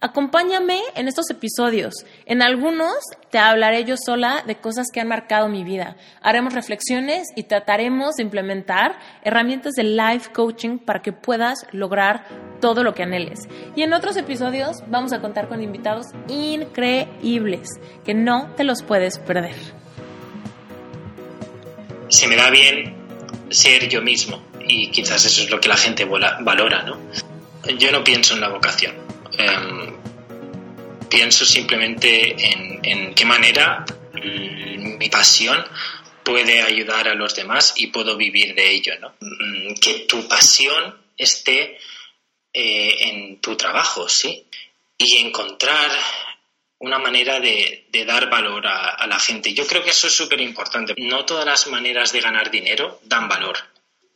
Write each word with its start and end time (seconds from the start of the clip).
Acompáñame 0.00 0.80
en 0.94 1.08
estos 1.08 1.28
episodios. 1.28 1.92
En 2.24 2.40
algunos 2.40 2.94
te 3.32 3.38
hablaré 3.38 3.84
yo 3.84 3.96
sola 3.96 4.44
de 4.46 4.54
cosas 4.54 4.86
que 4.92 5.00
han 5.00 5.08
marcado 5.08 5.48
mi 5.48 5.64
vida. 5.64 5.96
Haremos 6.22 6.54
reflexiones 6.54 7.26
y 7.34 7.42
trataremos 7.42 8.14
de 8.14 8.22
implementar 8.22 8.96
herramientas 9.24 9.72
de 9.72 9.82
life 9.82 10.30
coaching 10.32 10.78
para 10.78 11.02
que 11.02 11.12
puedas 11.12 11.66
lograr 11.72 12.28
todo 12.60 12.84
lo 12.84 12.94
que 12.94 13.02
anheles. 13.02 13.48
Y 13.74 13.82
en 13.82 13.92
otros 13.92 14.16
episodios 14.16 14.76
vamos 14.86 15.12
a 15.12 15.20
contar 15.20 15.48
con 15.48 15.64
invitados 15.64 16.06
increíbles 16.28 17.68
que 18.04 18.14
no 18.14 18.52
te 18.56 18.62
los 18.62 18.84
puedes 18.84 19.18
perder. 19.18 19.56
Se 22.08 22.28
me 22.28 22.36
da 22.36 22.50
bien 22.50 22.94
ser 23.50 23.88
yo 23.88 24.00
mismo 24.00 24.40
y 24.64 24.92
quizás 24.92 25.24
eso 25.24 25.42
es 25.42 25.50
lo 25.50 25.58
que 25.58 25.68
la 25.68 25.76
gente 25.76 26.04
valora, 26.04 26.84
¿no? 26.84 26.98
Yo 27.78 27.90
no 27.90 28.04
pienso 28.04 28.34
en 28.34 28.42
la 28.42 28.48
vocación 28.48 29.07
Em, 29.38 29.96
pienso 31.08 31.46
simplemente 31.46 32.34
en, 32.82 33.14
qué 33.14 33.24
manera 33.24 33.84
mi 34.14 35.08
pasión 35.08 35.64
puede 36.24 36.60
ayudar 36.60 37.08
a 37.08 37.14
los 37.14 37.34
demás 37.34 37.74
y 37.76 37.86
puedo 37.86 38.16
vivir 38.16 38.54
de 38.54 38.70
ello, 38.70 38.98
¿no? 39.00 39.14
Mm, 39.20 39.74
que 39.80 40.00
tu 40.00 40.26
pasión 40.28 40.96
esté 41.16 41.78
eh, 42.52 42.96
en 43.08 43.40
tu 43.40 43.56
trabajo, 43.56 44.08
¿sí? 44.08 44.44
Y 44.98 45.18
encontrar 45.18 45.90
una 46.80 46.98
manera 46.98 47.40
de, 47.40 47.86
dar 48.06 48.28
valor 48.28 48.66
a, 48.66 48.90
a, 48.90 49.06
la 49.06 49.18
gente. 49.18 49.54
Yo 49.54 49.66
creo 49.66 49.82
que 49.82 49.90
eso 49.90 50.06
es 50.08 50.14
súper 50.14 50.40
importante. 50.40 50.94
No 50.96 51.24
todas 51.24 51.46
las 51.46 51.66
maneras 51.68 52.12
de 52.12 52.20
ganar 52.20 52.50
dinero 52.50 53.00
dan 53.04 53.28
valor. 53.28 53.56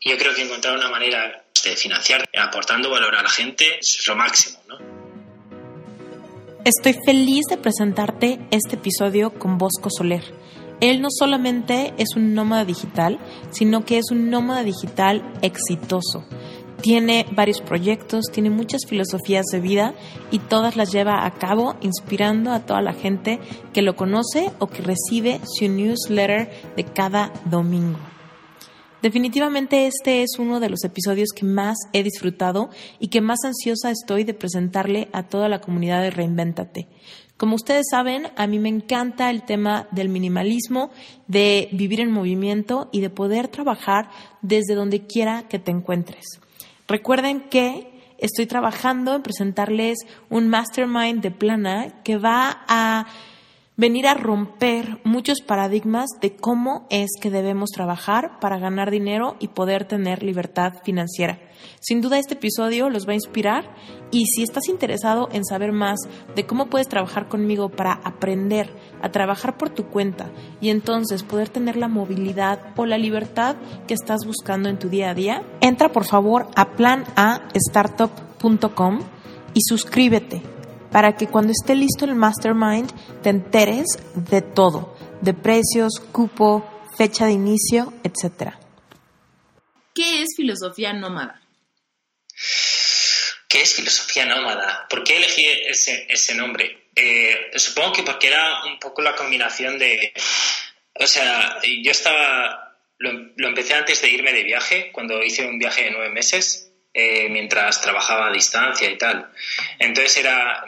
Yo 0.00 0.16
creo 0.18 0.34
que 0.34 0.42
encontrar 0.42 0.76
una 0.76 0.88
manera 0.88 1.44
de 1.64 1.76
financiar 1.76 2.28
aportando 2.36 2.90
valor 2.90 3.14
a 3.16 3.22
la 3.22 3.30
gente 3.30 3.78
es 3.78 4.04
lo 4.06 4.16
máximo, 4.16 4.62
¿no? 4.68 5.01
Estoy 6.64 6.96
feliz 7.04 7.46
de 7.50 7.56
presentarte 7.56 8.38
este 8.52 8.76
episodio 8.76 9.36
con 9.36 9.58
Bosco 9.58 9.90
Soler. 9.90 10.22
Él 10.80 11.02
no 11.02 11.08
solamente 11.10 11.92
es 11.98 12.14
un 12.14 12.34
nómada 12.34 12.64
digital, 12.64 13.18
sino 13.50 13.84
que 13.84 13.98
es 13.98 14.12
un 14.12 14.30
nómada 14.30 14.62
digital 14.62 15.28
exitoso. 15.42 16.24
Tiene 16.80 17.26
varios 17.32 17.60
proyectos, 17.60 18.26
tiene 18.32 18.50
muchas 18.50 18.82
filosofías 18.86 19.46
de 19.46 19.58
vida 19.58 19.94
y 20.30 20.38
todas 20.38 20.76
las 20.76 20.92
lleva 20.92 21.26
a 21.26 21.32
cabo 21.32 21.74
inspirando 21.80 22.52
a 22.52 22.60
toda 22.60 22.80
la 22.80 22.92
gente 22.92 23.40
que 23.72 23.82
lo 23.82 23.96
conoce 23.96 24.52
o 24.60 24.68
que 24.68 24.82
recibe 24.82 25.40
su 25.44 25.68
newsletter 25.68 26.48
de 26.76 26.84
cada 26.84 27.32
domingo. 27.44 27.98
Definitivamente 29.02 29.88
este 29.88 30.22
es 30.22 30.38
uno 30.38 30.60
de 30.60 30.70
los 30.70 30.84
episodios 30.84 31.30
que 31.34 31.44
más 31.44 31.76
he 31.92 32.04
disfrutado 32.04 32.70
y 33.00 33.08
que 33.08 33.20
más 33.20 33.40
ansiosa 33.44 33.90
estoy 33.90 34.22
de 34.22 34.32
presentarle 34.32 35.08
a 35.12 35.24
toda 35.24 35.48
la 35.48 35.60
comunidad 35.60 36.02
de 36.02 36.10
Reinvéntate. 36.10 36.86
Como 37.36 37.56
ustedes 37.56 37.86
saben, 37.90 38.28
a 38.36 38.46
mí 38.46 38.60
me 38.60 38.68
encanta 38.68 39.28
el 39.30 39.42
tema 39.42 39.88
del 39.90 40.08
minimalismo, 40.08 40.92
de 41.26 41.68
vivir 41.72 42.00
en 42.00 42.12
movimiento 42.12 42.88
y 42.92 43.00
de 43.00 43.10
poder 43.10 43.48
trabajar 43.48 44.08
desde 44.40 44.76
donde 44.76 45.04
quiera 45.04 45.48
que 45.48 45.58
te 45.58 45.72
encuentres. 45.72 46.24
Recuerden 46.86 47.48
que 47.48 47.90
estoy 48.18 48.46
trabajando 48.46 49.16
en 49.16 49.22
presentarles 49.22 49.98
un 50.30 50.46
mastermind 50.46 51.20
de 51.20 51.32
plana 51.32 52.02
que 52.04 52.18
va 52.18 52.62
a 52.68 53.06
venir 53.82 54.06
a 54.06 54.14
romper 54.14 55.00
muchos 55.02 55.40
paradigmas 55.40 56.06
de 56.20 56.36
cómo 56.36 56.86
es 56.88 57.10
que 57.20 57.32
debemos 57.32 57.70
trabajar 57.70 58.38
para 58.38 58.60
ganar 58.60 58.92
dinero 58.92 59.34
y 59.40 59.48
poder 59.48 59.86
tener 59.86 60.22
libertad 60.22 60.74
financiera. 60.84 61.40
Sin 61.80 62.00
duda 62.00 62.20
este 62.20 62.34
episodio 62.34 62.90
los 62.90 63.08
va 63.08 63.10
a 63.10 63.16
inspirar 63.16 63.74
y 64.12 64.26
si 64.26 64.44
estás 64.44 64.68
interesado 64.68 65.28
en 65.32 65.44
saber 65.44 65.72
más 65.72 65.98
de 66.36 66.46
cómo 66.46 66.66
puedes 66.66 66.86
trabajar 66.86 67.26
conmigo 67.26 67.70
para 67.70 67.94
aprender 67.94 68.72
a 69.02 69.10
trabajar 69.10 69.58
por 69.58 69.70
tu 69.70 69.86
cuenta 69.86 70.30
y 70.60 70.70
entonces 70.70 71.24
poder 71.24 71.48
tener 71.48 71.74
la 71.74 71.88
movilidad 71.88 72.60
o 72.76 72.86
la 72.86 72.98
libertad 72.98 73.56
que 73.88 73.94
estás 73.94 74.24
buscando 74.24 74.68
en 74.68 74.78
tu 74.78 74.90
día 74.90 75.10
a 75.10 75.14
día, 75.14 75.42
entra 75.60 75.90
por 75.90 76.04
favor 76.04 76.46
a 76.54 76.76
planastartup.com 76.76 79.00
y 79.54 79.60
suscríbete 79.62 80.61
para 80.92 81.16
que 81.16 81.26
cuando 81.26 81.52
esté 81.52 81.74
listo 81.74 82.04
el 82.04 82.14
mastermind 82.14 82.92
te 83.22 83.30
enteres 83.30 83.86
de 84.14 84.42
todo, 84.42 84.96
de 85.22 85.32
precios, 85.32 86.00
cupo, 86.12 86.68
fecha 86.96 87.26
de 87.26 87.32
inicio, 87.32 87.92
etc. 88.04 88.52
¿Qué 89.94 90.22
es 90.22 90.28
filosofía 90.36 90.92
nómada? 90.92 91.40
¿Qué 93.48 93.62
es 93.62 93.74
filosofía 93.74 94.26
nómada? 94.26 94.86
¿Por 94.88 95.02
qué 95.02 95.16
elegí 95.16 95.44
ese, 95.66 96.34
nombre? 96.34 96.88
Eh, 96.94 97.50
supongo 97.56 97.92
que 97.92 98.02
porque 98.02 98.28
era 98.28 98.64
un 98.64 98.78
poco 98.78 99.02
la 99.02 99.16
combinación 99.16 99.78
de... 99.78 100.12
O 100.94 101.06
sea, 101.06 101.60
yo 101.82 101.90
estaba... 101.90 102.78
Lo, 102.98 103.12
lo 103.36 103.48
empecé 103.48 103.74
antes 103.74 104.00
de 104.00 104.10
irme 104.10 104.32
de 104.32 104.44
viaje, 104.44 104.92
cuando 104.92 105.22
hice 105.22 105.44
un 105.44 105.58
viaje 105.58 105.84
de 105.84 105.90
nueve 105.90 106.10
meses, 106.10 106.72
eh, 106.94 107.30
mientras 107.30 107.80
trabajaba 107.80 108.28
a 108.28 108.32
distancia 108.32 108.90
y 108.90 108.98
tal. 108.98 109.30
Entonces 109.78 110.14
era, 110.18 110.62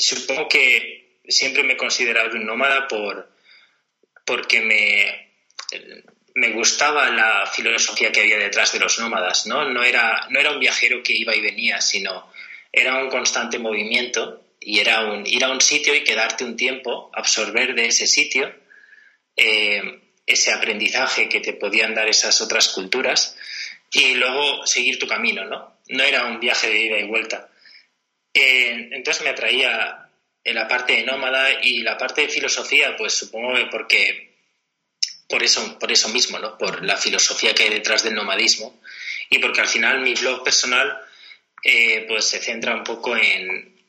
supongo 0.00 0.48
que 0.48 1.20
siempre 1.28 1.62
me 1.62 1.74
he 1.74 1.76
considerado 1.76 2.36
un 2.36 2.46
nómada 2.46 2.88
por, 2.88 3.30
porque 4.24 4.60
me, 4.60 5.30
me 6.34 6.50
gustaba 6.50 7.10
la 7.10 7.46
filosofía 7.46 8.10
que 8.10 8.20
había 8.20 8.38
detrás 8.38 8.72
de 8.72 8.80
los 8.80 8.98
nómadas, 8.98 9.46
¿no? 9.46 9.68
No 9.68 9.84
era, 9.84 10.26
no 10.30 10.40
era 10.40 10.52
un 10.52 10.58
viajero 10.58 11.02
que 11.02 11.12
iba 11.12 11.36
y 11.36 11.40
venía, 11.40 11.80
sino 11.80 12.32
era 12.72 12.96
un 13.02 13.10
constante 13.10 13.58
movimiento 13.58 14.44
y 14.58 14.80
era 14.80 15.06
un, 15.06 15.26
ir 15.26 15.44
a 15.44 15.50
un 15.50 15.60
sitio 15.60 15.94
y 15.94 16.04
quedarte 16.04 16.44
un 16.44 16.56
tiempo, 16.56 17.10
absorber 17.14 17.74
de 17.74 17.86
ese 17.86 18.06
sitio 18.06 18.52
eh, 19.36 20.00
ese 20.26 20.52
aprendizaje 20.52 21.28
que 21.28 21.40
te 21.40 21.54
podían 21.54 21.94
dar 21.94 22.08
esas 22.08 22.40
otras 22.40 22.68
culturas 22.68 23.36
y 23.92 24.14
luego 24.14 24.66
seguir 24.66 24.98
tu 24.98 25.06
camino, 25.06 25.44
¿no? 25.44 25.80
No 25.88 26.04
era 26.04 26.26
un 26.26 26.38
viaje 26.38 26.68
de 26.68 26.82
ida 26.82 26.98
y 26.98 27.06
vuelta. 27.06 27.49
Eh, 28.32 28.88
entonces 28.92 29.22
me 29.22 29.30
atraía 29.30 30.08
la 30.44 30.68
parte 30.68 30.94
de 30.94 31.04
nómada 31.04 31.62
y 31.62 31.82
la 31.82 31.96
parte 31.98 32.22
de 32.22 32.28
filosofía, 32.28 32.96
pues 32.96 33.14
supongo 33.14 33.54
que 33.54 33.66
porque 33.66 34.30
por 35.28 35.42
eso, 35.42 35.78
por 35.78 35.92
eso 35.92 36.08
mismo, 36.08 36.38
¿no? 36.38 36.58
Por 36.58 36.84
la 36.84 36.96
filosofía 36.96 37.54
que 37.54 37.64
hay 37.64 37.70
detrás 37.70 38.02
del 38.02 38.14
nomadismo 38.14 38.80
y 39.28 39.38
porque 39.38 39.60
al 39.60 39.68
final 39.68 40.00
mi 40.00 40.14
blog 40.14 40.42
personal 40.42 41.00
eh, 41.62 42.04
pues 42.08 42.26
se 42.26 42.40
centra 42.40 42.74
un 42.74 42.84
poco 42.84 43.16
en, 43.16 43.80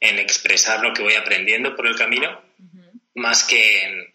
en, 0.00 0.18
expresar 0.18 0.80
lo 0.80 0.92
que 0.92 1.02
voy 1.02 1.14
aprendiendo 1.14 1.74
por 1.74 1.86
el 1.86 1.96
camino, 1.96 2.42
más 3.14 3.44
que 3.44 3.82
en, 3.82 4.13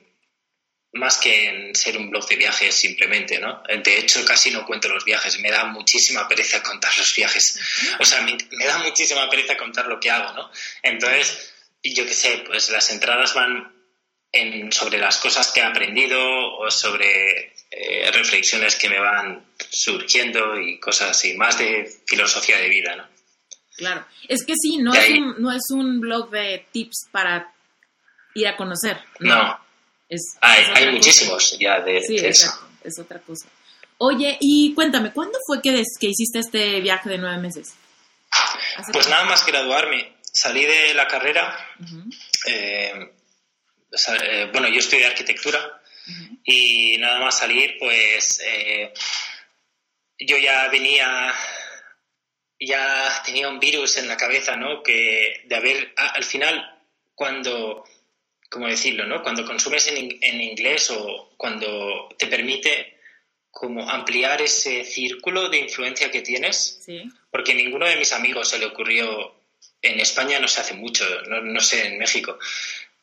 más 0.93 1.19
que 1.19 1.47
en 1.47 1.75
ser 1.75 1.97
un 1.97 2.09
blog 2.09 2.27
de 2.27 2.35
viajes 2.35 2.75
simplemente, 2.75 3.39
¿no? 3.39 3.61
De 3.83 3.99
hecho, 3.99 4.25
casi 4.25 4.49
no 4.49 4.65
cuento 4.65 4.89
los 4.89 5.05
viajes, 5.05 5.39
me 5.39 5.51
da 5.51 5.65
muchísima 5.65 6.27
pereza 6.27 6.63
contar 6.63 6.97
los 6.97 7.13
viajes. 7.15 7.59
O 7.99 8.05
sea, 8.05 8.21
me, 8.21 8.37
da 8.65 8.79
muchísima 8.79 9.29
pereza 9.29 9.55
contar 9.55 9.85
lo 9.87 9.99
que 9.99 10.09
hago, 10.09 10.33
¿no? 10.33 10.51
Entonces, 10.81 11.53
yo 11.83 12.05
qué 12.05 12.13
sé, 12.13 12.43
pues 12.45 12.69
las 12.71 12.89
entradas 12.89 13.33
van 13.35 13.71
en, 14.31 14.71
sobre 14.71 14.97
las 14.97 15.17
cosas 15.17 15.51
que 15.51 15.59
he 15.59 15.63
aprendido 15.63 16.19
o 16.57 16.71
sobre 16.71 17.53
eh, 17.69 18.11
reflexiones 18.11 18.75
que 18.75 18.89
me 18.89 18.99
van 18.99 19.45
surgiendo 19.69 20.59
y 20.59 20.79
cosas 20.79 21.11
así, 21.11 21.35
más 21.35 21.59
de 21.59 21.87
filosofía 22.07 22.57
de 22.57 22.69
vida, 22.69 22.95
¿no? 22.95 23.07
Claro, 23.77 24.05
es 24.27 24.43
que 24.43 24.53
sí, 24.61 24.77
no, 24.77 24.93
es 24.93 25.09
un, 25.11 25.41
no 25.41 25.51
es 25.51 25.63
un 25.71 26.01
blog 26.01 26.31
de 26.31 26.65
tips 26.71 27.07
para 27.11 27.53
ir 28.33 28.47
a 28.47 28.57
conocer. 28.57 28.99
no 29.19 29.68
hay, 30.41 30.91
muchísimos 30.91 31.57
ya 31.59 31.79
de, 31.81 31.97
eso. 31.97 32.51
es 32.83 32.99
otra 32.99 33.19
cosa. 33.19 33.47
Oye, 33.97 34.37
y 34.39 34.73
cuéntame, 34.73 35.11
¿cuándo 35.11 35.37
fue 35.45 35.61
que, 35.61 35.83
que 35.99 36.07
hiciste 36.07 36.39
este 36.39 36.79
viaje 36.81 37.09
de 37.09 37.17
nueve 37.17 37.37
meses? 37.37 37.73
Pues 38.91 39.09
nada 39.09 39.25
más 39.25 39.45
graduarme. 39.45 40.13
Salí 40.21 40.65
de 40.65 40.93
la 40.93 41.07
carrera. 41.07 41.57
Eh, 42.47 43.11
eh, 44.21 44.49
bueno, 44.51 44.69
yo 44.69 44.79
estudié 44.79 45.05
arquitectura 45.05 45.81
y 46.43 46.97
nada 46.97 47.19
más 47.19 47.39
salir, 47.39 47.77
pues 47.79 48.41
eh, 48.43 48.93
yo 50.19 50.37
ya 50.37 50.67
venía, 50.69 51.33
ya 52.59 53.21
tenía 53.25 53.49
un 53.49 53.59
virus 53.59 53.97
en 53.97 54.07
la 54.07 54.17
cabeza, 54.17 54.55
¿no? 54.55 54.81
Que 54.81 55.43
de 55.45 55.55
haber, 55.55 55.93
al 55.97 56.23
final, 56.23 56.79
cuando 57.15 57.83
¿cómo 58.49 58.67
decirlo? 58.67 59.05
¿no? 59.05 59.21
Cuando 59.21 59.45
consumes 59.45 59.87
en, 59.87 60.17
en 60.21 60.41
inglés 60.41 60.89
o 60.91 61.31
cuando 61.37 62.09
te 62.17 62.27
permite 62.27 62.97
como 63.51 63.89
ampliar 63.89 64.41
ese 64.41 64.83
círculo 64.83 65.49
de 65.49 65.57
influencia 65.59 66.11
que 66.11 66.21
tienes, 66.21 66.81
Sí. 66.85 67.03
porque 67.31 67.53
ninguno 67.53 67.85
de 67.87 67.95
mis 67.95 68.11
amigos 68.13 68.49
se 68.49 68.59
le 68.59 68.65
ocurrió, 68.67 69.35
en 69.81 69.99
España 69.99 70.39
no 70.39 70.47
se 70.47 70.61
hace 70.61 70.73
mucho, 70.73 71.05
no, 71.27 71.41
no 71.41 71.59
sé, 71.59 71.87
en 71.87 71.97
México, 71.97 72.37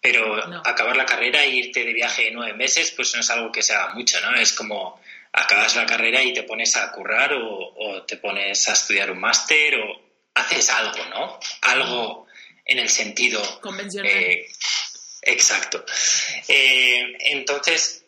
pero 0.01 0.47
No. 0.47 0.63
acabar 0.65 0.97
la 0.97 1.05
carrera 1.07 1.43
e 1.45 1.49
irte 1.51 1.85
de 1.85 1.93
viaje 1.93 2.31
nueve 2.33 2.53
meses, 2.57 2.93
pues 2.93 3.13
no 3.15 3.21
es 3.21 3.31
algo 3.31 3.51
que 3.51 3.63
se 3.63 3.75
haga 3.75 3.95
mucho, 3.95 4.21
¿no? 4.21 4.35
Es 4.39 4.53
como 4.53 5.01
acabas 5.33 5.75
la 5.77 5.85
carrera 5.85 6.23
y 6.23 6.33
te 6.33 6.45
pones 6.45 6.77
a 6.77 6.91
currar 6.93 7.33
o, 7.35 7.75
o 7.77 8.03
te 8.05 8.17
pones 8.17 8.69
a 8.69 8.73
estudiar 8.73 9.11
un 9.11 9.19
máster 9.19 9.75
o 9.77 10.01
haces 10.35 10.71
algo, 10.71 11.05
¿no? 11.11 11.39
Algo 11.63 12.27
en 12.65 12.79
el 12.79 12.89
sentido 12.89 13.43
Convencional. 13.61 14.11
eh, 14.11 14.47
exacto. 15.27 15.85
Eh, 16.49 17.17
entonces, 17.21 18.05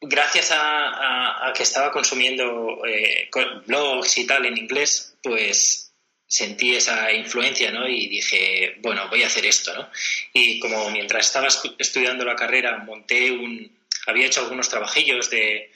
gracias 0.00 0.50
a, 0.52 1.52
que 1.54 1.62
estaba 1.62 1.90
consumiendo 1.90 2.84
eh, 2.86 3.28
blogs 3.66 4.18
y 4.18 4.26
tal 4.26 4.46
en 4.46 4.58
inglés, 4.58 5.16
pues 5.22 5.92
sentí 6.26 6.74
esa 6.74 7.12
influencia, 7.12 7.70
¿no? 7.70 7.86
Y 7.86 8.08
dije, 8.08 8.76
bueno, 8.80 9.08
voy 9.10 9.22
a 9.22 9.26
hacer 9.26 9.44
esto, 9.44 9.74
¿no? 9.74 9.90
Y 10.32 10.58
como 10.60 10.90
mientras 10.90 11.26
estaba 11.26 11.48
estudiando 11.78 12.24
la 12.24 12.36
carrera, 12.36 12.78
monté 12.78 13.30
un... 13.30 13.70
Había 14.06 14.26
hecho 14.26 14.40
algunos 14.40 14.68
trabajillos 14.68 15.30
de, 15.30 15.70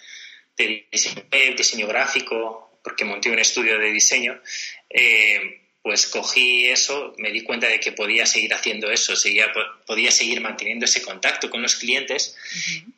diseño 0.91 1.23
diseño 1.57 1.87
gráfico, 1.87 2.81
porque 2.83 3.05
monté 3.05 3.31
un 3.31 3.39
estudio 3.39 3.79
de 3.79 3.91
diseño, 3.91 4.41
eh, 4.89 5.66
pues 5.87 6.09
cogí 6.09 6.67
eso, 6.67 7.15
me 7.19 7.31
di 7.31 7.43
cuenta 7.45 7.69
de 7.69 7.79
que 7.79 7.93
podía 7.93 8.27
seguir 8.27 8.53
haciendo 8.53 8.91
eso, 8.91 9.15
seguía, 9.15 9.53
po- 9.53 9.85
podía 9.87 10.11
seguir 10.11 10.41
manteniendo 10.41 10.85
ese 10.85 11.01
contacto 11.01 11.49
con 11.49 11.63
los 11.63 11.77
clientes 11.77 12.37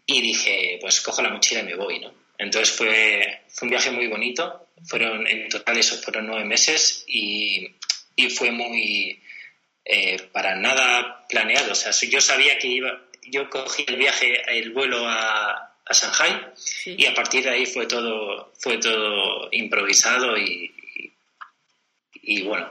y 0.07 0.23
dije, 0.23 0.79
pues 0.81 1.03
cojo 1.03 1.21
la 1.21 1.29
mochila 1.29 1.61
y 1.61 1.65
me 1.65 1.75
voy, 1.75 1.99
¿no? 2.01 2.15
Entonces 2.39 2.75
fue, 2.75 3.43
fue 3.51 3.67
un 3.67 3.71
viaje 3.73 3.91
muy 3.91 4.07
bonito, 4.07 4.69
fueron 4.87 5.27
en 5.27 5.51
total 5.51 5.77
eso 5.77 5.99
fueron 5.99 6.29
nueve 6.29 6.47
meses 6.47 7.05
y, 7.07 7.69
y 8.17 8.31
fue 8.31 8.53
muy 8.53 9.21
eh, 9.85 10.17
para 10.33 10.57
nada 10.57 11.27
planeado, 11.29 11.73
o 11.73 11.75
sea, 11.75 11.93
yo 12.09 12.23
sabía 12.23 12.57
que 12.59 12.69
iba, 12.69 13.03
yo 13.27 13.51
cogí 13.51 13.85
el 13.87 13.97
viaje, 13.97 14.33
el 14.59 14.71
vuelo 14.71 15.07
a, 15.07 15.75
a 15.85 15.93
Shanghai 15.93 16.41
Sí. 16.55 16.95
y 16.97 17.05
a 17.05 17.13
partir 17.13 17.45
de 17.45 17.51
ahí 17.51 17.67
fue 17.67 17.87
todo 17.87 18.51
fue 18.59 18.79
todo 18.79 19.49
improvisado 19.53 20.39
y, 20.39 20.73
y, 22.23 22.43
bueno 22.43 22.69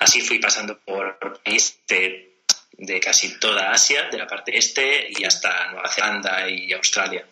así 0.00 0.20
fui 0.20 0.38
pasando 0.38 0.78
por 0.78 1.18
países 1.42 1.80
de, 1.88 3.00
casi 3.00 3.38
toda 3.38 3.70
Asia 3.70 4.08
de 4.10 4.18
la 4.18 4.26
parte 4.26 4.56
este 4.56 5.06
y 5.10 5.24
hasta 5.24 5.70
Nueva 5.70 5.88
Zelanda 5.88 6.48
y 6.48 6.72
Australia. 6.72 7.26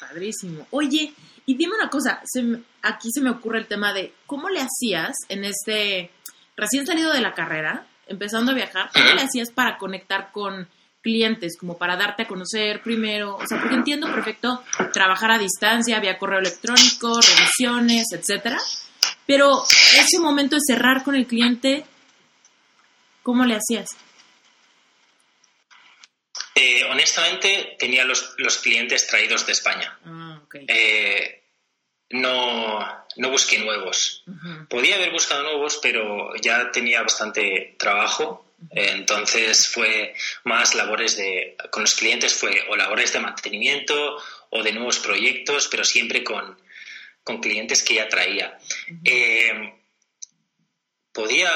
Padrísimo. 0.00 0.66
Oye, 0.70 1.12
y 1.46 1.56
dime 1.56 1.74
una 1.74 1.90
cosa, 1.90 2.20
se 2.24 2.42
aquí 2.82 3.10
se 3.12 3.20
me 3.20 3.30
ocurre 3.30 3.58
el 3.58 3.66
tema 3.66 3.92
de 3.92 4.14
cómo 4.26 4.48
le 4.48 4.60
hacías 4.60 5.16
en 5.28 5.44
este 5.44 6.10
recién 6.56 6.86
salido 6.86 7.12
de 7.12 7.20
la 7.20 7.34
carrera, 7.34 7.86
empezando 8.06 8.52
a 8.52 8.54
viajar, 8.54 8.90
cómo 8.92 9.06
le 9.06 9.22
hacías 9.22 9.50
para 9.50 9.78
conectar 9.78 10.32
con 10.32 10.68
clientes, 11.02 11.58
como 11.58 11.76
para 11.76 11.96
darte 11.96 12.22
a 12.22 12.26
conocer 12.26 12.82
primero, 12.82 13.36
o 13.36 13.46
sea, 13.46 13.60
porque 13.60 13.74
entiendo 13.74 14.10
perfecto 14.10 14.62
trabajar 14.92 15.32
a 15.32 15.38
distancia, 15.38 16.00
vía 16.00 16.18
correo 16.18 16.38
electrónico, 16.38 17.20
revisiones, 17.20 18.06
etcétera, 18.12 18.58
pero 19.26 19.64
ese 19.98 20.18
momento 20.20 20.56
de 20.56 20.62
cerrar 20.66 21.02
con 21.04 21.14
el 21.14 21.26
cliente, 21.26 21.84
¿cómo 23.22 23.44
le 23.44 23.56
hacías? 23.56 23.90
Eh, 26.54 26.84
honestamente 26.84 27.76
tenía 27.78 28.04
los, 28.04 28.34
los 28.38 28.58
clientes 28.58 29.06
traídos 29.08 29.44
de 29.46 29.52
España 29.52 29.98
Ah. 30.04 30.40
Eh, 30.68 31.40
no, 32.10 32.78
no 33.16 33.30
busqué 33.30 33.58
nuevos. 33.58 34.22
Podía 34.68 34.94
haber 34.96 35.10
buscado 35.10 35.42
nuevos, 35.42 35.80
pero 35.82 36.36
ya 36.36 36.70
tenía 36.70 37.02
bastante 37.02 37.74
trabajo. 37.78 38.54
eh, 38.70 38.90
Entonces 38.92 39.66
fue 39.68 40.14
más 40.44 40.74
labores 40.76 41.16
de, 41.16 41.56
con 41.70 41.82
los 41.82 41.94
clientes 41.96 42.34
fue 42.34 42.66
o 42.68 42.76
labores 42.76 43.12
de 43.12 43.20
mantenimiento 43.20 44.22
o 44.50 44.62
de 44.62 44.72
nuevos 44.72 45.00
proyectos, 45.00 45.66
pero 45.68 45.82
siempre 45.84 46.22
con, 46.22 46.56
con 47.24 47.40
clientes 47.40 47.82
que 47.82 47.94
ya 47.94 48.08
traía. 48.08 48.58
Eh, 49.04 49.72
podía 51.12 51.50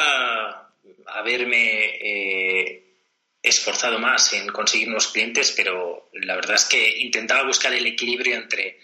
haberme 1.06 1.84
eh, 2.00 2.96
esforzado 3.42 3.98
más 3.98 4.32
en 4.32 4.48
conseguir 4.48 4.88
nuevos 4.88 5.08
clientes, 5.08 5.52
pero 5.56 6.10
la 6.14 6.34
verdad 6.36 6.56
es 6.56 6.64
que 6.64 6.98
intentaba 7.00 7.44
buscar 7.46 7.72
el 7.74 7.86
equilibrio 7.86 8.36
entre, 8.36 8.78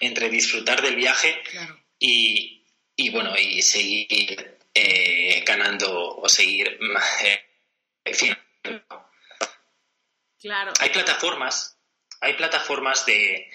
entre 0.00 0.30
disfrutar 0.30 0.80
del 0.80 0.96
viaje 0.96 1.36
Claro. 1.50 1.78
y, 1.98 2.64
y 2.96 3.10
bueno, 3.10 3.34
y 3.36 3.60
seguir 3.62 4.58
eh, 4.72 5.42
ganando 5.44 6.16
o 6.16 6.28
seguir. 6.28 6.78
Claro. 10.40 10.72
Hay 10.78 10.90
plataformas, 10.90 11.78
hay 12.20 12.34
plataformas 12.34 13.06
de 13.06 13.50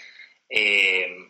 eh, 0.49 1.29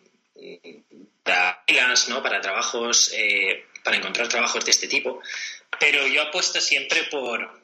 para 1.22 1.64
¿no? 2.08 2.22
Para 2.22 2.40
trabajos, 2.40 3.12
eh, 3.14 3.66
para 3.84 3.96
encontrar 3.96 4.28
trabajos 4.28 4.64
de 4.64 4.70
este 4.70 4.88
tipo, 4.88 5.20
pero 5.78 6.06
yo 6.06 6.22
apuesto 6.22 6.60
siempre 6.60 7.04
por, 7.04 7.62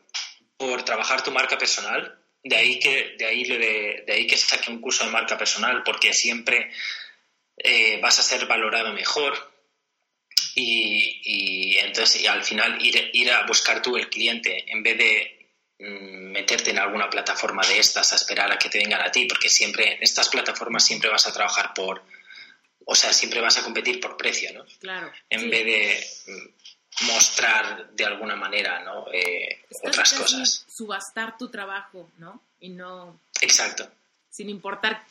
por 0.57 0.85
trabajar 0.85 1.23
tu 1.23 1.31
marca 1.31 1.59
personal. 1.59 2.19
De 2.43 2.57
ahí 2.57 2.79
que, 2.79 3.17
de 3.19 3.27
ahí 3.27 3.45
de, 3.45 4.05
de 4.07 4.27
que 4.27 4.37
saque 4.37 4.71
un 4.71 4.81
curso 4.81 5.05
de 5.05 5.11
marca 5.11 5.37
personal, 5.37 5.83
porque 5.83 6.13
siempre 6.13 6.71
eh, 7.57 7.99
vas 8.01 8.19
a 8.21 8.23
ser 8.23 8.47
valorado 8.47 8.93
mejor, 8.93 9.57
y, 10.59 11.77
entonces 11.79 12.27
al 12.27 12.43
final 12.43 12.85
ir, 12.85 13.11
ir 13.13 13.31
a 13.31 13.47
buscar 13.47 13.83
tú 13.83 13.97
el 13.97 14.09
cliente 14.09 14.65
en 14.73 14.83
vez 14.83 14.97
de 14.97 15.51
mm, 15.79 16.33
meterte 16.33 16.71
en 16.71 16.79
alguna 16.79 17.11
plataforma 17.11 17.67
de 17.67 17.79
estas 17.79 18.13
a 18.13 18.17
esperar 18.17 18.51
a 18.51 18.59
que 18.59 18.71
te 18.71 18.79
vengan 18.79 19.03
a 19.03 19.11
ti, 19.11 19.27
porque 19.27 19.51
siempre 19.51 19.95
en 19.95 20.03
estas 20.03 20.29
plataformas 20.29 20.85
siempre 20.85 21.11
vas 21.11 21.27
a 21.27 21.33
trabajar 21.33 21.75
por, 21.75 22.03
o 22.89 22.95
sea, 22.95 23.13
siempre 23.13 23.41
vas 23.41 23.59
a 23.59 23.63
competir 23.63 24.01
por 24.01 24.17
precio, 24.17 24.53
¿no? 24.55 24.65
Claro. 24.81 25.13
En 25.29 25.41
sí. 25.41 25.49
vez 25.49 25.65
de 26.27 26.33
mm, 26.33 27.07
mostrar 27.13 27.91
de 27.91 28.05
alguna 28.07 28.37
manera, 28.37 28.83
¿no? 28.85 29.07
Eh, 29.13 29.65
otras 29.83 30.13
cosas. 30.15 30.65
Subastar 30.75 31.37
tu 31.37 31.51
trabajo, 31.51 32.09
¿no? 32.19 32.43
Y 32.61 32.71
no, 32.71 33.21
Exacto. 33.41 33.91
sin 34.31 34.49
importar 34.49 35.03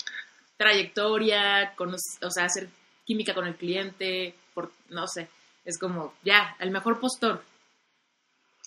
trayectoria, 0.58 1.74
cono- 1.76 1.98
o 2.22 2.32
sea, 2.32 2.46
hacer 2.46 2.68
química 3.06 3.34
con 3.34 3.46
el 3.46 3.56
cliente, 3.56 4.34
por, 4.54 4.72
no 4.90 5.08
sé, 5.08 5.28
es 5.64 5.78
como, 5.78 6.16
ya, 6.24 6.56
el 6.60 6.72
mejor 6.72 7.00
postor. 7.00 7.44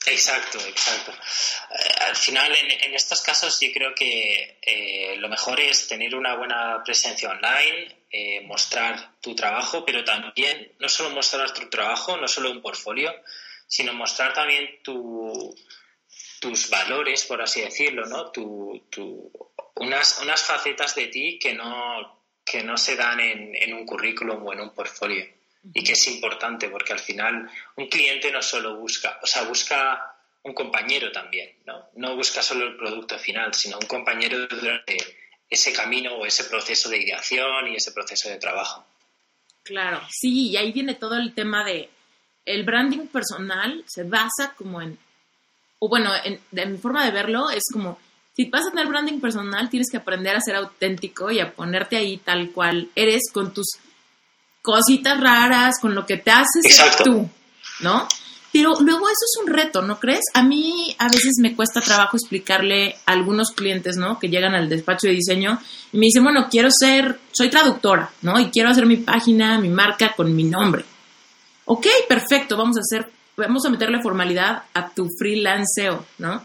Exacto, 0.07 0.59
exacto. 0.67 1.13
Eh, 1.13 1.95
al 2.09 2.17
final, 2.17 2.55
en, 2.57 2.71
en 2.85 2.95
estos 2.95 3.21
casos, 3.21 3.59
yo 3.61 3.69
creo 3.73 3.95
que 3.95 4.59
eh, 4.63 4.98
lo 5.19 5.29
mejor 5.29 5.61
es 5.61 5.89
tener 5.89 6.15
una 6.15 6.35
buena 6.37 6.83
presencia 6.85 7.31
online, 7.31 8.07
eh, 8.11 8.41
mostrar 8.47 9.21
tu 9.21 9.35
trabajo, 9.35 9.85
pero 9.85 10.05
también 10.05 10.73
no 10.79 10.89
solo 10.89 11.11
mostrar 11.11 11.53
tu 11.53 11.69
trabajo, 11.69 12.17
no 12.17 12.27
solo 12.29 12.51
un 12.51 12.63
portfolio, 12.63 13.13
sino 13.67 13.93
mostrar 13.93 14.33
también 14.33 14.83
tu, 14.83 15.55
tus 16.41 16.71
valores, 16.71 17.25
por 17.25 17.43
así 17.43 17.61
decirlo, 17.61 18.07
¿no? 18.07 18.31
Tu, 18.31 18.87
tu- 18.91 19.31
unas, 19.77 20.21
unas 20.23 20.43
facetas 20.43 20.95
de 20.95 21.07
ti 21.09 21.39
que 21.39 21.53
no, 21.55 22.25
que 22.45 22.63
no 22.63 22.77
se 22.77 22.97
dan 22.97 23.21
en, 23.21 23.55
en 23.55 23.75
un 23.75 23.85
currículum 23.87 24.45
o 24.47 24.53
en 24.53 24.61
un 24.61 24.75
portfolio 24.75 25.25
y 25.75 25.85
que 25.85 25.93
es 25.93 26.07
importante 26.09 26.69
porque 26.69 26.93
al 26.93 26.99
final 27.01 27.51
un 27.77 27.89
cliente 27.89 28.31
no 28.33 28.41
solo 28.43 28.77
busca, 28.77 29.19
o 29.23 29.27
sea, 29.27 29.43
busca 29.43 30.18
un 30.43 30.55
compañero 30.55 31.11
también, 31.13 31.51
¿no? 31.67 31.89
No 31.97 32.17
busca 32.17 32.43
solo 32.43 32.67
el 32.67 32.77
producto 32.77 33.19
final, 33.19 33.55
sino 33.55 33.79
un 33.79 33.87
compañero 33.87 34.47
durante 34.47 34.97
ese 35.51 35.73
camino 35.73 36.15
o 36.15 36.27
ese 36.27 36.45
proceso 36.45 36.89
de 36.89 37.03
ideación 37.03 37.69
y 37.69 37.77
ese 37.77 37.93
proceso 37.93 38.29
de 38.29 38.37
trabajo. 38.37 38.85
Claro, 39.63 40.01
sí, 40.11 40.51
y 40.51 40.57
ahí 40.57 40.73
viene 40.73 40.95
todo 40.95 41.17
el 41.17 41.35
tema 41.35 41.65
de 41.65 41.91
el 42.47 42.65
branding 42.65 43.07
personal 43.09 43.85
se 43.87 44.05
basa 44.05 44.55
como 44.57 44.81
en, 44.81 44.99
o 45.79 45.89
bueno, 45.89 46.11
en, 46.25 46.41
de 46.51 46.67
mi 46.67 46.79
forma 46.79 47.05
de 47.05 47.11
verlo 47.11 47.51
es 47.51 47.65
como, 47.71 47.99
si 48.35 48.47
vas 48.47 48.67
a 48.67 48.71
tener 48.71 48.87
branding 48.87 49.21
personal, 49.21 49.69
tienes 49.69 49.91
que 49.91 49.99
aprender 49.99 50.35
a 50.35 50.41
ser 50.41 50.57
auténtico 50.57 51.31
y 51.31 51.41
a 51.41 51.53
ponerte 51.53 51.97
ahí 51.97 52.17
tal 52.17 52.51
cual 52.53 52.89
eres 52.95 53.31
con 53.33 53.53
tus 53.53 53.67
cositas 54.63 55.21
raras, 55.21 55.79
con 55.81 55.95
lo 55.95 56.07
que 56.07 56.17
te 56.17 56.31
haces 56.31 56.65
Exacto. 56.65 57.05
tú, 57.05 57.31
¿no? 57.81 58.09
Pero 58.53 58.75
luego 58.81 59.09
eso 59.09 59.25
es 59.25 59.43
un 59.43 59.53
reto, 59.53 59.83
¿no 59.83 60.01
crees? 60.01 60.25
A 60.33 60.43
mí 60.43 60.95
a 60.99 61.09
veces 61.09 61.35
me 61.41 61.55
cuesta 61.55 61.81
trabajo 61.81 62.17
explicarle 62.17 62.97
a 63.05 63.13
algunos 63.13 63.51
clientes, 63.51 63.97
¿no? 63.97 64.19
Que 64.19 64.29
llegan 64.29 64.55
al 64.55 64.69
despacho 64.69 65.07
de 65.07 65.15
diseño 65.15 65.59
y 65.93 65.99
me 65.99 66.07
dicen, 66.07 66.25
bueno, 66.25 66.49
quiero 66.51 66.69
ser, 66.71 67.19
soy 67.33 67.51
traductora, 67.51 68.11
¿no? 68.23 68.41
Y 68.41 68.51
quiero 68.51 68.71
hacer 68.71 68.87
mi 68.87 68.97
página, 68.97 69.59
mi 69.61 69.69
marca 69.69 70.15
con 70.17 70.35
mi 70.35 70.45
nombre. 70.45 70.85
Ok, 71.67 71.87
perfecto, 72.09 72.57
vamos 72.57 72.79
a 72.79 72.81
hacer, 72.81 73.11
vamos 73.37 73.65
a 73.67 73.71
meterle 73.71 74.01
formalidad 74.01 74.63
a 74.73 74.89
tu 74.89 75.07
freelanceo, 75.19 76.07
¿no? 76.17 76.43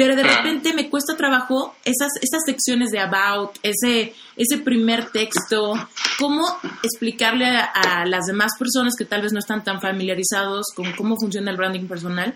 Pero 0.00 0.16
de 0.16 0.22
repente 0.22 0.72
me 0.72 0.88
cuesta 0.88 1.14
trabajo 1.14 1.76
esas, 1.84 2.08
esas 2.22 2.40
secciones 2.46 2.90
de 2.90 3.00
about, 3.00 3.58
ese, 3.62 4.14
ese 4.34 4.56
primer 4.64 5.10
texto, 5.10 5.74
cómo 6.18 6.58
explicarle 6.82 7.44
a, 7.44 8.06
las 8.06 8.24
demás 8.24 8.52
personas 8.58 8.94
que 8.96 9.04
tal 9.04 9.20
vez 9.20 9.34
no 9.34 9.40
están 9.40 9.62
tan 9.62 9.78
familiarizados 9.78 10.68
con 10.74 10.90
cómo 10.92 11.16
funciona 11.20 11.50
el 11.50 11.58
branding 11.58 11.86
personal, 11.86 12.34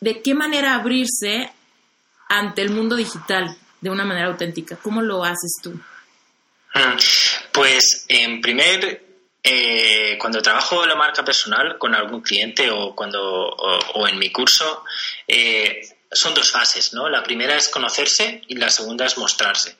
de 0.00 0.22
qué 0.22 0.34
manera 0.34 0.76
abrirse 0.76 1.52
ante 2.30 2.62
el 2.62 2.70
mundo 2.70 2.96
digital 2.96 3.54
de 3.82 3.90
una 3.90 4.06
manera 4.06 4.28
auténtica. 4.28 4.76
¿Cómo 4.76 5.02
lo 5.02 5.24
haces 5.24 5.56
tú? 5.62 5.78
Ah, 6.74 6.96
pues 7.52 8.06
en 8.08 8.40
primer 8.40 9.04
eh, 9.42 10.16
cuando 10.18 10.40
trabajo 10.40 10.86
la 10.86 10.94
marca 10.94 11.22
personal 11.22 11.76
con 11.76 11.94
algún 11.94 12.22
cliente 12.22 12.70
o 12.70 12.94
cuando 12.96 13.20
o, 13.22 14.08
en 14.08 14.18
mi 14.18 14.32
curso 14.32 14.84
eh, 15.28 15.82
son 16.14 16.34
dos 16.34 16.50
fases, 16.50 16.92
¿no? 16.92 17.08
La 17.08 17.22
primera 17.22 17.56
es 17.56 17.68
conocerse 17.68 18.42
y 18.48 18.56
la 18.56 18.70
segunda 18.70 19.06
es 19.06 19.18
mostrarse. 19.18 19.76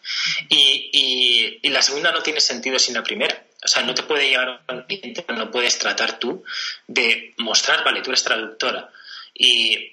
Y, 0.49 1.61
y, 1.63 1.69
la 1.71 1.83
segunda 1.83 2.13
no 2.13 2.23
tiene 2.23 2.41
sentido 2.41 2.79
sin 2.79 2.95
la 2.95 3.03
primera. 3.03 3.45
O 3.65 3.69
sea, 3.69 3.83
no 3.83 3.95
te 3.95 4.03
puede 4.03 4.29
llegar 4.29 4.63
un 4.69 4.83
cliente, 4.83 5.25
no 5.29 5.51
puedes 5.51 5.79
tratar 5.79 6.19
tú 6.19 6.45
de 6.87 7.35
mostrar, 7.39 7.83
vale, 7.85 8.03
tú 8.03 8.11
eres 8.11 8.23
traductora. 8.23 8.91
¿Y 9.33 9.93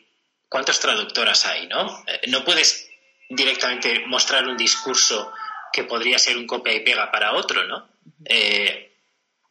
cuántas 0.50 0.79
traductoras 0.79 1.45
hay, 1.45 1.67
no? 1.67 2.03
Eh, 2.07 2.27
no 2.27 2.43
puedes 2.43 2.89
directamente 3.29 4.03
mostrar 4.07 4.45
un 4.48 4.57
discurso 4.57 5.31
que 5.71 5.86
podría 5.86 6.19
ser 6.19 6.38
un 6.38 6.45
copia 6.45 6.74
y 6.74 6.81
pega 6.81 7.10
para 7.12 7.33
otro, 7.33 7.63
¿no? 7.65 7.88
Eh, 8.25 8.91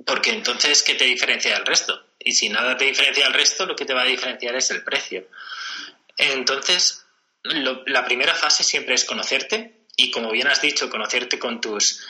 porque 0.04 0.30
entonces, 0.30 0.82
¿qué 0.82 0.94
te 0.94 1.04
diferencia 1.04 1.54
del 1.54 1.64
resto? 1.64 2.10
Y 2.18 2.32
si 2.32 2.48
nada 2.48 2.76
te 2.76 2.84
diferencia 2.84 3.24
del 3.24 3.32
resto, 3.32 3.64
lo 3.64 3.74
que 3.74 3.86
te 3.86 3.94
va 3.94 4.02
a 4.02 4.06
diferenciar 4.06 4.54
es 4.56 4.70
el 4.70 4.84
precio. 4.84 5.26
Entonces, 6.20 7.06
la 7.42 8.04
primera 8.04 8.34
fase 8.34 8.62
siempre 8.62 8.94
es 8.94 9.04
conocerte 9.04 9.86
y, 9.96 10.10
como 10.10 10.30
bien 10.30 10.48
has 10.48 10.60
dicho, 10.60 10.90
conocerte 10.90 11.38
con 11.38 11.60
tus, 11.60 12.06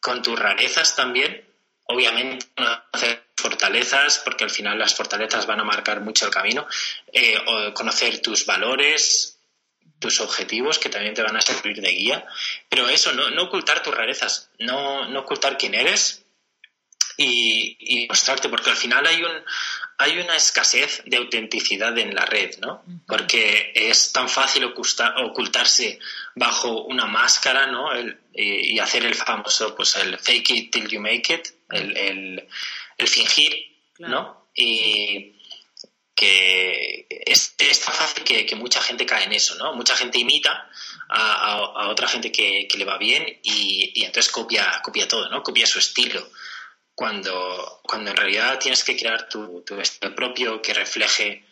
con 0.00 0.22
tus 0.22 0.38
rarezas 0.38 0.94
también. 0.94 1.44
Obviamente, 1.84 2.46
conocer 2.54 3.24
fortalezas, 3.34 4.18
porque 4.18 4.44
al 4.44 4.50
final 4.50 4.78
las 4.78 4.94
fortalezas 4.94 5.46
van 5.46 5.60
a 5.60 5.64
marcar 5.64 6.00
mucho 6.00 6.26
el 6.26 6.30
camino. 6.30 6.66
Eh, 7.10 7.38
conocer 7.72 8.20
tus 8.20 8.44
valores, 8.44 9.38
tus 9.98 10.20
objetivos, 10.20 10.78
que 10.78 10.90
también 10.90 11.14
te 11.14 11.22
van 11.22 11.36
a 11.36 11.40
servir 11.40 11.80
de 11.80 11.90
guía. 11.90 12.26
Pero 12.68 12.88
eso, 12.90 13.12
no, 13.12 13.30
no 13.30 13.44
ocultar 13.44 13.82
tus 13.82 13.94
rarezas, 13.94 14.50
no, 14.58 15.08
no 15.08 15.20
ocultar 15.20 15.56
quién 15.56 15.74
eres, 15.74 16.26
y, 17.20 18.06
mostrarte, 18.08 18.48
porque 18.48 18.70
al 18.70 18.76
final 18.76 19.04
hay, 19.04 19.22
un, 19.22 19.32
hay 19.98 20.18
una 20.18 20.36
escasez 20.36 21.02
de 21.04 21.16
autenticidad 21.16 21.98
en 21.98 22.14
la 22.14 22.24
red, 22.24 22.56
¿no? 22.60 22.84
Porque 23.08 23.72
es 23.74 24.12
tan 24.12 24.28
fácil 24.28 24.64
ocultarse 24.64 25.98
bajo 26.36 26.84
una 26.84 27.06
máscara, 27.06 27.66
¿no? 27.66 27.88
y, 28.32 28.78
hacer 28.78 29.04
el 29.04 29.16
famoso, 29.16 29.74
pues 29.74 29.96
el 29.96 30.16
fake 30.16 30.50
it 30.50 30.72
till 30.72 30.88
you 30.88 31.00
make 31.00 31.34
it, 31.34 31.48
el, 31.70 32.46
el, 32.96 33.08
fingir, 33.08 33.52
¿no? 33.98 34.50
Y 34.54 35.34
que 36.14 37.06
es, 37.08 37.54
es 37.58 37.80
tan 37.80 37.94
fácil 37.94 38.22
que, 38.22 38.46
que, 38.46 38.54
mucha 38.54 38.80
gente 38.80 39.06
cae 39.06 39.24
en 39.24 39.32
eso, 39.32 39.56
¿no? 39.56 39.72
Mucha 39.74 39.96
gente 39.96 40.18
imita 40.18 40.70
a, 41.08 41.52
a, 41.54 41.88
otra 41.88 42.06
gente 42.06 42.30
que, 42.30 42.68
que, 42.68 42.78
le 42.78 42.84
va 42.84 42.96
bien 42.96 43.24
y, 43.42 43.92
y 43.94 44.04
entonces 44.04 44.30
copia, 44.32 44.80
copia 44.84 45.08
todo, 45.08 45.28
¿no? 45.28 45.42
Copia 45.42 45.66
su 45.66 45.80
estilo 45.80 46.28
cuando, 46.98 47.80
cuando 47.84 48.10
en 48.10 48.16
realidad 48.16 48.58
tienes 48.58 48.82
que 48.82 48.96
crear 48.96 49.28
tu, 49.28 49.60
tu 49.60 49.80
estilo 49.80 50.16
propio 50.16 50.60
que 50.60 50.74
refleje 50.74 51.44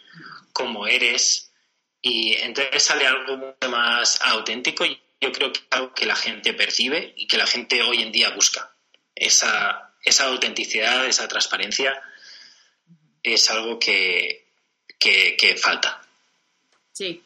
cómo 0.52 0.88
eres 0.88 1.52
y 2.02 2.32
entonces 2.32 2.82
sale 2.82 3.06
algo 3.06 3.36
mucho 3.36 3.70
más 3.70 4.20
auténtico 4.22 4.84
y 4.84 5.00
yo 5.20 5.30
creo 5.30 5.52
que 5.52 5.60
es 5.60 5.66
algo 5.70 5.94
que 5.94 6.04
la 6.04 6.16
gente 6.16 6.52
percibe 6.52 7.14
y 7.16 7.28
que 7.28 7.36
la 7.36 7.46
gente 7.46 7.80
hoy 7.80 8.02
en 8.02 8.10
día 8.10 8.30
busca. 8.30 8.74
Esa, 9.14 9.94
esa 10.02 10.24
autenticidad, 10.24 11.06
esa 11.06 11.28
transparencia 11.28 12.02
es 13.22 13.48
algo 13.48 13.78
que, 13.78 14.48
que, 14.98 15.36
que 15.36 15.56
falta. 15.56 16.02
Sí, 16.90 17.22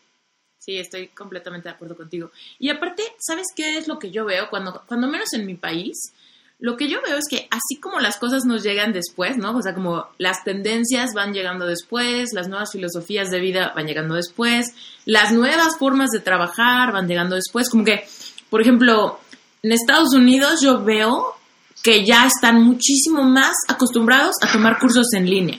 sí, 0.58 0.76
estoy 0.76 1.08
completamente 1.08 1.70
de 1.70 1.74
acuerdo 1.74 1.96
contigo. 1.96 2.32
Y 2.58 2.68
aparte, 2.68 3.02
¿sabes 3.18 3.46
qué 3.56 3.78
es 3.78 3.88
lo 3.88 3.98
que 3.98 4.10
yo 4.10 4.26
veo? 4.26 4.50
Cuando, 4.50 4.82
cuando 4.86 5.08
menos 5.08 5.32
en 5.32 5.46
mi 5.46 5.54
país, 5.54 6.12
lo 6.61 6.76
que 6.76 6.88
yo 6.88 6.99
veo 7.02 7.17
es 7.17 7.25
que 7.29 7.49
así 7.50 7.81
como 7.81 8.00
las 8.00 8.19
cosas 8.19 8.45
nos 8.45 8.62
llegan 8.62 8.93
después, 8.93 9.38
¿no? 9.38 9.57
O 9.57 9.62
sea, 9.62 9.75
como 9.75 10.07
las 10.19 10.45
tendencias 10.45 11.11
van 11.14 11.33
llegando 11.33 11.67
después, 11.67 12.33
las 12.33 12.49
nuevas 12.49 12.73
filosofías 12.73 13.31
de 13.31 13.40
vida 13.40 13.73
van 13.75 13.87
llegando 13.87 14.14
después, 14.14 14.75
las 15.07 15.33
nuevas 15.33 15.79
formas 15.79 16.11
de 16.11 16.21
trabajar 16.21 16.93
van 16.93 17.09
llegando 17.09 17.35
después, 17.35 17.71
como 17.71 17.85
que, 17.85 18.05
por 18.50 18.61
ejemplo, 18.61 19.19
en 19.62 19.73
Estados 19.73 20.14
Unidos 20.14 20.61
yo 20.62 20.85
veo 20.85 21.35
que 21.83 22.05
ya 22.05 22.26
están 22.26 22.62
muchísimo 22.62 23.23
más 23.23 23.55
acostumbrados 23.69 24.37
a 24.43 24.52
tomar 24.52 24.79
cursos 24.79 25.14
en 25.14 25.31
línea. 25.31 25.59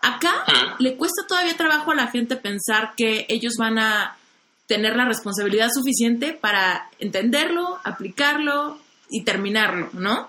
Acá 0.00 0.44
le 0.78 0.96
cuesta 0.96 1.26
todavía 1.26 1.56
trabajo 1.56 1.92
a 1.92 1.94
la 1.94 2.06
gente 2.06 2.36
pensar 2.36 2.94
que 2.96 3.26
ellos 3.28 3.54
van 3.58 3.78
a 3.78 4.16
tener 4.66 4.96
la 4.96 5.04
responsabilidad 5.04 5.68
suficiente 5.72 6.32
para 6.32 6.88
entenderlo, 6.98 7.78
aplicarlo 7.84 8.78
y 9.14 9.22
terminarlo, 9.22 9.90
¿no? 9.92 10.28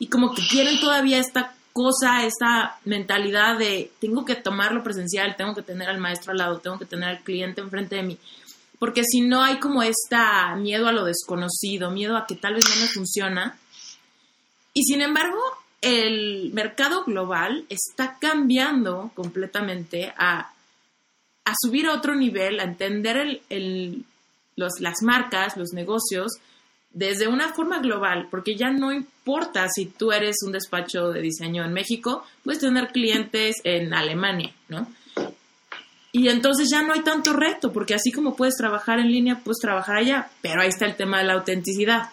Y 0.00 0.08
como 0.08 0.34
que 0.34 0.44
quieren 0.44 0.80
todavía 0.80 1.18
esta 1.18 1.54
cosa, 1.72 2.26
esta 2.26 2.80
mentalidad 2.84 3.56
de 3.56 3.92
tengo 4.00 4.24
que 4.24 4.34
tomarlo 4.34 4.82
presencial, 4.82 5.36
tengo 5.36 5.54
que 5.54 5.62
tener 5.62 5.88
al 5.88 6.00
maestro 6.00 6.32
al 6.32 6.38
lado, 6.38 6.58
tengo 6.58 6.76
que 6.76 6.84
tener 6.84 7.08
al 7.10 7.20
cliente 7.20 7.60
enfrente 7.60 7.94
de 7.94 8.02
mí. 8.02 8.18
Porque 8.80 9.04
si 9.04 9.20
no 9.20 9.44
hay 9.44 9.60
como 9.60 9.84
esta 9.84 10.56
miedo 10.56 10.88
a 10.88 10.92
lo 10.92 11.04
desconocido, 11.04 11.92
miedo 11.92 12.16
a 12.16 12.26
que 12.26 12.34
tal 12.34 12.54
vez 12.54 12.64
no 12.68 12.80
me 12.80 12.88
funciona. 12.88 13.56
Y 14.72 14.82
sin 14.82 15.00
embargo, 15.00 15.38
el 15.80 16.50
mercado 16.52 17.04
global 17.04 17.66
está 17.68 18.18
cambiando 18.18 19.12
completamente 19.14 20.12
a, 20.16 20.52
a 21.44 21.52
subir 21.62 21.86
a 21.86 21.94
otro 21.94 22.16
nivel, 22.16 22.58
a 22.58 22.64
entender 22.64 23.16
el, 23.16 23.42
el, 23.48 24.04
los, 24.56 24.80
las 24.80 25.02
marcas, 25.02 25.56
los 25.56 25.72
negocios, 25.72 26.32
desde 26.94 27.26
una 27.26 27.52
forma 27.52 27.80
global, 27.80 28.28
porque 28.30 28.54
ya 28.56 28.70
no 28.70 28.92
importa 28.92 29.66
si 29.68 29.86
tú 29.86 30.12
eres 30.12 30.36
un 30.46 30.52
despacho 30.52 31.10
de 31.10 31.20
diseño 31.20 31.64
en 31.64 31.72
México, 31.72 32.24
puedes 32.44 32.60
tener 32.60 32.88
clientes 32.88 33.56
en 33.64 33.92
Alemania, 33.92 34.54
¿no? 34.68 34.86
Y 36.12 36.28
entonces 36.28 36.70
ya 36.70 36.82
no 36.82 36.92
hay 36.92 37.02
tanto 37.02 37.32
reto, 37.32 37.72
porque 37.72 37.94
así 37.94 38.12
como 38.12 38.36
puedes 38.36 38.54
trabajar 38.56 39.00
en 39.00 39.10
línea, 39.10 39.40
puedes 39.42 39.58
trabajar 39.58 39.96
allá, 39.96 40.30
pero 40.40 40.62
ahí 40.62 40.68
está 40.68 40.86
el 40.86 40.94
tema 40.94 41.18
de 41.18 41.24
la 41.24 41.34
autenticidad. 41.34 42.10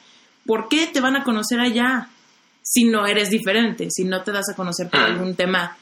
¿Por 0.48 0.68
qué 0.68 0.88
te 0.88 1.00
van 1.00 1.16
a 1.16 1.24
conocer 1.24 1.60
allá 1.60 2.10
si 2.64 2.86
no 2.86 3.06
eres 3.06 3.30
diferente, 3.30 3.90
si 3.92 4.04
no 4.04 4.24
te 4.24 4.32
das 4.32 4.50
a 4.50 4.56
conocer 4.56 4.90
por 4.90 5.02
algún 5.02 5.36
tema 5.36 5.78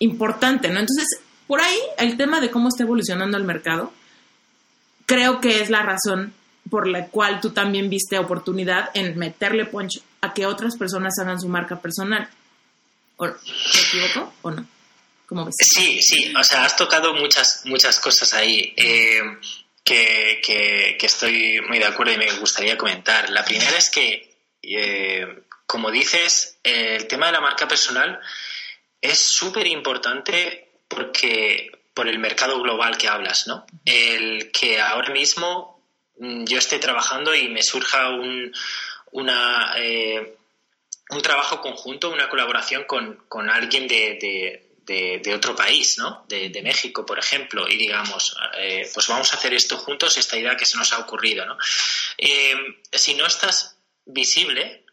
importante, 0.00 0.68
¿no? 0.68 0.80
Entonces, 0.80 1.20
por 1.46 1.60
ahí 1.60 1.78
el 1.98 2.16
tema 2.16 2.40
de 2.40 2.50
cómo 2.50 2.68
está 2.68 2.82
evolucionando 2.82 3.36
el 3.36 3.44
mercado, 3.44 3.92
creo 5.06 5.40
que 5.40 5.60
es 5.60 5.70
la 5.70 5.84
razón 5.84 6.34
por 6.70 6.88
la 6.88 7.06
cual 7.08 7.40
tú 7.40 7.50
también 7.50 7.88
viste 7.90 8.18
oportunidad 8.18 8.90
en 8.94 9.16
meterle 9.18 9.64
punch 9.66 10.00
a 10.20 10.34
que 10.34 10.46
otras 10.46 10.76
personas 10.76 11.14
hagan 11.20 11.40
su 11.40 11.48
marca 11.48 11.80
personal. 11.80 12.28
¿Me 13.18 13.28
equivoco 13.28 14.32
o 14.42 14.50
no? 14.50 14.66
¿Cómo 15.26 15.44
ves? 15.44 15.54
Sí, 15.58 16.00
sí, 16.00 16.32
o 16.38 16.42
sea, 16.42 16.64
has 16.64 16.76
tocado 16.76 17.14
muchas, 17.14 17.62
muchas 17.66 18.00
cosas 18.00 18.32
ahí 18.32 18.72
eh, 18.76 19.20
que, 19.84 20.40
que, 20.42 21.06
estoy 21.06 21.60
muy 21.68 21.78
de 21.78 21.86
acuerdo 21.86 22.12
y 22.12 22.18
me 22.18 22.32
gustaría 22.32 22.78
comentar. 22.78 23.28
La 23.30 23.44
primera 23.44 23.76
es 23.76 23.90
que, 23.90 24.38
eh, 24.62 25.42
como 25.66 25.90
dices, 25.90 26.58
el 26.62 27.06
tema 27.06 27.26
de 27.26 27.32
la 27.32 27.40
marca 27.40 27.68
personal 27.68 28.20
es 29.00 29.18
súper 29.18 29.66
importante 29.66 30.70
porque 30.88 31.70
por 31.92 32.08
el 32.08 32.18
mercado 32.18 32.60
global 32.62 32.96
que 32.96 33.08
hablas, 33.08 33.46
¿no? 33.46 33.66
El 33.84 34.50
que 34.52 34.80
ahora 34.80 35.12
mismo 35.12 35.77
yo 36.18 36.58
esté 36.58 36.78
trabajando 36.78 37.34
y 37.34 37.48
me 37.48 37.62
surja 37.62 38.10
un, 38.10 38.52
una, 39.12 39.74
eh, 39.76 40.36
un 41.10 41.22
trabajo 41.22 41.60
conjunto, 41.60 42.10
una 42.10 42.28
colaboración 42.28 42.84
con, 42.84 43.50
alguien 43.50 43.86
de, 43.86 45.34
otro 45.34 45.54
país, 45.54 45.98
¿no? 45.98 46.24
De, 46.28 46.60
México, 46.62 47.06
por 47.06 47.18
ejemplo, 47.18 47.68
y 47.68 47.76
digamos, 47.76 48.36
eh, 48.56 48.88
pues 48.92 49.06
vamos 49.06 49.32
a 49.32 49.36
hacer 49.36 49.54
esto 49.54 49.76
juntos, 49.76 50.16
esta 50.16 50.36
idea 50.36 50.56
que 50.56 50.66
se 50.66 50.76
nos 50.76 50.92
ha 50.92 50.98
ocurrido, 50.98 51.46
¿no? 51.46 51.56
Eh, 52.16 52.56
si 52.92 53.14
no 53.14 53.26
estás 53.26 53.78
visible, 54.04 54.84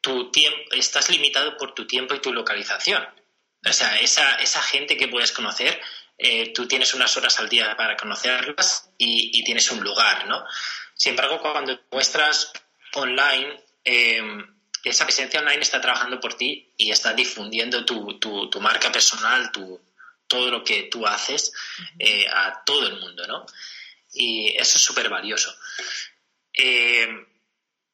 tu 0.00 0.30
tiempo, 0.30 0.72
estás 0.72 1.10
limitado 1.10 1.56
por 1.56 1.74
tu 1.74 1.86
tiempo 1.86 2.14
y 2.14 2.20
tu 2.20 2.32
localización. 2.32 3.06
O 3.68 3.72
sea, 3.72 3.98
esa, 3.98 4.36
esa 4.36 4.62
gente 4.62 4.96
que 4.96 5.08
puedes 5.08 5.32
conocer 5.32 5.80
eh, 6.18 6.52
tú 6.52 6.66
tienes 6.66 6.94
unas 6.94 7.16
horas 7.16 7.38
al 7.38 7.48
día 7.48 7.76
para 7.76 7.96
conocerlas 7.96 8.90
y, 8.98 9.42
tienes 9.44 9.70
un 9.70 9.82
lugar, 9.84 10.26
¿no? 10.26 10.44
Sin 10.94 11.10
embargo, 11.10 11.40
cuando 11.40 11.78
muestras 11.90 12.52
online, 12.94 13.62
eh, 13.84 14.22
esa 14.82 15.04
presencia 15.04 15.40
online 15.40 15.62
está 15.62 15.80
trabajando 15.80 16.20
por 16.20 16.34
ti 16.34 16.72
y 16.76 16.90
está 16.90 17.12
difundiendo 17.12 17.84
tu, 17.84 18.18
tu, 18.18 18.60
marca 18.60 18.90
personal, 18.90 19.50
tu, 19.52 19.80
todo 20.26 20.50
lo 20.50 20.64
que 20.64 20.84
tú 20.84 21.06
haces 21.06 21.52
eh, 21.98 22.26
a 22.28 22.62
todo 22.64 22.86
el 22.86 22.98
mundo, 23.00 23.26
¿no? 23.26 23.46
Y 24.12 24.56
eso 24.56 24.78
es 24.78 24.84
súper 24.84 25.08
valioso. 25.08 25.54
Eh, 26.52 27.08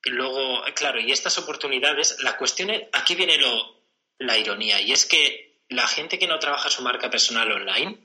luego, 0.05 0.63
claro, 0.75 1.01
y 1.01 1.11
estas 1.11 1.37
oportunidades, 1.39 2.19
la 2.23 2.37
cuestión 2.37 2.71
es, 2.71 2.83
aquí 2.93 3.15
viene 3.15 3.39
lo, 3.39 3.83
la 4.19 4.39
ironía, 4.39 4.81
y 4.81 4.93
es 4.93 5.07
que 5.07 5.61
la 5.69 5.89
gente 5.89 6.19
que 6.19 6.27
no 6.27 6.39
trabaja 6.39 6.71
su 6.71 6.83
marca 6.83 7.11
personal 7.11 7.51
online 7.51 7.99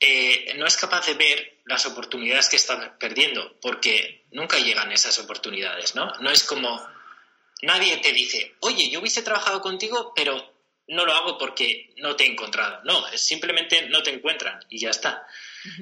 eh, 0.00 0.54
no 0.56 0.66
es 0.66 0.76
capaz 0.76 1.06
de 1.06 1.14
ver 1.14 1.60
las 1.66 1.84
oportunidades 1.86 2.48
que 2.48 2.56
está 2.56 2.98
perdiendo, 2.98 3.58
porque 3.60 4.24
nunca 4.32 4.58
llegan 4.58 4.90
esas 4.90 5.18
oportunidades, 5.18 5.94
¿no? 5.94 6.10
No 6.20 6.30
es 6.30 6.42
como 6.44 6.84
nadie 7.62 7.98
te 7.98 8.12
dice, 8.12 8.54
oye, 8.60 8.90
yo 8.90 9.00
hubiese 9.00 9.22
trabajado 9.22 9.60
contigo, 9.60 10.12
pero 10.14 10.54
no 10.88 11.04
lo 11.04 11.12
hago 11.12 11.38
porque 11.38 11.92
no 11.98 12.16
te 12.16 12.24
he 12.24 12.26
encontrado. 12.26 12.80
No, 12.84 13.06
es 13.08 13.20
simplemente 13.24 13.88
no 13.88 14.02
te 14.02 14.10
encuentran 14.10 14.58
y 14.68 14.78
ya 14.80 14.90
está. 14.90 15.26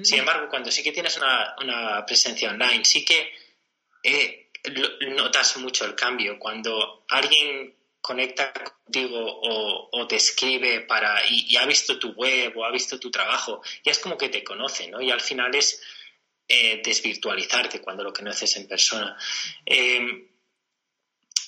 Sin 0.03 0.19
embargo, 0.19 0.47
cuando 0.49 0.69
sí 0.71 0.83
que 0.83 0.91
tienes 0.91 1.17
una, 1.17 2.05
presencia 2.05 2.49
online, 2.49 2.83
sí 2.83 3.05
que 3.05 3.33
eh, 4.03 4.51
notas 5.15 5.57
mucho 5.57 5.85
el 5.85 5.95
cambio. 5.95 6.37
Cuando 6.37 7.05
alguien 7.07 7.73
conecta 8.01 8.53
contigo 8.53 9.19
o, 9.21 10.07
te 10.07 10.15
escribe 10.15 10.81
para 10.81 11.21
y, 11.29 11.55
ha 11.57 11.65
visto 11.65 11.99
tu 11.99 12.13
web 12.13 12.57
o 12.57 12.65
ha 12.65 12.71
visto 12.71 12.99
tu 12.99 13.11
trabajo, 13.11 13.61
ya 13.83 13.91
es 13.91 13.99
como 13.99 14.17
que 14.17 14.29
te 14.29 14.43
conoce, 14.43 14.87
¿no? 14.87 15.01
Y 15.01 15.11
al 15.11 15.21
final 15.21 15.53
es 15.53 15.81
eh, 16.47 16.81
desvirtualizarte 16.83 17.81
cuando 17.81 18.03
lo 18.03 18.13
conoces 18.13 18.55
en 18.55 18.67
persona. 18.67 19.15
Em, 19.65 20.27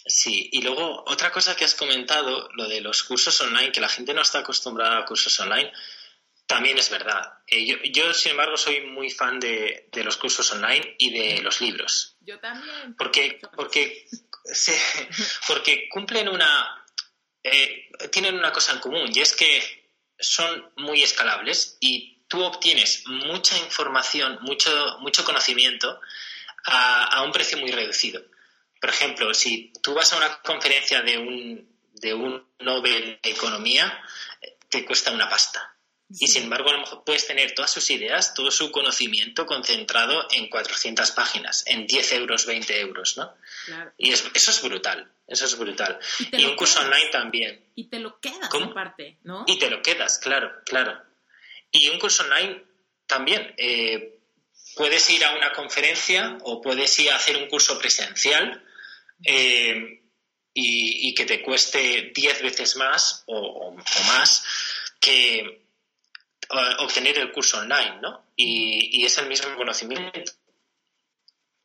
sí, 0.05 0.49
y 0.51 0.61
luego 0.61 1.03
otra 1.07 1.31
cosa 1.31 1.55
que 1.55 1.65
has 1.65 1.73
comentado, 1.73 2.49
lo 2.53 2.67
de 2.67 2.81
los 2.81 3.03
cursos 3.03 3.39
online, 3.41 3.71
que 3.71 3.81
la 3.81 3.89
gente 3.89 4.13
no 4.13 4.21
está 4.21 4.39
acostumbrada 4.39 4.99
a 4.99 5.05
cursos 5.05 5.39
online, 5.39 5.71
también 6.45 6.77
es 6.77 6.89
verdad. 6.89 7.39
Eh, 7.47 7.91
yo, 7.91 8.13
sin 8.13 8.31
embargo, 8.31 8.57
soy 8.57 8.81
muy 8.81 9.09
fan 9.09 9.39
de, 9.39 9.87
de, 9.91 10.03
los 10.03 10.17
cursos 10.17 10.51
online 10.51 10.95
y 10.97 11.11
de 11.11 11.41
los 11.41 11.61
libros. 11.61 12.17
Yo 12.21 12.39
también. 12.39 12.95
Porque, 12.97 13.39
porque 13.55 14.05
Sí, 14.53 14.73
porque 15.47 15.87
cumplen 15.89 16.27
una. 16.27 16.85
Eh, 17.43 17.89
tienen 18.11 18.35
una 18.35 18.51
cosa 18.51 18.73
en 18.73 18.79
común 18.79 19.09
y 19.13 19.19
es 19.19 19.35
que 19.35 19.89
son 20.19 20.71
muy 20.77 21.01
escalables 21.01 21.77
y 21.79 22.23
tú 22.27 22.43
obtienes 22.43 23.03
mucha 23.07 23.57
información, 23.57 24.39
mucho, 24.41 24.97
mucho 24.99 25.25
conocimiento 25.25 25.99
a, 26.65 27.23
un 27.23 27.31
precio 27.31 27.57
muy 27.57 27.71
reducido. 27.71 28.21
Por 28.79 28.91
ejemplo, 28.91 29.33
si 29.33 29.73
tú 29.81 29.95
vas 29.95 30.13
a 30.13 30.17
una 30.17 30.41
conferencia 30.41 31.01
de 31.01 31.17
un, 31.17 31.77
de 31.93 32.13
un 32.13 32.47
Nobel 32.59 33.19
de 33.21 33.31
Economía, 33.31 34.03
te 34.69 34.85
cuesta 34.85 35.11
una 35.11 35.29
pasta. 35.29 35.75
Y 36.19 36.27
sin 36.27 36.43
embargo, 36.43 36.69
a 36.69 36.73
lo 36.73 36.79
mejor 36.79 37.03
puedes 37.03 37.27
tener 37.27 37.53
todas 37.53 37.71
sus 37.71 37.89
ideas, 37.89 38.33
todo 38.33 38.51
su 38.51 38.71
conocimiento 38.71 39.45
concentrado 39.45 40.27
en 40.31 40.49
400 40.49 41.11
páginas, 41.11 41.63
en 41.67 41.85
10 41.85 42.11
euros, 42.13 42.45
20 42.45 42.79
euros, 42.79 43.17
¿no? 43.17 43.33
Y 43.97 44.11
eso 44.11 44.29
es 44.33 44.61
brutal, 44.61 45.11
eso 45.27 45.45
es 45.45 45.57
brutal. 45.57 45.99
Y, 46.31 46.45
un 46.45 46.55
curso 46.55 46.81
online 46.81 47.09
también. 47.11 47.65
Y 47.75 47.89
te 47.89 47.99
lo 47.99 48.19
quedas 48.19 48.49
aparte, 48.53 49.19
¿no? 49.23 49.45
Y 49.47 49.59
te 49.59 49.69
lo 49.69 49.81
quedas, 49.81 50.19
claro, 50.19 50.51
claro. 50.65 51.01
Y 51.71 51.87
un 51.89 51.99
curso 51.99 52.23
online 52.23 52.63
también. 53.05 53.53
Eh, 53.57 54.19
puedes 54.75 55.09
ir 55.09 55.23
a 55.23 55.35
una 55.35 55.53
conferencia 55.53 56.37
o 56.43 56.61
puedes 56.61 56.97
ir 56.99 57.11
a 57.11 57.15
hacer 57.15 57.37
un 57.37 57.47
curso 57.47 57.77
presencial 57.77 58.63
eh, 59.23 60.01
y, 60.53 61.13
que 61.13 61.25
te 61.25 61.41
cueste 61.41 62.11
10 62.13 62.41
veces 62.41 62.75
más 62.75 63.23
o 63.27 63.75
más 64.07 64.43
que 64.99 65.60
obtener 66.79 67.17
el 67.17 67.31
curso 67.31 67.59
online, 67.59 67.99
¿no? 68.01 68.25
Y, 68.35 69.05
es 69.05 69.17
el 69.17 69.27
mismo 69.27 69.55
conocimiento. 69.55 70.31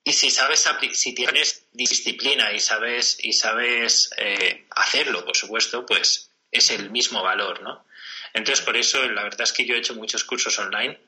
Y 0.04 0.12
si 0.12 0.30
sabes, 0.30 0.68
si 0.92 1.14
tienes 1.14 1.66
disciplina 1.72 2.52
y 2.52 2.60
sabes, 2.60 3.18
y 3.20 3.32
sabes 3.32 4.10
eh, 4.16 4.66
hacerlo, 4.70 5.24
por 5.24 5.36
supuesto, 5.36 5.84
pues 5.84 6.30
es 6.50 6.70
el 6.70 6.90
mismo 6.90 7.22
valor, 7.22 7.62
¿no? 7.62 7.86
Entonces, 8.32 8.64
por 8.64 8.76
eso, 8.76 9.08
la 9.08 9.24
verdad 9.24 9.42
es 9.42 9.52
que 9.52 9.64
yo 9.64 9.74
he 9.74 9.78
hecho 9.78 9.94
muchos 9.94 10.24
cursos 10.24 10.58
online. 10.58 10.98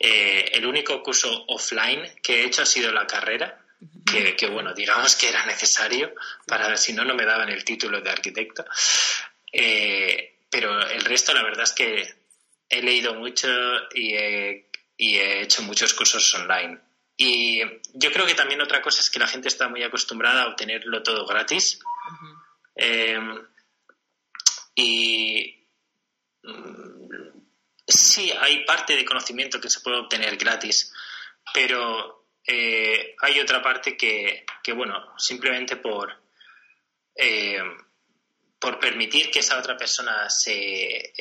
Eh, 0.00 0.50
el 0.54 0.66
único 0.66 1.02
curso 1.02 1.44
offline 1.48 2.18
que 2.22 2.40
he 2.40 2.46
hecho 2.46 2.62
ha 2.62 2.66
sido 2.66 2.90
la 2.92 3.06
carrera, 3.06 3.62
que, 4.36 4.46
bueno, 4.46 4.72
digamos 4.72 5.16
que 5.16 5.28
era 5.28 5.44
necesario 5.44 6.14
para 6.46 6.76
si 6.76 6.92
no, 6.92 7.04
no 7.04 7.14
me 7.14 7.26
daban 7.26 7.50
el 7.50 7.64
título 7.64 8.00
de 8.00 8.10
arquitecto. 8.10 8.64
Eh, 9.52 10.38
pero 10.48 10.88
el 10.88 11.04
resto, 11.04 11.34
la 11.34 11.42
verdad 11.42 11.64
es 11.64 11.72
que 11.72 12.25
he 12.68 12.82
leído 12.82 13.14
mucho 13.14 13.48
y 13.94 14.14
he, 14.14 14.66
hecho 14.98 15.62
muchos 15.62 15.94
cursos 15.94 16.34
online. 16.34 16.80
Y 17.16 17.60
yo 17.94 18.12
creo 18.12 18.26
que 18.26 18.34
también 18.34 18.60
otra 18.60 18.82
cosa 18.82 19.00
es 19.00 19.10
que 19.10 19.18
la 19.18 19.26
gente 19.26 19.48
está 19.48 19.68
muy 19.68 19.82
acostumbrada 19.82 20.42
a 20.42 20.48
obtenerlo 20.48 21.02
todo 21.02 21.26
gratis. 21.26 21.78
Eh, 22.74 23.18
y 24.74 25.68
mm, 26.42 27.08
sí, 27.86 28.30
hay 28.38 28.64
parte 28.64 28.96
de 28.96 29.04
conocimiento 29.04 29.60
que 29.60 29.70
se 29.70 29.80
puede 29.80 29.98
obtener 29.98 30.36
gratis, 30.36 30.92
pero 31.54 32.28
eh, 32.46 33.14
hay 33.20 33.40
otra 33.40 33.62
parte 33.62 33.96
que, 33.96 34.44
bueno, 34.74 35.14
simplemente 35.18 35.76
por, 35.76 36.12
eh, 37.14 37.62
por 38.58 38.78
permitir 38.78 39.30
que 39.30 39.38
esa 39.38 39.58
otra 39.58 39.76
persona 39.76 40.28
se 40.28 41.12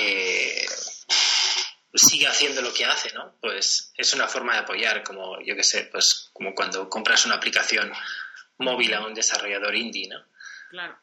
sigue 1.96 2.28
haciendo 2.28 2.62
lo 2.62 2.74
que 2.74 2.86
hace, 2.86 3.14
¿no? 3.14 3.36
Pues 3.40 3.92
es 3.96 4.14
una 4.14 4.28
forma 4.28 4.54
de 4.54 4.60
apoyar, 4.60 5.04
como 5.04 5.42
yo 5.42 5.56
que 5.56 5.64
sé, 5.64 5.90
pues 5.92 6.30
como 6.34 6.54
cuando 6.54 6.90
compras 6.90 7.26
una 7.26 7.36
aplicación 7.36 7.92
móvil 8.58 8.94
a 8.94 9.06
un 9.06 9.14
desarrollador 9.14 9.76
indie, 9.76 10.08
¿no? 10.08 10.20
Claro. 10.70 10.98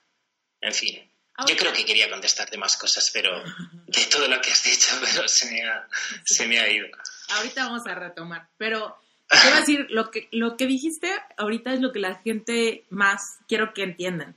En 0.61 0.73
fin. 0.73 1.09
Yo 1.49 1.57
creo 1.57 1.73
que 1.73 1.87
quería 1.87 2.11
contestarte 2.11 2.59
más 2.59 2.77
cosas, 2.77 3.11
pero 3.13 3.43
de 3.87 4.05
todo 4.11 4.29
lo 4.29 4.41
que 4.41 4.51
has 4.51 4.63
dicho, 4.63 4.91
pero 5.01 5.27
se 5.29 5.51
me 5.51 5.63
ha, 5.63 5.89
se 6.25 6.47
me 6.47 6.61
ha 6.61 6.69
ido. 6.71 6.87
Ahorita 7.31 7.65
vamos 7.65 7.87
a 7.87 7.95
retomar, 7.95 8.49
pero 8.59 8.97
te 9.29 9.39
voy 9.39 9.57
a 9.57 9.61
decir, 9.61 9.87
lo 9.89 10.11
que, 10.11 10.29
lo 10.31 10.57
que 10.57 10.67
dijiste 10.67 11.11
ahorita 11.39 11.73
es 11.73 11.81
lo 11.81 11.93
que 11.93 12.01
la 12.01 12.17
gente 12.17 12.85
más 12.91 13.39
quiero 13.49 13.73
que 13.73 13.83
entiendan. 13.83 14.37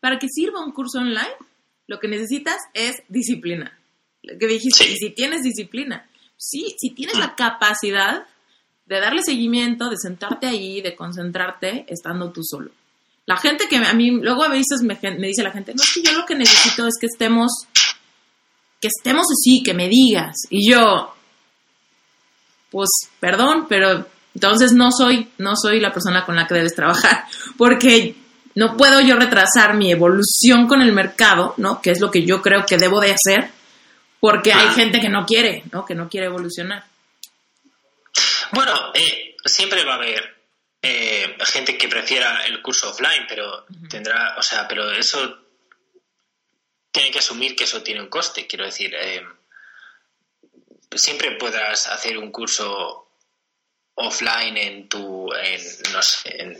Para 0.00 0.18
que 0.18 0.26
sirva 0.28 0.64
un 0.64 0.72
curso 0.72 0.98
online, 0.98 1.36
lo 1.86 2.00
que 2.00 2.08
necesitas 2.08 2.58
es 2.74 2.96
disciplina 3.08 3.78
que 4.22 4.46
dijiste, 4.46 4.88
y 4.88 4.96
si 4.96 5.10
tienes 5.10 5.42
disciplina, 5.42 6.08
sí, 6.36 6.74
si 6.78 6.90
tienes 6.90 7.18
la 7.18 7.34
capacidad 7.34 8.26
de 8.86 9.00
darle 9.00 9.22
seguimiento, 9.22 9.88
de 9.88 9.96
sentarte 9.96 10.46
ahí, 10.46 10.80
de 10.80 10.94
concentrarte 10.94 11.84
estando 11.88 12.30
tú 12.30 12.42
solo. 12.44 12.70
La 13.26 13.36
gente 13.36 13.68
que 13.68 13.76
a 13.76 13.94
mí, 13.94 14.10
luego 14.10 14.42
a 14.42 14.48
veces 14.48 14.82
me, 14.82 14.98
me 15.00 15.28
dice 15.28 15.42
la 15.42 15.52
gente, 15.52 15.74
no, 15.74 15.82
es 15.82 15.92
que 15.94 16.02
yo 16.02 16.18
lo 16.18 16.26
que 16.26 16.34
necesito 16.34 16.86
es 16.86 16.94
que 17.00 17.06
estemos, 17.06 17.52
que 18.80 18.88
estemos 18.88 19.26
así, 19.30 19.62
que 19.62 19.74
me 19.74 19.88
digas. 19.88 20.34
Y 20.50 20.70
yo, 20.70 21.14
pues, 22.70 22.88
perdón, 23.20 23.66
pero 23.68 24.06
entonces 24.34 24.72
no 24.72 24.90
soy, 24.90 25.28
no 25.38 25.54
soy 25.56 25.80
la 25.80 25.92
persona 25.92 26.24
con 26.24 26.34
la 26.34 26.46
que 26.46 26.54
debes 26.54 26.74
trabajar, 26.74 27.26
porque 27.56 28.16
no 28.54 28.76
puedo 28.76 29.00
yo 29.00 29.16
retrasar 29.16 29.76
mi 29.76 29.92
evolución 29.92 30.66
con 30.66 30.82
el 30.82 30.92
mercado, 30.92 31.54
¿no? 31.56 31.80
Que 31.80 31.92
es 31.92 32.00
lo 32.00 32.10
que 32.10 32.24
yo 32.24 32.42
creo 32.42 32.66
que 32.66 32.76
debo 32.76 33.00
de 33.00 33.14
hacer 33.14 33.50
porque 34.22 34.52
hay 34.52 34.72
gente 34.72 35.00
que 35.00 35.08
no 35.08 35.26
quiere, 35.26 35.64
¿no? 35.72 35.84
Que 35.84 35.96
no 35.96 36.08
quiere 36.08 36.26
evolucionar. 36.26 36.84
Bueno, 38.52 38.92
eh, 38.94 39.34
siempre 39.44 39.84
va 39.84 39.94
a 39.94 39.96
haber 39.96 40.36
eh, 40.80 41.36
gente 41.46 41.76
que 41.76 41.88
prefiera 41.88 42.46
el 42.46 42.62
curso 42.62 42.90
offline, 42.90 43.26
pero 43.28 43.66
tendrá, 43.90 44.36
o 44.38 44.42
sea, 44.42 44.68
pero 44.68 44.92
eso 44.92 45.40
tiene 46.92 47.10
que 47.10 47.18
asumir 47.18 47.56
que 47.56 47.64
eso 47.64 47.82
tiene 47.82 48.00
un 48.00 48.08
coste. 48.08 48.46
Quiero 48.46 48.64
decir, 48.64 48.94
eh, 48.94 49.26
siempre 50.94 51.32
podrás 51.32 51.88
hacer 51.88 52.16
un 52.16 52.30
curso 52.30 53.08
offline 53.96 54.56
en 54.56 54.88
tu, 54.88 55.32
en, 55.34 55.60
no 55.92 56.00
sé, 56.00 56.42
en, 56.42 56.58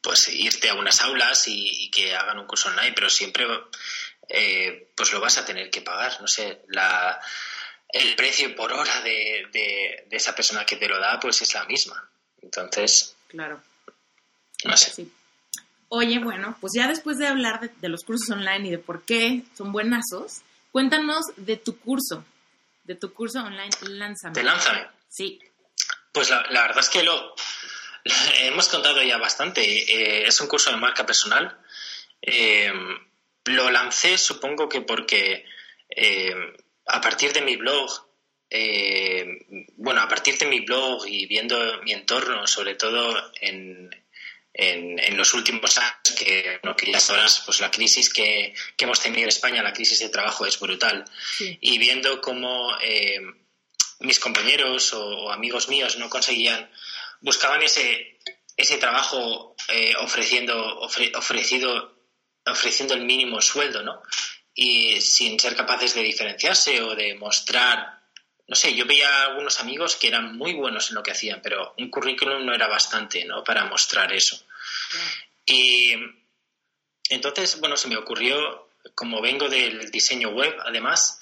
pues 0.00 0.28
irte 0.28 0.70
a 0.70 0.74
unas 0.74 1.02
aulas 1.02 1.46
y, 1.48 1.84
y, 1.84 1.90
que 1.90 2.16
hagan 2.16 2.38
un 2.38 2.46
curso 2.46 2.70
online, 2.70 2.94
pero 2.94 3.10
siempre 3.10 3.46
eh, 4.28 4.88
pues 4.94 5.12
lo 5.12 5.20
vas 5.20 5.38
a 5.38 5.44
tener 5.44 5.70
que 5.70 5.80
pagar. 5.80 6.20
No 6.20 6.28
sé, 6.28 6.62
la, 6.68 7.20
el 7.88 8.14
precio 8.16 8.54
por 8.54 8.72
hora 8.72 9.00
de, 9.00 9.46
de, 9.52 10.06
esa 10.10 10.34
persona 10.34 10.64
que 10.66 10.76
te 10.76 10.88
lo 10.88 11.00
da, 11.00 11.18
pues 11.18 11.40
es 11.42 11.54
la 11.54 11.64
misma. 11.64 12.08
Entonces, 12.42 13.16
claro. 13.28 13.62
No 14.64 14.76
sé. 14.76 15.06
Oye, 15.88 16.18
bueno, 16.18 16.56
pues 16.60 16.74
ya 16.76 16.86
después 16.86 17.16
de 17.18 17.26
hablar 17.26 17.70
de, 17.70 17.88
los 17.88 18.04
cursos 18.04 18.28
online 18.30 18.68
y 18.68 18.70
de 18.72 18.78
por 18.78 19.04
qué 19.04 19.42
son 19.56 19.72
buenazos, 19.72 20.42
cuéntanos 20.70 21.24
de 21.36 21.56
tu 21.56 21.78
curso, 21.78 22.24
de 22.84 22.94
tu 22.94 23.14
curso 23.14 23.40
online 23.40 23.70
Lánzame. 23.82 24.34
¿De 24.34 24.42
Lánzame? 24.42 24.86
Sí. 25.08 25.40
Pues 26.12 26.28
la, 26.28 26.42
verdad 26.42 26.80
es 26.80 26.90
que 26.90 27.02
lo 27.02 27.34
hemos 28.40 28.68
contado 28.68 29.02
ya 29.02 29.16
bastante. 29.16 29.62
Eh, 29.62 30.26
es 30.26 30.38
un 30.40 30.48
curso 30.48 30.70
de 30.70 30.76
marca 30.76 31.06
personal. 31.06 31.58
Eh, 32.20 32.70
lo 33.48 33.70
lancé, 33.70 34.18
supongo 34.18 34.68
que 34.68 34.82
porque 34.82 35.44
eh, 35.88 36.34
a 36.86 37.00
partir 37.00 37.32
de 37.32 37.42
mi 37.42 37.56
blog, 37.56 37.90
eh, 38.50 39.26
bueno, 39.76 40.00
a 40.00 40.08
partir 40.08 40.38
de 40.38 40.46
mi 40.46 40.60
blog 40.60 41.06
y 41.06 41.26
viendo 41.26 41.82
mi 41.82 41.92
entorno, 41.92 42.46
sobre 42.46 42.74
todo 42.74 43.32
en, 43.40 43.90
en, 44.58 45.16
los 45.16 45.34
últimos 45.34 45.76
años, 45.78 45.92
que, 46.18 46.60
que 46.76 46.92
ya 46.92 47.00
sabrás, 47.00 47.42
pues 47.44 47.60
la 47.60 47.70
crisis 47.70 48.12
que, 48.12 48.54
hemos 48.78 49.00
tenido 49.00 49.22
en 49.22 49.28
España, 49.28 49.62
la 49.62 49.72
crisis 49.72 50.00
de 50.00 50.08
trabajo 50.08 50.46
es 50.46 50.58
brutal. 50.58 51.04
Y 51.38 51.78
viendo 51.78 52.20
cómo 52.20 52.76
eh, 52.80 53.20
mis 54.00 54.18
compañeros 54.18 54.92
o, 54.94 55.30
amigos 55.30 55.68
míos 55.68 55.96
no 55.96 56.08
conseguían, 56.08 56.70
buscaban 57.20 57.62
ese, 57.62 58.18
ese 58.56 58.78
trabajo 58.78 59.54
eh, 59.68 59.94
ofreciendo, 60.00 60.80
ofrecido, 60.80 61.97
ofreciendo 62.50 62.94
el 62.94 63.04
mínimo 63.04 63.40
sueldo, 63.40 63.82
¿no? 63.82 64.02
Y 64.54 65.00
sin 65.00 65.38
ser 65.38 65.54
capaces 65.54 65.94
de 65.94 66.02
diferenciarse 66.02 66.82
o 66.82 66.94
de 66.94 67.14
mostrar 67.14 67.98
no 68.48 68.56
sé, 68.56 68.74
yo 68.74 68.86
veía 68.86 69.06
a 69.06 69.26
algunos 69.26 69.60
amigos 69.60 69.96
que 69.96 70.08
eran 70.08 70.36
muy 70.38 70.54
buenos 70.54 70.88
en 70.88 70.94
lo 70.94 71.02
que 71.02 71.10
hacían, 71.10 71.40
pero 71.42 71.74
un 71.76 71.90
currículum 71.90 72.46
no 72.46 72.54
era 72.54 72.66
bastante, 72.66 73.26
¿no? 73.26 73.44
Para 73.44 73.66
mostrar 73.66 74.10
eso. 74.14 74.42
Y 75.44 75.92
entonces, 77.10 77.60
bueno, 77.60 77.76
se 77.76 77.88
me 77.88 77.98
ocurrió, 77.98 78.70
como 78.94 79.20
vengo 79.20 79.50
del 79.50 79.90
diseño 79.90 80.30
web, 80.30 80.56
además, 80.64 81.20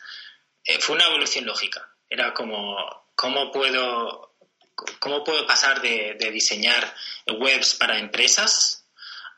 eh, 0.65 0.79
fue 0.79 0.95
una 0.95 1.07
evolución 1.07 1.47
lógica. 1.47 1.91
Era 2.09 2.33
como, 2.33 2.77
¿cómo 3.17 3.51
puedo, 3.51 4.37
cómo 5.01 5.25
puedo 5.25 5.49
pasar 5.49 5.81
de, 5.83 6.15
diseñar 6.33 6.95
webs 7.27 7.75
para 7.75 7.99
empresas 7.99 8.86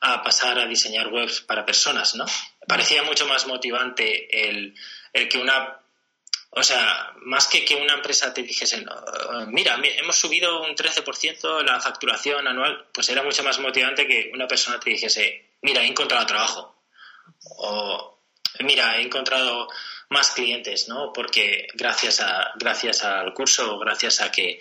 a 0.00 0.22
pasar 0.22 0.58
a 0.58 0.66
diseñar 0.66 1.08
webs 1.08 1.40
para 1.40 1.66
personas, 1.66 2.14
¿no? 2.14 2.24
Parecía 2.66 3.02
mucho 3.02 3.26
más 3.26 3.46
motivante 3.46 4.48
el, 4.48 4.74
el 5.12 5.28
que 5.28 5.38
una 5.38 5.78
o 6.50 6.62
sea, 6.62 7.12
más 7.22 7.46
que 7.46 7.64
que 7.64 7.74
una 7.74 7.94
empresa 7.94 8.32
te 8.32 8.42
dijese, 8.42 8.84
mira, 9.48 9.78
hemos 9.98 10.16
subido 10.16 10.62
un 10.62 10.74
13% 10.74 11.62
la 11.62 11.80
facturación 11.80 12.48
anual, 12.48 12.86
pues 12.92 13.08
era 13.10 13.22
mucho 13.22 13.44
más 13.44 13.58
motivante 13.58 14.06
que 14.06 14.30
una 14.32 14.48
persona 14.48 14.80
te 14.80 14.90
dijese, 14.90 15.52
mira, 15.62 15.82
he 15.82 15.86
encontrado 15.86 16.24
trabajo. 16.26 16.82
O, 17.58 18.18
mira, 18.60 18.96
he 18.96 19.02
encontrado 19.02 19.68
más 20.08 20.30
clientes, 20.30 20.88
¿no? 20.88 21.12
Porque 21.12 21.68
gracias, 21.74 22.20
a, 22.20 22.52
gracias 22.56 23.04
al 23.04 23.34
curso, 23.34 23.78
gracias 23.78 24.22
a 24.22 24.32
que 24.32 24.58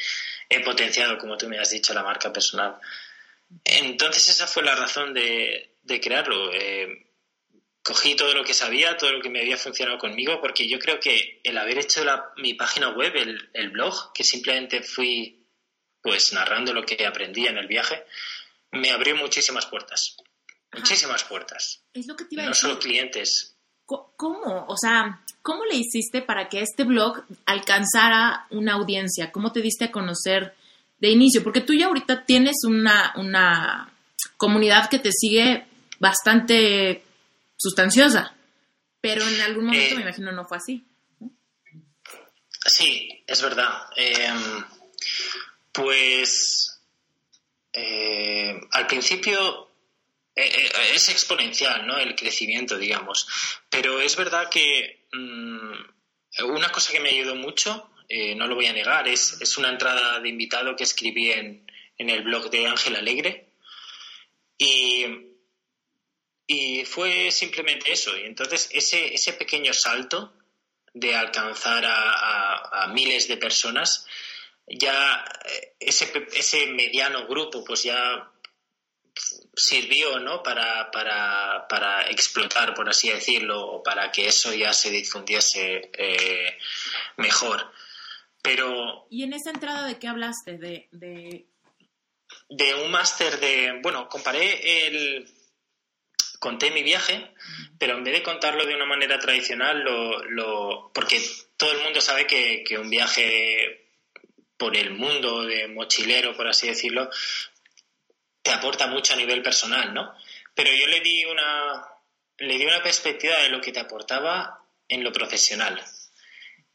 he 0.50 0.60
potenciado, 0.60 1.18
como 1.18 1.38
tú 1.38 1.48
me 1.48 1.58
has 1.58 1.70
dicho, 1.70 1.94
la 1.94 2.04
marca 2.04 2.34
personal. 2.34 2.76
Entonces 3.64 4.30
esa 4.30 4.48
fue 4.48 4.64
la 4.64 4.76
razón 4.76 5.14
de, 5.14 5.78
de 5.84 6.02
crearlo. 6.02 6.54
Eh, 6.54 7.08
cogí 7.88 8.16
todo 8.16 8.34
lo 8.34 8.44
que 8.44 8.54
sabía, 8.54 8.98
todo 8.98 9.14
lo 9.14 9.22
que 9.22 9.30
me 9.30 9.40
había 9.40 9.58
funcionado 9.58 9.98
conmigo, 9.98 10.42
porque 10.42 10.68
yo 10.68 10.78
creo 10.78 11.00
que 11.00 11.40
el 11.44 11.58
haber 11.58 11.80
hecho 11.80 12.04
mi 12.36 12.54
página 12.54 12.90
web, 12.90 13.14
el, 13.16 13.70
blog, 13.70 14.12
que 14.14 14.24
simplemente 14.26 14.84
fui 14.84 15.46
pues 16.02 16.34
narrando 16.34 16.74
lo 16.74 16.84
que 16.84 17.06
aprendí 17.06 17.48
en 17.48 17.58
el 17.58 17.68
viaje, 17.68 18.04
me 18.72 18.92
abrió 18.92 19.16
muchísimas 19.16 19.66
puertas. 19.66 20.18
Muchísimas 20.74 21.24
puertas. 21.24 21.82
Es 21.94 22.08
lo 22.08 22.16
que 22.16 22.26
te 22.26 22.36
iba 22.36 22.44
a 22.44 22.48
no 22.48 22.54
solo 22.54 22.78
clientes. 22.78 23.58
¿Cómo? 23.86 24.66
O 24.68 24.76
sea, 24.76 25.24
¿cómo 25.42 25.64
le 25.64 25.76
hiciste 25.76 26.22
para 26.22 26.50
que 26.50 26.60
este 26.60 26.84
blog 26.84 27.24
alcanzara 27.46 28.48
una 28.50 28.74
audiencia? 28.74 29.32
¿Cómo 29.32 29.54
te 29.54 29.62
diste 29.62 29.86
a 29.86 29.92
conocer 29.92 30.54
de 31.00 31.10
inicio? 31.10 31.44
Porque 31.44 31.62
tú 31.62 31.74
ya 31.74 31.88
ahorita 31.88 32.26
tienes 32.26 32.64
una, 32.66 33.14
una 33.16 33.92
comunidad 34.38 34.90
que 34.90 35.00
te 35.00 35.12
sigue 35.12 35.66
bastante 36.00 37.04
sustanciosa. 37.56 38.36
Pero 39.02 39.28
en 39.28 39.42
algún 39.42 39.66
momento 39.66 39.96
me 39.96 40.02
eh, 40.02 40.04
imagino 40.04 40.32
no 40.32 40.46
fue 40.46 40.58
así. 40.58 40.86
Sí, 42.66 43.24
es 43.26 43.42
verdad. 43.42 43.88
Em, 43.96 44.66
pues 45.72 46.82
eh, 47.74 48.60
al 48.72 48.88
principio 48.88 49.72
eh, 50.36 50.70
es 50.94 51.10
exponencial, 51.10 51.86
¿no? 51.88 51.98
El 51.98 52.16
crecimiento, 52.16 52.78
digamos. 52.78 53.28
Pero 53.70 54.02
es 54.02 54.16
verdad 54.16 54.50
que 54.50 55.08
mm, 55.14 56.46
una 56.46 56.70
cosa 56.70 56.92
que 56.92 57.00
me 57.00 57.10
ayudó 57.10 57.36
mucho, 57.36 57.90
no 58.10 58.48
lo 58.48 58.56
voy 58.56 58.68
a 58.68 58.74
negar, 58.74 59.08
es, 59.08 59.38
es, 59.42 59.58
una 59.58 59.70
entrada 59.70 60.20
de 60.20 60.30
invitado 60.30 60.76
que 60.76 60.84
escribí 60.84 61.32
en, 61.32 61.70
en 61.98 62.10
el 62.10 62.24
blog 62.24 62.50
de 62.50 62.68
Ángel 62.68 62.96
Alegre. 62.96 63.48
Y 64.58 65.06
y 66.48 66.86
fue 66.86 67.30
simplemente 67.30 67.92
eso. 67.92 68.18
Y 68.18 68.24
entonces 68.24 68.70
ese, 68.72 69.14
ese 69.14 69.34
pequeño 69.34 69.74
salto 69.74 70.34
de 70.94 71.14
alcanzar 71.14 71.84
a, 71.86 72.88
miles 72.94 73.28
de 73.28 73.36
personas, 73.36 74.08
ya 74.66 75.26
eh, 75.46 75.76
ese, 75.80 76.12
ese 76.34 76.68
mediano 76.68 77.28
grupo 77.28 77.64
pues 77.66 77.84
ya 77.84 78.32
sirvió 79.54 80.20
¿no? 80.20 80.42
para, 80.42 80.90
para, 80.90 81.68
para, 81.68 82.10
explotar, 82.10 82.74
por 82.74 82.88
así 82.90 83.10
decirlo, 83.10 83.60
o 83.60 83.84
para 83.84 84.10
que 84.10 84.28
eso 84.28 84.54
ya 84.54 84.72
se 84.72 84.90
difundiese 84.90 85.92
eh, 85.94 86.58
mejor. 87.18 87.72
Pero... 88.48 89.08
¿Y 89.10 89.24
en 89.24 89.34
esa 89.34 89.50
entrada 89.50 89.86
de 89.86 90.00
qué 90.00 90.08
hablaste? 90.08 90.58
De, 90.58 90.88
de... 90.92 91.46
de 92.50 92.74
un 92.76 92.92
máster 92.92 93.40
de... 93.40 93.80
Bueno, 93.82 94.08
comparé 94.08 94.88
el, 94.88 95.28
conté 96.40 96.72
mi 96.72 96.84
viaje, 96.84 97.34
pero 97.78 97.98
en 97.98 98.04
vez 98.04 98.14
de 98.14 98.24
contarlo 98.24 98.66
de 98.66 98.76
una 98.76 98.86
manera 98.86 99.20
tradicional, 99.20 99.84
lo, 99.84 100.92
porque 100.94 101.22
todo 101.58 101.72
el 101.72 101.84
mundo 101.84 102.02
sabe 102.02 102.26
que, 102.26 102.78
un 102.78 102.90
viaje 102.90 103.90
por 104.58 104.76
el 104.76 104.92
mundo 104.92 105.44
de 105.44 105.68
mochilero, 105.68 106.36
por 106.36 106.48
así 106.48 106.68
decirlo, 106.68 107.10
te 108.42 108.52
aporta 108.52 108.88
mucho 108.88 109.14
a 109.14 109.18
nivel 109.18 109.42
personal, 109.42 109.94
¿no? 109.94 110.14
Pero 110.56 110.72
yo 110.74 110.88
le 110.88 111.02
di 111.02 111.26
una, 111.26 111.86
le 112.38 112.58
di 112.58 112.66
una 112.66 112.82
perspectiva 112.82 113.38
de 113.40 113.50
lo 113.50 113.62
que 113.62 113.72
te 113.72 113.80
aportaba 113.80 114.64
en 114.88 115.04
lo 115.04 115.12
profesional. 115.12 115.84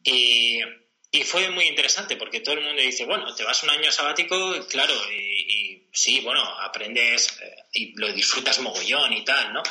Y 0.03 0.61
y 1.15 1.23
fue 1.23 1.47
muy 1.51 1.65
interesante 1.65 2.17
porque 2.17 2.39
todo 2.39 2.55
el 2.55 2.65
mundo 2.65 2.81
dice, 2.81 3.05
bueno, 3.05 3.35
te 3.35 3.43
vas 3.43 3.61
un 3.61 3.69
año 3.69 3.91
sabático, 3.91 4.35
claro, 4.67 4.95
y, 5.11 5.87
sí, 5.93 6.21
bueno, 6.21 6.41
aprendes 6.59 7.39
eh, 7.39 7.55
y 7.71 7.93
lo 7.99 8.11
disfrutas 8.11 8.59
mogollón 8.59 9.13
y 9.13 9.23
tal, 9.23 9.53
¿no? 9.53 9.61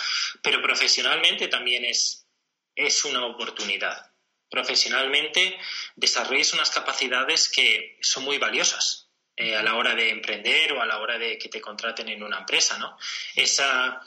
Pero 0.41 0.63
profesionalmente 0.63 1.49
también 1.49 1.85
es, 1.85 2.29
es 2.77 3.05
una 3.05 3.27
oportunidad. 3.27 4.13
Profesionalmente 4.49 5.59
desarrollas 5.97 6.53
unas 6.53 6.71
capacidades 6.71 7.49
que 7.49 7.99
son 8.03 8.23
muy 8.23 8.39
valiosas 8.39 9.09
eh, 9.35 9.57
a 9.57 9.65
la 9.65 9.75
hora 9.75 9.97
de 9.97 10.11
emprender 10.11 10.73
o 10.75 10.81
a 10.81 10.87
la 10.87 11.01
hora 11.01 11.19
de 11.19 11.39
que 11.39 11.49
te 11.49 11.61
contraten 11.61 12.09
en 12.09 12.23
una 12.23 12.39
empresa, 12.39 12.79
¿no? 12.79 12.97
Esa 13.35 14.01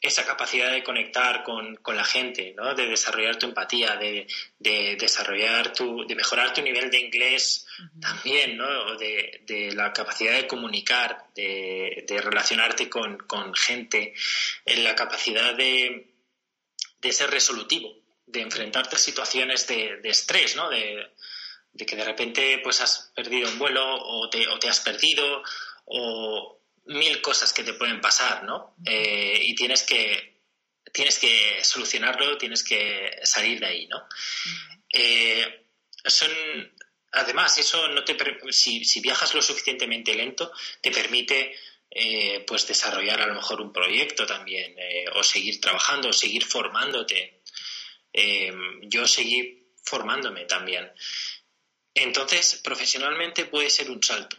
esa 0.00 0.24
capacidad 0.24 0.72
de 0.72 0.82
conectar 0.82 1.42
con, 1.42 1.78
la 1.94 2.04
gente, 2.04 2.54
¿no? 2.56 2.74
de 2.74 2.86
desarrollar 2.86 3.36
tu 3.36 3.46
empatía, 3.46 3.96
de, 3.96 4.26
desarrollar 4.98 5.72
tu, 5.74 6.06
de 6.06 6.14
mejorar 6.14 6.54
tu 6.54 6.62
nivel 6.62 6.90
de 6.90 7.00
inglés 7.00 7.66
también, 8.00 8.56
¿no? 8.56 8.96
de, 8.96 9.42
de, 9.44 9.72
la 9.72 9.92
capacidad 9.92 10.32
de 10.32 10.46
comunicar, 10.46 11.26
de, 11.34 12.04
relacionarte 12.22 12.88
con, 12.88 13.18
gente, 13.54 14.14
en 14.64 14.84
la 14.84 14.94
capacidad 14.94 15.54
de, 15.54 16.06
ser 17.10 17.30
resolutivo, 17.30 17.94
de 18.26 18.40
enfrentarte 18.40 18.96
a 18.96 18.98
situaciones 18.98 19.66
de, 19.66 20.00
estrés, 20.04 20.56
¿no? 20.56 20.70
de, 20.70 21.10
que 21.86 21.96
de 21.96 22.04
repente 22.04 22.58
pues 22.62 22.80
has 22.80 23.12
perdido 23.14 23.50
un 23.50 23.58
vuelo 23.58 23.84
o 23.84 24.30
te, 24.30 24.48
o 24.48 24.58
te 24.58 24.68
has 24.68 24.80
perdido 24.80 25.42
o, 25.84 26.59
mil 26.90 27.22
cosas 27.22 27.52
que 27.52 27.62
te 27.62 27.74
pueden 27.74 28.00
pasar, 28.00 28.42
¿no? 28.42 28.74
Eh, 28.84 29.38
y 29.42 29.54
tienes 29.54 29.84
que, 29.84 30.42
tienes 30.92 31.18
que 31.18 31.62
solucionarlo, 31.62 32.36
tienes 32.36 32.64
que 32.64 33.10
salir 33.22 33.60
de 33.60 33.66
ahí, 33.66 33.86
¿no? 33.86 34.08
Eh, 34.92 35.66
son, 36.04 36.30
además, 37.12 37.56
eso 37.58 37.88
no 37.88 38.02
te, 38.02 38.16
si, 38.50 38.84
si, 38.84 39.00
viajas 39.00 39.34
lo 39.34 39.42
suficientemente 39.42 40.14
lento, 40.14 40.52
te 40.80 40.90
permite 40.90 41.54
eh, 41.88 42.44
pues 42.44 42.66
desarrollar 42.66 43.22
a 43.22 43.26
lo 43.26 43.34
mejor 43.34 43.60
un 43.60 43.72
proyecto 43.72 44.26
también, 44.26 44.74
o 45.14 45.22
seguir 45.22 45.60
trabajando, 45.60 46.08
o 46.08 46.12
seguir 46.12 46.44
formándote. 46.44 47.42
yo 48.82 49.06
seguí 49.06 49.74
formándome 49.84 50.44
también. 50.46 50.92
Entonces, 51.94 52.60
profesionalmente 52.64 53.44
puede 53.44 53.70
ser 53.70 53.90
un 53.90 54.02
salto 54.02 54.36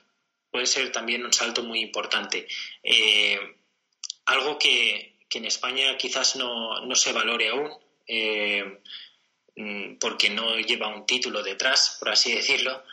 puede 0.52 0.66
ser 0.66 0.92
también 0.92 1.26
un 1.26 1.34
salto 1.34 1.64
muy 1.64 1.80
importante. 1.80 2.48
Eh, 2.84 3.40
algo 4.26 4.60
que, 4.60 5.18
en 5.34 5.46
España 5.46 5.98
quizás 5.98 6.36
no, 6.36 6.94
se 6.94 7.14
valore 7.14 7.50
aún, 7.50 7.72
eh, 8.06 8.82
mm, 9.56 9.96
porque 9.96 10.30
no 10.30 10.60
lleva 10.60 10.90
un 10.90 11.06
título 11.06 11.42
detrás, 11.42 11.96
por 12.00 12.10
así 12.10 12.36
decirlo, 12.36 12.84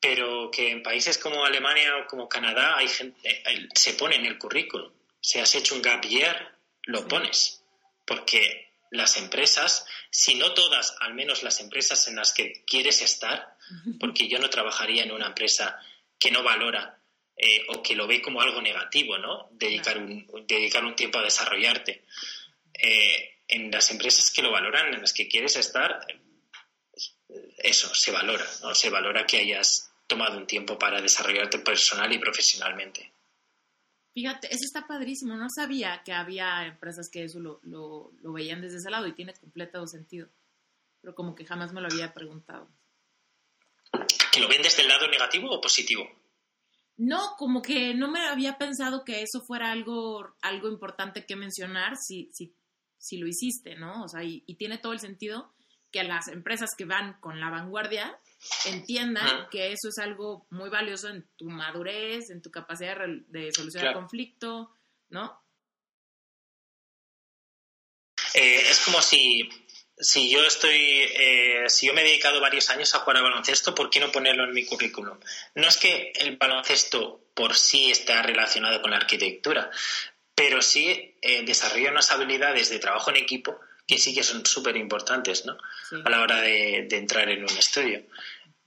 pero 0.00 0.50
que 0.52 0.70
en 0.70 0.82
países 0.82 1.18
como 1.18 1.44
Alemania 1.44 1.96
o 1.96 2.06
como 2.06 2.28
Canadá 2.28 2.76
hay 2.76 2.88
gente, 2.88 3.28
eh, 3.28 3.68
se 3.74 3.94
pone 3.94 4.16
en 4.16 4.26
el 4.26 4.38
currículum. 4.38 4.92
Si 5.20 5.40
has 5.40 5.54
hecho 5.56 5.74
un 5.74 5.82
gap 5.82 6.04
year, 6.04 6.54
lo 6.84 7.08
pones, 7.08 7.64
porque 8.04 8.70
las 8.90 9.16
empresas, 9.16 9.86
si 10.10 10.36
no 10.36 10.54
todas, 10.54 10.94
al 11.00 11.14
menos 11.14 11.42
las 11.42 11.58
empresas 11.60 12.06
en 12.06 12.16
las 12.16 12.32
que 12.32 12.62
quieres 12.66 13.02
estar, 13.02 13.56
porque 13.98 14.28
yo 14.28 14.38
no 14.38 14.50
trabajaría 14.50 15.02
en 15.02 15.10
una 15.10 15.26
empresa 15.26 15.80
que 16.24 16.30
no 16.30 16.42
valora 16.42 16.98
eh, 17.36 17.66
o 17.68 17.82
que 17.82 17.94
lo 17.94 18.06
ve 18.06 18.22
como 18.22 18.40
algo 18.40 18.62
negativo, 18.62 19.18
¿no? 19.18 19.50
Dedicar 19.52 19.98
un, 19.98 20.26
dedicar 20.48 20.82
un 20.82 20.96
tiempo 20.96 21.18
a 21.18 21.22
desarrollarte. 21.22 22.06
Eh, 22.72 23.42
en 23.46 23.70
las 23.70 23.90
empresas 23.90 24.30
que 24.30 24.40
lo 24.40 24.50
valoran, 24.50 24.94
en 24.94 25.02
las 25.02 25.12
que 25.12 25.28
quieres 25.28 25.54
estar, 25.56 26.00
eso 27.58 27.94
se 27.94 28.10
valora, 28.10 28.46
¿no? 28.62 28.74
Se 28.74 28.88
valora 28.88 29.26
que 29.26 29.36
hayas 29.36 29.92
tomado 30.06 30.38
un 30.38 30.46
tiempo 30.46 30.78
para 30.78 31.02
desarrollarte 31.02 31.58
personal 31.58 32.10
y 32.10 32.18
profesionalmente. 32.18 33.12
Fíjate, 34.14 34.46
eso 34.46 34.64
está 34.64 34.86
padrísimo. 34.86 35.36
No 35.36 35.48
sabía 35.54 36.02
que 36.06 36.12
había 36.12 36.64
empresas 36.64 37.10
que 37.10 37.24
eso 37.24 37.38
lo, 37.38 37.60
lo, 37.64 38.12
lo, 38.22 38.32
veían 38.32 38.62
desde 38.62 38.78
ese 38.78 38.90
lado 38.90 39.06
y 39.06 39.12
tiene 39.12 39.34
completo 39.34 39.86
sentido. 39.86 40.28
Pero 41.02 41.14
como 41.14 41.34
que 41.34 41.44
jamás 41.44 41.74
me 41.74 41.82
lo 41.82 41.88
había 41.88 42.14
preguntado. 42.14 42.70
¿Que 44.34 44.40
lo 44.40 44.48
ven 44.48 44.62
desde 44.62 44.82
el 44.82 44.88
lado 44.88 45.08
negativo 45.08 45.50
o 45.50 45.60
positivo? 45.60 46.08
No, 46.96 47.34
como 47.38 47.62
que 47.62 47.94
no 47.94 48.10
me 48.10 48.26
había 48.26 48.58
pensado 48.58 49.04
que 49.04 49.22
eso 49.22 49.40
fuera 49.40 49.70
algo, 49.70 50.34
algo 50.42 50.68
importante 50.68 51.26
que 51.26 51.36
mencionar 51.36 51.96
si, 51.96 52.30
si, 52.32 52.54
si 52.98 53.16
lo 53.16 53.26
hiciste, 53.26 53.76
¿no? 53.76 54.04
O 54.04 54.08
sea, 54.08 54.22
y, 54.22 54.44
y 54.46 54.56
tiene 54.56 54.78
todo 54.78 54.92
el 54.92 55.00
sentido 55.00 55.54
que 55.94 56.02
las 56.02 56.26
empresas 56.26 56.70
que 56.76 56.84
van 56.84 57.20
con 57.20 57.38
la 57.38 57.50
vanguardia 57.50 58.18
entiendan 58.66 59.48
que 59.48 59.70
eso 59.70 59.90
es 59.90 59.98
algo 59.98 60.44
muy 60.50 60.68
valioso 60.68 61.08
en 61.08 61.24
tu 61.36 61.48
madurez, 61.48 62.30
en 62.30 62.42
tu 62.42 62.50
capacidad 62.50 62.96
de, 63.28 63.52
solucionar 63.52 63.94
conflicto, 63.94 64.74
¿no? 65.10 65.40
Eh, 68.34 68.70
es 68.70 68.80
como 68.84 69.00
si, 69.00 69.48
si 69.98 70.28
yo 70.28 70.42
estoy, 70.42 70.72
eh, 70.74 71.64
si 71.68 71.86
yo 71.86 71.94
me 71.94 72.02
he 72.02 72.04
dedicado 72.04 72.40
varios 72.40 72.70
años 72.70 72.94
a 72.94 73.00
jugar 73.00 73.18
al 73.18 73.22
baloncesto, 73.24 73.74
¿por 73.74 73.90
qué 73.90 74.00
no 74.00 74.10
ponerlo 74.10 74.44
en 74.44 74.52
mi 74.52 74.64
currículum? 74.64 75.18
No 75.54 75.68
es 75.68 75.76
que 75.76 76.12
el 76.16 76.36
baloncesto 76.36 77.28
por 77.34 77.54
sí 77.54 77.90
está 77.90 78.22
relacionado 78.22 78.82
con 78.82 78.90
la 78.90 78.96
arquitectura, 78.96 79.70
pero 80.34 80.62
sí 80.62 81.16
eh, 81.22 81.42
desarrolla 81.44 81.90
unas 81.90 82.10
habilidades 82.10 82.70
de 82.70 82.78
trabajo 82.78 83.10
en 83.10 83.16
equipo 83.16 83.60
que 83.86 83.98
sí 83.98 84.14
que 84.14 84.22
son 84.22 84.44
súper 84.46 84.76
importantes, 84.76 85.44
¿no? 85.44 85.58
A 86.04 86.10
la 86.10 86.22
hora 86.22 86.40
de, 86.40 86.88
entrar 86.90 87.28
en 87.28 87.42
un 87.42 87.56
estudio. 87.56 88.02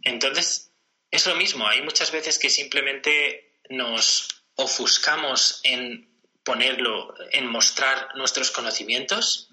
Entonces, 0.03 0.71
es 1.09 1.25
lo 1.25 1.35
mismo. 1.35 1.67
Hay 1.67 1.81
muchas 1.81 2.11
veces 2.11 2.37
que 2.37 2.49
simplemente 2.49 3.59
nos 3.69 4.27
ofuscamos 4.55 5.59
en 5.63 6.07
ponerlo, 6.43 7.15
en 7.31 7.47
mostrar 7.47 8.09
nuestros 8.15 8.51
conocimientos 8.51 9.49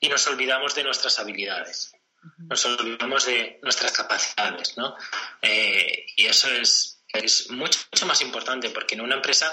y 0.00 0.08
nos 0.08 0.26
olvidamos 0.26 0.74
de 0.74 0.84
nuestras 0.84 1.18
habilidades. 1.18 1.92
Nos 2.38 2.64
olvidamos 2.64 3.26
de 3.26 3.58
nuestras 3.62 3.92
capacidades, 3.92 4.76
¿no? 4.76 4.96
Eh, 5.40 6.06
y 6.16 6.26
eso 6.26 6.50
es, 6.50 7.02
es 7.12 7.50
mucho, 7.50 7.78
mucho 7.92 8.06
más 8.06 8.20
importante 8.22 8.70
porque 8.70 8.94
en 8.94 9.02
una 9.02 9.14
empresa 9.14 9.50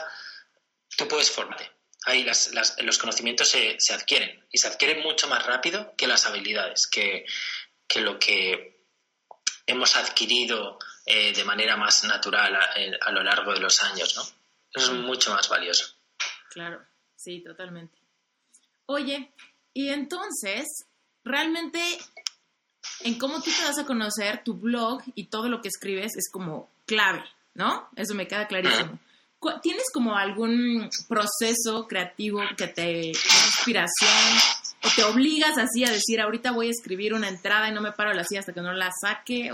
tú 0.97 1.07
puedes 1.07 1.29
formarte 1.29 1.75
ahí 2.05 2.25
los 2.83 2.97
conocimientos 2.97 3.49
se, 3.49 3.93
adquieren 3.93 4.43
y 4.51 4.57
se 4.57 4.67
adquieren 4.67 5.03
mucho 5.03 5.27
más 5.27 5.45
rápido 5.45 5.93
que 5.97 6.07
las 6.07 6.25
habilidades, 6.25 6.87
que, 6.87 7.25
lo 7.95 8.19
que 8.19 8.85
hemos 9.65 9.95
adquirido 9.95 10.77
eh, 11.05 11.33
de 11.33 11.43
manera 11.43 11.75
más 11.77 12.03
natural 12.03 12.55
a, 12.55 13.11
lo 13.11 13.23
largo 13.23 13.53
de 13.53 13.59
los 13.59 13.81
años, 13.83 14.15
¿no? 14.15 14.21
Eso 14.73 14.93
es 14.93 14.99
mucho 14.99 15.33
más 15.33 15.49
valioso. 15.49 15.95
Claro, 16.49 16.85
sí, 17.15 17.41
totalmente. 17.41 17.97
Oye, 18.87 19.31
y 19.75 19.89
entonces, 19.89 20.85
realmente, 21.25 21.81
en 23.01 23.19
cómo 23.19 23.41
tú 23.41 23.51
te 23.51 23.65
vas 23.65 23.77
a 23.77 23.85
conocer, 23.85 24.41
tu 24.41 24.53
blog 24.53 25.01
y 25.15 25.25
todo 25.25 25.49
lo 25.49 25.61
que 25.61 25.67
escribes 25.67 26.15
es 26.15 26.31
como 26.31 26.71
clave, 26.85 27.25
¿no? 27.55 27.89
Eso 27.97 28.15
me 28.15 28.25
queda 28.25 28.47
clarísimo. 28.47 28.97
¿Tienes 29.61 29.91
como 29.93 30.15
algún 30.15 30.89
proceso 31.09 31.87
creativo 31.89 32.41
que 32.57 32.67
te 32.67 33.07
inspiración 33.07 34.37
o 34.81 34.87
te 34.95 35.03
obligas 35.03 35.57
así 35.57 35.83
a 35.83 35.91
decir, 35.91 36.21
ahorita 36.21 36.51
voy 36.51 36.67
a 36.67 36.71
escribir 36.71 37.13
una 37.13 37.27
entrada 37.27 37.67
y 37.67 37.73
no 37.73 37.81
me 37.81 37.91
paro 37.91 38.13
la 38.13 38.23
silla 38.23 38.39
hasta 38.39 38.53
que 38.53 38.61
no 38.61 38.71
la 38.71 38.91
saque? 38.99 39.51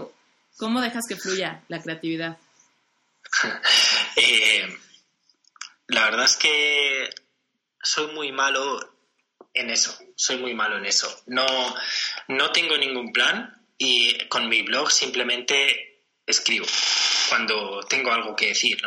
¿Cómo 0.58 0.82
dejas 0.82 1.06
que 1.10 1.16
fluya 1.16 1.64
la 1.68 1.82
creatividad? 1.82 2.38
Eh, 4.18 4.68
la 5.88 6.04
verdad 6.04 6.26
es 6.26 6.36
que 6.36 7.10
soy 7.82 8.14
muy 8.14 8.34
malo 8.34 8.91
en 9.54 9.70
eso, 9.70 9.98
soy 10.16 10.38
muy 10.38 10.54
malo 10.54 10.78
en 10.78 10.86
eso. 10.86 11.24
No, 11.28 11.46
no 12.28 12.52
tengo 12.52 12.78
ningún 12.78 13.12
plan 13.12 13.54
y 13.78 14.28
con 14.28 14.48
mi 14.48 14.62
blog 14.62 14.92
simplemente 14.92 16.04
escribo 16.26 16.68
cuando 17.30 17.82
tengo 17.90 18.12
algo 18.12 18.36
que 18.36 18.48
decir. 18.48 18.82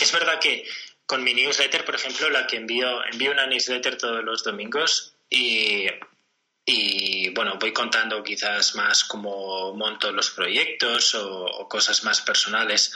Es 0.00 0.12
verdad 0.12 0.38
que 0.40 0.66
con 1.06 1.24
mi 1.24 1.34
newsletter, 1.34 1.84
por 1.84 1.96
ejemplo, 1.96 2.30
la 2.30 2.46
que 2.46 2.56
envío, 2.56 3.04
envío 3.04 3.32
una 3.32 3.46
newsletter 3.46 3.96
todos 3.96 4.22
los 4.22 4.44
domingos 4.44 5.14
y, 5.28 5.86
y 6.64 7.30
bueno, 7.30 7.56
voy 7.58 7.72
contando 7.72 8.22
quizás 8.22 8.74
más 8.76 9.04
cómo 9.04 9.74
monto 9.74 10.12
los 10.12 10.30
proyectos 10.30 11.14
o, 11.16 11.68
cosas 11.68 12.04
más 12.04 12.20
personales. 12.20 12.92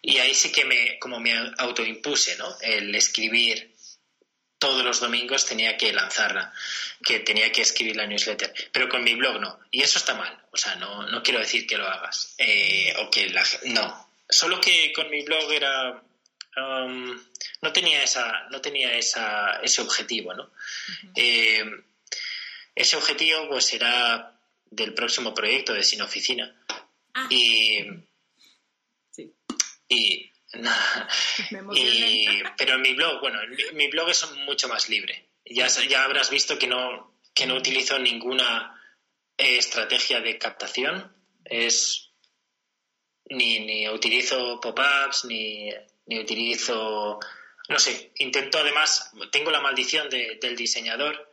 Y 0.00 0.18
ahí 0.18 0.34
sí 0.34 0.50
que 0.50 0.64
me, 0.64 0.98
como 0.98 1.20
me 1.20 1.32
autoimpuse, 1.58 2.36
¿no? 2.36 2.56
El 2.60 2.94
escribir 2.94 3.71
todos 4.62 4.84
los 4.84 5.00
domingos 5.00 5.44
tenía 5.44 5.76
que 5.76 5.92
lanzarla, 5.92 6.52
que 7.04 7.18
tenía 7.18 7.50
que 7.50 7.62
escribir 7.62 7.96
la 7.96 8.06
newsletter, 8.06 8.54
pero 8.70 8.88
con 8.88 9.02
mi 9.02 9.16
blog 9.16 9.40
no. 9.40 9.58
Y 9.72 9.82
eso 9.82 9.98
está 9.98 10.14
mal, 10.14 10.40
o 10.52 10.56
sea, 10.56 10.76
no, 10.76 11.02
no 11.08 11.20
quiero 11.20 11.40
decir 11.40 11.66
que 11.66 11.76
lo 11.76 11.84
hagas, 11.84 12.36
eh, 12.38 12.94
o 12.98 13.10
que 13.10 13.28
la 13.30 13.44
no, 13.64 14.08
Solo 14.28 14.60
que 14.60 14.92
con 14.92 15.10
mi 15.10 15.22
blog 15.22 15.50
era 15.52 16.00
um, 16.56 17.20
no 17.60 17.72
tenía 17.72 18.04
esa 18.04 18.48
no 18.50 18.60
tenía 18.60 18.96
esa, 18.96 19.60
ese 19.64 19.82
objetivo, 19.82 20.32
¿no? 20.32 20.52
Eh, 21.16 21.64
ese 22.72 22.96
objetivo 22.96 23.48
pues 23.48 23.74
era 23.74 24.38
del 24.70 24.94
próximo 24.94 25.34
proyecto 25.34 25.74
de 25.74 25.82
Sin 25.82 26.02
Oficina. 26.02 26.54
Ah. 27.14 27.26
Y, 27.30 27.84
sí. 29.10 29.34
y, 29.88 30.31
pero 32.58 32.74
en 32.74 32.82
mi 32.82 32.94
blog, 32.94 33.20
bueno, 33.20 33.40
mi, 33.72 33.88
blog 33.88 34.10
es 34.10 34.30
mucho 34.46 34.68
más 34.68 34.88
libre. 34.88 35.28
Ya, 35.44 35.66
ya 35.66 36.04
habrás 36.04 36.30
visto 36.30 36.58
que 36.58 36.66
no, 36.66 37.16
que 37.34 37.46
no 37.46 37.54
utilizo 37.54 37.98
ninguna 37.98 38.80
estrategia 39.36 40.20
de 40.20 40.38
captación. 40.38 41.14
Es 41.44 42.10
ni, 43.26 43.60
ni 43.60 43.88
utilizo 43.88 44.60
pop-ups, 44.60 45.24
ni, 45.24 45.70
ni 46.06 46.18
utilizo, 46.18 47.18
no 47.68 47.78
sé, 47.78 48.12
intento 48.16 48.58
además, 48.58 49.10
tengo 49.30 49.50
la 49.50 49.60
maldición 49.60 50.08
del 50.10 50.56
diseñador 50.56 51.30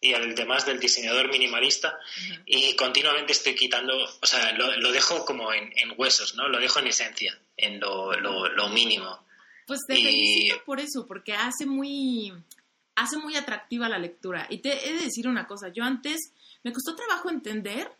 y 0.00 0.14
además 0.14 0.64
del 0.64 0.78
diseñador 0.78 1.30
minimalista 1.30 1.98
y 2.46 2.76
continuamente 2.76 3.32
estoy 3.32 3.54
quitando, 3.54 3.94
o 3.94 4.26
sea, 4.26 4.52
lo, 4.52 4.92
dejo 4.92 5.24
como 5.24 5.52
en, 5.52 5.72
huesos, 5.96 6.36
¿no? 6.36 6.48
Lo 6.48 6.60
dejo 6.60 6.78
en 6.78 6.88
esencia, 6.88 7.38
en 7.56 7.80
lo, 7.80 8.12
lo, 8.12 8.68
mínimo. 8.68 9.18
Pues 9.66 9.80
te 9.86 9.94
felicito 9.96 10.62
por 10.64 10.80
eso, 10.80 11.06
porque 11.06 11.34
hace 11.34 11.66
muy, 11.66 12.32
hace 12.94 13.18
muy 13.18 13.36
atractiva 13.36 13.88
la 13.88 13.98
lectura. 13.98 14.46
Y 14.50 14.58
te 14.58 14.88
he 14.88 14.92
de 14.92 15.04
decir 15.04 15.26
una 15.26 15.46
cosa, 15.46 15.68
yo 15.68 15.82
antes 15.82 16.32
me 16.62 16.72
costó 16.72 16.94
trabajo 16.94 17.28
entender 17.28 17.90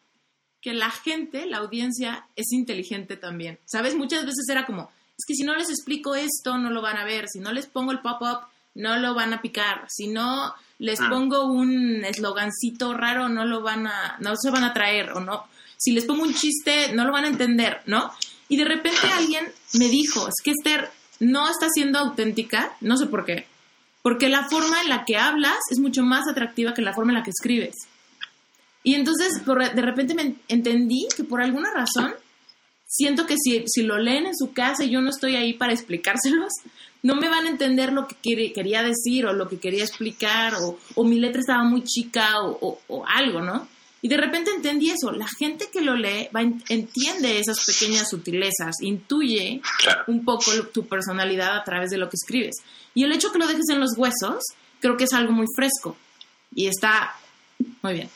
que 0.60 0.74
la 0.74 0.90
gente, 0.90 1.46
la 1.46 1.58
audiencia, 1.58 2.28
es 2.36 2.52
inteligente 2.52 3.16
también. 3.16 3.58
¿Sabes? 3.64 3.94
Muchas 3.94 4.24
veces 4.24 4.48
era 4.48 4.66
como, 4.66 4.90
es 5.16 5.24
que 5.26 5.34
si 5.34 5.42
no 5.42 5.56
les 5.56 5.68
explico 5.68 6.14
esto, 6.14 6.58
no 6.58 6.70
lo 6.70 6.80
van 6.80 6.96
a 6.96 7.04
ver. 7.04 7.28
Si 7.28 7.40
no 7.40 7.52
les 7.52 7.66
pongo 7.66 7.90
el 7.90 8.00
pop-up, 8.00 8.46
no 8.74 8.96
lo 8.98 9.14
van 9.14 9.32
a 9.32 9.42
picar. 9.42 9.86
Si 9.88 10.06
no 10.06 10.54
les 10.78 11.00
ah. 11.00 11.08
pongo 11.10 11.46
un 11.46 12.04
eslogancito 12.04 12.94
raro, 12.94 13.28
no 13.28 13.44
lo 13.44 13.62
van 13.62 13.86
a, 13.86 14.16
no 14.20 14.36
se 14.36 14.50
van 14.50 14.64
a 14.64 14.72
traer 14.72 15.12
o 15.12 15.20
no. 15.20 15.44
Si 15.76 15.92
les 15.92 16.04
pongo 16.04 16.22
un 16.22 16.34
chiste, 16.34 16.92
no 16.94 17.04
lo 17.04 17.12
van 17.12 17.24
a 17.24 17.28
entender, 17.28 17.82
¿no? 17.86 18.10
Y 18.48 18.56
de 18.56 18.64
repente 18.64 19.06
alguien 19.12 19.44
me 19.74 19.88
dijo, 19.88 20.28
es 20.28 20.34
que 20.42 20.52
Esther 20.52 20.90
no 21.20 21.48
está 21.48 21.68
siendo 21.68 21.98
auténtica, 21.98 22.72
no 22.80 22.96
sé 22.96 23.06
por 23.06 23.24
qué. 23.24 23.46
Porque 24.02 24.28
la 24.28 24.48
forma 24.48 24.80
en 24.80 24.88
la 24.88 25.04
que 25.04 25.16
hablas 25.16 25.58
es 25.70 25.78
mucho 25.78 26.02
más 26.02 26.26
atractiva 26.28 26.74
que 26.74 26.82
la 26.82 26.94
forma 26.94 27.12
en 27.12 27.18
la 27.18 27.24
que 27.24 27.30
escribes. 27.30 27.74
Y 28.82 28.94
entonces 28.94 29.44
de 29.44 29.82
repente 29.82 30.14
me 30.14 30.36
entendí 30.48 31.06
que 31.14 31.24
por 31.24 31.42
alguna 31.42 31.70
razón 31.72 32.14
siento 32.88 33.26
que 33.26 33.36
si, 33.36 33.62
si 33.66 33.82
lo 33.82 33.98
leen 33.98 34.26
en 34.26 34.36
su 34.36 34.52
casa 34.52 34.84
y 34.84 34.90
yo 34.90 35.00
no 35.00 35.10
estoy 35.10 35.36
ahí 35.36 35.52
para 35.52 35.72
explicárselos, 35.72 36.52
no 37.02 37.14
me 37.14 37.28
van 37.28 37.46
a 37.46 37.50
entender 37.50 37.92
lo 37.92 38.08
que 38.08 38.52
quería 38.52 38.82
decir 38.82 39.26
o 39.26 39.32
lo 39.32 39.48
que 39.48 39.60
quería 39.60 39.84
explicar 39.84 40.54
o, 40.94 41.04
mi 41.04 41.20
letra 41.20 41.40
estaba 41.40 41.62
muy 41.62 41.84
chica 41.84 42.40
o, 42.42 43.04
algo, 43.06 43.40
¿no? 43.40 43.68
Y 44.00 44.08
de 44.08 44.16
repente 44.16 44.52
entendí 44.52 44.90
eso. 44.90 45.10
La 45.10 45.26
gente 45.26 45.70
que 45.72 45.80
lo 45.80 45.96
lee 45.96 46.28
va, 46.34 46.40
entiende 46.40 47.40
esas 47.40 47.64
pequeñas 47.66 48.08
sutilezas, 48.08 48.76
intuye 48.80 49.60
un 50.06 50.24
poco 50.24 50.52
tu 50.72 50.86
personalidad 50.86 51.56
a 51.56 51.64
través 51.64 51.90
de 51.90 51.98
lo 51.98 52.08
que 52.08 52.14
escribes. 52.14 52.56
Y 52.94 53.04
el 53.04 53.12
hecho 53.12 53.32
que 53.32 53.38
lo 53.38 53.46
dejes 53.48 53.68
en 53.70 53.80
los 53.80 53.96
huesos, 53.96 54.44
creo 54.80 54.96
que 54.96 55.04
es 55.04 55.12
algo 55.12 55.32
muy 55.32 55.46
fresco 55.54 55.96
y 56.54 56.68
está 56.68 57.16
muy 57.82 57.94
bien. 57.94 58.10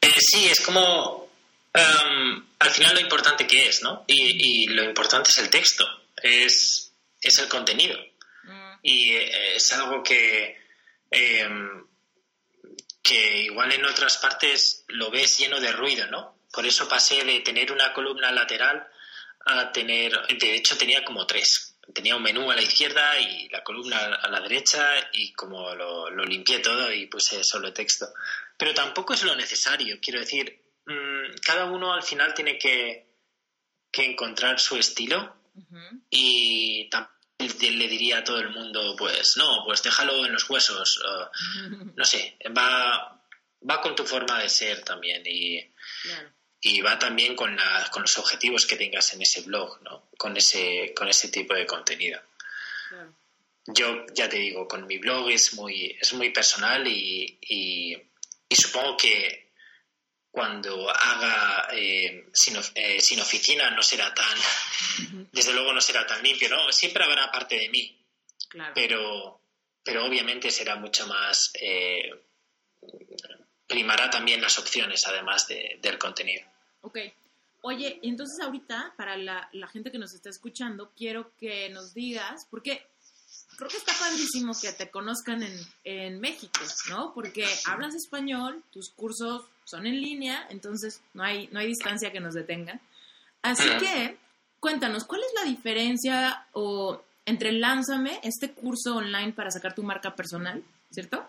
Eh, 0.00 0.14
sí, 0.18 0.46
es 0.46 0.60
como 0.60 1.26
em, 1.74 2.42
al 2.62 2.70
final 2.70 2.94
lo 2.94 3.00
importante 3.00 3.46
que 3.46 3.66
es, 3.68 3.82
¿no? 3.82 4.04
Y, 4.06 4.68
lo 4.68 4.84
importante 4.84 5.30
es 5.30 5.38
el 5.38 5.50
texto, 5.50 5.84
es, 6.22 6.92
es 7.20 7.38
el 7.38 7.48
contenido. 7.48 7.98
Mm. 8.44 8.74
Y 8.82 9.14
eh, 9.14 9.56
es 9.56 9.72
algo 9.72 10.02
que, 10.02 10.56
em, 11.10 11.84
que 13.02 13.42
igual 13.42 13.72
en 13.72 13.84
otras 13.84 14.16
partes 14.18 14.84
lo 14.88 15.10
ves 15.10 15.38
lleno 15.38 15.60
de 15.60 15.72
ruido, 15.72 16.06
¿no? 16.06 16.38
Por 16.52 16.64
eso 16.64 16.88
pasé 16.88 17.24
de 17.24 17.40
tener 17.40 17.72
una 17.72 17.92
columna 17.92 18.30
lateral 18.30 18.86
a 19.44 19.72
tener, 19.72 20.12
de 20.28 20.54
hecho 20.54 20.78
tenía 20.78 21.04
como 21.04 21.26
tres. 21.26 21.74
Tenía 21.92 22.14
un 22.14 22.22
menú 22.22 22.48
a 22.48 22.54
la 22.54 22.62
izquierda 22.62 23.18
y 23.18 23.48
la 23.48 23.64
columna 23.64 23.98
a 23.98 24.28
la 24.28 24.40
derecha 24.40 24.88
y 25.12 25.32
como 25.32 25.74
lo, 25.74 26.10
lo 26.10 26.24
limpié 26.24 26.60
todo 26.60 26.92
y 26.92 27.06
puse 27.06 27.42
solo 27.42 27.72
texto. 27.72 28.06
Pero 28.56 28.72
tampoco 28.72 29.14
es 29.14 29.24
lo 29.24 29.34
necesario, 29.34 29.98
quiero 30.00 30.20
decir, 30.20 30.61
cada 31.44 31.66
uno 31.66 31.92
al 31.92 32.02
final 32.02 32.34
tiene 32.34 32.58
que, 32.58 33.06
que 33.90 34.04
encontrar 34.04 34.58
su 34.60 34.76
estilo 34.76 35.36
y 36.10 36.88
tampoco 36.90 37.12
le 37.48 37.88
diría 37.88 38.18
a 38.18 38.24
todo 38.24 38.38
el 38.38 38.50
mundo, 38.50 38.94
pues 38.96 39.36
no, 39.36 39.64
pues 39.64 39.82
déjalo 39.82 40.24
en 40.24 40.32
los 40.32 40.48
huesos, 40.48 41.02
no 41.96 42.04
sé, 42.04 42.36
va, 42.56 43.20
va 43.68 43.80
con 43.80 43.94
tu 43.94 44.04
forma 44.04 44.40
de 44.40 44.48
ser 44.48 44.82
también 44.82 45.22
y, 45.26 45.60
y 46.60 46.80
va 46.80 46.98
también 46.98 47.34
con, 47.34 47.56
con 47.90 48.02
los 48.02 48.18
objetivos 48.18 48.66
que 48.66 48.76
tengas 48.76 49.12
en 49.14 49.22
ese 49.22 49.42
blog, 49.42 49.82
¿no? 49.82 50.08
Con 50.16 50.36
ese, 50.36 50.92
con 50.94 51.08
ese 51.08 51.28
tipo 51.28 51.54
de 51.54 51.66
contenido. 51.66 52.20
Yo 53.66 54.06
ya 54.12 54.28
te 54.28 54.38
digo, 54.38 54.66
con 54.66 54.86
mi 54.86 54.98
blog 54.98 55.30
es 55.30 55.54
muy, 55.54 55.96
es 56.00 56.12
muy 56.14 56.30
personal 56.30 56.86
y, 56.86 57.38
y, 57.40 57.96
supongo 58.54 58.96
que 58.96 59.41
cuando 60.32 60.88
haga 60.90 61.68
eh, 61.72 62.26
sin, 62.32 62.56
eh, 62.74 63.00
sin, 63.00 63.20
oficina 63.20 63.70
no 63.70 63.82
será 63.82 64.14
tan, 64.14 64.38
desde 65.30 65.52
luego 65.52 65.74
no 65.74 65.80
será 65.80 66.06
tan 66.06 66.22
limpio, 66.22 66.48
¿no? 66.48 66.72
Siempre 66.72 67.04
habrá 67.04 67.30
parte 67.30 67.54
de 67.56 67.68
mí, 67.68 67.94
pero, 68.74 69.38
pero 69.84 70.06
obviamente 70.06 70.50
será 70.50 70.76
mucho 70.76 71.06
más, 71.06 71.52
eh, 71.60 72.10
primará 73.68 74.08
también 74.08 74.40
las 74.40 74.58
opciones 74.58 75.06
además 75.06 75.46
del 75.48 75.98
contenido. 75.98 76.44
Ok. 76.80 76.98
Oye, 77.60 78.00
entonces 78.02 78.40
ahorita, 78.42 78.94
para 78.96 79.18
la, 79.18 79.50
gente 79.70 79.92
que 79.92 79.98
nos 79.98 80.14
está 80.14 80.30
escuchando, 80.30 80.92
quiero 80.96 81.36
que 81.36 81.68
nos 81.68 81.92
digas, 81.92 82.46
porque 82.50 82.86
creo 83.58 83.68
que 83.68 83.76
está 83.76 83.92
padrísimo 84.00 84.54
que 84.58 84.72
te 84.72 84.90
conozcan 84.90 85.42
en, 85.42 85.60
en 85.84 86.20
México, 86.20 86.58
¿no? 86.88 87.12
Porque 87.14 87.46
hablas 87.66 87.94
español, 87.94 88.64
tus 88.72 88.88
cursos 88.90 89.44
son 89.72 89.86
en 89.86 90.00
línea, 90.00 90.46
entonces 90.50 91.00
no 91.14 91.24
hay, 91.24 91.48
no 91.50 91.58
hay 91.58 91.66
distancia 91.66 92.12
que 92.12 92.20
nos 92.20 92.34
detenga. 92.34 92.78
Así 93.40 93.68
que, 93.80 94.18
cuéntanos, 94.60 95.04
¿cuál 95.04 95.22
es 95.22 95.32
la 95.34 95.48
diferencia 95.48 96.46
o 96.52 97.02
entre 97.24 97.52
Lánzame, 97.52 98.20
este 98.22 98.52
curso 98.52 98.96
online 98.96 99.32
para 99.32 99.50
sacar 99.50 99.74
tu 99.74 99.82
marca 99.82 100.14
personal, 100.14 100.62
¿cierto? 100.90 101.26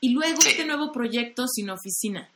Y 0.00 0.12
luego 0.14 0.38
este 0.40 0.64
nuevo 0.64 0.90
proyecto 0.90 1.46
sin 1.46 1.70
oficina. 1.70 2.30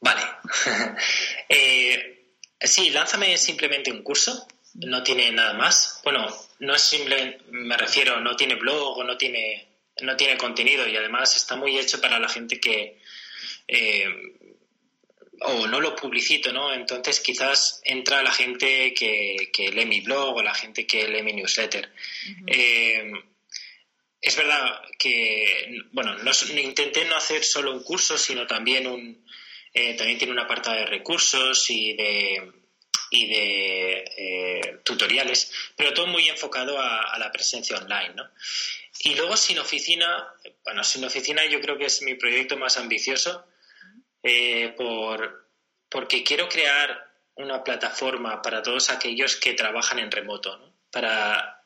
Vale. 0.00 0.22
eh, 1.48 2.36
sí, 2.60 2.90
Lánzame 2.90 3.32
es 3.32 3.40
simplemente 3.40 3.90
un 3.90 4.02
curso, 4.02 4.46
no 4.74 5.02
tiene 5.02 5.32
nada 5.32 5.54
más. 5.54 6.00
Bueno, 6.04 6.26
no 6.58 6.74
es 6.74 6.82
simple, 6.82 7.40
me 7.50 7.76
refiero, 7.76 8.20
no 8.20 8.36
tiene 8.36 8.56
blog 8.56 8.98
o 8.98 9.04
no 9.04 9.16
tiene, 9.16 9.68
no 10.02 10.16
tiene 10.16 10.36
contenido 10.36 10.86
y 10.86 10.96
además 10.96 11.34
está 11.34 11.56
muy 11.56 11.78
hecho 11.78 12.00
para 12.00 12.18
la 12.18 12.28
gente 12.28 12.60
que... 12.60 13.00
Eh, 13.66 14.06
o 15.40 15.66
no 15.66 15.80
lo 15.80 15.96
publicito, 15.96 16.52
¿no? 16.52 16.72
Entonces 16.72 17.20
quizás 17.20 17.80
entra 17.84 18.22
la 18.22 18.32
gente 18.32 18.94
que, 18.94 19.70
lee 19.72 19.84
mi 19.84 20.00
blog 20.00 20.36
o 20.36 20.42
la 20.42 20.54
gente 20.54 20.86
que 20.86 21.08
lee 21.08 21.22
mi 21.22 21.32
newsletter. 21.32 21.92
eh, 22.46 23.12
es 24.24 24.36
verdad 24.36 24.80
que, 24.98 25.82
bueno, 25.92 26.16
no, 26.16 26.30
intenté 26.58 27.04
no 27.04 27.14
hacer 27.14 27.44
solo 27.44 27.72
un 27.72 27.82
curso, 27.82 28.16
sino 28.16 28.46
también 28.46 28.86
un, 28.86 29.22
eh, 29.74 29.94
también 29.94 30.16
tiene 30.16 30.32
una 30.32 30.44
apartado 30.44 30.78
de 30.78 30.86
recursos 30.86 31.68
y 31.68 31.92
de, 31.92 32.52
y 33.10 33.28
de 33.28 34.04
eh, 34.16 34.78
tutoriales, 34.82 35.52
pero 35.76 35.92
todo 35.92 36.06
muy 36.06 36.26
enfocado 36.30 36.80
a, 36.80 37.18
la 37.18 37.30
presencia 37.30 37.76
online, 37.76 38.14
¿no? 38.14 38.30
Y 39.00 39.14
luego 39.14 39.36
sin 39.36 39.58
oficina, 39.58 40.26
bueno, 40.64 40.82
sin 40.84 41.04
oficina 41.04 41.44
yo 41.44 41.60
creo 41.60 41.76
que 41.76 41.84
es 41.84 42.00
mi 42.00 42.14
proyecto 42.14 42.56
más 42.56 42.78
ambicioso 42.78 43.46
eh, 44.24 44.74
por, 44.76 45.48
porque 45.88 46.24
quiero 46.24 46.48
crear 46.48 47.12
una 47.36 47.62
plataforma 47.62 48.42
para 48.42 48.62
todos 48.62 48.90
aquellos 48.90 49.36
que 49.36 49.54
trabajan 49.54 50.00
en 50.00 50.10
remoto, 50.10 50.56
¿no? 50.56 50.74
Para 50.90 51.60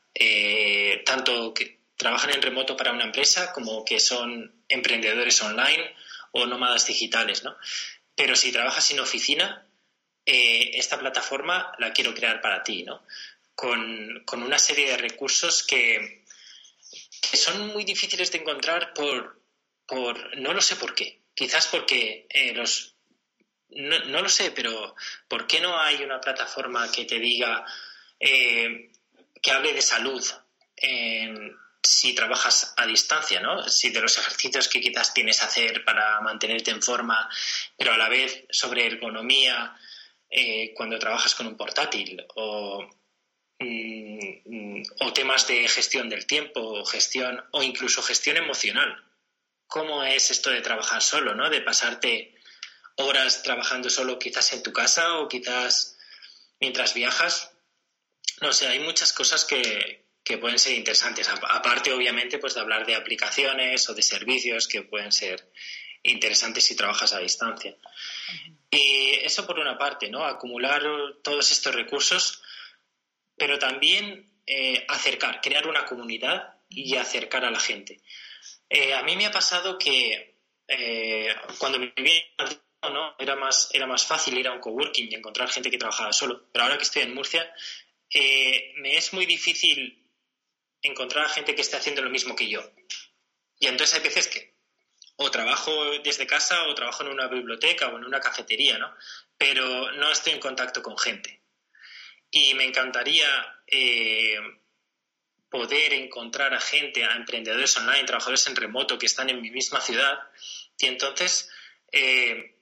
tanto 1.05 1.55
que 1.55 1.79
trabajan 1.97 2.31
en 2.31 2.43
remoto 2.43 2.77
para 2.77 2.93
una 2.93 3.05
empresa 3.05 3.53
como 3.53 3.85
que 3.85 4.01
son 4.01 4.65
emprendedores 4.69 5.41
online 5.43 5.95
o 6.33 6.47
nómadas 6.47 6.87
digitales, 6.87 7.43
¿no? 7.45 7.57
Pero 8.15 8.37
si 8.37 8.53
trabajas 8.53 8.91
en 8.91 9.01
oficina, 9.01 9.67
eh, 10.25 10.73
esta 10.75 10.99
plataforma 10.99 11.73
la 11.79 11.93
quiero 11.93 12.15
crear 12.15 12.41
para 12.41 12.63
ti, 12.63 12.85
¿no? 12.85 13.03
Con, 13.55 14.25
una 14.33 14.59
serie 14.59 14.91
de 14.91 14.97
recursos 14.97 15.63
que, 15.63 16.25
son 17.33 17.69
muy 17.69 17.85
difíciles 17.85 18.31
de 18.31 18.39
encontrar 18.39 18.95
por, 18.95 19.41
por, 19.87 20.37
no 20.39 20.53
lo 20.53 20.61
sé 20.61 20.77
por 20.77 20.95
qué. 20.95 21.21
Quizás 21.39 21.69
porque 21.69 22.27
eh, 22.31 22.53
los... 22.53 22.97
No, 23.71 24.23
lo 24.23 24.29
sé, 24.29 24.51
pero 24.51 24.97
¿por 25.29 25.47
qué 25.47 25.61
no 25.61 25.79
hay 25.79 26.03
una 26.03 26.21
plataforma 26.21 26.91
que 26.91 27.05
te 27.05 27.21
diga, 27.21 27.65
eh, 28.19 28.91
que 29.41 29.51
hable 29.53 29.73
de 29.73 29.83
salud 29.83 30.25
si 31.81 32.13
trabajas 32.13 32.75
a 32.77 32.87
distancia, 32.87 33.39
¿no? 33.41 33.69
Si 33.69 33.91
de 33.91 34.01
los 34.01 34.19
ejercicios 34.19 34.69
que 34.69 34.81
quizás 34.81 35.15
tienes 35.15 35.39
que 35.39 35.47
hacer 35.47 35.85
para 35.85 36.21
mantenerte 36.23 36.73
en 36.73 36.83
forma, 36.83 37.31
pero 37.77 37.93
a 37.93 37.99
la 37.99 38.09
vez 38.09 38.47
sobre 38.51 38.87
ergonomía 38.87 39.77
eh, 40.29 40.73
cuando 40.75 40.99
trabajas 40.99 41.37
con 41.37 41.47
un 41.47 41.57
portátil 41.57 42.25
o, 42.35 42.85
mm, 43.61 44.83
o 45.01 45.13
temas 45.13 45.47
de 45.47 45.69
gestión 45.69 46.09
del 46.09 46.27
tiempo 46.27 46.85
gestión 46.85 47.45
o 47.53 47.63
incluso 47.63 48.03
gestión 48.03 48.39
emocional. 48.39 49.05
¿Cómo 49.69 50.03
es 50.03 50.31
esto 50.31 50.51
de 50.51 50.63
trabajar 50.63 51.03
solo, 51.03 51.35
¿no? 51.35 51.49
De 51.51 51.61
pasarte 51.61 52.35
horas 52.97 53.43
trabajando 53.43 53.91
solo 53.91 54.19
quizás 54.19 54.53
en 54.53 54.63
tu 54.63 54.73
casa 54.73 55.19
o 55.19 55.29
quizás 55.29 55.99
mientras 56.59 56.95
viajas. 56.95 57.53
No 58.41 58.53
sé, 58.53 58.67
hay 58.67 58.81
muchas 58.81 59.13
cosas 59.13 59.45
que, 59.45 60.07
que 60.25 60.39
pueden 60.39 60.59
ser 60.59 60.75
interesantes. 60.75 61.29
Aparte, 61.29 61.93
obviamente, 61.93 62.39
pues 62.39 62.55
de 62.55 62.61
hablar 62.61 62.87
de 62.87 62.97
aplicaciones 62.97 63.89
o 63.89 63.95
de 63.95 64.03
servicios 64.03 64.69
que 64.69 64.83
pueden 64.83 65.13
ser 65.13 65.51
interesantes 66.03 66.65
si 66.65 66.75
trabajas 66.75 67.13
a 67.13 67.21
distancia. 67.21 67.77
Y 68.71 69.15
eso 69.23 69.47
por 69.47 69.59
una 69.59 69.79
parte, 69.79 70.09
¿no? 70.09 70.25
Acumular 70.25 70.83
todos 71.23 71.51
estos 71.53 71.75
recursos, 71.75 72.43
pero 73.37 73.59
también 73.59 74.31
eh, 74.47 74.85
acercar, 74.89 75.41
crear 75.41 75.67
una 75.67 75.85
comunidad 75.85 76.57
y 76.69 76.97
acercar 76.97 77.45
a 77.45 77.51
la 77.51 77.61
gente. 77.61 78.01
Eh, 78.69 78.95
a 78.95 79.03
mí 79.03 79.17
me 79.17 79.27
ha 79.27 79.31
pasado 79.31 79.79
que 79.79 80.37
eh, 80.67 81.35
cuando 81.59 81.79
vivía 81.79 82.23
en 82.39 82.93
¿no? 82.93 83.15
era, 83.19 83.35
más, 83.37 83.71
era 83.73 83.87
más 83.87 84.07
fácil 84.07 84.37
ir 84.39 84.49
a 84.49 84.53
un 84.53 84.61
coworking 84.61 85.11
y 85.11 85.15
encontrar 85.15 85.51
gente 85.51 85.71
que 85.71 85.79
trabajaba 85.79 86.13
solo, 86.13 86.49
pero 86.53 86.65
ahora 86.65 86.77
que 86.77 86.85
estoy 86.85 87.03
en 87.03 87.15
Murcia, 87.15 87.53
me 88.77 88.97
es 88.97 89.13
muy 89.13 89.27
difícil 89.27 90.07
encontrar 90.83 91.27
a 91.27 91.29
gente 91.29 91.55
que 91.55 91.63
esté 91.63 91.77
haciendo 91.77 92.03
lo 92.03 92.11
mismo 92.11 92.37
que 92.37 92.49
yo. 92.49 92.63
Y 93.59 93.67
entonces 93.67 93.97
hay 93.97 94.03
veces 94.03 94.29
que 94.29 94.59
o 95.21 95.31
trabajo 95.31 95.73
desde 96.05 96.27
casa 96.27 96.69
o 96.69 96.75
trabajo 96.75 97.03
en 97.03 97.11
una 97.11 97.27
biblioteca 97.27 97.89
o 97.89 97.99
en 97.99 98.05
una 98.05 98.21
cafetería, 98.21 98.79
¿no? 98.79 98.95
Pero 99.37 99.91
no 99.93 100.13
estoy 100.13 100.33
en 100.33 100.41
contacto 100.41 100.81
con 100.81 100.97
gente. 100.97 101.43
Y 102.31 102.55
me 102.55 102.65
encantaría 102.65 103.27
eh, 103.67 104.39
poder 105.51 105.93
encontrar 105.95 106.55
a 106.55 106.61
gente, 106.61 107.05
a 107.05 107.15
emprendedores 107.17 107.77
online, 107.77 108.05
trabajadores 108.05 108.47
en 108.47 108.57
remoto 108.57 108.99
que 108.99 109.07
están 109.07 109.31
en 109.31 109.41
mi 109.41 109.51
misma 109.51 109.81
ciudad 109.81 110.19
y 110.79 110.87
entonces 110.87 111.51
eh, 111.93 112.59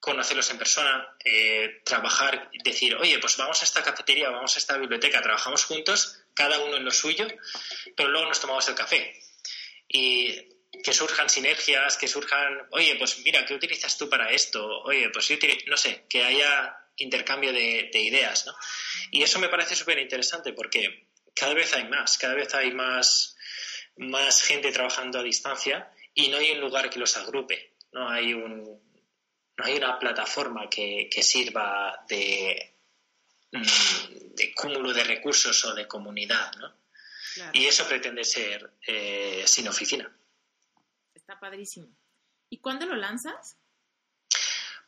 conocerlos 0.00 0.50
en 0.50 0.58
persona, 0.58 1.16
eh, 1.24 1.80
trabajar, 1.84 2.50
decir, 2.62 2.94
oye, 2.96 3.18
pues 3.18 3.36
vamos 3.36 3.60
a 3.62 3.64
esta 3.64 3.82
cafetería, 3.82 4.30
vamos 4.30 4.54
a 4.54 4.58
esta 4.58 4.76
biblioteca, 4.76 5.22
trabajamos 5.22 5.64
juntos 5.64 6.20
cada 6.34 6.60
uno 6.60 6.76
en 6.76 6.84
lo 6.84 6.90
suyo, 6.90 7.26
pero 7.96 8.10
luego 8.10 8.28
nos 8.28 8.40
tomamos 8.40 8.68
el 8.68 8.74
café. 8.74 9.20
Y 9.88 10.34
que 10.84 10.92
surjan 10.92 11.28
sinergias, 11.28 11.96
que 11.96 12.06
surjan, 12.06 12.68
oye, 12.70 12.94
pues 12.96 13.18
mira, 13.24 13.44
¿qué 13.44 13.54
utilizas 13.54 13.96
tú 13.98 14.08
para 14.08 14.30
esto? 14.30 14.82
Oye, 14.82 15.10
pues 15.10 15.26
yo 15.28 15.36
no 15.66 15.76
sé, 15.76 16.04
que 16.08 16.22
haya 16.22 16.76
intercambio 16.96 17.52
de, 17.52 17.90
ideas, 17.94 18.46
¿no? 18.46 18.54
Y 19.10 19.22
eso 19.22 19.38
me 19.38 19.48
parece 19.48 19.74
súper 19.74 19.98
interesante 19.98 20.52
porque 20.52 21.07
cada 21.34 21.54
vez 21.54 21.72
hay 21.74 21.88
más, 21.88 22.18
cada 22.18 22.34
vez 22.34 22.54
hay 22.54 22.72
más, 22.72 23.36
más 23.96 24.42
gente 24.42 24.72
trabajando 24.72 25.18
a 25.18 25.22
distancia 25.22 25.90
y 26.14 26.28
no 26.28 26.38
hay 26.38 26.52
un 26.52 26.60
lugar 26.60 26.90
que 26.90 26.98
los 26.98 27.16
agrupe. 27.16 27.74
no 27.92 28.08
hay 28.08 28.34
un 28.34 28.88
no 29.58 29.64
hay 29.64 29.76
una 29.76 29.98
plataforma 29.98 30.70
que, 30.70 31.10
sirva 31.20 32.04
de, 32.08 32.76
mm, 33.50 34.34
de 34.36 34.54
cúmulo 34.54 34.92
de 34.92 35.02
recursos 35.02 35.64
o 35.64 35.74
de 35.74 35.88
comunidad, 35.88 36.52
¿no? 36.60 36.72
Y 37.52 37.66
eso 37.66 37.86
pretende 37.86 38.24
ser 38.24 38.72
eh, 38.86 39.44
sin 39.46 39.68
oficina. 39.68 40.10
Está 41.14 41.38
padrísimo. 41.38 41.88
¿Y 42.48 42.58
cuándo 42.58 42.86
lo 42.86 42.96
lanzas? 42.96 43.56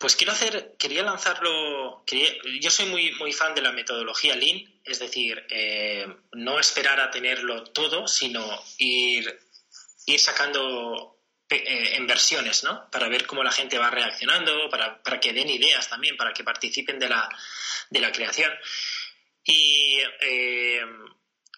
Pues 0.01 0.17
quiero 0.17 0.33
hacer, 0.33 0.77
quería 0.79 1.03
lanzarlo, 1.03 2.07
yo 2.07 2.71
soy 2.71 2.87
muy, 2.87 3.13
muy 3.17 3.35
fan 3.35 3.55
de 3.55 3.61
la 3.61 3.71
metodología 3.71 4.35
Lean, 4.35 4.81
es 4.83 4.99
decir, 4.99 5.45
eh, 5.51 6.07
no 6.33 6.59
esperar 6.59 6.99
a 7.01 7.11
tenerlo 7.11 7.65
todo, 7.65 8.09
sino 8.09 8.65
ir, 8.79 9.39
ir 10.07 10.19
sacando 10.19 11.19
eh, 11.51 11.97
en 11.97 12.07
versiones, 12.07 12.65
¿no? 12.65 12.91
Para 12.91 13.11
ver 13.11 13.27
cómo 13.27 13.45
la 13.45 13.53
gente 13.53 13.77
va 13.77 13.91
reaccionando, 13.91 14.71
para, 14.71 15.03
para 15.03 15.21
que 15.21 15.35
den 15.35 15.51
ideas 15.51 15.91
también, 15.91 16.17
para 16.17 16.33
que 16.33 16.45
participen 16.45 16.99
de 16.99 17.11
la, 17.11 17.29
de 17.91 18.01
la 18.01 18.11
creación. 18.11 18.51
Y 19.45 19.99
eh, 20.23 20.81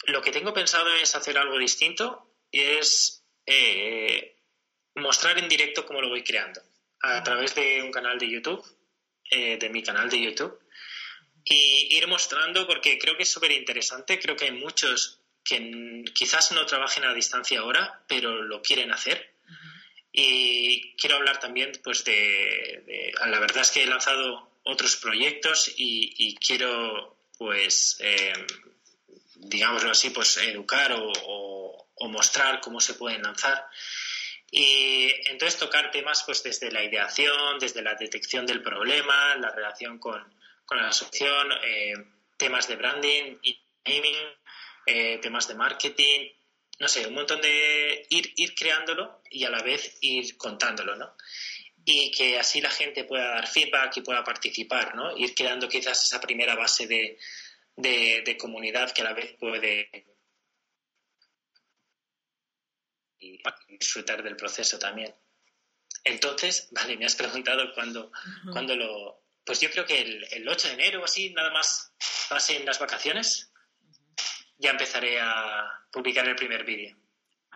lo 0.07 0.21
que 0.21 0.33
tengo 0.33 0.53
pensado 0.53 0.93
es 0.97 1.15
hacer 1.15 1.39
algo 1.39 1.59
distinto, 1.59 2.35
es 2.51 3.23
mostrar 4.97 5.39
en 5.39 5.49
directo 5.49 5.87
cómo 5.87 6.01
lo 6.01 6.09
voy 6.09 6.25
creando 6.25 6.61
a 7.03 7.23
través 7.23 7.55
de 7.55 7.83
un 7.83 7.91
canal 7.91 8.19
de 8.19 8.31
YouTube, 8.31 8.65
eh, 9.31 9.57
de 9.59 9.69
mi 9.69 9.83
canal 9.83 10.09
de 10.09 10.23
YouTube, 10.23 10.59
y 11.45 11.97
ir 11.97 12.07
mostrando, 12.07 12.67
porque 12.67 12.99
creo 12.99 13.17
que 13.17 13.25
es 13.25 13.31
súper 13.31 13.51
interesante, 13.51 14.19
creo 14.21 14.37
que 14.37 14.47
hay 14.47 14.53
muchos 14.53 15.19
que 15.45 16.05
quizás 16.15 16.53
no 16.53 16.65
trabajen 16.67 17.05
a 17.05 17.13
distancia 17.13 17.61
ahora, 17.61 18.05
pero 18.07 18.43
lo 18.43 18.63
quieren 18.63 18.93
hacer. 18.93 19.35
Y 20.13 20.95
quiero 20.97 21.17
hablar 21.17 21.41
también, 21.41 21.73
pues, 21.83 22.05
de, 22.05 23.13
La 23.27 23.41
verdad 23.41 23.63
es 23.63 23.71
que 23.71 23.83
he 23.83 23.87
lanzado 23.87 24.51
otros 24.63 24.97
proyectos 24.97 25.73
y, 25.77 26.37
quiero, 26.37 27.17
pues, 27.39 27.97
eh, 28.01 28.33
digámoslo 29.37 29.91
así, 29.91 30.11
pues, 30.11 30.37
educar 30.37 30.93
o, 30.93 31.73
o 31.95 32.09
mostrar 32.09 32.61
cómo 32.61 32.81
se 32.81 32.95
pueden 32.95 33.23
lanzar. 33.23 33.67
Y 34.55 35.11
entonces 35.31 35.59
tocar 35.59 35.91
temas 35.91 36.25
pues 36.25 36.43
desde 36.43 36.71
la 36.71 36.85
ideación, 36.85 37.59
desde 37.59 37.81
la 37.81 37.95
detección 37.95 38.45
del 38.45 38.63
problema, 38.63 39.35
la 39.37 39.51
relación 39.51 39.99
con, 39.99 40.23
la 40.71 40.89
asociación, 40.89 41.53
eh, 41.65 41.95
temas 42.37 42.69
de 42.69 42.77
branding 42.77 43.39
y 43.43 43.59
naming, 43.87 44.17
eh, 44.85 45.19
temas 45.23 45.49
de 45.49 45.55
marketing, 45.55 46.29
no 46.79 46.87
sé, 46.89 47.07
un 47.07 47.15
montón 47.15 47.41
de 47.41 48.07
ir, 48.11 48.31
ir 48.37 48.55
creándolo 48.55 49.23
y 49.31 49.45
a 49.45 49.51
la 49.51 49.63
vez 49.63 49.97
ir 50.03 50.37
contándolo, 50.37 50.97
¿no? 50.97 51.17
Y 51.87 52.11
que 52.11 52.39
así 52.39 52.61
la 52.61 52.71
gente 52.71 53.05
pueda 53.05 53.29
dar 53.29 53.49
feedback 53.49 53.97
y 53.97 54.03
pueda 54.03 54.23
participar, 54.23 54.95
¿no? 54.95 55.17
Ir 55.17 55.35
creando 55.35 55.67
quizás 55.67 56.05
esa 56.05 56.21
primera 56.21 56.57
base 56.57 56.87
de, 56.87 57.17
de 57.77 58.37
comunidad 58.37 58.93
que 58.93 59.01
a 59.01 59.05
la 59.05 59.15
vez 59.15 59.33
puede 59.39 60.12
y, 63.23 63.41
disfrutar 63.79 64.23
del 64.23 64.37
proceso 64.37 64.79
también. 64.79 65.15
Entonces, 66.05 66.69
vale, 66.73 66.97
me 66.97 67.07
has 67.07 67.17
preguntado 67.17 67.73
cuándo, 67.75 68.11
lo... 68.77 69.23
Pues 69.45 69.61
yo 69.61 69.71
creo 69.71 69.85
que 69.85 70.01
el, 70.01 70.25
el, 70.31 70.49
8 70.49 70.69
de 70.69 70.75
enero 70.75 71.01
o 71.01 71.05
así, 71.05 71.31
nada 71.31 71.51
más 71.51 71.93
pasen 72.29 72.65
las 72.65 72.79
vacaciones, 72.79 73.53
ya 74.59 74.71
empezaré 74.71 75.21
a 75.21 75.69
publicar 75.91 76.27
el 76.29 76.37
primer 76.37 76.65
vídeo. 76.65 76.97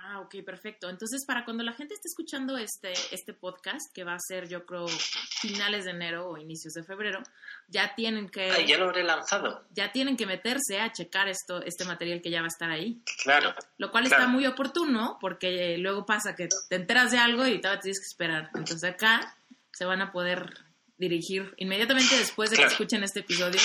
Ah, 0.09 0.21
ok, 0.21 0.37
perfecto. 0.45 0.89
Entonces, 0.89 1.25
para 1.27 1.45
cuando 1.45 1.65
la 1.65 1.73
gente 1.73 1.95
esté 1.95 2.07
escuchando 2.07 2.57
este, 2.57 2.93
este 3.11 3.33
podcast, 3.33 3.93
que 3.93 4.05
va 4.05 4.15
a 4.15 4.21
ser, 4.21 4.49
yo 4.49 4.65
creo, 4.65 4.87
finales 4.87 5.85
de 5.85 5.91
enero 5.91 6.29
o 6.29 6.39
inicios 6.39 6.75
de 6.75 6.85
febrero, 6.85 7.21
ya 7.67 7.93
tienen 7.97 8.29
que... 8.29 8.53
Ah, 8.53 8.61
ya 8.61 8.79
lo 8.79 8.85
habré 8.85 9.03
lanzado. 9.03 9.67
Ya 9.73 9.91
tienen 9.91 10.17
que 10.17 10.25
meterse 10.25 10.79
a 10.81 10.93
checar 10.93 11.27
esto, 11.27 11.61
este 11.61 11.85
material 11.85 12.23
que 12.23 12.31
ya 12.31 12.39
va 12.39 12.45
a 12.45 12.55
estar 12.55 12.71
ahí. 12.71 13.03
Claro. 13.25 13.53
Lo 13.79 13.91
cual 13.91 14.05
está 14.07 14.29
muy 14.29 14.47
oportuno, 14.47 15.19
porque 15.21 15.77
luego 15.79 16.07
pasa 16.07 16.37
que 16.37 16.49
te 16.69 16.77
enteras 16.77 17.11
de 17.11 17.19
algo 17.19 17.45
y 17.45 17.61
todavía 17.61 17.81
tienes 17.81 17.99
que 17.99 18.07
esperar. 18.07 18.51
Entonces, 18.55 18.85
acá 18.85 19.37
se 19.73 19.87
van 19.87 20.03
a 20.03 20.13
poder 20.13 20.67
dirigir 20.99 21.53
inmediatamente 21.57 22.17
después 22.17 22.51
de 22.51 22.59
que 22.59 22.65
escuchen 22.65 23.03
este 23.03 23.21
episodio. 23.21 23.61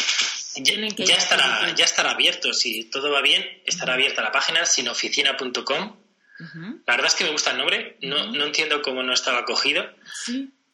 Que 0.55 1.05
ya, 1.05 1.15
estará, 1.15 1.71
ya 1.75 1.85
estará 1.85 2.11
abierto, 2.11 2.51
si 2.51 2.85
todo 2.85 3.11
va 3.11 3.21
bien, 3.21 3.45
estará 3.63 3.93
abierta 3.93 4.23
la 4.23 4.31
página 4.31 4.65
sinoficina.com 4.65 6.01
la 6.85 6.95
verdad 6.95 7.07
es 7.07 7.15
que 7.15 7.23
me 7.23 7.31
gusta 7.31 7.51
el 7.51 7.57
nombre, 7.57 7.97
no, 8.01 8.31
no 8.31 8.45
entiendo 8.45 8.81
cómo 8.81 9.03
no 9.03 9.13
estaba 9.13 9.45
cogido, 9.45 9.83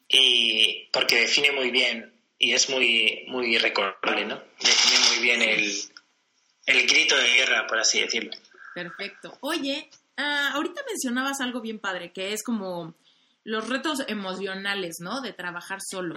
y 0.08 0.88
porque 0.92 1.20
define 1.20 1.52
muy 1.52 1.70
bien 1.70 2.12
y 2.38 2.52
es 2.52 2.70
muy, 2.70 3.24
muy 3.28 3.58
recordable, 3.58 4.24
¿no? 4.24 4.42
Define 4.60 5.08
muy 5.08 5.22
bien 5.22 5.42
el, 5.42 5.72
el 6.66 6.86
grito 6.86 7.16
de 7.16 7.28
guerra, 7.34 7.66
por 7.66 7.78
así 7.78 8.00
decirlo. 8.00 8.30
Perfecto. 8.74 9.36
Oye, 9.40 9.90
ah, 10.16 10.52
ahorita 10.54 10.82
mencionabas 10.86 11.40
algo 11.40 11.60
bien 11.60 11.80
padre, 11.80 12.12
que 12.12 12.32
es 12.32 12.42
como 12.42 12.94
los 13.44 13.68
retos 13.68 14.04
emocionales, 14.06 14.98
¿no? 15.00 15.20
De 15.20 15.32
trabajar 15.32 15.80
solo. 15.80 16.14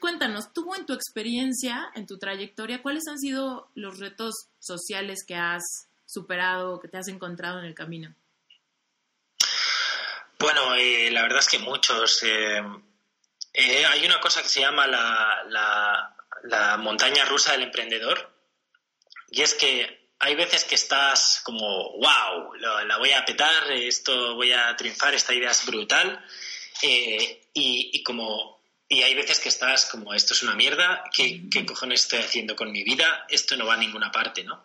Cuéntanos, 0.00 0.52
tú 0.52 0.74
en 0.74 0.86
tu 0.86 0.94
experiencia, 0.94 1.90
en 1.94 2.06
tu 2.06 2.18
trayectoria, 2.18 2.82
¿cuáles 2.82 3.06
han 3.08 3.18
sido 3.18 3.70
los 3.74 3.98
retos 3.98 4.48
sociales 4.58 5.24
que 5.26 5.34
has 5.34 5.62
superado, 6.06 6.80
que 6.80 6.88
te 6.88 6.98
has 6.98 7.08
encontrado 7.08 7.58
en 7.58 7.66
el 7.66 7.74
camino? 7.74 8.14
Bueno, 10.40 10.74
eh, 10.74 11.10
la 11.10 11.20
verdad 11.20 11.40
es 11.40 11.48
que 11.48 11.58
muchos. 11.58 12.22
Eh, 12.22 12.62
eh, 13.52 13.84
hay 13.84 14.06
una 14.06 14.20
cosa 14.20 14.40
que 14.42 14.48
se 14.48 14.60
llama 14.60 14.86
la, 14.86 15.44
la, 16.44 16.76
montaña 16.78 17.26
rusa 17.26 17.52
del 17.52 17.64
emprendedor 17.64 18.32
y 19.30 19.42
es 19.42 19.52
que 19.52 20.08
hay 20.18 20.34
veces 20.34 20.64
que 20.64 20.76
estás 20.76 21.42
como, 21.44 21.92
wow, 21.98 22.54
la, 22.54 22.96
voy 22.96 23.10
a 23.10 23.24
petar, 23.26 23.70
esto 23.70 24.34
voy 24.34 24.52
a 24.52 24.74
triunfar, 24.76 25.12
esta 25.12 25.34
idea 25.34 25.50
es 25.50 25.66
brutal 25.66 26.24
y, 26.80 27.38
y, 27.52 28.02
como 28.02 28.62
y 28.88 29.02
hay 29.02 29.14
veces 29.14 29.40
que 29.40 29.50
estás 29.50 29.86
como, 29.86 30.14
esto 30.14 30.32
es 30.32 30.42
una 30.42 30.54
mierda, 30.54 31.04
¿qué, 31.12 31.42
¿qué, 31.50 31.66
cojones 31.66 32.02
estoy 32.02 32.20
haciendo 32.20 32.56
con 32.56 32.72
mi 32.72 32.82
vida? 32.82 33.26
Esto 33.28 33.56
no 33.58 33.66
va 33.66 33.74
a 33.74 33.76
ninguna 33.76 34.10
parte, 34.10 34.42
¿no? 34.42 34.64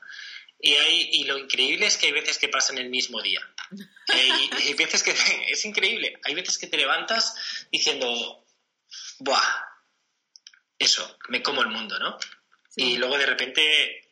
Y, 0.65 0.73
hay, 0.73 1.09
y 1.13 1.23
lo 1.25 1.37
increíble 1.37 1.85
es 1.85 1.95
que 1.95 2.07
hay 2.07 2.11
veces 2.11 2.39
que 2.39 2.49
pasan 2.49 2.79
el 2.79 2.89
mismo 2.89 3.21
día. 3.21 3.39
Hay, 4.07 4.73
veces 4.73 5.03
que 5.03 5.11
es 5.51 5.63
increíble. 5.63 6.19
Hay 6.23 6.33
veces 6.33 6.57
que 6.57 6.65
te 6.65 6.77
levantas 6.77 7.35
diciendo, 7.71 8.43
¡buah! 9.19 9.63
Eso, 10.79 11.19
me 11.29 11.43
como 11.43 11.61
el 11.61 11.67
mundo, 11.67 11.99
¿no? 11.99 12.17
Y 12.75 12.97
luego 12.97 13.15
de 13.15 13.27
repente 13.27 14.09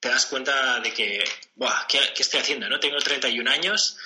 te 0.00 0.08
das 0.08 0.24
cuenta 0.24 0.80
de 0.80 0.90
que, 0.94 1.22
¡buah! 1.54 1.86
¿qué, 1.86 2.14
estoy 2.16 2.40
haciendo? 2.40 2.70
¿no? 2.70 2.80
Tengo 2.80 2.96
31 2.98 3.50
años, 3.50 3.98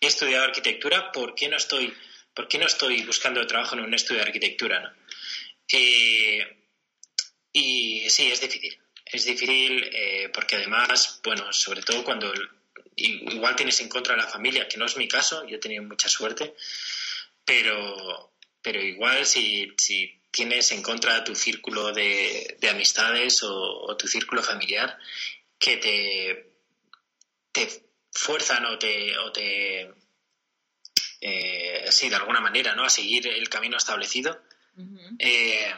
he 0.00 0.06
estudiado 0.06 0.44
arquitectura, 0.44 1.10
¿por 1.10 1.34
qué 1.34 1.48
no 1.48 1.56
estoy, 1.56 1.92
por 2.34 2.46
qué 2.46 2.58
no 2.58 2.66
estoy 2.66 3.02
buscando 3.02 3.44
trabajo 3.48 3.74
en 3.74 3.80
un 3.80 3.94
estudio 3.94 4.20
de 4.20 4.26
arquitectura? 4.28 4.80
¿no? 4.80 4.92
Eh, 5.72 6.56
y 7.52 8.08
sí, 8.10 8.30
es 8.30 8.40
difícil. 8.40 8.80
Es 9.06 9.24
difícil 9.24 9.88
eh, 9.92 10.28
porque 10.34 10.56
además, 10.56 11.20
bueno, 11.22 11.52
sobre 11.52 11.80
todo 11.82 12.02
cuando 12.02 12.32
igual 12.96 13.54
tienes 13.54 13.80
en 13.80 13.88
contra 13.88 14.14
a 14.14 14.16
la 14.16 14.26
familia, 14.26 14.68
que 14.68 14.78
no 14.78 14.86
es 14.86 14.96
mi 14.96 15.06
caso, 15.06 15.46
yo 15.46 15.56
he 15.56 15.60
tenido 15.60 15.84
mucha 15.84 16.08
suerte, 16.08 16.56
pero, 17.44 18.32
pero 18.60 18.82
igual 18.82 19.24
si, 19.24 19.72
si 19.76 20.20
tienes 20.32 20.72
en 20.72 20.82
contra 20.82 21.22
tu 21.22 21.36
círculo 21.36 21.92
de, 21.92 22.58
amistades 22.68 23.42
o, 23.42 23.96
tu 23.96 24.08
círculo 24.08 24.42
familiar 24.42 24.98
que 25.58 25.76
te, 25.76 26.52
te 27.52 27.68
fuerzan 28.10 28.66
o 28.66 28.76
te, 28.78 29.16
o 29.18 29.30
te 29.30 29.94
eh, 31.20 31.86
sí, 31.90 32.08
de 32.08 32.16
alguna 32.16 32.40
manera, 32.40 32.74
¿no? 32.74 32.84
A 32.84 32.90
seguir 32.90 33.28
el 33.28 33.48
camino 33.48 33.76
establecido, 33.76 34.42
eh, 35.18 35.72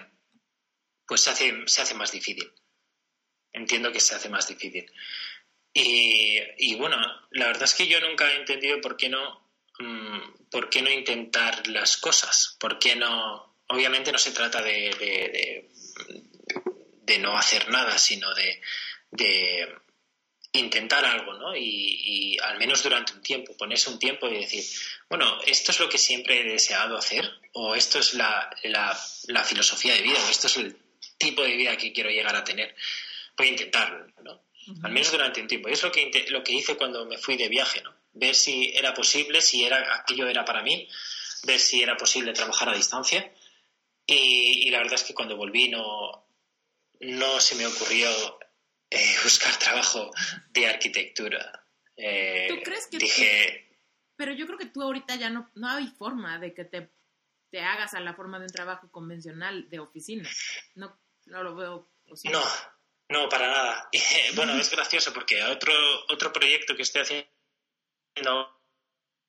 pues 1.06 1.20
se 1.20 1.30
hace, 1.30 1.62
se 1.66 1.82
hace 1.82 1.94
más 1.94 2.10
difícil. 2.10 2.50
Entiendo 3.52 3.92
que 3.92 4.00
se 4.00 4.14
hace 4.14 4.28
más 4.28 4.48
difícil. 4.48 4.90
Y, 5.72 6.74
bueno, 6.76 6.96
la 7.30 7.46
verdad 7.46 7.64
es 7.64 7.74
que 7.74 7.86
yo 7.86 8.00
nunca 8.00 8.32
he 8.32 8.36
entendido 8.36 8.80
por 8.80 8.96
qué 8.96 9.08
no, 9.08 9.48
mm, 9.78 10.48
por 10.50 10.70
qué 10.70 10.82
no 10.82 10.90
intentar 10.90 11.66
las 11.68 11.96
cosas, 11.98 12.56
por 12.58 12.78
qué 12.78 12.96
no, 12.96 13.56
obviamente 13.68 14.10
no 14.10 14.18
se 14.18 14.32
trata 14.32 14.62
de, 14.62 15.68
de, 17.04 17.18
no 17.20 17.36
hacer 17.36 17.68
nada, 17.68 17.98
sino 17.98 18.32
de, 18.34 18.60
de 19.10 19.68
intentar 20.52 21.04
algo, 21.04 21.34
¿no? 21.34 21.56
Y, 21.56 22.38
al 22.42 22.58
menos 22.58 22.82
durante 22.82 23.12
un 23.12 23.22
tiempo, 23.22 23.56
ponerse 23.56 23.90
un 23.90 23.98
tiempo 23.98 24.28
y 24.28 24.40
decir, 24.40 24.64
bueno, 25.08 25.40
esto 25.46 25.72
es 25.72 25.80
lo 25.80 25.88
que 25.88 25.98
siempre 25.98 26.40
he 26.40 26.44
deseado 26.44 26.96
hacer, 26.96 27.28
o 27.52 27.74
esto 27.74 27.98
es 27.98 28.14
la, 28.14 28.50
la, 28.64 28.98
la 29.28 29.44
filosofía 29.44 29.94
de 29.94 30.02
vida, 30.02 30.18
o 30.24 30.30
esto 30.30 30.46
es 30.46 30.56
el 30.56 30.76
tipo 31.18 31.42
de 31.42 31.56
vida 31.56 31.76
que 31.76 31.92
quiero 31.92 32.10
llegar 32.10 32.36
a 32.36 32.44
tener. 32.44 32.74
A 33.38 33.46
intentarlo, 33.46 34.06
¿no? 34.22 34.42
al 34.82 34.92
menos 34.92 35.10
durante 35.10 35.40
un 35.40 35.48
tiempo. 35.48 35.68
Y 35.68 35.72
es 35.72 35.82
lo 35.82 35.90
que, 35.92 36.26
lo 36.28 36.42
que 36.42 36.52
hice 36.52 36.76
cuando 36.76 37.06
me 37.06 37.18
fui 37.18 37.36
de 37.36 37.48
viaje, 37.48 37.82
¿no? 37.82 37.94
Ver 38.12 38.34
si 38.34 38.70
era 38.74 38.94
posible, 38.94 39.40
si 39.40 39.64
era, 39.64 39.96
aquello 39.96 40.26
era 40.26 40.44
para 40.44 40.62
mí. 40.62 40.88
ver 41.44 41.58
si 41.58 41.82
era 41.82 41.96
posible 41.96 42.32
trabajar 42.32 42.68
a 42.68 42.74
distancia. 42.74 43.32
Y, 44.06 44.70
la 44.70 44.78
verdad 44.78 44.94
es 44.94 45.04
que 45.04 45.14
cuando 45.14 45.36
volví 45.36 45.68
no, 45.68 46.26
no 47.00 47.40
se 47.40 47.54
me 47.54 47.66
ocurrió 47.66 48.08
eh, 48.90 49.14
buscar 49.22 49.56
trabajo 49.58 50.10
de 50.50 50.66
arquitectura. 50.66 51.64
Eh, 51.96 52.46
¿Tú 52.48 52.56
crees 52.62 52.86
que 52.86 52.98
dije... 52.98 53.64
Pero 54.16 54.32
yo 54.32 54.46
creo 54.46 54.58
que 54.58 54.66
tú 54.66 54.82
ahorita 54.82 55.14
ya 55.14 55.30
no, 55.30 55.48
no 55.54 55.68
hay 55.70 55.86
forma 55.86 56.40
de 56.40 56.52
que 56.52 56.64
te, 56.64 56.90
te 57.50 57.60
hagas 57.60 57.94
a 57.94 58.00
la 58.00 58.14
forma 58.14 58.38
de 58.38 58.46
un 58.46 58.52
trabajo 58.52 58.90
convencional 58.90 59.70
de 59.70 59.78
oficina. 59.78 60.28
No, 60.74 60.98
no 61.26 61.44
lo 61.44 61.54
veo 61.54 61.88
posible. 62.04 62.36
No, 62.36 62.44
no, 63.08 63.28
para 63.28 63.48
nada. 63.48 63.90
bueno, 64.34 64.54
es 64.54 64.70
gracioso 64.70 65.12
porque 65.12 65.42
otro, 65.42 65.72
otro 66.08 66.32
proyecto 66.32 66.76
que 66.76 66.82
estoy 66.82 67.02
haciendo 67.02 68.58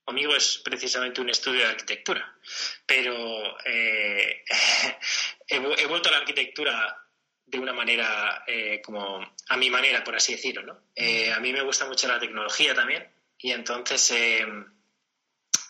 conmigo 0.04 0.36
es 0.36 0.58
precisamente 0.64 1.22
un 1.22 1.30
estudio 1.30 1.62
de 1.62 1.68
arquitectura. 1.68 2.38
Pero 2.86 3.58
eh, 3.66 4.44
he, 5.48 5.86
vuelto 5.86 6.10
a 6.10 6.14
la 6.14 6.18
arquitectura 6.18 7.06
de 7.46 7.60
una 7.60 7.74
manera 7.74 8.44
eh, 8.48 8.82
como 8.84 9.36
a 9.48 9.58
mi 9.58 9.70
manera, 9.70 10.04
por 10.04 10.16
así 10.16 10.34
decirlo. 10.34 10.64
¿no? 10.64 10.82
Eh, 10.96 11.32
a 11.32 11.40
mí 11.40 11.54
me 11.54 11.62
gusta 11.62 11.86
mucho 11.86 12.08
la 12.08 12.20
tecnología 12.20 12.74
también 12.74 13.08
y 13.38 13.52
entonces 13.52 14.14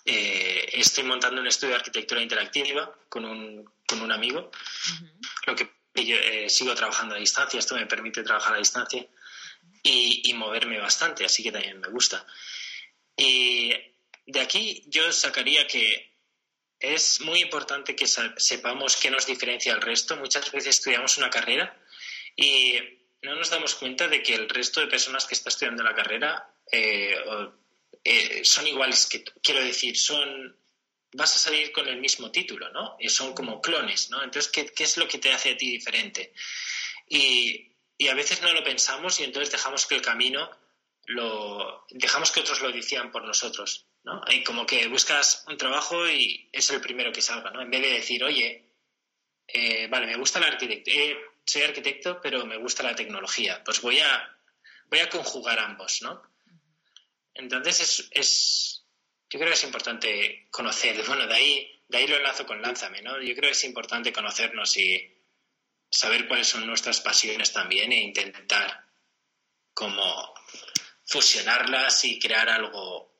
estoy 0.05 1.03
montando 1.03 1.39
un 1.39 1.47
estudio 1.47 1.73
de 1.73 1.79
arquitectura 1.79 2.21
interactiva 2.21 2.91
con 3.09 3.25
un, 3.25 3.69
con 3.85 4.01
un 4.01 4.11
amigo, 4.11 4.49
lo 5.45 5.55
que 5.55 5.78
yo 6.05 6.15
sigo 6.47 6.75
trabajando 6.75 7.15
a 7.15 7.19
distancia, 7.19 7.59
esto 7.59 7.75
me 7.75 7.85
permite 7.85 8.23
trabajar 8.23 8.55
a 8.55 8.59
distancia 8.59 9.07
y, 9.83 10.33
moverme 10.33 10.79
bastante, 10.79 11.25
así 11.25 11.43
que 11.43 11.51
también 11.51 11.79
me 11.79 11.89
gusta. 11.89 12.25
Y 13.15 13.73
de 14.25 14.39
aquí 14.39 14.83
yo 14.87 15.11
sacaría 15.11 15.67
que 15.67 16.13
es 16.79 17.21
muy 17.21 17.41
importante 17.41 17.95
que 17.95 18.07
sepamos 18.07 18.97
qué 18.97 19.09
nos 19.11 19.25
diferencia 19.25 19.73
al 19.73 19.81
resto. 19.81 20.15
Muchas 20.17 20.51
veces 20.51 20.77
estudiamos 20.77 21.17
una 21.17 21.29
carrera 21.29 21.77
y 22.35 22.77
no 23.21 23.35
nos 23.35 23.49
damos 23.49 23.75
cuenta 23.75 24.07
de 24.07 24.23
que 24.23 24.35
el 24.35 24.47
resto 24.47 24.79
de 24.79 24.87
personas 24.87 25.25
que 25.25 25.35
está 25.35 25.49
estudiando 25.49 25.83
la 25.83 25.95
carrera 25.95 26.53
eh, 26.71 27.15
eh, 28.03 28.41
son 28.43 28.67
iguales 28.67 29.07
que 29.07 29.23
quiero 29.43 29.61
decir, 29.61 29.97
son 29.97 30.57
vas 31.13 31.35
a 31.35 31.39
salir 31.39 31.71
con 31.71 31.87
el 31.87 31.99
mismo 31.99 32.31
título, 32.31 32.69
¿no? 32.71 32.95
Y 32.99 33.09
son 33.09 33.33
como 33.33 33.61
clones, 33.61 34.09
¿no? 34.09 34.23
Entonces, 34.23 34.51
¿qué, 34.51 34.65
¿qué, 34.67 34.83
es 34.83 34.97
lo 34.97 35.07
que 35.07 35.17
te 35.17 35.31
hace 35.31 35.51
a 35.51 35.57
ti 35.57 35.69
diferente? 35.71 36.33
Y, 37.07 37.65
a 38.09 38.13
veces 38.13 38.41
no 38.41 38.53
lo 38.53 38.63
pensamos 38.63 39.19
y 39.19 39.25
entonces 39.25 39.51
dejamos 39.51 39.85
que 39.85 39.95
el 39.95 40.01
camino 40.01 40.49
lo 41.05 41.85
dejamos 41.89 42.31
que 42.31 42.39
otros 42.39 42.61
lo 42.61 42.71
decían 42.71 43.11
por 43.11 43.23
nosotros. 43.25 43.87
¿no? 44.03 44.21
Y 44.31 44.43
como 44.43 44.65
que 44.65 44.87
buscas 44.87 45.43
un 45.47 45.57
trabajo 45.57 46.07
y 46.07 46.49
es 46.53 46.69
el 46.69 46.79
primero 46.79 47.11
que 47.11 47.21
salga, 47.21 47.51
¿no? 47.51 47.61
En 47.61 47.69
vez 47.69 47.81
de 47.81 47.89
decir, 47.89 48.23
oye, 48.23 48.69
eh, 49.47 49.87
vale, 49.87 50.05
me 50.05 50.15
gusta 50.15 50.39
la 50.39 50.47
arquitectura, 50.47 50.95
eh, 50.95 51.17
soy 51.45 51.63
arquitecto, 51.63 52.21
pero 52.21 52.45
me 52.45 52.57
gusta 52.57 52.83
la 52.83 52.95
tecnología, 52.95 53.61
pues 53.63 53.81
voy 53.81 53.99
a, 53.99 54.37
voy 54.89 54.99
a 54.99 55.09
conjugar 55.09 55.59
ambos, 55.59 56.01
¿no? 56.01 56.21
Entonces 57.33 57.79
es, 57.79 58.09
es, 58.11 58.78
yo 59.29 59.37
creo 59.39 59.49
que 59.49 59.55
es 59.55 59.63
importante 59.63 60.47
conocer, 60.51 61.01
bueno, 61.07 61.27
de 61.27 61.35
ahí, 61.35 61.83
de 61.87 61.97
ahí 61.97 62.07
lo 62.07 62.17
enlazo 62.17 62.45
con 62.45 62.61
Lánzame, 62.61 63.01
¿no? 63.01 63.21
Yo 63.21 63.35
creo 63.35 63.49
que 63.49 63.51
es 63.51 63.63
importante 63.63 64.13
conocernos 64.13 64.75
y 64.77 65.15
saber 65.89 66.27
cuáles 66.27 66.47
son 66.47 66.65
nuestras 66.67 67.01
pasiones 67.01 67.51
también 67.51 67.91
e 67.91 68.01
intentar 68.01 68.85
como 69.73 70.33
fusionarlas 71.05 72.05
y 72.05 72.19
crear 72.19 72.49
algo 72.49 73.11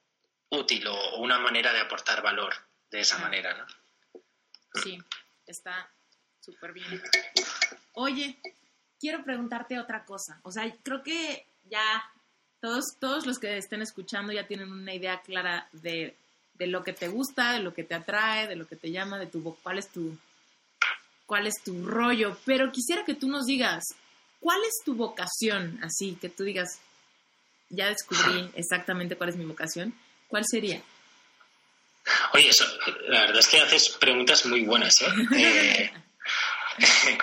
útil 0.49 0.85
o, 0.87 1.17
una 1.17 1.39
manera 1.39 1.73
de 1.73 1.79
aportar 1.79 2.21
valor 2.21 2.53
de 2.91 2.99
esa 2.99 3.17
manera, 3.19 3.53
¿no? 3.53 3.65
Sí, 4.83 4.99
está 5.45 5.91
súper 6.39 6.73
bien. 6.73 7.01
Oye, 7.93 8.39
quiero 8.99 9.23
preguntarte 9.23 9.79
otra 9.79 10.05
cosa. 10.05 10.39
O 10.43 10.51
sea, 10.51 10.71
creo 10.83 11.01
que 11.01 11.47
ya 11.63 12.11
todos, 12.61 12.95
todos 12.99 13.25
los 13.25 13.39
que 13.39 13.57
estén 13.57 13.81
escuchando 13.81 14.33
ya 14.33 14.47
tienen 14.47 14.71
una 14.71 14.93
idea 14.93 15.21
clara 15.21 15.67
de, 15.71 16.15
de 16.55 16.67
lo 16.67 16.83
que 16.83 16.93
te 16.93 17.07
gusta, 17.07 17.53
de 17.53 17.59
lo 17.59 17.73
que 17.73 17.83
te 17.83 17.95
atrae, 17.95 18.47
de 18.47 18.55
lo 18.55 18.67
que 18.67 18.75
te 18.75 18.91
llama, 18.91 19.17
de 19.17 19.27
tu 19.27 19.43
cuál 19.63 19.77
es 19.77 19.89
tu 19.89 20.17
cuál 21.25 21.45
es 21.45 21.61
tu 21.63 21.85
rollo, 21.85 22.35
pero 22.43 22.71
quisiera 22.71 23.05
que 23.05 23.13
tú 23.13 23.27
nos 23.27 23.45
digas, 23.45 23.83
¿cuál 24.39 24.59
es 24.63 24.83
tu 24.83 24.95
vocación? 24.95 25.79
Así 25.83 26.17
que 26.19 26.27
tú 26.27 26.43
digas, 26.43 26.79
ya 27.69 27.87
descubrí 27.87 28.49
exactamente 28.55 29.15
cuál 29.15 29.29
es 29.29 29.35
mi 29.35 29.45
vocación. 29.45 29.93
¿Cuál 30.27 30.43
sería? 30.49 30.81
Oye, 32.33 32.49
la 33.09 33.21
verdad 33.21 33.39
es 33.39 33.47
que 33.47 33.59
haces 33.59 33.89
preguntas 33.89 34.45
muy 34.47 34.63
buenas, 34.63 34.95
¿eh? 35.01 35.07
eh 36.79 37.17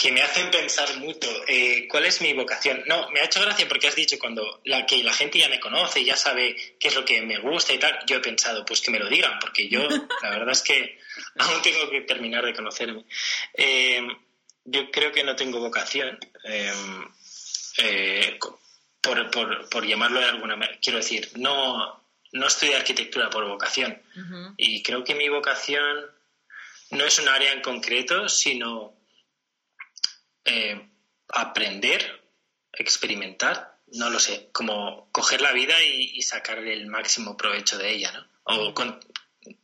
que 0.00 0.12
me 0.12 0.22
hacen 0.22 0.50
pensar 0.50 0.96
mucho. 0.96 1.28
Eh, 1.46 1.86
¿Cuál 1.86 2.06
es 2.06 2.22
mi 2.22 2.32
vocación? 2.32 2.82
No, 2.86 3.10
me 3.10 3.20
ha 3.20 3.24
hecho 3.24 3.42
gracia 3.42 3.68
porque 3.68 3.88
has 3.88 3.94
dicho 3.94 4.18
cuando 4.18 4.62
la, 4.64 4.86
que 4.86 5.02
la 5.02 5.12
gente 5.12 5.38
ya 5.38 5.48
me 5.50 5.60
conoce 5.60 6.00
y 6.00 6.06
ya 6.06 6.16
sabe 6.16 6.56
qué 6.78 6.88
es 6.88 6.94
lo 6.94 7.04
que 7.04 7.20
me 7.20 7.38
gusta 7.38 7.74
y 7.74 7.78
tal. 7.78 7.98
Yo 8.06 8.16
he 8.16 8.20
pensado, 8.20 8.64
pues 8.64 8.80
que 8.80 8.90
me 8.90 8.98
lo 8.98 9.08
digan, 9.10 9.38
porque 9.38 9.68
yo, 9.68 9.86
la 10.22 10.30
verdad 10.30 10.52
es 10.52 10.62
que 10.62 10.98
aún 11.38 11.60
tengo 11.60 11.90
que 11.90 12.00
terminar 12.00 12.46
de 12.46 12.54
conocerme. 12.54 13.04
Eh, 13.52 14.00
yo 14.64 14.90
creo 14.90 15.12
que 15.12 15.22
no 15.22 15.36
tengo 15.36 15.60
vocación. 15.60 16.18
por, 19.02 19.30
por, 19.30 19.68
por 19.68 19.86
llamarlo 19.86 20.20
de 20.20 20.26
alguna 20.26 20.56
manera. 20.56 20.78
Quiero 20.80 20.98
decir, 20.98 21.28
no, 21.36 22.02
no 22.32 22.46
estudio 22.46 22.76
arquitectura 22.76 23.28
por 23.28 23.46
vocación. 23.46 24.00
Y 24.56 24.82
creo 24.82 25.04
que 25.04 25.14
mi 25.14 25.28
vocación 25.28 26.06
no 26.90 27.04
es 27.04 27.18
un 27.18 27.28
área 27.28 27.52
en 27.52 27.60
concreto, 27.60 28.28
sino 28.28 28.99
eh, 30.44 30.88
aprender, 31.28 32.24
experimentar, 32.72 33.78
no 33.92 34.10
lo 34.10 34.18
sé, 34.18 34.50
como 34.52 35.10
coger 35.12 35.40
la 35.40 35.52
vida 35.52 35.74
y, 35.84 36.20
sacar 36.22 36.58
el 36.58 36.86
máximo 36.86 37.36
provecho 37.36 37.78
de 37.78 37.92
ella, 37.92 38.12
¿no? 38.12 38.26
O 38.44 38.74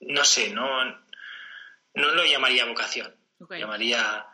no 0.00 0.24
sé, 0.24 0.50
no, 0.50 0.84
no 0.84 2.10
lo 2.10 2.24
llamaría 2.24 2.64
vocación, 2.64 3.14
llamaría... 3.50 4.26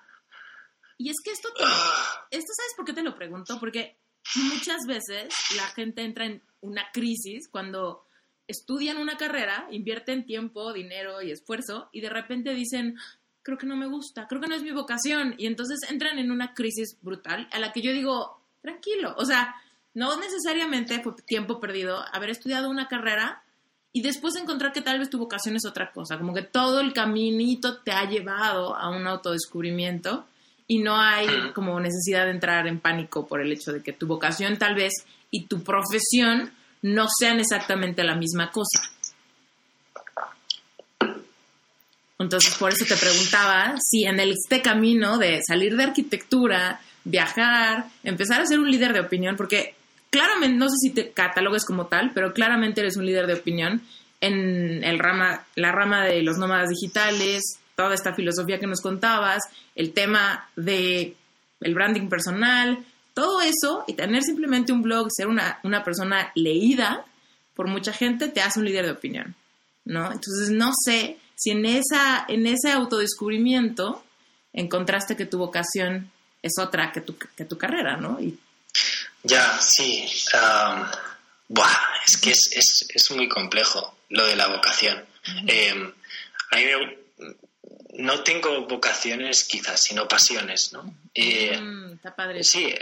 Y 0.99 1.11
es 1.11 1.17
que 1.25 1.33
esto, 1.33 1.49
ah. 1.61 2.27
esto, 2.31 2.53
¿sabes 2.57 2.73
por 2.77 2.85
qué 2.85 2.93
te 2.93 3.03
lo 3.03 3.15
pregunto? 3.17 3.59
Porque 3.59 3.99
muchas 4.37 4.87
veces 4.87 5.35
la 5.57 5.67
gente 5.69 6.03
entra 6.03 6.27
en 6.27 6.43
una 6.61 6.91
crisis 6.93 7.49
cuando 7.49 8.07
estudian 8.47 8.99
una 8.99 9.17
carrera, 9.17 9.67
invierten 9.71 10.27
tiempo, 10.27 10.73
dinero 10.73 11.23
y 11.23 11.33
esfuerzo 11.33 11.89
y 11.93 12.01
de 12.01 12.11
repente 12.11 12.55
dicen, 12.55 12.97
creo 13.43 13.59
que 13.59 13.67
no 13.67 13.77
me 13.77 13.87
gusta, 13.87 14.27
creo 14.29 14.41
que 14.41 14.49
no 14.49 14.55
es 14.55 14.63
mi 14.63 14.73
vocación 14.73 15.35
y 15.39 15.47
entonces 15.47 15.81
entran 15.91 16.19
en 16.19 16.31
una 16.31 16.55
crisis 16.55 16.97
brutal 17.03 17.49
a 17.53 17.59
la 17.59 17.73
que 17.73 17.83
yo 17.83 17.93
digo, 17.93 18.41
tranquilo, 18.61 19.15
o 19.17 19.25
sea, 19.25 19.55
no 19.95 20.19
necesariamente 20.19 21.03
fue 21.03 21.15
tiempo 21.27 21.61
perdido 21.61 22.03
haber 22.13 22.31
estudiado 22.31 22.71
una 22.71 22.89
carrera 22.89 23.43
y 23.93 24.03
después 24.03 24.37
encontrar 24.37 24.73
que 24.73 24.81
tal 24.81 24.99
vez 24.99 25.11
tu 25.11 25.19
vocación 25.19 25.57
es 25.57 25.67
otra 25.67 25.93
cosa, 25.93 26.19
como 26.19 26.33
que 26.33 26.43
todo 26.43 26.81
el 26.81 26.93
caminito 26.93 27.79
te 27.79 27.93
ha 27.93 28.09
llevado 28.09 28.75
a 28.75 28.91
un 28.91 29.07
autodescubrimiento 29.07 30.27
y 30.67 30.79
no 30.79 30.97
hay 30.97 31.27
como 31.55 31.79
necesidad 31.81 32.25
de 32.25 32.31
entrar 32.31 32.67
en 32.67 32.81
pánico 32.81 33.27
por 33.27 33.41
el 33.41 33.53
hecho 33.53 33.73
de 33.73 33.83
que 33.83 33.93
tu 33.93 34.07
vocación 34.07 34.57
tal 34.57 34.75
vez 34.75 34.93
y 35.31 35.45
tu 35.47 35.63
profesión 35.63 36.53
no 36.81 37.07
sean 37.19 37.41
exactamente 37.41 38.03
la 38.05 38.17
misma 38.17 38.51
cosa. 38.51 38.81
Entonces, 42.23 42.55
por 42.55 42.73
eso 42.73 42.85
te 42.85 42.97
preguntaba 42.97 43.75
si 43.81 44.05
en 44.05 44.19
este 44.21 44.63
camino 44.63 45.19
de 45.19 45.43
salir 45.47 45.77
de 45.77 45.85
arquitectura, 45.85 46.81
viajar, 47.05 47.87
empezar 48.05 48.41
a 48.41 48.47
ser 48.47 48.61
un 48.61 48.71
líder 48.71 48.93
de 48.93 49.01
opinión, 49.01 49.37
porque 49.37 49.75
claramente, 50.11 50.57
no 50.57 50.69
sé 50.69 50.77
si 50.81 50.91
te 50.91 51.11
catalogues 51.11 51.65
como 51.65 51.87
tal, 51.87 52.13
pero 52.15 52.33
claramente 52.33 52.81
eres 52.81 52.97
un 52.97 53.07
líder 53.07 53.27
de 53.27 53.35
opinión 53.35 53.83
en 54.21 54.85
el 54.85 54.99
rama, 54.99 55.45
la 55.57 55.73
rama 55.73 56.05
de 56.05 56.23
los 56.23 56.39
nómadas 56.39 56.69
digitales, 56.69 57.59
toda 57.75 57.95
esta 57.95 58.15
filosofía 58.15 58.61
que 58.61 58.67
nos 58.67 58.81
contabas, 58.81 59.43
el 59.75 59.93
tema 59.93 60.49
de 60.55 61.17
el 61.61 61.75
branding 61.75 62.09
personal, 62.09 62.85
todo 63.15 63.41
eso 63.41 63.85
y 63.87 63.95
tener 63.95 64.23
simplemente 64.23 64.73
un 64.73 64.83
blog, 64.83 65.09
ser 65.11 65.27
una, 65.29 65.85
persona 65.85 66.31
leída 66.35 67.05
por 67.55 67.69
mucha 67.69 67.93
gente, 67.93 68.29
te 68.29 68.41
hace 68.41 68.59
un 68.59 68.65
líder 68.65 68.87
de 68.87 68.93
opinión, 68.93 69.35
¿no? 69.85 70.07
Entonces, 70.07 70.51
no 70.51 70.73
sé 70.85 71.19
si 71.35 71.51
en, 71.51 71.67
esa, 71.67 72.25
en 72.29 72.47
ese 72.47 72.71
autodescubrimiento 72.71 74.05
encontraste 74.53 75.17
que 75.17 75.27
tu 75.27 75.39
vocación 75.39 76.11
es 76.43 76.53
otra 76.59 76.93
que 76.93 77.01
tu, 77.01 77.17
que 77.17 77.45
tu 77.45 77.57
carrera, 77.57 77.97
¿no? 77.97 78.21
Y... 78.21 78.39
Ya, 79.23 79.59
sí. 79.61 80.05
es 82.07 82.17
que 82.21 82.31
es, 82.31 83.11
muy 83.11 83.29
complejo 83.29 83.97
lo 84.09 84.27
de 84.27 84.37
la 84.37 84.49
vocación. 84.49 85.05
Em, 85.47 85.93
a 86.51 86.57
mí 86.57 86.65
no 87.95 88.23
tengo 88.23 88.67
vocaciones 88.67 89.45
quizás, 89.45 89.83
sino 89.83 90.09
pasiones, 90.09 90.73
¿no? 90.73 90.83
Mm, 91.15 91.93
está 91.95 92.15
padre. 92.17 92.43
Sí, 92.43 92.75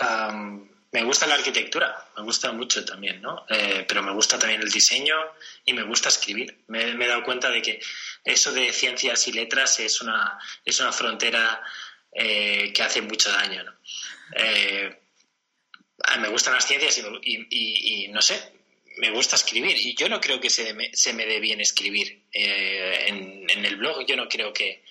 me 0.00 0.75
me 0.96 1.04
gusta 1.04 1.26
la 1.26 1.34
arquitectura, 1.34 2.08
me 2.16 2.22
gusta 2.22 2.52
mucho 2.52 2.82
también, 2.82 3.20
¿no? 3.20 3.44
Eh, 3.50 3.84
pero 3.86 4.02
me 4.02 4.14
gusta 4.14 4.38
también 4.38 4.62
el 4.62 4.70
diseño 4.70 5.14
y 5.62 5.74
me 5.74 5.82
gusta 5.82 6.08
escribir. 6.08 6.64
Me, 6.68 6.84
he 6.84 7.06
dado 7.06 7.22
cuenta 7.22 7.50
de 7.50 7.60
que 7.60 7.78
eso 8.24 8.50
de 8.50 8.72
ciencias 8.72 9.28
y 9.28 9.32
letras 9.32 9.78
es 9.78 10.00
una, 10.00 10.38
es 10.64 10.80
una 10.80 10.92
frontera 10.92 11.62
eh, 12.10 12.72
que 12.72 12.82
hace 12.82 13.02
mucho 13.02 13.30
daño, 13.30 13.62
¿no? 13.62 13.72
Eh, 14.36 15.02
me 16.18 16.28
gustan 16.28 16.54
las 16.54 16.66
ciencias 16.66 16.98
y, 17.22 18.08
no 18.08 18.22
sé, 18.22 18.54
me 18.96 19.10
gusta 19.10 19.36
escribir 19.36 19.76
y 19.78 19.94
yo 19.94 20.08
no 20.08 20.18
creo 20.18 20.40
que 20.40 20.48
se 20.48 20.72
me, 20.72 20.88
se 20.94 21.12
dé 21.12 21.40
bien 21.40 21.60
escribir. 21.60 22.22
En, 22.32 23.50
el 23.50 23.76
blog 23.76 24.06
yo 24.06 24.16
no 24.16 24.30
creo 24.30 24.50
que 24.50 24.82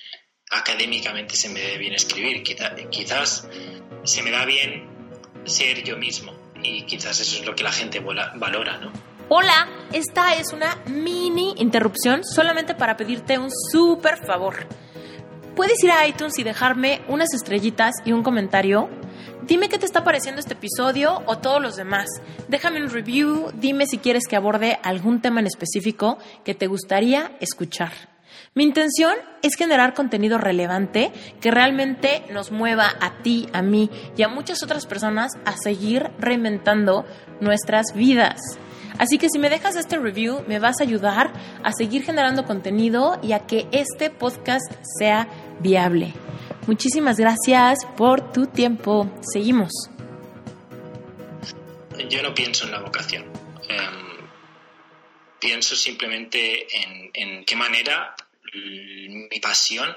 académicamente 0.52 1.36
se 1.36 1.50
me 1.50 1.62
dé 1.62 1.80
bien 1.80 1.96
escribir. 1.96 2.44
quizás 2.44 3.48
se 4.04 4.22
me 4.22 4.30
da 4.30 4.46
bien 4.46 4.95
ser 5.46 5.84
yo 5.84 5.98
mismo. 5.98 6.34
Y 6.62 6.84
quizás 6.84 7.20
eso 7.20 7.40
es 7.40 7.46
lo 7.46 7.56
que 7.56 7.64
la 7.64 7.72
gente 7.72 8.00
valora, 8.00 8.78
¿no? 8.78 8.92
Hola, 9.30 9.68
esta 9.92 10.36
es 10.36 10.54
una 10.54 10.78
mini 10.88 11.56
interrupción 11.58 12.24
solamente 12.24 12.76
para 12.76 12.96
pedirte 12.96 13.40
un 13.40 13.50
súper 13.72 14.24
favor. 14.26 14.68
¿Puedes 15.56 15.84
ir 15.84 15.92
a 15.92 16.06
iTunes 16.08 16.38
y 16.38 16.44
dejarme 16.44 17.02
unas 17.08 17.34
estrellitas 17.34 17.96
y 18.04 18.12
un 18.12 18.24
comentario? 18.24 18.90
Dime 19.44 19.70
qué 19.70 19.78
te 19.78 19.86
está 19.86 20.04
pareciendo 20.04 20.40
este 20.40 20.54
episodio 20.54 21.24
o 21.26 21.38
todos 21.38 21.62
los 21.62 21.76
demás. 21.76 22.08
Déjame 22.48 22.82
un 22.82 22.90
review, 22.90 23.52
dime 23.54 23.88
si 23.88 24.00
quieres 24.00 24.24
que 24.28 24.36
aborde 24.36 24.80
algún 24.84 25.22
tema 25.22 25.40
en 25.40 25.48
específico 25.48 26.18
que 26.44 26.56
te 26.56 26.68
gustaría 26.68 27.38
escuchar. 27.40 28.15
Mi 28.58 28.64
intención 28.64 29.14
es 29.42 29.56
generar 29.58 29.94
contenido 29.94 30.38
relevante 30.38 31.12
que 31.42 31.52
realmente 31.52 32.24
nos 32.32 32.52
mueva 32.52 32.90
a 33.02 33.22
ti, 33.22 33.50
a 33.52 33.62
mí 33.62 33.90
y 34.16 34.24
a 34.24 34.30
muchas 34.30 34.64
otras 34.64 34.86
personas 34.86 35.34
a 35.44 35.58
seguir 35.58 36.10
reinventando 36.20 37.06
nuestras 37.42 37.88
vidas. 37.94 38.40
Así 38.98 39.18
que 39.18 39.28
si 39.28 39.40
me 39.40 39.50
dejas 39.50 39.76
este 39.76 39.98
review, 39.98 40.42
me 40.48 40.60
vas 40.60 40.80
a 40.80 40.84
ayudar 40.84 41.34
a 41.64 41.74
seguir 41.74 42.04
generando 42.04 42.46
contenido 42.46 43.20
y 43.22 43.34
a 43.34 43.40
que 43.40 43.68
este 43.74 44.10
podcast 44.10 44.72
sea 45.00 45.28
viable. 45.60 46.14
Muchísimas 46.66 47.18
gracias 47.18 47.80
por 47.98 48.32
tu 48.32 48.48
tiempo. 48.48 49.12
Seguimos. 49.34 49.74
Yo 52.10 52.24
no 52.24 52.34
pienso 52.34 52.64
en 52.68 52.72
la 52.72 52.80
vocación. 52.80 53.26
Em, 53.68 54.30
pienso 55.42 55.76
simplemente 55.76 56.68
en, 56.74 57.12
en 57.14 57.44
qué 57.44 57.58
manera 57.58 58.16
mi 58.56 59.40
pasión 59.40 59.96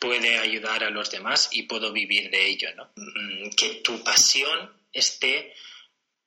puede 0.00 0.38
ayudar 0.38 0.82
a 0.82 0.90
los 0.90 1.10
demás 1.10 1.50
y 1.52 1.64
puedo 1.64 1.92
vivir 1.92 2.30
de 2.30 2.46
ello, 2.48 2.74
¿no? 2.74 2.90
Mm, 2.96 3.50
que 3.50 3.80
tu 3.84 4.02
pasión 4.02 4.72
esté 4.92 5.54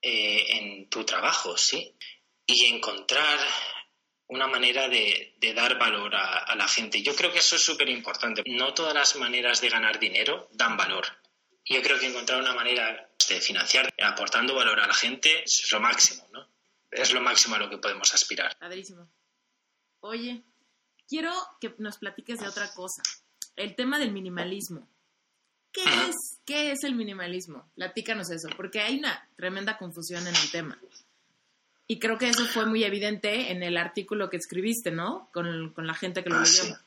eh, 0.01 0.45
en 0.57 0.89
tu 0.89 1.03
trabajo, 1.03 1.57
¿sí? 1.57 1.95
Y 2.45 2.65
encontrar 2.65 3.39
una 4.28 4.47
manera 4.47 4.88
de, 4.88 5.36
dar 5.55 5.78
valor 5.78 6.15
a, 6.15 6.55
la 6.55 6.67
gente. 6.67 7.01
Yo 7.01 7.15
creo 7.15 7.32
que 7.32 7.39
eso 7.39 7.55
es 7.55 7.63
súper 7.63 7.89
importante. 7.89 8.43
No 8.45 8.74
todas 8.74 8.93
las 8.93 9.15
maneras 9.15 9.59
de 9.61 9.69
ganar 9.69 9.99
dinero 9.99 10.49
dan 10.51 10.78
valor. 10.78 11.05
Yo 11.65 11.82
creo 11.82 11.99
que 11.99 12.07
encontrar 12.07 12.41
una 12.41 12.53
manera 12.53 13.09
de 13.30 13.41
financiar 13.41 13.93
aportando 14.01 14.55
valor 14.55 14.80
a 14.80 14.88
la 14.88 14.93
gente 14.93 15.43
es 15.43 15.71
lo 15.71 15.80
máximo, 15.80 16.28
¿no? 16.32 16.47
Es 16.91 17.13
lo 17.13 17.21
máximo 17.21 17.55
a 17.55 17.59
lo 17.59 17.69
que 17.69 17.78
podemos 17.78 18.13
aspirar. 18.13 18.57
Padrísimo. 18.57 19.09
Oye, 20.01 20.43
quiero 21.08 21.32
que 21.60 21.74
nos 21.78 21.97
platiques 21.97 22.39
de 22.39 22.47
otra 22.47 22.72
cosa. 22.74 23.01
El 23.56 23.76
tema 23.76 23.99
del 23.99 24.12
minimalismo. 24.12 24.88
¿Qué 25.72 25.84
es, 25.84 26.39
¿Qué 26.45 26.72
es 26.72 26.84
el 26.84 26.95
minimalismo? 26.95 27.68
Platícanos 27.76 28.30
eso, 28.30 28.47
porque 28.56 28.80
hay 28.80 28.99
una 28.99 29.28
tremenda 29.36 29.78
confusión 29.78 30.22
en 30.28 30.36
el 30.36 30.51
tema. 30.51 30.80
Y 31.88 31.99
creo 31.99 32.18
que 32.18 32.30
eso 32.30 32.45
fue 32.45 32.66
muy 32.66 32.84
evidente 32.84 33.51
en 33.51 33.64
el 33.64 33.78
artículo 33.78 34.30
que 34.30 34.38
escribiste, 34.38 34.91
¿no? 34.91 35.30
Con, 35.34 35.74
la 35.76 35.93
gente 35.95 36.24
que 36.24 36.30
lo 36.30 36.38
ah, 36.38 36.43
leyó. 36.43 36.78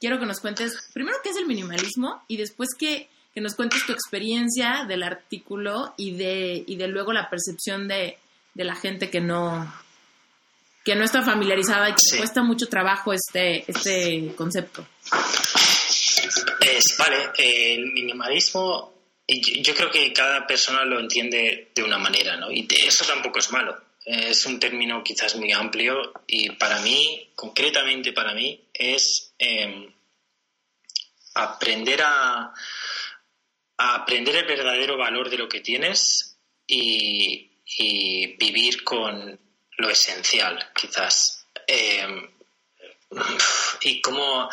Quiero 0.00 0.18
que 0.18 0.26
nos 0.26 0.40
cuentes, 0.40 0.90
primero, 0.92 1.18
qué 1.22 1.30
es 1.30 1.36
el 1.36 1.46
minimalismo 1.46 2.22
y 2.26 2.36
después 2.36 2.70
que, 2.78 3.08
que 3.34 3.40
nos 3.40 3.54
cuentes 3.54 3.84
tu 3.86 3.92
experiencia 3.92 4.84
del 4.88 5.02
artículo 5.02 5.94
y 5.96 6.16
de, 6.16 6.64
y 6.66 6.76
de 6.76 6.88
luego 6.88 7.12
la 7.12 7.30
percepción 7.30 7.86
de, 7.86 8.18
de 8.54 8.64
la 8.64 8.74
gente 8.74 9.10
que 9.10 9.20
no, 9.20 9.72
que 10.86 10.94
no 10.94 11.04
está 11.04 11.20
familiarizada 11.20 11.90
y 11.90 11.94
que 11.94 12.18
cuesta 12.18 12.44
mucho 12.44 12.68
trabajo 12.68 13.12
este, 13.12 13.64
este 13.66 14.32
concepto. 14.36 14.86
vale, 16.96 17.32
el 17.38 17.90
minimalismo, 17.92 18.94
yo, 19.26 19.74
creo 19.74 19.90
que 19.90 20.12
cada 20.12 20.46
persona 20.46 20.84
lo 20.84 21.00
entiende 21.00 21.72
de 21.74 21.82
una 21.82 21.98
manera, 21.98 22.36
¿no? 22.36 22.52
Y 22.52 22.68
eso 22.86 23.04
tampoco 23.04 23.40
es 23.40 23.50
malo. 23.50 23.76
Es 24.04 24.46
un 24.46 24.60
término 24.60 25.02
quizás 25.02 25.34
muy 25.34 25.50
amplio 25.50 26.12
y 26.28 26.50
para 26.50 26.78
mí, 26.82 27.32
concretamente 27.34 28.12
para 28.12 28.32
mí, 28.32 28.68
es 28.72 29.34
em, 29.38 29.92
aprender 31.34 32.00
a, 32.02 32.54
a, 33.76 33.94
aprender 33.96 34.36
el 34.36 34.46
verdadero 34.46 34.96
valor 34.96 35.30
de 35.30 35.38
lo 35.38 35.48
que 35.48 35.62
tienes 35.62 36.38
y, 36.64 37.50
y 37.76 38.36
vivir 38.36 38.84
con 38.84 39.45
lo 39.76 39.90
esencial, 39.90 40.70
quizás. 40.74 41.46
Eh, 41.66 42.06
y 43.82 44.00
como 44.00 44.48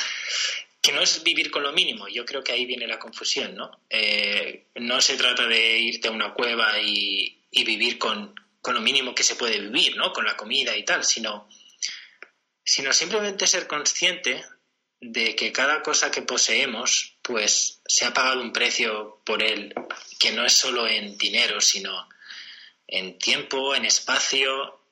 que 0.82 0.92
no 0.92 1.02
es 1.02 1.24
vivir 1.24 1.50
con 1.50 1.64
lo 1.64 1.72
mínimo, 1.72 2.10
yo 2.10 2.26
creo 2.26 2.44
que 2.44 2.52
ahí 2.52 2.66
viene 2.66 2.88
la 2.88 3.00
confusión, 3.00 3.56
¿no? 3.56 3.72
Eh, 3.90 4.68
no 4.76 5.00
se 5.00 5.16
trata 5.16 5.48
de 5.48 5.80
irte 5.80 6.10
a 6.10 6.12
una 6.12 6.34
cueva 6.34 6.78
y, 6.80 7.40
vivir 7.52 7.98
con, 7.98 8.36
lo 8.66 8.82
mínimo 8.82 9.16
que 9.16 9.24
se 9.24 9.36
puede 9.36 9.60
vivir, 9.60 9.96
¿no? 9.96 10.12
Con 10.12 10.26
la 10.26 10.36
comida 10.36 10.76
y 10.76 10.84
tal, 10.84 11.06
sino, 11.06 11.48
sino 12.66 12.92
simplemente 12.92 13.48
ser 13.48 13.68
consciente 13.68 14.44
de 15.00 15.36
que 15.36 15.54
cada 15.54 15.82
cosa 15.82 16.12
que 16.12 16.22
poseemos, 16.22 17.16
pues 17.22 17.82
se 17.86 18.06
ha 18.06 18.14
pagado 18.14 18.42
un 18.42 18.52
precio 18.52 19.22
por 19.26 19.42
él, 19.42 19.74
que 20.20 20.32
no 20.32 20.46
es 20.46 20.58
solo 20.58 20.86
en 20.88 21.18
dinero, 21.18 21.62
sino 21.62 22.10
en 22.88 23.18
tiempo, 23.18 23.74
en 23.74 23.86
espacio 23.86 24.83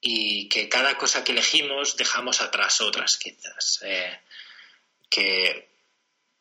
y 0.00 0.48
que 0.48 0.68
cada 0.68 0.96
cosa 0.96 1.24
que 1.24 1.32
elegimos 1.32 1.96
dejamos 1.96 2.40
atrás 2.40 2.80
otras 2.80 3.16
quizás. 3.16 3.80
Eh, 3.82 4.20
que 5.10 5.68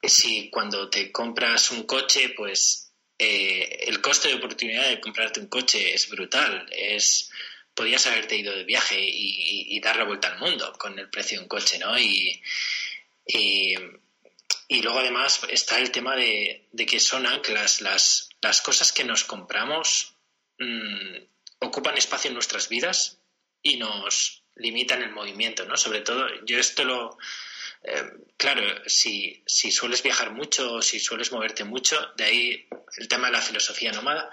si 0.03 0.49
cuando 0.49 0.89
te 0.89 1.12
compras 1.12 1.72
un 1.72 1.84
coche, 1.84 2.30
pues 2.30 2.91
eh, 3.18 3.86
el 3.88 4.01
coste 4.01 4.28
de 4.28 4.36
oportunidad 4.36 4.88
de 4.89 4.99
comprarte 4.99 5.39
un 5.39 5.47
coche 5.47 5.93
es 5.93 6.10
brutal. 6.10 6.68
Es 6.72 7.32
podías 7.74 8.08
haberte 8.08 8.36
ido 8.36 8.55
de 8.55 8.64
viaje 8.64 8.97
y, 8.99 9.80
dar 9.80 9.95
la 9.97 10.05
vuelta 10.05 10.30
al 10.30 10.39
mundo 10.39 10.74
con 10.74 10.97
el 10.97 11.10
precio 11.10 11.38
de 11.38 11.43
un 11.43 11.47
coche, 11.47 11.78
¿no? 11.78 11.97
Y, 11.97 12.41
y, 13.28 14.82
luego 14.82 14.99
además 14.99 15.41
está 15.49 15.78
el 15.78 15.91
tema 15.91 16.16
de, 16.16 16.68
que 16.88 16.99
son 16.99 17.24
las, 17.24 17.82
las, 17.82 18.30
las 18.41 18.62
cosas 18.62 18.91
que 18.91 19.03
nos 19.03 19.24
compramos 19.24 20.16
mm, 20.58 21.18
ocupan 21.60 21.97
espacio 21.97 22.30
en 22.30 22.34
nuestras 22.34 22.68
vidas 22.68 23.16
y 23.68 23.76
nos 23.76 24.43
limitan 24.55 25.01
el 25.01 25.11
movimiento, 25.11 25.65
¿no? 25.65 25.76
Sobre 25.76 26.01
todo, 26.01 26.28
yo 26.45 26.57
esto 26.57 26.84
lo... 26.86 27.18
Eh, 27.84 28.11
claro, 28.38 28.63
si, 28.86 29.43
si 29.45 29.72
sueles 29.72 30.01
viajar 30.01 30.32
mucho 30.32 30.76
o 30.76 30.82
si 30.82 30.99
sueles 30.99 31.32
moverte 31.32 31.63
mucho, 31.63 32.13
de 32.15 32.24
ahí 32.24 32.68
el 32.97 33.07
tema 33.07 33.28
de 33.28 33.34
la 33.34 33.41
filosofía 33.41 33.91
nómada, 33.91 34.32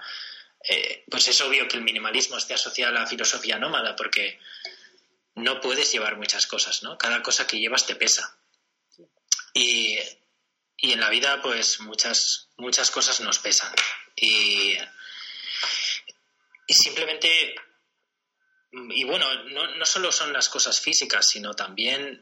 eh, 0.67 1.03
pues 1.09 1.27
es 1.27 1.39
obvio 1.41 1.67
que 1.67 1.77
el 1.77 1.83
minimalismo 1.83 2.37
esté 2.37 2.53
asociado 2.53 2.95
a 2.95 3.01
la 3.01 3.07
filosofía 3.07 3.59
nómada 3.59 3.95
porque 3.95 4.39
no 5.35 5.59
puedes 5.59 5.91
llevar 5.91 6.15
muchas 6.15 6.47
cosas, 6.47 6.81
¿no? 6.81 6.97
Cada 6.97 7.21
cosa 7.21 7.45
que 7.45 7.59
llevas 7.59 7.85
te 7.85 7.95
pesa. 7.95 8.37
Y, 9.53 9.97
y 10.77 10.93
en 10.93 10.99
la 11.01 11.09
vida, 11.09 11.41
pues 11.41 11.81
muchas, 11.81 12.49
muchas 12.57 12.89
cosas 12.89 13.19
nos 13.19 13.39
pesan. 13.39 13.73
Y, 14.15 14.77
y 16.67 16.73
simplemente 16.73 17.55
y 18.89 19.03
bueno, 19.05 19.25
no, 19.45 19.75
no 19.75 19.85
solo 19.85 20.11
son 20.11 20.33
las 20.33 20.49
cosas 20.49 20.81
físicas, 20.81 21.27
sino 21.29 21.53
también 21.53 22.21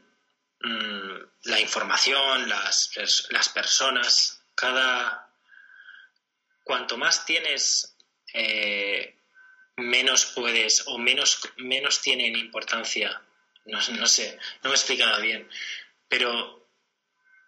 mm, 0.60 1.16
la 1.44 1.60
información, 1.60 2.48
las, 2.48 2.90
las 3.30 3.48
personas. 3.48 4.40
Cada. 4.54 5.32
Cuanto 6.62 6.96
más 6.96 7.26
tienes, 7.26 7.96
eh, 8.32 9.18
menos 9.76 10.26
puedes 10.26 10.84
o 10.86 10.96
menos, 10.96 11.40
menos 11.56 12.00
tienen 12.00 12.36
importancia. 12.36 13.20
No, 13.66 13.78
no 13.92 14.06
sé, 14.06 14.38
no 14.62 14.70
me 14.70 14.76
he 14.76 14.78
explicado 14.78 15.20
bien. 15.20 15.48
Pero 16.08 16.68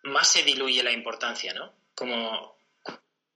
más 0.02 0.32
se 0.32 0.42
diluye 0.42 0.82
la 0.82 0.90
importancia, 0.90 1.54
¿no? 1.54 1.72
Como 1.94 2.58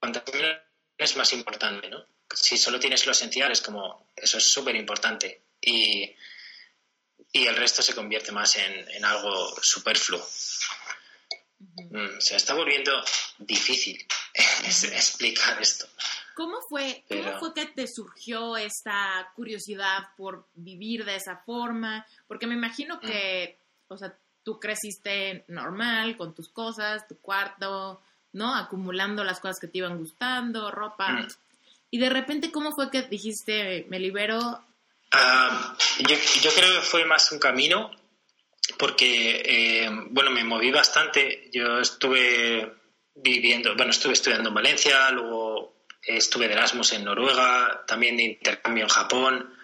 cuanto 0.01 0.23
menos 0.33 0.61
es 0.99 1.17
más 1.17 1.33
importante, 1.33 1.89
¿no? 1.89 2.05
Si 2.35 2.59
solo 2.59 2.81
tienes 2.81 3.07
lo 3.07 3.13
esencial, 3.13 3.53
es 3.53 3.61
como, 3.61 4.11
eso 4.17 4.39
es 4.39 4.51
súper 4.51 4.75
importante 4.75 5.43
y, 5.61 6.15
el 7.33 7.57
resto 7.57 7.83
se 7.83 7.95
convierte 7.95 8.33
más 8.33 8.57
en, 8.57 9.05
algo 9.05 9.55
superfluo. 9.63 10.25
Mm, 11.59 12.19
se 12.19 12.37
está 12.37 12.55
volviendo 12.55 12.93
difícil 13.39 14.05
explicar 14.65 15.61
esto. 15.61 15.87
¿Cómo 16.35 16.59
fue, 16.69 17.05
¿Cómo 17.09 17.39
fue 17.39 17.55
que 17.55 17.67
te 17.67 17.87
surgió 17.87 18.57
esta 18.57 19.31
curiosidad 19.37 20.09
por 20.17 20.47
vivir 20.55 21.05
de 21.05 21.17
esa 21.17 21.37
forma? 21.45 22.07
Porque 22.27 22.47
me 22.47 22.55
imagino 22.55 22.99
que, 22.99 23.59
mm. 23.89 23.93
o 23.93 23.99
sea, 23.99 24.17
tú 24.43 24.59
creciste 24.59 25.45
normal, 25.49 26.17
con 26.17 26.35
tus 26.35 26.49
cosas, 26.49 27.07
tu 27.07 27.19
cuarto, 27.19 28.01
¿no? 28.33 28.55
Acumulando 28.55 29.23
las 29.25 29.41
cosas 29.41 29.61
que 29.61 29.69
te 29.69 29.79
iban 29.79 29.99
gustando, 29.99 30.71
ropa. 30.71 31.13
Mm. 31.13 31.29
Y 31.91 31.99
de 31.99 32.09
repente, 32.09 32.51
¿cómo 32.51 32.73
fue 32.73 32.91
que 32.91 33.03
dijiste, 33.03 33.87
me 33.89 33.99
libero? 33.99 34.65
Ah, 35.13 35.77
yo, 35.99 36.17
yo, 36.43 36.51
creo 36.53 36.75
que 36.75 36.87
fue 36.87 37.05
más 37.05 37.33
un 37.33 37.39
camino, 37.39 37.91
porque, 38.79 39.43
eh, 39.45 39.91
bueno, 40.11 40.31
me 40.31 40.45
moví 40.45 40.71
bastante. 40.71 41.51
Yo 41.53 41.81
estuve 41.81 42.73
viviendo, 43.15 43.75
bueno, 43.75 43.91
estuve 43.91 44.13
estudiando 44.13 44.49
en 44.49 44.55
Valencia, 44.55 45.11
luego 45.11 45.85
estuve 46.03 46.49
de 46.49 46.55
Erasmus 46.55 46.93
en 46.93 47.05
Noruega, 47.05 47.85
también 47.87 48.17
de 48.17 48.25
intercambio 48.25 48.85
en 48.85 48.91
Japón. 48.91 49.55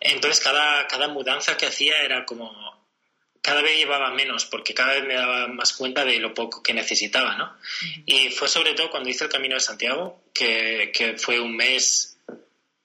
Entonces 0.00 0.42
cada, 0.42 0.86
cada 0.86 1.08
mudanza 1.08 1.56
que 1.56 1.66
hacía 1.66 2.00
era 2.02 2.24
como, 2.24 2.86
cada 3.42 3.62
vez 3.62 3.76
llevaba 3.76 4.10
menos 4.12 4.44
porque 4.46 4.74
cada 4.74 4.94
vez 4.94 5.04
me 5.04 5.14
daba 5.14 5.48
más 5.48 5.72
cuenta 5.72 6.04
de 6.04 6.18
lo 6.18 6.34
poco 6.34 6.62
que 6.62 6.72
necesitaba, 6.72 7.36
¿no? 7.36 7.56
Y 8.06 8.30
fue 8.30 8.48
sobre 8.48 8.74
todo 8.74 8.90
cuando 8.90 9.08
hice 9.08 9.24
el 9.24 9.30
Camino 9.30 9.54
de 9.54 9.60
Santiago, 9.60 10.22
que, 10.32 10.92
que 10.94 11.18
fue 11.18 11.40
un 11.40 11.56
mes 11.56 12.17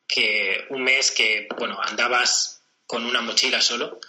que, 0.07 0.65
un 0.69 0.83
mes 0.83 1.11
que, 1.11 1.47
bueno, 1.57 1.79
andabas 1.81 2.61
con 2.85 3.05
una 3.05 3.21
mochila 3.21 3.61
solo 3.61 3.99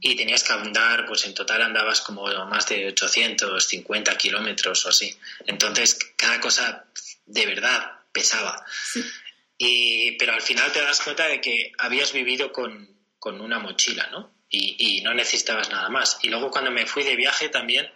y 0.00 0.16
tenías 0.16 0.42
que 0.42 0.52
andar, 0.52 1.06
pues 1.06 1.24
en 1.24 1.34
total 1.34 1.62
andabas 1.62 2.00
como 2.00 2.26
más 2.46 2.68
de 2.68 2.88
850 2.88 4.16
kilómetros 4.16 4.84
o 4.86 4.88
así. 4.88 5.16
Entonces, 5.46 5.98
cada 6.16 6.40
cosa 6.40 6.86
de 7.26 7.46
verdad 7.46 7.92
pesaba. 8.12 8.64
Y, 9.56 10.12
pero 10.18 10.32
al 10.32 10.42
final 10.42 10.72
te 10.72 10.80
das 10.80 11.00
cuenta 11.00 11.28
de 11.28 11.40
que 11.40 11.72
habías 11.78 12.12
vivido 12.12 12.52
con, 12.52 12.92
una 13.22 13.58
mochila, 13.58 14.08
¿no? 14.10 14.32
Y, 14.50 15.00
no 15.02 15.14
necesitabas 15.14 15.70
nada 15.70 15.88
más. 15.88 16.18
Y 16.22 16.28
luego 16.28 16.50
cuando 16.50 16.70
me 16.70 16.86
fui 16.86 17.02
de 17.02 17.16
viaje 17.16 17.48
también 17.48 17.90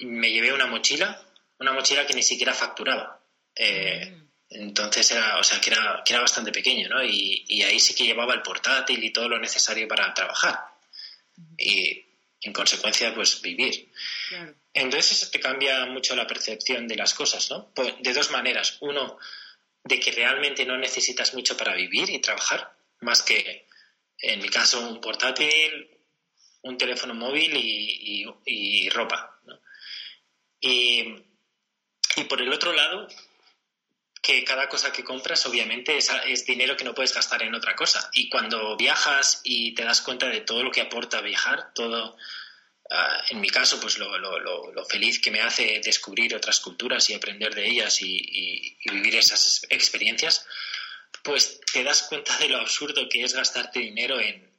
me 0.00 0.30
llevé 0.30 0.52
una 0.52 0.66
mochila, 0.66 1.22
una 1.58 1.72
mochila 1.72 2.06
que 2.06 2.14
ni 2.14 2.22
siquiera 2.22 2.52
facturaba. 2.52 3.20
Eh, 3.54 4.10
mm. 4.10 4.23
Entonces 4.50 5.10
era, 5.10 5.38
o 5.38 5.44
sea, 5.44 5.60
que 5.60 5.70
era, 5.70 6.02
que 6.04 6.12
era 6.12 6.22
bastante 6.22 6.52
pequeño, 6.52 6.88
¿no? 6.88 7.02
Y, 7.04 7.62
ahí 7.62 7.80
sí 7.80 7.94
que 7.94 8.04
llevaba 8.04 8.34
el 8.34 8.42
portátil 8.42 9.02
y 9.02 9.12
todo 9.12 9.28
lo 9.28 9.38
necesario 9.38 9.88
para 9.88 10.12
trabajar. 10.14 10.60
Y 11.58 12.04
en 12.42 12.52
consecuencia, 12.52 13.14
pues 13.14 13.40
vivir. 13.40 13.90
Entonces 14.72 15.12
eso 15.12 15.30
te 15.30 15.40
cambia 15.40 15.86
mucho 15.86 16.14
la 16.14 16.26
percepción 16.26 16.86
de 16.86 16.96
las 16.96 17.14
cosas, 17.14 17.50
¿no? 17.50 17.70
Pues, 17.74 17.94
de 18.00 18.12
dos 18.12 18.30
maneras. 18.30 18.76
Uno, 18.80 19.18
de 19.82 20.00
que 20.00 20.12
realmente 20.12 20.64
no 20.64 20.76
necesitas 20.78 21.34
mucho 21.34 21.56
para 21.56 21.74
vivir 21.74 22.08
y 22.10 22.20
trabajar, 22.20 22.74
más 23.00 23.22
que, 23.22 23.66
en 24.18 24.40
mi 24.40 24.48
caso, 24.48 24.80
un 24.88 25.00
portátil, 25.00 25.90
un 26.62 26.78
teléfono 26.78 27.14
móvil 27.14 27.52
y, 27.56 28.88
ropa. 28.90 29.38
¿no? 29.44 29.58
Y, 30.60 31.16
y 32.16 32.24
por 32.24 32.40
el 32.40 32.52
otro 32.52 32.72
lado, 32.72 33.08
que 34.24 34.42
cada 34.42 34.70
cosa 34.70 34.90
que 34.90 35.04
compras 35.04 35.44
obviamente 35.44 35.98
es, 35.98 36.46
dinero 36.46 36.78
que 36.78 36.84
no 36.84 36.94
puedes 36.94 37.14
gastar 37.14 37.42
en 37.42 37.54
otra 37.54 37.76
cosa. 37.76 38.10
Y 38.14 38.30
cuando 38.30 38.74
viajas 38.74 39.42
y 39.44 39.74
te 39.74 39.84
das 39.84 40.00
cuenta 40.00 40.28
de 40.28 40.40
todo 40.40 40.62
lo 40.62 40.72
que 40.72 40.80
aporta 40.80 41.20
viajar, 41.20 41.74
todo, 41.74 42.16
ah, 42.90 43.22
en 43.28 43.42
mi 43.42 43.50
caso, 43.50 43.78
pues 43.78 43.98
lo, 43.98 44.08
feliz 44.86 45.20
que 45.20 45.30
me 45.30 45.42
hace 45.42 45.78
descubrir 45.84 46.34
otras 46.34 46.60
culturas 46.60 47.08
y 47.10 47.14
aprender 47.14 47.54
de 47.54 47.66
ellas 47.66 48.00
y, 48.00 48.78
vivir 48.86 49.16
esas 49.16 49.66
experiencias, 49.68 50.46
pues 51.22 51.60
te 51.72 51.84
das 51.84 52.04
cuenta 52.04 52.36
de 52.38 52.48
lo 52.48 52.58
absurdo 52.58 53.08
que 53.10 53.24
es 53.24 53.34
gastarte 53.34 53.80
dinero 53.80 54.18
en, 54.18 54.50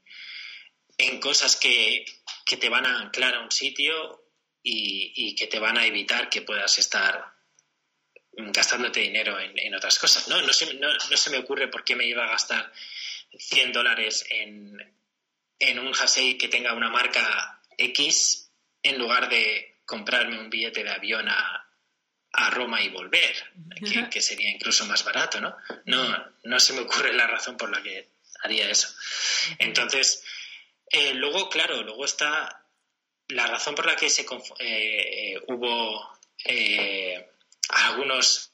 en 1.00 1.20
cosas 1.20 1.56
que, 1.56 2.06
que 2.46 2.58
te 2.58 2.70
van 2.70 2.86
a 2.86 3.00
anclar 3.00 3.34
a 3.34 3.42
un 3.42 3.52
sitio 3.52 4.30
y, 4.62 5.12
y 5.16 5.36
que 5.36 5.48
te 5.48 5.58
van 5.58 5.80
a 5.80 5.88
evitar 5.88 6.30
que 6.30 6.44
puedas 6.44 6.78
estar 6.78 7.35
gastándote 8.38 9.00
dinero 9.00 9.38
en, 9.40 9.76
otras 9.76 9.98
cosas. 10.00 10.28
¿no? 10.28 10.42
No, 10.42 10.54
se, 10.54 10.74
no, 10.76 10.90
se 11.00 11.30
me 11.30 11.38
ocurre 11.38 11.68
por 11.68 11.84
qué 11.84 11.96
me 11.96 12.06
iba 12.06 12.26
a 12.26 12.30
gastar 12.32 12.72
100 13.38 13.72
dólares 13.72 14.26
en, 14.30 14.78
en 15.60 15.80
un 15.80 15.94
jersey 15.94 16.38
que 16.38 16.48
tenga 16.48 16.74
una 16.74 16.90
marca 16.90 17.62
X 17.78 18.50
en 18.84 18.98
lugar 18.98 19.30
de 19.30 19.76
comprarme 19.86 20.40
un 20.40 20.50
billete 20.50 20.84
de 20.84 20.92
avión 20.92 21.28
a, 21.30 21.62
Roma 22.52 22.82
y 22.82 22.90
volver, 22.90 23.34
que, 24.12 24.22
sería 24.22 24.50
incluso 24.50 24.86
más 24.86 25.06
barato, 25.06 25.40
¿no? 25.40 25.56
¿no? 25.86 26.34
No 26.44 26.60
se 26.60 26.74
me 26.74 26.82
ocurre 26.82 27.14
la 27.14 27.28
razón 27.28 27.56
por 27.56 27.70
la 27.70 27.82
que 27.82 28.10
haría 28.44 28.70
eso. 28.70 28.90
Entonces, 29.58 30.22
eh, 30.90 31.14
luego, 31.14 31.50
claro, 31.50 31.82
luego 31.84 32.04
está 32.04 32.66
la 33.30 33.48
razón 33.48 33.74
por 33.74 33.86
la 33.86 33.96
que 33.96 34.10
se 34.10 34.24
eh, 34.24 34.26
eh, 34.60 35.42
hubo 35.48 36.18
algunos 37.70 38.54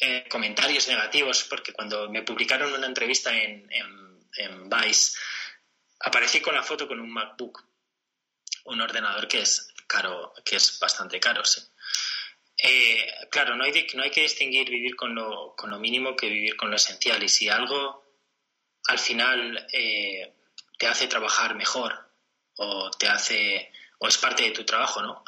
eh, 0.00 0.26
comentarios 0.28 0.88
negativos, 0.88 1.44
porque 1.44 1.72
cuando 1.72 2.08
me 2.08 2.22
publicaron 2.22 2.72
una 2.72 2.86
entrevista 2.86 3.36
en, 3.36 3.68
en, 3.70 4.70
Vice, 4.70 5.18
aparecí 6.00 6.40
con 6.40 6.54
la 6.54 6.62
foto 6.62 6.86
con 6.86 7.00
un 7.00 7.12
MacBook, 7.12 7.62
un 8.64 8.80
ordenador 8.80 9.26
que 9.26 9.40
es 9.40 9.74
caro, 9.86 10.32
que 10.44 10.56
es 10.56 10.78
bastante 10.78 11.18
caro, 11.18 11.44
sí. 11.44 11.60
Eh, 12.62 13.26
claro, 13.30 13.56
no 13.56 13.64
hay, 13.64 13.86
no 13.94 14.02
hay 14.02 14.10
que 14.10 14.22
distinguir 14.22 14.70
vivir 14.70 14.94
con 14.94 15.14
lo, 15.14 15.54
con 15.56 15.70
lo 15.70 15.78
mínimo 15.78 16.14
que 16.14 16.28
vivir 16.28 16.56
con 16.56 16.70
lo 16.70 16.76
esencial. 16.76 17.22
Y 17.22 17.28
si 17.28 17.48
algo 17.48 18.04
al 18.86 18.98
final 18.98 19.66
eh, 19.72 20.34
te 20.78 20.86
hace 20.86 21.08
trabajar 21.08 21.54
mejor 21.54 22.10
o 22.56 22.90
te 22.90 23.08
hace 23.08 23.72
o 23.98 24.08
es 24.08 24.16
parte 24.16 24.44
de 24.44 24.50
tu 24.50 24.64
trabajo, 24.64 25.02
¿no? 25.02 25.24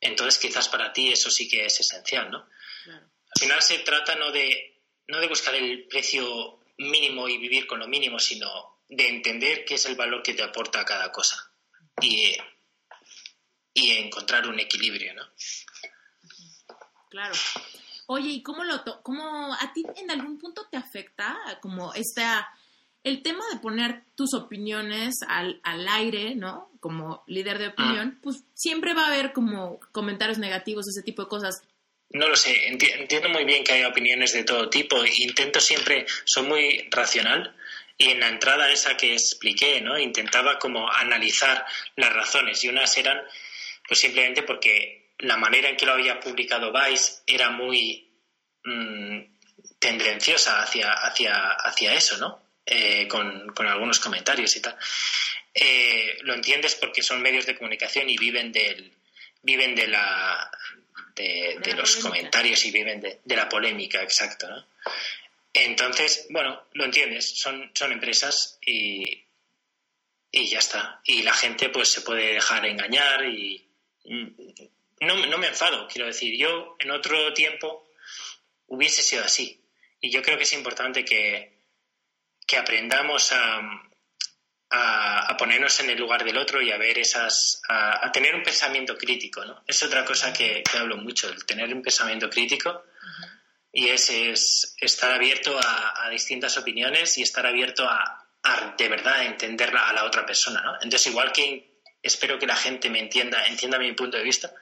Entonces 0.00 0.40
quizás 0.40 0.68
para 0.68 0.92
ti 0.92 1.12
eso 1.12 1.30
sí 1.30 1.48
que 1.48 1.66
es 1.66 1.80
esencial, 1.80 2.30
¿no? 2.30 2.48
Al 2.86 3.38
final 3.38 3.62
se 3.62 3.78
trata 3.80 4.16
no 4.16 4.32
de, 4.32 4.82
no 5.08 5.20
de 5.20 5.28
buscar 5.28 5.54
el 5.54 5.86
precio 5.86 6.60
mínimo 6.78 7.28
y 7.28 7.38
vivir 7.38 7.66
con 7.66 7.78
lo 7.78 7.86
mínimo, 7.86 8.18
sino 8.18 8.80
de 8.88 9.08
entender 9.08 9.64
qué 9.64 9.74
es 9.74 9.86
el 9.86 9.94
valor 9.94 10.22
que 10.22 10.34
te 10.34 10.42
aporta 10.42 10.84
cada 10.84 11.12
cosa 11.12 11.52
y, 12.00 12.36
y 13.72 13.92
encontrar 13.92 14.48
un 14.48 14.58
equilibrio, 14.58 15.14
¿no? 15.14 15.28
Claro. 17.10 17.34
Oye, 18.06 18.30
¿y 18.30 18.42
cómo 18.42 18.64
lo 18.64 18.82
cómo 19.02 19.54
a 19.54 19.72
ti 19.72 19.84
en 19.96 20.10
algún 20.10 20.38
punto 20.38 20.66
te 20.68 20.76
afecta 20.76 21.58
como 21.60 21.94
esta 21.94 22.48
el 23.02 23.22
tema 23.22 23.44
de 23.52 23.60
poner 23.60 24.02
tus 24.14 24.34
opiniones 24.34 25.20
al, 25.26 25.60
al 25.62 25.88
aire, 25.88 26.34
¿no? 26.34 26.70
Como 26.80 27.24
líder 27.26 27.58
de 27.58 27.68
opinión, 27.68 28.14
ah. 28.16 28.20
pues 28.22 28.44
siempre 28.54 28.94
va 28.94 29.04
a 29.04 29.12
haber 29.12 29.32
como 29.32 29.80
comentarios 29.92 30.38
negativos, 30.38 30.88
ese 30.88 31.02
tipo 31.02 31.22
de 31.22 31.28
cosas. 31.28 31.62
No 32.10 32.28
lo 32.28 32.36
sé, 32.36 32.66
entiendo 32.66 33.28
muy 33.28 33.44
bien 33.44 33.62
que 33.62 33.72
hay 33.72 33.84
opiniones 33.84 34.32
de 34.32 34.44
todo 34.44 34.68
tipo. 34.68 34.96
Intento 35.18 35.60
siempre, 35.60 36.06
soy 36.24 36.44
muy 36.44 36.88
racional 36.90 37.54
y 37.96 38.10
en 38.10 38.20
la 38.20 38.28
entrada 38.28 38.72
esa 38.72 38.96
que 38.96 39.12
expliqué, 39.12 39.80
¿no? 39.80 39.98
Intentaba 39.98 40.58
como 40.58 40.90
analizar 40.90 41.64
las 41.96 42.12
razones 42.12 42.64
y 42.64 42.68
unas 42.68 42.96
eran 42.96 43.20
pues 43.86 44.00
simplemente 44.00 44.42
porque 44.42 45.10
la 45.18 45.36
manera 45.36 45.68
en 45.68 45.76
que 45.76 45.86
lo 45.86 45.92
había 45.92 46.18
publicado 46.20 46.72
Vice 46.72 47.22
era 47.26 47.50
muy 47.50 48.08
mm, 48.64 49.20
tendenciosa 49.78 50.62
hacia, 50.62 50.92
hacia, 50.92 51.50
hacia 51.50 51.94
eso, 51.94 52.16
¿no? 52.18 52.49
Eh, 52.66 53.08
con, 53.08 53.52
algunos 53.66 53.98
comentarios 53.98 54.54
y 54.56 54.60
tal. 54.60 54.76
Eh, 55.52 56.18
lo 56.22 56.34
entiendes 56.34 56.76
porque 56.76 57.02
son 57.02 57.20
medios 57.22 57.46
de 57.46 57.56
comunicación 57.56 58.08
y 58.08 58.16
viven 58.16 58.52
del 58.52 58.92
viven 59.42 59.74
de 59.74 59.88
la 59.88 60.50
de, 61.16 61.74
los 61.74 61.96
comentarios 61.96 62.64
y 62.64 62.70
viven 62.70 63.00
de, 63.00 63.36
la 63.36 63.48
polémica, 63.48 64.02
exacto. 64.02 64.48
¿no? 64.48 64.66
Entonces, 65.52 66.26
bueno, 66.30 66.62
lo 66.74 66.84
entiendes, 66.84 67.38
son, 67.38 67.70
son 67.74 67.92
empresas 67.92 68.58
y, 68.64 69.24
y 70.30 70.48
ya 70.48 70.60
está. 70.60 71.00
Y 71.04 71.22
la 71.22 71.34
gente 71.34 71.68
pues 71.70 71.90
se 71.90 72.02
puede 72.02 72.34
dejar 72.34 72.64
engañar 72.66 73.24
y 73.24 73.66
no, 75.00 75.26
no 75.26 75.38
me 75.38 75.48
enfado, 75.48 75.88
quiero 75.88 76.06
decir, 76.06 76.36
yo 76.36 76.76
en 76.78 76.90
otro 76.90 77.34
tiempo 77.34 77.90
hubiese 78.68 79.02
sido 79.02 79.24
así. 79.24 79.60
Y 80.00 80.10
yo 80.10 80.22
creo 80.22 80.38
que 80.38 80.44
es 80.44 80.52
importante 80.52 81.04
que, 81.04 81.59
que 82.50 82.56
aprendamos 82.56 83.30
a, 83.30 83.60
a, 84.70 85.36
ponernos 85.36 85.78
en 85.78 85.90
el 85.90 85.98
lugar 85.98 86.24
del 86.24 86.36
otro 86.36 86.60
y 86.60 86.72
a 86.72 86.78
ver 86.78 86.98
esas, 86.98 87.62
a, 87.68 88.10
tener 88.10 88.34
un 88.34 88.42
pensamiento 88.42 88.98
crítico, 88.98 89.44
¿no? 89.44 89.62
Es 89.68 89.80
otra 89.84 90.04
cosa 90.04 90.32
que, 90.32 90.64
hablo 90.76 90.96
mucho, 90.96 91.28
el 91.28 91.46
tener 91.46 91.72
un 91.72 91.80
pensamiento 91.80 92.28
crítico 92.28 92.84
y 93.72 93.88
ese 93.88 94.32
es 94.32 94.74
estar 94.80 95.12
abierto 95.12 95.56
a, 95.62 96.08
distintas 96.10 96.58
opiniones 96.58 97.16
y 97.18 97.22
estar 97.22 97.46
abierto 97.46 97.88
a, 97.88 98.26
de 98.76 98.88
verdad 98.88 99.26
entender 99.26 99.72
a 99.76 99.92
la 99.92 100.04
otra 100.04 100.26
persona, 100.26 100.60
¿no? 100.60 100.74
Entonces, 100.74 101.06
igual 101.06 101.30
que 101.30 101.78
espero 102.02 102.36
que 102.36 102.48
la 102.48 102.56
gente 102.56 102.90
me 102.90 102.98
entienda, 102.98 103.46
entienda 103.46 103.78
mi 103.78 103.92
punto 103.92 104.16
de 104.16 104.24
vista, 104.24 104.52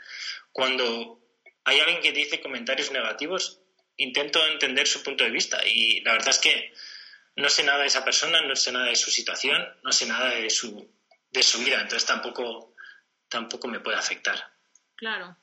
cuando 0.53 1.20
hay 1.64 1.80
alguien 1.80 2.03
que 2.03 2.12
dice 2.12 2.43
comentarios 2.43 2.91
negativos, 2.91 3.61
intento 3.97 4.47
entender 4.47 4.86
su 4.86 5.03
punto 5.03 5.24
de 5.24 5.30
vista 5.30 5.66
y 5.66 6.03
la 6.03 6.12
verdad 6.12 6.30
es 6.30 6.39
que 6.39 6.72
no 7.39 7.49
sé 7.49 7.62
nada 7.62 7.80
de 7.80 7.86
esa 7.86 8.05
persona, 8.05 8.41
no 8.43 8.57
sé 8.57 8.72
nada 8.72 8.86
de 8.86 8.97
su 8.97 9.11
situación, 9.11 9.57
no 9.84 9.93
sé 9.93 10.07
nada 10.07 10.34
de 10.34 10.51
su, 10.51 10.89
de 11.30 11.43
su 11.43 11.61
vida, 11.61 11.80
entonces 11.80 12.05
tampoco, 12.05 12.74
tampoco 13.28 13.68
me 13.68 13.78
puede 13.78 13.97
afectar. 13.97 14.36
Claro. 14.97 15.36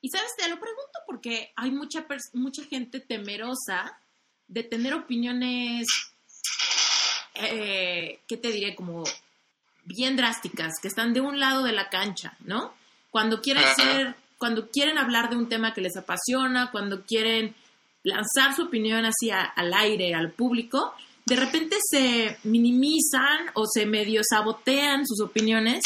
Y 0.00 0.08
sabes, 0.08 0.34
te 0.36 0.48
lo 0.48 0.58
pregunto 0.58 0.98
porque 1.06 1.52
hay 1.54 1.70
mucha, 1.70 2.06
mucha 2.32 2.64
gente 2.64 3.00
temerosa 3.00 3.98
de 4.48 4.64
tener 4.64 4.94
opiniones, 4.94 5.86
eh, 7.34 8.20
¿qué 8.26 8.36
te 8.38 8.50
diré? 8.50 8.74
Como 8.74 9.04
bien 9.84 10.16
drásticas, 10.16 10.72
que 10.80 10.88
están 10.88 11.12
de 11.12 11.20
un 11.20 11.38
lado 11.38 11.64
de 11.64 11.72
la 11.72 11.90
cancha, 11.90 12.34
¿no? 12.40 12.74
Cuando 13.10 13.42
quieren 13.42 13.64
ser, 13.76 14.14
cuando 14.38 14.70
quieren 14.70 14.96
hablar 14.96 15.28
de 15.28 15.36
un 15.36 15.50
tema 15.50 15.74
que 15.74 15.82
les 15.82 15.96
apasiona, 15.98 16.70
cuando 16.70 17.04
quieren 17.04 17.54
lanzar 18.04 18.56
su 18.56 18.62
opinión 18.64 19.04
así 19.04 19.30
al 19.30 19.74
aire, 19.74 20.14
al 20.14 20.32
público, 20.32 20.94
de 21.24 21.36
repente 21.36 21.76
se 21.80 22.36
minimizan 22.44 23.50
o 23.54 23.64
se 23.66 23.86
medio 23.86 24.22
sabotean 24.28 25.06
sus 25.06 25.20
opiniones 25.20 25.82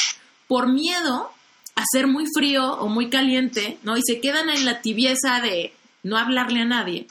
por 0.48 0.68
miedo 0.68 1.32
a 1.74 1.82
ser 1.92 2.06
muy 2.06 2.24
frío 2.34 2.72
o 2.72 2.88
muy 2.88 3.10
caliente, 3.10 3.78
¿no? 3.82 3.96
Y 3.96 4.02
se 4.02 4.20
quedan 4.20 4.48
en 4.48 4.64
la 4.64 4.80
tibieza 4.80 5.40
de 5.40 5.74
no 6.02 6.16
hablarle 6.16 6.60
a 6.60 6.64
nadie 6.64 7.06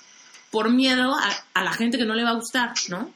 por 0.49 0.71
miedo 0.71 1.13
a, 1.53 1.63
la 1.63 1.73
gente 1.73 1.97
que 1.97 2.05
no 2.05 2.15
le 2.15 2.23
va 2.23 2.31
a 2.31 2.35
gustar, 2.35 2.71
¿no? 2.87 3.13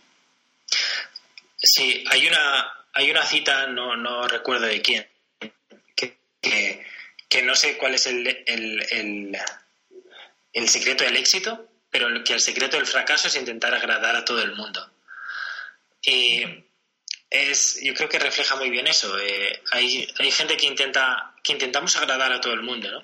Sí, 1.57 2.03
hay 2.11 2.27
una, 2.27 2.71
hay 2.93 3.09
una 3.09 3.25
cita, 3.25 3.67
no, 3.67 3.95
no 3.95 4.27
recuerdo 4.27 4.67
de 4.67 4.81
quién, 4.81 5.07
que, 5.95 6.19
que, 7.27 7.41
no 7.41 7.55
sé 7.55 7.77
cuál 7.77 7.95
es 7.95 8.05
el, 8.07 8.27
el, 8.45 9.37
el 10.53 10.69
secreto 10.69 11.03
del 11.03 11.17
éxito, 11.17 11.67
pero 11.89 12.07
que 12.23 12.33
el 12.33 12.41
secreto 12.41 12.77
del 12.77 12.85
fracaso 12.85 13.27
es 13.27 13.35
intentar 13.35 13.73
agradar 13.73 14.15
a 14.15 14.25
todo 14.25 14.41
el 14.41 14.55
mundo. 14.55 14.87
Y 16.01 16.43
es, 17.29 17.79
yo 17.81 17.93
creo 17.93 18.09
que 18.09 18.19
refleja 18.19 18.55
muy 18.55 18.69
bien 18.69 18.87
eso. 18.87 19.17
Eh, 19.19 19.61
hay, 19.71 20.07
hay, 20.17 20.31
gente 20.31 20.57
que 20.57 20.65
intenta, 20.65 21.35
que 21.43 21.53
intentamos 21.53 21.95
agradar 21.97 22.31
a 22.31 22.41
todo 22.41 22.53
el 22.53 22.63
mundo, 22.63 22.89
¿no? 22.91 23.03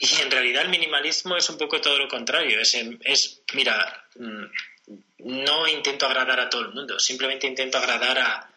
Y 0.00 0.20
en 0.20 0.30
realidad 0.30 0.62
el 0.62 0.70
minimalismo 0.70 1.36
es 1.36 1.48
un 1.48 1.56
poco 1.56 1.80
todo 1.80 1.98
lo 1.98 2.08
contrario. 2.08 2.60
Es, 2.60 2.76
es 3.02 3.42
mira, 3.52 4.06
mm, 4.16 4.44
no 5.18 5.68
intento 5.68 6.06
agradar 6.06 6.40
a 6.40 6.50
todo 6.50 6.62
el 6.62 6.74
mundo, 6.74 6.98
simplemente 6.98 7.46
intento 7.46 7.78
agradar 7.78 8.18
a, 8.18 8.50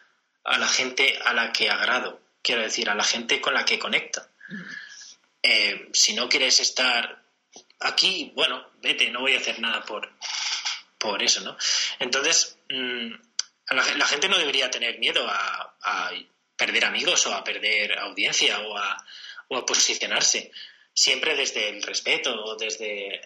a, 0.44 0.58
la 0.58 0.68
gente 0.68 1.18
a 1.24 1.32
la 1.32 1.52
que 1.52 1.70
agrado, 1.70 2.20
quiero 2.42 2.62
decir, 2.62 2.90
a 2.90 2.94
la 2.94 3.04
gente 3.04 3.40
con 3.40 3.54
la 3.54 3.64
que 3.64 3.78
conecta. 3.78 4.28
Eh, 5.42 5.88
si 5.92 6.14
no 6.14 6.28
quieres 6.28 6.60
estar 6.60 7.22
aquí, 7.80 8.32
bueno, 8.34 8.70
vete, 8.82 9.10
no 9.10 9.20
voy 9.20 9.34
a 9.34 9.38
hacer 9.38 9.60
nada 9.60 9.84
por, 9.84 10.10
por 10.98 11.22
eso, 11.22 11.40
¿no? 11.42 11.56
Entonces, 12.00 12.58
mm, 12.68 13.14
la, 13.70 14.06
gente 14.06 14.28
no 14.28 14.38
debería 14.38 14.70
tener 14.70 14.98
miedo 14.98 15.26
a, 15.28 15.74
perder 16.56 16.84
amigos 16.86 17.24
o 17.26 17.34
a 17.34 17.44
perder 17.44 17.98
audiencia 17.98 18.60
o 18.60 18.76
a, 18.76 19.04
posicionarse. 19.66 20.50
Siempre 20.92 21.36
desde 21.36 21.68
el 21.68 21.82
respeto 21.82 22.34
o 22.44 22.56
desde 22.56 23.20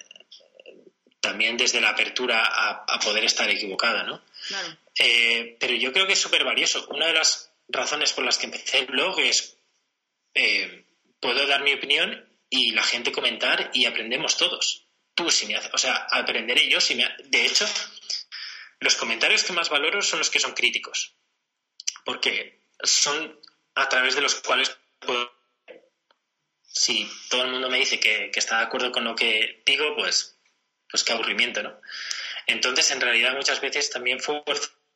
también 1.20 1.57
desde 1.57 1.80
la 1.80 1.90
apertura 1.90 2.43
a, 2.45 2.99
poder 2.99 3.24
estar 3.24 3.49
equivocada, 3.49 4.03
¿no? 4.03 4.22
Eh, 4.99 5.57
pero 5.59 5.74
yo 5.74 5.93
creo 5.93 6.07
que 6.07 6.12
es 6.12 6.20
súper 6.20 6.45
valioso. 6.45 6.86
Una 6.90 7.07
de 7.07 7.14
las 7.14 7.51
razones 7.68 8.12
por 8.12 8.24
las 8.24 8.38
que 8.38 8.47
empecé 8.47 8.80
el 8.80 8.86
blog 8.86 9.18
es 9.20 9.57
eh, 10.34 10.84
puedo 11.20 11.47
dar 11.47 11.62
mi 11.62 11.72
opinión 11.72 12.28
y 12.51 12.72
la 12.72 12.82
gente 12.82 13.12
comentar 13.12 13.70
y 13.72 13.86
aprendemos 13.86 14.36
todos. 14.36 14.84
Tú 15.14 15.30
si 15.30 15.47
me 15.47 15.57
haces, 15.57 15.70
o 15.72 15.78
sea, 15.78 16.07
aprenderé 16.11 16.68
yo 16.68 16.80
si 16.80 16.95
me... 16.95 17.09
De 17.24 17.47
hecho, 17.47 17.66
los 18.83 18.97
comentarios 18.97 19.45
que 19.45 19.53
más 19.53 19.68
valoro 19.70 20.03
son 20.03 20.18
los 20.18 20.30
que 20.30 20.41
son 20.41 20.53
críticos, 20.53 21.14
porque 22.05 22.62
son 22.83 23.41
a 23.74 23.89
través 23.89 24.14
de 24.14 24.22
los 24.22 24.35
cuales 24.37 24.76
puedo... 24.99 25.33
Si 26.64 27.09
todo 27.28 27.45
el 27.45 27.51
mundo 27.51 27.68
me 27.68 27.78
dice 27.78 28.01
que, 28.01 28.30
está 28.35 28.59
de 28.59 28.64
acuerdo 28.64 28.93
con 28.93 29.05
lo 29.05 29.14
que 29.14 29.62
digo, 29.66 29.95
pues, 29.95 30.39
pues 30.91 31.05
qué 31.05 31.12
aburrimiento, 31.12 31.62
¿no? 31.62 31.78
Entonces, 32.47 32.91
en 32.91 33.01
realidad, 33.01 33.35
muchas 33.35 33.61
veces 33.61 33.91
también 33.91 34.20
fue 34.20 34.43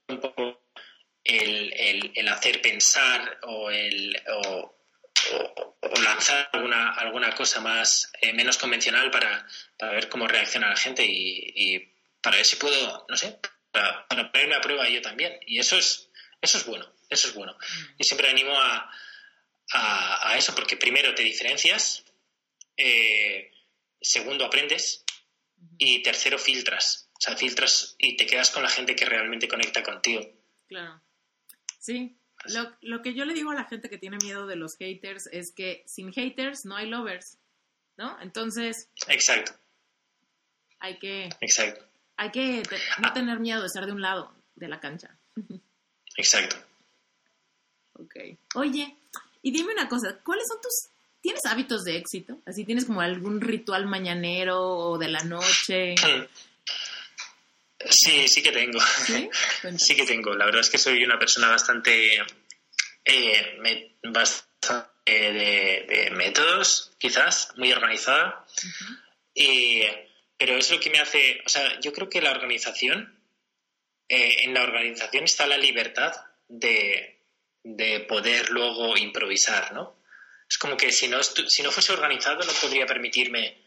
un 0.08 0.20
poco 0.20 0.62
el, 1.22 2.28
hacer 2.28 2.62
pensar 2.62 3.38
o 3.42 3.70
el 3.70 4.20
o, 4.28 4.74
lanzar 6.02 6.48
alguna, 6.52 6.92
alguna 6.92 7.34
cosa 7.34 7.60
más 7.60 8.12
eh, 8.20 8.32
menos 8.32 8.58
convencional 8.58 9.10
para, 9.10 9.46
ver 9.78 10.08
cómo 10.08 10.26
reacciona 10.26 10.70
la 10.70 10.76
gente 10.76 11.04
y, 11.06 11.92
para 12.20 12.36
ver 12.36 12.46
si 12.46 12.56
puedo, 12.56 13.06
no 13.08 13.16
sé, 13.16 13.38
para, 14.08 14.32
ponerme 14.32 14.54
a 14.54 14.60
prueba 14.60 14.88
yo 14.88 15.02
también. 15.02 15.38
Y 15.46 15.58
eso 15.58 15.76
es, 15.76 16.08
eso 16.40 16.58
es 16.58 16.66
bueno, 16.66 16.86
eso 17.08 17.28
es 17.28 17.34
bueno. 17.34 17.56
Y 17.98 18.04
siempre 18.04 18.28
animo 18.28 18.52
a, 18.52 18.90
a, 19.72 20.36
eso, 20.36 20.54
porque 20.54 20.76
primero 20.76 21.14
te 21.14 21.22
diferencias, 21.22 22.04
eh, 22.76 23.50
segundo 24.00 24.44
aprendes 24.44 25.04
y 25.78 26.02
tercero 26.02 26.38
filtras. 26.38 27.10
O 27.14 27.20
sea, 27.20 27.36
filtras 27.36 27.96
y 27.98 28.16
te 28.16 28.26
quedas 28.26 28.50
con 28.50 28.62
la 28.62 28.68
gente 28.68 28.94
que 28.94 29.06
realmente 29.06 29.48
conecta 29.48 29.82
contigo. 29.82 30.22
Claro. 30.68 31.00
Sí. 31.78 32.18
Lo, 32.46 32.76
lo 32.82 33.02
que 33.02 33.14
yo 33.14 33.24
le 33.24 33.34
digo 33.34 33.50
a 33.50 33.54
la 33.54 33.64
gente 33.64 33.88
que 33.88 33.98
tiene 33.98 34.18
miedo 34.18 34.46
de 34.46 34.56
los 34.56 34.76
haters 34.76 35.28
es 35.32 35.52
que 35.52 35.82
sin 35.86 36.12
haters 36.12 36.64
no 36.64 36.76
hay 36.76 36.86
lovers, 36.86 37.38
¿no? 37.96 38.20
Entonces... 38.20 38.90
Exacto. 39.08 39.52
Hay 40.78 40.98
que... 40.98 41.30
Exacto 41.40 41.86
hay 42.16 42.30
que 42.30 42.62
no 42.98 43.12
tener 43.12 43.40
miedo 43.40 43.60
de 43.60 43.66
estar 43.66 43.86
de 43.86 43.92
un 43.92 44.00
lado 44.00 44.32
de 44.54 44.68
la 44.68 44.80
cancha. 44.80 45.16
Exacto. 46.16 46.56
Ok. 47.94 48.14
Oye, 48.54 48.96
y 49.42 49.50
dime 49.50 49.72
una 49.72 49.88
cosa, 49.88 50.18
¿cuáles 50.24 50.48
son 50.48 50.60
tus... 50.60 50.88
¿Tienes 51.20 51.44
hábitos 51.46 51.82
de 51.84 51.96
éxito? 51.96 52.40
Así 52.46 52.64
tienes 52.64 52.84
como 52.84 53.00
algún 53.00 53.40
ritual 53.40 53.86
mañanero 53.86 54.60
o 54.60 54.98
de 54.98 55.08
la 55.08 55.20
noche. 55.20 55.94
Sí, 57.88 58.26
sí 58.26 58.42
que 58.42 58.50
tengo. 58.50 58.80
¿Sí? 59.76 59.94
que 59.94 60.06
tengo. 60.06 60.34
La 60.34 60.46
verdad 60.46 60.62
es 60.62 60.70
que 60.70 60.78
soy 60.78 61.04
una 61.04 61.20
persona 61.20 61.48
bastante, 61.48 62.16
eh, 63.04 63.96
bastante 64.02 64.50
de, 65.06 66.10
métodos, 66.16 66.92
quizás, 66.98 67.52
muy 67.56 67.72
organizada. 67.72 68.44
Y 69.34 69.82
pero 70.38 70.56
es 70.56 70.70
lo 70.70 70.80
que 70.80 70.90
me 70.90 70.98
hace, 70.98 71.40
o 71.44 71.48
sea, 71.48 71.80
yo 71.80 71.92
creo 71.92 72.08
que 72.08 72.20
la 72.20 72.30
organización, 72.30 73.20
eh, 74.08 74.44
en 74.44 74.54
la 74.54 74.62
organización 74.62 75.24
está 75.24 75.46
la 75.46 75.58
libertad 75.58 76.14
de, 76.48 77.20
de, 77.62 78.00
poder 78.00 78.50
luego 78.50 78.96
improvisar, 78.96 79.72
¿no? 79.72 79.96
Es 80.48 80.58
como 80.58 80.76
que 80.76 80.92
si 80.92 81.08
no, 81.08 81.22
si 81.22 81.62
no 81.62 81.72
fuese 81.72 81.92
organizado 81.92 82.44
no 82.44 82.52
podría 82.52 82.86
permitirme 82.86 83.66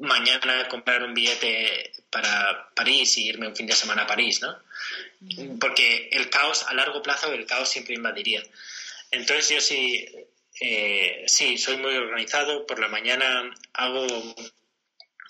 mañana 0.00 0.66
comprar 0.68 1.02
un 1.02 1.14
billete 1.14 1.92
para 2.10 2.70
París 2.74 3.18
y 3.18 3.28
irme 3.28 3.48
un 3.48 3.56
fin 3.56 3.66
de 3.66 3.74
semana 3.74 4.02
a 4.02 4.06
París, 4.06 4.40
¿no? 4.40 4.58
Porque 5.60 6.08
el 6.12 6.30
caos, 6.30 6.64
a 6.66 6.74
largo 6.74 7.02
plazo, 7.02 7.32
el 7.32 7.46
caos 7.46 7.68
siempre 7.68 7.94
invadiría. 7.94 8.42
Entonces 9.10 9.50
yo 9.50 9.60
sí, 9.60 10.08
eh, 10.60 11.24
sí, 11.26 11.58
soy 11.58 11.76
muy 11.76 11.94
organizado. 11.94 12.66
Por 12.66 12.80
la 12.80 12.88
mañana 12.88 13.54
hago 13.74 14.34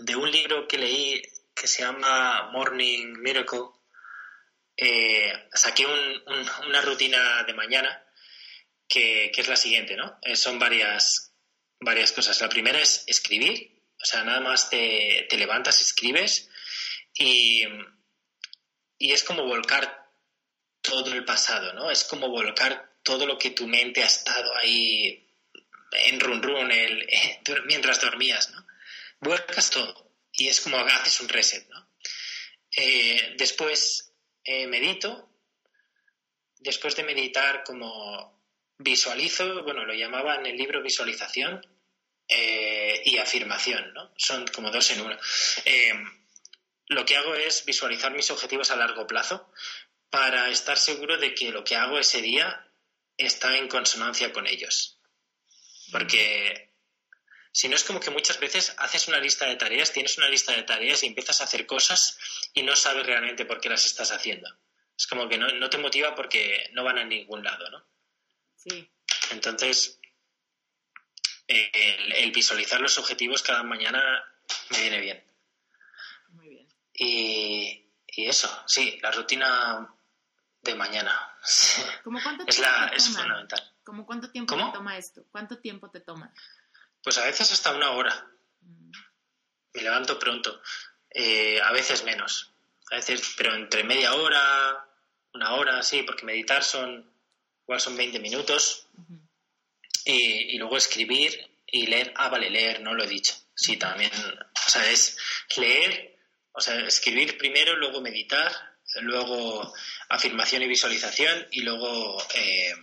de 0.00 0.16
un 0.16 0.30
libro 0.30 0.66
que 0.66 0.78
leí 0.78 1.22
que 1.54 1.66
se 1.66 1.82
llama 1.82 2.50
Morning 2.52 3.14
Miracle, 3.18 3.68
eh, 4.76 5.48
saqué 5.52 5.84
una 5.86 6.80
rutina 6.80 7.44
de 7.44 7.54
mañana 7.54 8.04
que, 8.88 9.30
es 9.34 9.48
la 9.48 9.56
siguiente, 9.56 9.96
¿no? 9.96 10.18
Eh, 10.22 10.36
son 10.36 10.58
varias, 10.58 11.34
varias 11.80 12.12
cosas. 12.12 12.40
La 12.40 12.48
primera 12.48 12.80
es 12.80 13.04
escribir, 13.06 13.82
o 14.02 14.04
sea, 14.04 14.24
nada 14.24 14.40
más 14.40 14.70
te, 14.70 15.26
te 15.28 15.36
levantas, 15.36 15.80
escribes 15.80 16.48
y, 17.14 17.64
y 18.98 19.12
es 19.12 19.22
como 19.22 19.44
volcar 19.44 20.08
todo 20.80 21.12
el 21.12 21.24
pasado, 21.24 21.74
¿no? 21.74 21.90
Es 21.90 22.04
como 22.04 22.28
volcar 22.30 22.90
todo 23.02 23.26
lo 23.26 23.38
que 23.38 23.50
tu 23.50 23.66
mente 23.66 24.02
ha 24.02 24.06
estado 24.06 24.56
ahí 24.56 25.28
en 25.92 26.20
run 26.20 26.42
run 26.42 26.72
el, 26.72 27.06
mientras 27.66 28.00
dormías, 28.00 28.50
¿no? 28.50 28.69
Vuelcas 29.20 29.70
todo 29.70 30.10
y 30.32 30.48
es 30.48 30.60
como 30.60 30.78
haces 30.78 31.20
un 31.20 31.28
reset, 31.28 31.68
¿no? 31.68 31.88
Eh, 32.76 33.34
después 33.36 34.12
eh, 34.44 34.66
medito, 34.66 35.28
después 36.58 36.96
de 36.96 37.04
meditar 37.04 37.64
como 37.64 38.40
visualizo, 38.78 39.62
bueno, 39.64 39.84
lo 39.84 39.94
llamaba 39.94 40.36
en 40.36 40.46
el 40.46 40.56
libro 40.56 40.82
visualización 40.82 41.60
eh, 42.28 43.02
y 43.04 43.18
afirmación, 43.18 43.92
¿no? 43.92 44.12
Son 44.16 44.46
como 44.48 44.70
dos 44.70 44.90
en 44.90 45.00
uno. 45.02 45.18
lo 46.86 47.04
que 47.04 47.16
hago 47.16 47.34
es 47.34 47.64
visualizar 47.64 48.12
mis 48.12 48.30
objetivos 48.30 48.70
a 48.70 48.76
largo 48.76 49.06
plazo 49.06 49.52
para 50.08 50.48
estar 50.50 50.76
seguro 50.76 51.18
de 51.18 51.34
que 51.34 51.50
lo 51.50 51.62
que 51.62 51.76
hago 51.76 51.98
ese 51.98 52.20
día 52.22 52.68
está 53.16 53.56
en 53.56 53.68
consonancia 53.68 54.32
con 54.32 54.46
ellos. 54.46 54.98
Porque 55.92 56.69
Si 57.52 57.68
no 57.68 57.74
es 57.74 57.84
como 57.84 57.98
que 57.98 58.10
muchas 58.10 58.38
veces 58.38 58.74
haces 58.78 59.08
una 59.08 59.18
lista 59.18 59.46
de 59.46 59.56
tareas, 59.56 59.92
tienes 59.92 60.16
una 60.18 60.28
lista 60.28 60.52
de 60.52 60.62
tareas 60.62 61.02
y 61.02 61.06
empiezas 61.06 61.40
a 61.40 61.44
hacer 61.44 61.66
cosas 61.66 62.18
y 62.54 62.62
no 62.62 62.76
sabes 62.76 63.06
realmente 63.06 63.44
por 63.44 63.60
qué 63.60 63.68
las 63.68 63.84
estás 63.84 64.12
haciendo. 64.12 64.48
Es 64.96 65.06
como 65.06 65.28
que 65.28 65.38
no, 65.38 65.70
te 65.70 65.78
motiva 65.78 66.14
porque 66.14 66.70
no 66.72 66.84
van 66.84 66.98
a 66.98 67.04
ningún 67.04 67.42
lado, 67.42 67.68
¿no? 67.70 67.84
Sí. 68.54 68.88
Entonces, 69.30 69.98
el, 71.48 72.30
visualizar 72.32 72.80
los 72.80 72.98
objetivos 72.98 73.42
cada 73.42 73.62
mañana 73.62 74.22
me 74.70 74.80
viene 74.82 75.00
bien. 75.00 75.24
Muy 76.28 76.48
bien. 76.48 76.68
Y, 76.94 77.86
eso, 78.28 78.48
sí, 78.66 78.98
la 79.02 79.10
rutina 79.10 79.88
de 80.60 80.74
mañana. 80.74 81.36
¿Cómo 82.04 82.20
cuánto 82.22 82.44
es, 82.46 82.58
la, 82.58 82.88
es 82.94 83.08
fundamental. 83.08 83.74
¿Cómo 83.82 84.06
cuánto 84.06 84.30
tiempo 84.30 84.54
te 84.54 84.72
toma 84.72 84.98
esto? 84.98 85.24
¿Cuánto 85.32 85.58
tiempo 85.58 85.90
te 85.90 86.00
toma? 86.00 86.32
Pues 87.02 87.18
a 87.18 87.24
veces 87.24 87.52
hasta 87.52 87.74
una 87.74 87.92
hora. 87.92 88.26
Mm. 88.60 88.90
Me 89.74 89.82
levanto 89.82 90.18
pronto. 90.18 90.60
Eh, 91.10 91.60
a 91.60 91.72
veces 91.72 92.04
menos. 92.04 92.52
A 92.90 92.96
veces, 92.96 93.34
pero 93.36 93.54
entre 93.54 93.84
media 93.84 94.14
hora, 94.14 94.86
una 95.34 95.54
hora, 95.54 95.82
sí, 95.82 96.02
porque 96.02 96.24
meditar 96.24 96.64
son, 96.64 97.08
igual 97.62 97.80
son 97.80 97.96
20 97.96 98.18
minutos. 98.20 98.88
y, 100.04 100.58
luego 100.58 100.76
escribir 100.76 101.50
y 101.66 101.86
leer. 101.86 102.12
Ah, 102.16 102.28
vale, 102.28 102.50
leer, 102.50 102.80
no 102.80 102.94
lo 102.94 103.04
he 103.04 103.08
dicho. 103.08 103.34
Sí, 103.54 103.76
también. 103.76 104.10
O 104.66 104.70
sea, 104.70 104.90
es 104.90 105.16
leer, 105.56 106.16
o 106.52 106.60
sea, 106.60 106.80
escribir 106.86 107.36
primero, 107.38 107.76
luego 107.76 108.00
meditar, 108.00 108.52
luego 109.02 109.72
afirmación 110.08 110.62
y 110.62 110.68
visualización 110.68 111.46
y 111.50 111.62
luego, 111.62 112.22
eh, 112.34 112.74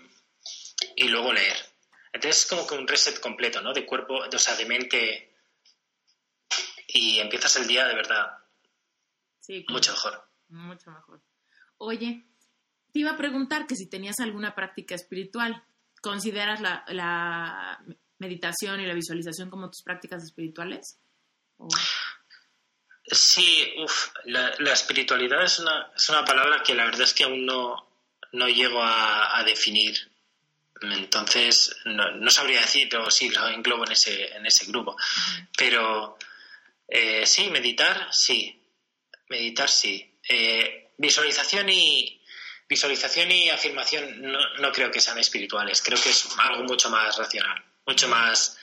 y 0.95 1.07
luego 1.07 1.33
leer. 1.33 1.57
Entonces 2.13 2.41
es 2.41 2.49
como 2.49 2.65
que 2.65 2.75
un 2.75 2.87
reset 2.87 3.19
completo, 3.19 3.61
¿no? 3.61 3.73
De 3.73 3.85
cuerpo, 3.85 4.15
o 4.15 4.39
sea, 4.39 4.55
de 4.55 4.65
mente. 4.65 5.33
Y 6.87 7.19
empiezas 7.19 7.55
el 7.57 7.67
día 7.67 7.85
de 7.87 7.95
verdad. 7.95 8.37
Sí. 9.39 9.65
Mucho 9.69 9.91
mejor. 9.91 10.29
Mucho 10.49 10.91
mejor. 10.91 11.21
Oye, 11.77 12.25
te 12.91 12.99
iba 12.99 13.11
a 13.11 13.17
preguntar 13.17 13.67
que 13.67 13.75
si 13.75 13.87
tenías 13.89 14.19
alguna 14.19 14.55
práctica 14.55 14.95
espiritual. 14.95 15.63
¿Consideras 16.01 16.61
la, 16.61 17.79
meditación 18.19 18.79
y 18.79 18.87
la 18.87 18.93
visualización 18.93 19.49
como 19.49 19.69
tus 19.69 19.83
prácticas 19.83 20.23
espirituales? 20.23 20.99
Sí, 23.05 23.73
uff, 23.83 24.09
la, 24.25 24.49
espiritualidad 24.71 25.43
es 25.43 25.59
una, 25.59 25.91
es 25.95 26.09
una 26.09 26.23
palabra 26.23 26.63
que 26.63 26.75
la 26.75 26.85
verdad 26.85 27.01
es 27.01 27.13
que 27.13 27.25
aún 27.25 27.45
no, 27.45 27.89
no 28.31 28.47
llego 28.47 28.81
a 28.81 29.43
definir 29.45 29.95
entonces, 30.81 31.75
no, 31.85 32.29
sabría 32.29 32.61
decir 32.61 32.95
o 32.97 33.09
si 33.09 33.29
lo 33.29 33.47
englobo 33.47 33.85
en 33.85 33.93
ese, 33.93 34.35
en 34.35 34.45
ese 34.45 34.65
grupo. 34.65 34.95
Pero 35.57 36.17
eh, 36.87 37.25
sí, 37.25 37.49
meditar, 37.49 38.07
sí. 38.11 38.61
Meditar, 39.29 39.69
sí. 39.69 40.19
Eh, 40.27 40.91
visualización 40.97 41.69
y 41.69 42.21
visualización 42.69 43.31
y 43.31 43.49
afirmación 43.49 44.21
no, 44.21 44.39
no, 44.59 44.71
creo 44.71 44.91
que 44.91 45.01
sean 45.01 45.17
espirituales. 45.17 45.81
Creo 45.81 46.01
que 46.01 46.09
es 46.09 46.27
algo 46.37 46.63
mucho 46.63 46.89
más 46.89 47.17
racional. 47.17 47.63
Mucho 47.85 48.07
más 48.07 48.57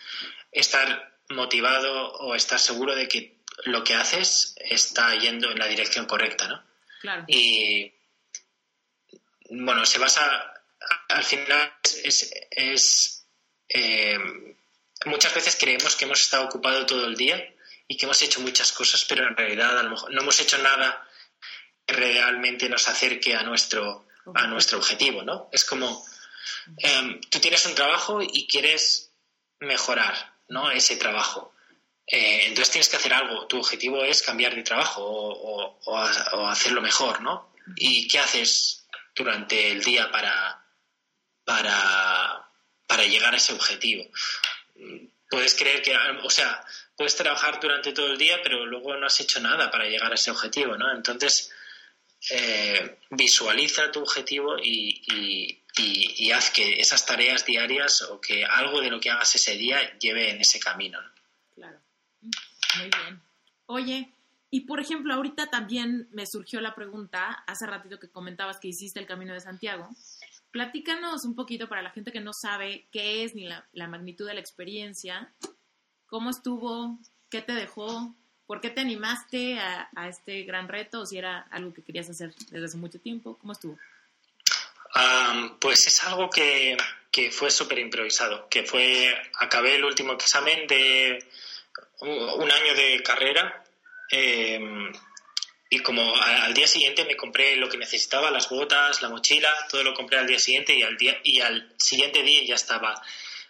estar 0.52 1.18
motivado 1.30 2.12
o 2.14 2.34
estar 2.34 2.58
seguro 2.58 2.94
de 2.94 3.08
que 3.08 3.38
lo 3.64 3.82
que 3.82 3.94
haces 3.94 4.54
está 4.58 5.14
yendo 5.16 5.50
en 5.50 5.58
la 5.58 5.66
dirección 5.66 6.06
correcta, 6.06 6.48
¿no? 6.48 6.62
Claro. 7.00 7.24
Y 7.28 7.92
bueno, 9.50 9.84
se 9.86 9.98
basa 9.98 10.53
al 11.08 11.24
final 11.24 11.72
es, 12.02 13.26
eh, 13.68 14.18
muchas 15.06 15.34
veces 15.34 15.56
creemos 15.58 15.96
que 15.96 16.04
hemos 16.04 16.20
estado 16.20 16.44
ocupados 16.44 16.86
todo 16.86 17.06
el 17.06 17.16
día 17.16 17.54
y 17.86 17.96
que 17.96 18.06
hemos 18.06 18.20
hecho 18.22 18.40
muchas 18.40 18.72
cosas, 18.72 19.04
pero 19.04 19.26
en 19.26 19.36
realidad 19.36 19.78
a 19.78 19.82
lo 19.82 19.90
mejor 19.90 20.12
no 20.12 20.22
hemos 20.22 20.40
hecho 20.40 20.58
nada 20.58 21.06
que 21.86 21.94
realmente 21.94 22.68
nos 22.68 22.88
acerque 22.88 23.34
a 23.34 23.42
nuestro, 23.42 24.06
a 24.34 24.46
nuestro 24.46 24.78
objetivo, 24.78 25.22
¿no? 25.22 25.48
Es 25.52 25.64
como 25.64 26.04
em, 26.78 27.20
tú 27.30 27.38
tienes 27.40 27.64
un 27.66 27.74
trabajo 27.74 28.20
y 28.22 28.46
quieres 28.46 29.12
mejorar, 29.60 30.34
¿no? 30.48 30.70
Ese 30.70 30.96
trabajo. 30.96 31.54
Eh, 32.06 32.46
entonces 32.46 32.70
tienes 32.70 32.88
que 32.88 32.96
hacer 32.96 33.12
algo. 33.12 33.46
Tu 33.46 33.58
objetivo 33.58 34.02
es 34.02 34.22
cambiar 34.22 34.54
de 34.54 34.62
trabajo 34.62 35.02
o, 35.04 35.78
o 35.84 36.46
hacerlo 36.48 36.80
mejor, 36.80 37.20
¿no? 37.20 37.54
¿Y 37.76 38.08
qué 38.08 38.18
haces 38.18 38.86
durante 39.14 39.70
el 39.70 39.82
día 39.82 40.10
para, 40.10 40.63
para, 41.44 42.48
para 42.86 43.04
llegar 43.04 43.34
a 43.34 43.36
ese 43.36 43.52
objetivo. 43.52 44.04
Puedes 45.28 45.54
creer 45.54 45.82
que, 45.82 45.96
o 46.22 46.30
sea, 46.30 46.64
puedes 46.96 47.16
trabajar 47.16 47.60
durante 47.60 47.92
todo 47.92 48.12
el 48.12 48.18
día, 48.18 48.40
pero 48.42 48.66
luego 48.66 48.96
no 48.96 49.06
has 49.06 49.20
hecho 49.20 49.40
nada 49.40 49.70
para 49.70 49.86
llegar 49.86 50.12
a 50.12 50.14
ese 50.14 50.30
objetivo, 50.30 50.76
¿no? 50.76 50.92
Entonces, 50.92 51.50
eh, 52.30 52.98
visualiza 53.10 53.92
tu 53.92 54.00
objetivo 54.00 54.56
y, 54.58 55.02
y, 55.76 56.30
haz 56.32 56.50
que 56.50 56.80
esas 56.80 57.04
tareas 57.06 57.44
diarias 57.44 58.02
o 58.02 58.20
que 58.20 58.44
algo 58.44 58.80
de 58.80 58.90
lo 58.90 58.98
que 58.98 59.10
hagas 59.10 59.34
ese 59.36 59.56
día 59.56 59.96
lleve 59.98 60.30
en 60.30 60.40
ese 60.40 60.58
camino. 60.58 61.00
¿no? 61.00 61.10
Claro. 61.54 61.80
Muy 62.20 62.90
bien. 62.90 63.22
Oye, 63.66 64.14
y 64.50 64.60
por 64.62 64.80
ejemplo, 64.80 65.14
ahorita 65.14 65.50
también 65.50 66.08
me 66.12 66.26
surgió 66.26 66.60
la 66.60 66.74
pregunta, 66.74 67.44
hace 67.46 67.66
ratito 67.66 67.98
que 67.98 68.08
comentabas 68.08 68.58
que 68.58 68.68
hiciste 68.68 69.00
el 69.00 69.06
Camino 69.06 69.34
de 69.34 69.40
Santiago, 69.40 69.88
Platícanos 70.54 71.24
un 71.24 71.34
poquito 71.34 71.68
para 71.68 71.82
la 71.82 71.90
gente 71.90 72.12
que 72.12 72.20
no 72.20 72.32
sabe 72.32 72.86
qué 72.92 73.24
es 73.24 73.34
ni 73.34 73.48
la, 73.48 73.88
magnitud 73.88 74.24
de 74.24 74.34
la 74.34 74.40
experiencia, 74.40 75.34
cómo 76.06 76.30
estuvo, 76.30 76.96
qué 77.28 77.42
te 77.42 77.54
dejó, 77.54 78.14
por 78.46 78.60
qué 78.60 78.70
te 78.70 78.80
animaste 78.80 79.58
a, 79.58 80.08
este 80.08 80.44
gran 80.44 80.68
reto, 80.68 81.00
o 81.00 81.06
si 81.06 81.18
era 81.18 81.40
algo 81.50 81.74
que 81.74 81.82
querías 81.82 82.08
hacer 82.08 82.32
desde 82.52 82.66
hace 82.66 82.76
mucho 82.76 83.00
tiempo, 83.00 83.36
¿cómo 83.36 83.52
estuvo? 83.52 83.76
pues 85.60 85.88
es 85.88 86.04
algo 86.04 86.30
que, 86.30 86.76
fue 87.32 87.50
súper 87.50 87.80
improvisado, 87.80 88.48
que 88.48 88.62
fue, 88.62 89.12
acabé 89.40 89.74
el 89.74 89.84
último 89.84 90.12
examen 90.12 90.68
de 90.68 91.18
un 92.00 92.48
año 92.52 92.74
de 92.76 93.02
carrera. 93.02 93.64
Eh, 94.08 94.92
y 95.74 95.80
como 95.80 96.14
al 96.16 96.54
día 96.54 96.68
siguiente 96.68 97.04
me 97.04 97.16
compré 97.16 97.56
lo 97.56 97.68
que 97.68 97.76
necesitaba, 97.76 98.30
las 98.30 98.48
botas, 98.48 99.02
la 99.02 99.08
mochila, 99.08 99.48
todo 99.68 99.82
lo 99.82 99.92
compré 99.92 100.18
al 100.18 100.26
día 100.28 100.38
siguiente 100.38 100.72
y 100.72 100.84
al, 100.84 100.96
día, 100.96 101.18
y 101.24 101.40
al 101.40 101.74
siguiente 101.76 102.22
día 102.22 102.44
ya 102.44 102.54
estaba 102.54 103.02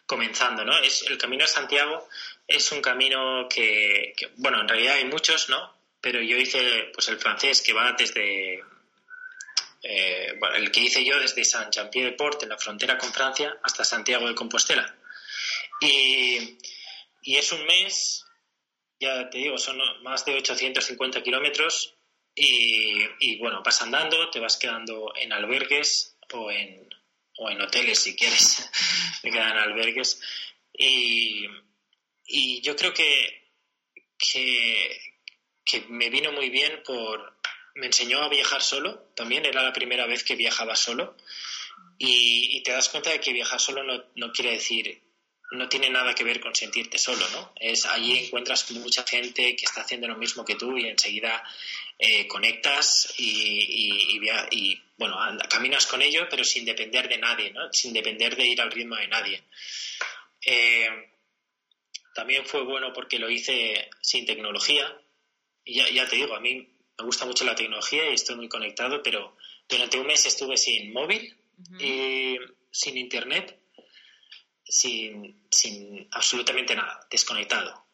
comenzando, 0.06 0.64
¿no? 0.64 0.74
Es, 0.78 1.02
el 1.02 1.18
Camino 1.18 1.44
a 1.44 1.48
Santiago 1.48 2.08
es 2.48 2.72
un 2.72 2.80
camino 2.80 3.46
que, 3.46 4.14
bueno, 4.36 4.62
en 4.62 4.68
realidad 4.68 4.94
hay 4.94 5.04
muchos, 5.04 5.50
¿no? 5.50 5.76
Pero 6.00 6.22
yo 6.22 6.38
hice, 6.38 6.90
pues 6.94 7.08
el 7.08 7.18
francés 7.18 7.60
que 7.60 7.74
va 7.74 7.92
desde, 7.92 8.64
eh, 9.82 10.32
bueno, 10.38 10.56
el 10.56 10.70
que 10.70 10.80
hice 10.80 11.04
yo 11.04 11.18
desde 11.18 11.44
Saint-Jean-Pied-de-Port, 11.44 12.44
en 12.44 12.48
la 12.48 12.56
frontera 12.56 12.96
con 12.96 13.12
Francia, 13.12 13.54
hasta 13.62 13.84
Santiago 13.84 14.26
de 14.26 14.34
Compostela. 14.34 14.96
Y, 15.78 16.56
y 17.20 17.36
es 17.36 17.52
un 17.52 17.66
mes, 17.66 18.24
ya 18.98 19.28
te 19.28 19.36
digo, 19.36 19.58
son 19.58 19.78
más 20.02 20.24
de 20.24 20.36
850 20.36 21.22
kilómetros 21.22 21.93
y, 22.34 23.38
bueno, 23.38 23.62
vas 23.64 23.80
andando, 23.82 24.30
te 24.30 24.40
vas 24.40 24.56
quedando 24.56 25.12
en 25.14 25.32
albergues 25.32 26.16
o 26.32 26.50
en, 26.50 26.88
o 27.38 27.50
en 27.50 27.60
hoteles 27.60 28.00
si 28.00 28.16
quieres, 28.16 28.70
me 29.22 29.30
quedan 29.30 29.56
albergues. 29.56 30.20
Y, 30.72 31.46
y 32.26 32.60
yo 32.62 32.74
creo 32.74 32.92
que, 32.92 33.52
que, 34.18 35.80
me 35.88 36.10
vino 36.10 36.32
muy 36.32 36.50
bien 36.50 36.82
por... 36.84 37.34
Me 37.76 37.86
enseñó 37.86 38.22
a 38.22 38.28
viajar 38.28 38.62
solo, 38.62 39.10
también 39.16 39.44
era 39.44 39.62
la 39.62 39.72
primera 39.72 40.06
vez 40.06 40.22
que 40.22 40.36
viajaba 40.36 40.76
solo. 40.76 41.16
Y, 41.98 42.56
y 42.56 42.62
te 42.62 42.72
das 42.72 42.88
cuenta 42.88 43.10
de 43.10 43.20
que 43.20 43.32
viajar 43.32 43.60
solo 43.60 43.82
no, 43.82 44.04
no 44.14 44.32
quiere 44.32 44.52
decir 44.52 45.04
no 45.54 45.68
tiene 45.68 45.90
nada 45.90 46.14
que 46.14 46.24
ver 46.24 46.40
con 46.40 46.54
sentirte 46.54 46.98
solo, 46.98 47.26
¿no? 47.30 47.52
Es 47.56 47.86
allí 47.86 48.18
encuentras 48.18 48.70
mucha 48.72 49.04
gente 49.04 49.56
que 49.56 49.64
está 49.64 49.82
haciendo 49.82 50.08
lo 50.08 50.16
mismo 50.16 50.44
que 50.44 50.56
tú 50.56 50.76
y 50.76 50.86
enseguida 50.86 51.42
eh, 51.98 52.26
conectas 52.26 53.14
y, 53.18 54.18
y, 54.50 54.82
bueno, 54.96 55.16
caminas 55.48 55.86
con 55.86 56.02
ellos, 56.02 56.26
pero 56.30 56.44
sin 56.44 56.64
depender 56.64 57.08
de 57.08 57.18
nadie, 57.18 57.50
¿no? 57.50 57.72
Sin 57.72 57.92
depender 57.92 58.36
de 58.36 58.46
ir 58.46 58.60
al 58.60 58.70
ritmo 58.70 58.96
de 58.96 59.08
nadie. 59.08 59.42
Eh, 60.46 60.88
también 62.14 62.46
fue 62.46 62.62
bueno 62.62 62.92
porque 62.92 63.18
lo 63.18 63.28
hice 63.28 63.90
sin 64.00 64.26
tecnología. 64.26 65.00
Y 65.64 65.74
ya, 65.74 65.88
ya 65.90 66.08
te 66.08 66.16
digo, 66.16 66.34
a 66.34 66.40
mí 66.40 66.68
me 66.98 67.04
gusta 67.04 67.24
mucho 67.24 67.44
la 67.44 67.54
tecnología 67.54 68.10
y 68.10 68.14
estoy 68.14 68.36
muy 68.36 68.48
conectado, 68.48 69.02
pero 69.02 69.36
durante 69.68 69.98
un 69.98 70.06
mes 70.06 70.26
estuve 70.26 70.56
sin 70.56 70.92
móvil 70.92 71.36
y 71.80 72.36
sin 72.70 72.98
internet 72.98 73.58
sin, 74.74 75.46
sin 75.50 76.08
absolutamente 76.10 76.74
nada, 76.74 77.06
desconectado. 77.10 77.86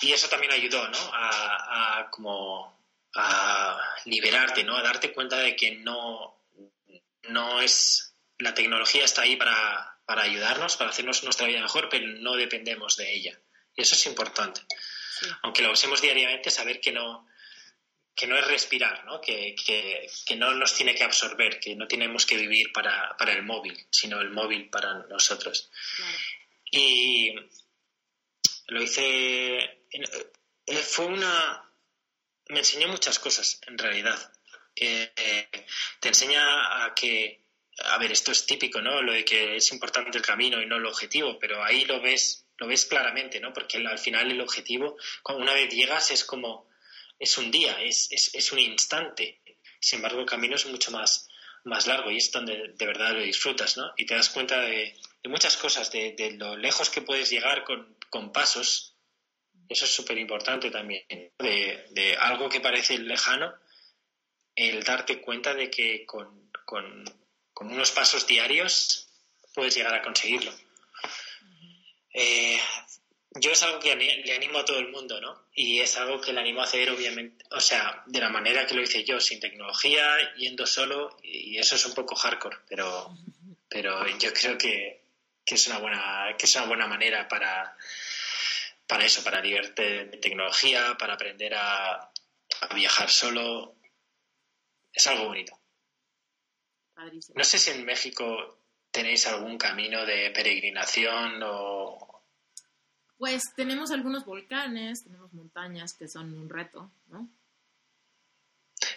Y, 0.00 0.12
eso 0.12 0.28
también 0.28 0.52
ayudó, 0.52 0.88
¿no? 0.88 0.98
A, 1.12 1.98
a, 1.98 2.10
como 2.10 2.80
a 3.14 3.80
liberarte, 4.04 4.64
¿no? 4.64 4.76
A 4.76 4.82
darte 4.82 5.12
cuenta 5.12 5.38
de 5.38 5.56
que 5.56 5.76
no, 5.76 6.42
no 7.24 7.60
es 7.60 8.14
la 8.38 8.54
tecnología 8.54 9.04
está 9.04 9.22
ahí 9.22 9.36
para, 9.36 9.98
para 10.04 10.22
ayudarnos, 10.22 10.76
para 10.76 10.90
hacernos 10.90 11.22
nuestra 11.24 11.46
vida 11.46 11.60
mejor, 11.60 11.88
pero 11.88 12.06
no 12.06 12.34
dependemos 12.36 12.96
de 12.96 13.12
ella. 13.12 13.38
Y 13.74 13.82
eso 13.82 13.94
es 13.94 14.06
importante. 14.06 14.62
Aunque 15.42 15.62
lo 15.62 15.72
usemos 15.72 16.00
diariamente, 16.00 16.50
saber 16.50 16.80
que 16.80 16.92
no, 16.92 17.26
que 18.14 18.26
no 18.26 18.36
es 18.36 18.46
respirar, 18.46 19.04
¿no? 19.04 19.20
Que, 19.20 19.54
no 20.36 20.54
nos 20.54 20.74
tiene 20.74 20.94
que 20.94 21.04
absorber, 21.04 21.58
que 21.60 21.74
no 21.74 21.86
tenemos 21.86 22.26
que 22.26 22.36
vivir 22.36 22.72
para, 22.72 23.16
el 23.28 23.42
móvil, 23.42 23.86
sino 23.90 24.20
el 24.20 24.30
móvil 24.30 24.68
para 24.68 24.94
nosotros. 25.08 25.70
Y 26.70 27.34
lo 28.68 28.82
hice. 28.82 29.56
Eh, 29.90 30.76
fue 30.82 31.06
una. 31.06 31.62
Me 32.48 32.60
enseñó 32.60 32.88
muchas 32.88 33.18
cosas, 33.18 33.60
en 33.66 33.78
realidad. 33.78 34.32
Eh, 34.74 35.12
te 36.00 36.08
enseña 36.08 36.84
a 36.84 36.94
que. 36.94 37.44
A 37.78 37.98
ver, 37.98 38.12
esto 38.12 38.32
es 38.32 38.46
típico, 38.46 38.80
¿no? 38.80 39.02
Lo 39.02 39.12
de 39.12 39.24
que 39.24 39.56
es 39.56 39.70
importante 39.72 40.16
el 40.16 40.24
camino 40.24 40.60
y 40.62 40.66
no 40.66 40.76
el 40.76 40.86
objetivo, 40.86 41.38
pero 41.38 41.62
ahí 41.62 41.84
lo 41.84 42.00
ves, 42.00 42.46
lo 42.56 42.66
ves 42.66 42.86
claramente, 42.86 43.38
¿no? 43.38 43.52
Porque 43.52 43.76
al 43.76 43.98
final 43.98 44.30
el 44.30 44.40
objetivo, 44.40 44.96
una 45.28 45.52
vez 45.52 45.68
llegas, 45.74 46.10
es 46.10 46.24
como 46.24 46.70
es 47.18 47.38
un 47.38 47.50
día, 47.50 47.82
es, 47.82 48.08
es, 48.10 48.52
un 48.52 48.58
instante. 48.58 49.40
Sin 49.80 49.98
embargo, 49.98 50.20
el 50.20 50.26
camino 50.26 50.56
es 50.56 50.66
mucho 50.66 50.90
más, 50.90 51.28
más 51.64 51.86
largo 51.86 52.10
y 52.10 52.18
es 52.18 52.30
donde 52.30 52.72
de 52.74 52.86
verdad 52.86 53.12
lo 53.12 53.20
disfrutas, 53.20 53.76
¿no? 53.76 53.92
Y 53.96 54.06
te 54.06 54.14
das 54.14 54.30
cuenta 54.30 54.60
de, 54.60 54.96
muchas 55.28 55.56
cosas, 55.56 55.90
de, 55.90 56.36
lo 56.38 56.56
lejos 56.56 56.90
que 56.90 57.02
puedes 57.02 57.30
llegar 57.30 57.64
con, 57.64 58.32
pasos. 58.32 58.94
Eso 59.68 59.84
es 59.84 59.90
súper 59.94 60.18
importante 60.18 60.70
también. 60.70 61.04
De, 61.38 62.16
algo 62.20 62.48
que 62.48 62.60
parece 62.60 62.98
lejano, 62.98 63.54
el 64.54 64.82
darte 64.84 65.20
cuenta 65.20 65.54
de 65.54 65.70
que 65.70 66.06
con, 66.06 66.50
con, 66.64 67.04
con 67.52 67.70
unos 67.70 67.90
pasos 67.90 68.26
diarios 68.26 69.08
puedes 69.54 69.74
llegar 69.74 69.94
a 69.94 70.02
conseguirlo. 70.02 70.52
Eh, 72.12 72.58
yo 73.40 73.50
es 73.50 73.62
algo 73.62 73.78
que 73.78 73.94
le 73.94 74.34
animo 74.34 74.58
a 74.58 74.64
todo 74.64 74.78
el 74.78 74.90
mundo, 74.90 75.20
¿no? 75.20 75.46
Y 75.54 75.80
es 75.80 75.96
algo 75.96 76.20
que 76.20 76.32
le 76.32 76.40
animo 76.40 76.60
a 76.60 76.64
hacer, 76.64 76.90
obviamente, 76.90 77.44
o 77.50 77.60
sea, 77.60 78.02
de 78.06 78.20
la 78.20 78.30
manera 78.30 78.66
que 78.66 78.74
lo 78.74 78.82
hice 78.82 79.04
yo, 79.04 79.20
sin 79.20 79.40
tecnología, 79.40 80.34
yendo 80.36 80.66
solo, 80.66 81.16
y 81.22 81.58
eso 81.58 81.76
es 81.76 81.84
un 81.84 81.94
poco 81.94 82.14
hardcore, 82.14 82.58
pero, 82.68 83.14
pero 83.68 84.06
yo 84.18 84.32
creo 84.32 84.56
que, 84.56 85.05
es 85.54 85.66
una 85.68 85.78
buena, 85.78 86.34
que 86.38 86.46
es 86.46 86.56
una 86.56 86.66
buena 86.66 86.86
manera 86.86 87.28
para, 87.28 87.76
para 88.86 89.04
eso, 89.04 89.22
para 89.22 89.40
liberarte 89.40 90.06
de 90.06 90.18
tecnología, 90.18 90.96
para 90.98 91.14
aprender 91.14 91.54
a, 91.54 91.94
a 91.94 92.74
viajar 92.74 93.10
solo. 93.10 93.76
Es 94.92 95.06
algo 95.06 95.26
bonito. 95.26 95.58
No 97.34 97.44
sé 97.44 97.58
si 97.58 97.70
en 97.70 97.84
México 97.84 98.58
tenéis 98.90 99.26
algún 99.26 99.58
camino 99.58 100.06
de 100.06 100.30
peregrinación 100.30 101.42
o, 101.44 102.16
pues 103.18 103.54
tenemos 103.54 103.90
algunos 103.90 104.24
volcanes, 104.24 105.04
tenemos 105.04 105.32
montañas 105.32 105.94
que 105.94 106.06
son 106.06 106.34
un 106.34 106.48
reto, 106.48 106.90
¿no? 107.08 107.28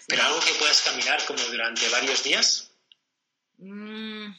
¿Pero 0.07 0.23
algo 0.23 0.39
que 0.41 0.53
puedas 0.59 0.81
caminar 0.81 1.23
como 1.25 1.41
durante 1.43 1.87
varios 1.89 2.23
días? 2.23 2.71
Mm, 3.57 4.31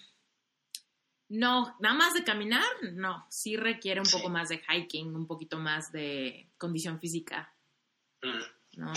no, 1.31 1.77
nada 1.79 1.95
más 1.95 2.13
de 2.13 2.25
caminar, 2.25 2.65
no. 2.83 3.25
Sí 3.31 3.57
requiere 3.57 4.01
un 4.01 4.11
poco 4.11 4.29
más 4.29 4.49
de 4.49 4.59
hiking, 4.69 5.15
un 5.15 5.29
poquito 5.29 5.59
más 5.59 5.93
de 5.93 6.49
condición 6.59 6.99
física. 6.99 7.55
Mm. 8.21 8.81
No. 8.81 8.93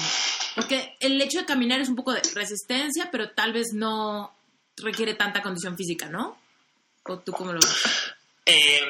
Porque 0.56 0.96
el 1.00 1.22
hecho 1.22 1.40
de 1.40 1.46
caminar 1.46 1.80
es 1.80 1.90
un 1.90 1.96
poco 1.96 2.12
de 2.12 2.22
resistencia, 2.34 3.10
pero 3.12 3.32
tal 3.32 3.54
vez 3.54 3.68
no 3.74 4.36
requiere 4.78 5.14
tanta 5.14 5.44
condición 5.44 5.78
física, 5.78 6.10
¿no? 6.10 6.40
¿O 7.04 7.20
tú 7.20 7.34
cómo 7.34 7.54
lo 7.54 7.60
ves? 7.60 7.84
Eh, 8.46 8.82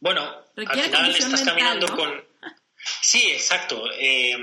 bueno, 0.00 0.22
al 0.56 0.68
final 0.68 1.16
estás 1.16 1.42
caminando 1.42 1.96
con... 1.96 2.12
Sí, 3.00 3.30
exacto. 3.30 3.84
Eh, 3.92 4.36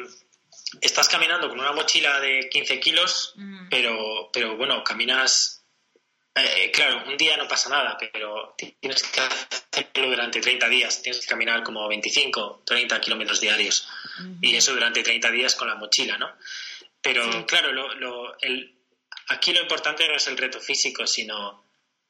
estás 0.82 1.07
caminando 1.07 1.49
con 1.49 1.59
una 1.59 1.72
mochila 1.72 2.20
de 2.20 2.49
15 2.49 2.80
kilos, 2.80 3.34
mm. 3.36 3.70
pero, 3.70 4.30
pero 4.34 4.57
bueno, 4.57 4.84
caminas... 4.84 5.57
Eh, 6.40 6.70
claro, 6.72 7.04
un 7.08 7.18
día 7.18 7.36
no 7.36 7.48
pasa 7.48 7.70
nada, 7.70 7.98
pero 7.98 8.56
tienes 8.56 9.02
que 9.04 9.22
hacerlo 9.22 10.10
durante 10.10 10.40
30 10.40 10.70
días. 10.70 11.02
Tienes 11.02 11.22
que 11.22 11.28
caminar 11.28 11.64
como 11.64 11.88
25, 11.88 12.62
30 12.64 13.02
kilómetros 13.02 13.42
diarios. 13.42 13.88
Y 14.42 14.56
eso 14.56 14.74
durante 14.74 15.02
30 15.02 15.32
días 15.32 15.56
con 15.56 15.68
la 15.68 15.76
mochila, 15.76 16.18
¿no? 16.18 16.32
Pero 17.02 17.46
claro, 17.46 17.72
lo, 17.72 18.38
el, 18.40 18.76
aquí 19.30 19.54
lo 19.54 19.62
importante 19.62 20.08
no 20.08 20.16
es 20.16 20.28
el 20.28 20.38
reto 20.38 20.60
físico, 20.60 21.08
sino 21.08 21.66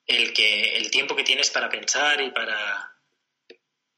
el, 0.06 0.34
que, 0.34 0.76
el 0.78 0.92
tiempo 0.92 1.16
que 1.16 1.24
tienes 1.24 1.50
para 1.50 1.70
pensar 1.70 2.20
y 2.22 2.32
para, 2.32 2.96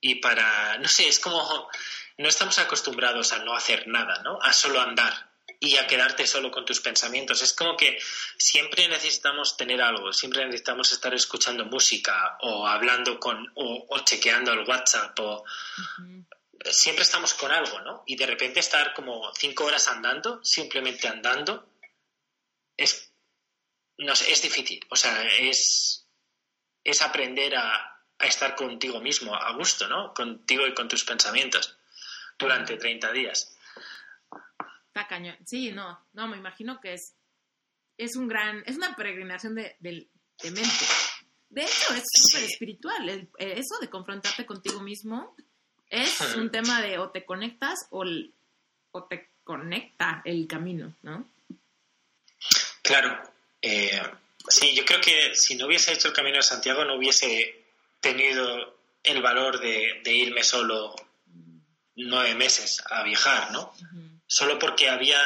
y 0.01 0.15
para, 0.15 0.77
no 0.77 0.87
sé, 0.87 1.07
es 1.07 1.19
como, 1.19 1.69
no 2.17 2.27
estamos 2.27 2.59
acostumbrados 2.59 3.31
a 3.33 3.39
no 3.39 3.55
hacer 3.55 3.87
nada, 3.87 4.21
¿no? 4.23 4.39
A 4.41 4.53
solo 4.53 4.79
andar 4.79 5.28
y 5.59 5.75
a 5.75 5.87
quedarte 5.87 6.25
solo 6.25 6.51
con 6.51 6.65
tus 6.65 6.79
pensamientos. 6.79 7.41
Es 7.41 7.53
como 7.53 7.75
que 7.75 7.99
siempre 8.37 8.87
necesitamos 8.87 9.57
tener 9.57 9.81
algo, 9.81 10.13
siempre 10.13 10.45
necesitamos 10.45 10.91
estar 10.91 11.13
escuchando 11.13 11.65
música 11.65 12.37
o 12.41 12.65
hablando 12.65 13.19
con, 13.19 13.51
o, 13.55 13.99
chequeando 14.05 14.53
el 14.53 14.67
WhatsApp 14.67 15.19
o... 15.19 15.43
Siempre 16.71 17.03
estamos 17.03 17.33
con 17.35 17.51
algo, 17.51 17.79
¿no? 17.81 18.03
Y 18.05 18.17
de 18.17 18.25
repente 18.25 18.59
estar 18.59 18.93
como 18.93 19.33
cinco 19.33 19.63
horas 19.63 19.87
andando, 19.87 20.43
simplemente 20.43 21.07
andando, 21.07 21.69
es, 22.75 23.13
no 23.97 24.13
sé, 24.13 24.29
es 24.29 24.41
difícil. 24.41 24.85
O 24.89 24.97
sea, 24.97 25.25
es, 25.37 26.05
es 26.83 27.01
aprender 27.01 27.55
a, 27.55 28.03
a 28.17 28.27
estar 28.27 28.55
contigo 28.55 28.99
mismo, 28.99 29.33
a 29.33 29.53
gusto, 29.53 29.87
¿no? 29.87 30.13
Contigo 30.13 30.67
y 30.67 30.73
con 30.73 30.89
tus 30.89 31.05
pensamientos 31.05 31.77
durante 32.37 32.75
30 32.75 33.11
días. 33.13 33.55
Está 34.89 35.07
cañón. 35.07 35.37
Sí, 35.45 35.71
no, 35.71 35.99
no, 36.13 36.27
me 36.27 36.37
imagino 36.37 36.81
que 36.81 36.93
es, 36.93 37.15
es 37.97 38.15
un 38.15 38.27
gran, 38.27 38.63
es 38.65 38.75
una 38.75 38.95
peregrinación 38.95 39.55
de, 39.55 39.75
mente. 39.79 40.85
De 41.49 41.61
hecho, 41.61 41.93
es 41.93 42.03
súper 42.11 42.43
espiritual. 42.43 43.29
eso 43.37 43.79
de 43.79 43.89
confrontarte 43.89 44.45
contigo 44.45 44.81
mismo 44.81 45.35
es 45.89 46.19
un 46.35 46.51
tema 46.51 46.81
de 46.81 46.99
o 46.99 47.09
te 47.09 47.25
conectas 47.25 47.87
o, 47.91 48.03
o 48.91 49.03
te 49.05 49.29
conecta 49.43 50.21
el 50.25 50.47
camino, 50.47 50.95
¿no? 51.01 51.27
Claro. 52.81 53.21
Eh, 53.61 54.01
sí, 54.47 54.75
yo 54.75 54.85
creo 54.85 55.01
que 55.01 55.35
si 55.35 55.55
no 55.55 55.67
hubiese 55.67 55.93
hecho 55.93 56.07
el 56.07 56.13
Camino 56.13 56.37
de 56.37 56.43
Santiago 56.43 56.85
no 56.85 56.95
hubiese 56.95 57.65
tenido 57.99 58.77
el 59.03 59.21
valor 59.21 59.59
de, 59.59 60.01
irme 60.05 60.43
solo 60.43 60.95
nueve 61.95 62.35
meses 62.35 62.81
a 62.89 63.03
viajar, 63.03 63.51
¿no? 63.51 63.73
Solo 64.29 64.59
porque 64.59 64.87
había 64.87 65.19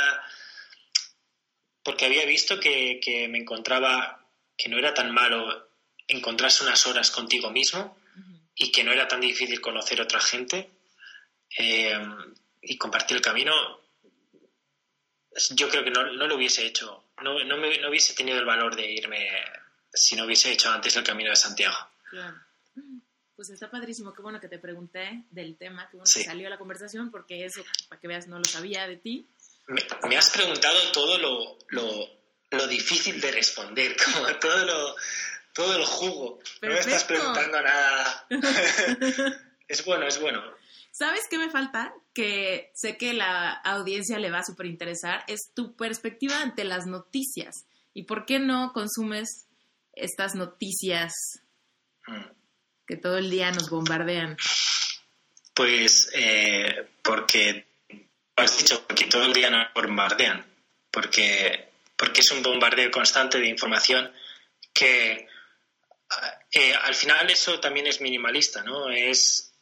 porque 1.84 2.06
había 2.06 2.26
visto 2.26 2.60
que, 2.60 3.28
me 3.30 3.38
encontraba 3.38 4.26
que 4.58 4.70
no 4.70 4.78
era 4.78 4.94
tan 4.94 5.12
malo 5.12 5.68
encontrarse 6.08 6.64
unas 6.64 6.88
horas 6.88 7.12
contigo 7.12 7.52
mismo 7.52 7.98
y 8.56 8.72
que 8.72 8.86
no 8.86 8.94
era 8.94 9.08
tan 9.08 9.20
difícil 9.20 9.60
conocer 9.60 10.00
otra 10.00 10.22
gente 10.22 10.72
eh, 11.58 12.00
y 12.62 12.78
compartir 12.78 13.18
el 13.18 13.24
camino 13.24 13.54
yo 15.52 15.68
creo 15.70 15.84
que 15.84 15.92
no, 15.92 16.04
lo 16.04 16.36
hubiese 16.36 16.66
hecho 16.66 17.06
no, 17.22 17.44
no, 17.44 17.58
me, 17.58 17.78
no 17.80 17.90
hubiese 17.90 18.14
tenido 18.14 18.40
el 18.40 18.46
valor 18.46 18.76
de 18.76 18.90
irme 18.90 19.30
si 19.94 20.16
no 20.16 20.24
hubiese 20.24 20.52
hecho 20.52 20.72
antes 20.72 20.96
el 20.96 21.04
camino 21.04 21.32
de 21.32 21.36
Santiago 21.36 21.78
pues 23.36 23.50
está 23.50 23.70
padrísimo, 23.70 24.14
qué 24.14 24.22
bueno 24.22 24.40
que 24.40 24.48
te 24.48 24.60
pregunté 24.60 25.24
del 25.32 25.58
tema, 25.58 25.88
qué 25.90 25.98
bueno 25.98 26.12
que 26.14 26.24
salió 26.24 26.50
la 26.50 26.58
conversación, 26.58 27.10
porque 27.10 27.46
eso, 27.46 27.64
para 27.90 28.00
que 28.00 28.08
veas, 28.08 28.28
no 28.28 28.38
lo 28.38 28.46
sabía 28.46 28.88
de 28.88 28.98
ti. 28.98 29.28
Me, 30.08 30.18
has 30.18 30.30
preguntado 30.30 30.92
todo 30.92 31.18
lo, 31.18 31.58
lo, 32.50 32.68
difícil 32.68 33.20
de 33.20 33.32
responder, 33.32 33.96
como 34.06 34.28
todo 34.40 34.66
lo, 34.66 34.96
todo 35.54 35.76
el 35.76 35.86
jugo. 35.86 36.40
No 36.62 36.70
me 36.70 36.80
estás 36.80 37.04
preguntando 37.06 37.62
nada. 37.62 38.28
es 39.68 39.84
bueno, 39.86 40.08
es 40.08 40.20
bueno. 40.20 40.42
¿Sabes 40.92 41.24
qué 41.28 41.40
me 41.40 41.50
falta? 41.50 41.92
Que 42.14 42.72
sé 42.76 42.98
que 42.98 43.14
la 43.14 43.52
audiencia 43.52 44.20
le 44.20 44.30
va 44.30 44.40
a 44.40 44.44
súper 44.44 44.68
interesar, 44.68 45.24
es 45.28 45.52
tu 45.56 45.76
perspectiva 45.76 46.40
ante 46.42 46.64
las 46.64 46.86
noticias. 46.86 47.66
¿Y 47.96 48.04
por 48.04 48.26
qué 48.26 48.38
no 48.38 48.74
consumes 48.74 49.48
estas 49.96 50.36
noticias? 50.36 51.14
Mm 52.06 52.43
que 52.86 52.98
todo 52.98 53.18
el 53.18 53.30
día 53.30 53.52
nos 53.52 53.70
bombardean? 53.70 54.38
Pues 55.54 56.10
eh, 56.14 56.88
porque, 57.02 57.68
has 58.36 58.58
dicho, 58.58 58.88
que 58.88 59.06
todo 59.06 59.26
el 59.26 59.34
día 59.34 59.50
nos 59.50 59.74
bombardean, 59.74 60.46
porque, 60.92 61.70
porque 61.96 62.22
es 62.22 62.32
un 62.32 62.42
bombardeo 62.42 62.92
constante 62.92 63.40
de 63.40 63.48
información 63.48 64.12
que 64.74 65.28
eh, 66.52 66.74
al 66.74 66.96
final 66.96 67.30
eso 67.30 67.60
también 67.60 67.88
es 67.88 68.02
minimalista, 68.02 68.64
¿no? 68.64 68.90
Es, 68.90 69.54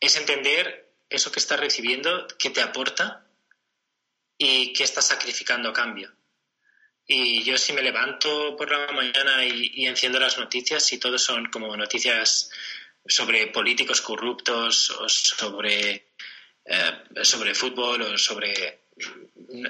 es 0.00 0.16
entender 0.16 0.92
eso 1.08 1.30
que 1.30 1.38
estás 1.38 1.60
recibiendo, 1.60 2.26
qué 2.38 2.50
te 2.50 2.62
aporta 2.62 3.26
y 4.38 4.72
qué 4.72 4.84
estás 4.84 5.06
sacrificando 5.06 5.70
a 5.70 5.72
cambio. 5.72 6.15
Y 7.06 7.44
yo 7.44 7.56
si 7.56 7.72
me 7.72 7.82
levanto 7.82 8.56
por 8.56 8.70
la 8.70 8.92
mañana 8.92 9.44
y, 9.44 9.86
enciendo 9.86 10.18
las 10.18 10.38
noticias 10.38 10.92
y 10.92 10.98
todo 10.98 11.18
son 11.18 11.46
como 11.46 11.76
noticias 11.76 12.50
sobre 13.06 13.46
políticos 13.48 14.00
corruptos 14.00 14.90
o 14.90 15.08
sobre, 15.08 16.08
eh, 16.64 16.92
sobre 17.22 17.54
fútbol 17.54 18.02
o 18.02 18.18
sobre 18.18 18.80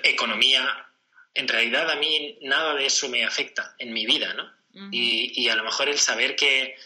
economía, 0.02 0.86
en 1.34 1.46
realidad 1.46 1.90
a 1.90 1.96
mí 1.96 2.38
nada 2.42 2.74
de 2.74 2.86
eso 2.86 3.10
me 3.10 3.24
afecta 3.24 3.74
en 3.78 3.92
mi 3.92 4.06
vida, 4.06 4.32
¿no? 4.32 4.56
y, 4.90 5.42
y, 5.42 5.48
a 5.48 5.56
lo 5.56 5.64
mejor 5.64 5.88
el 5.88 5.98
saber 5.98 6.36
que 6.36 6.76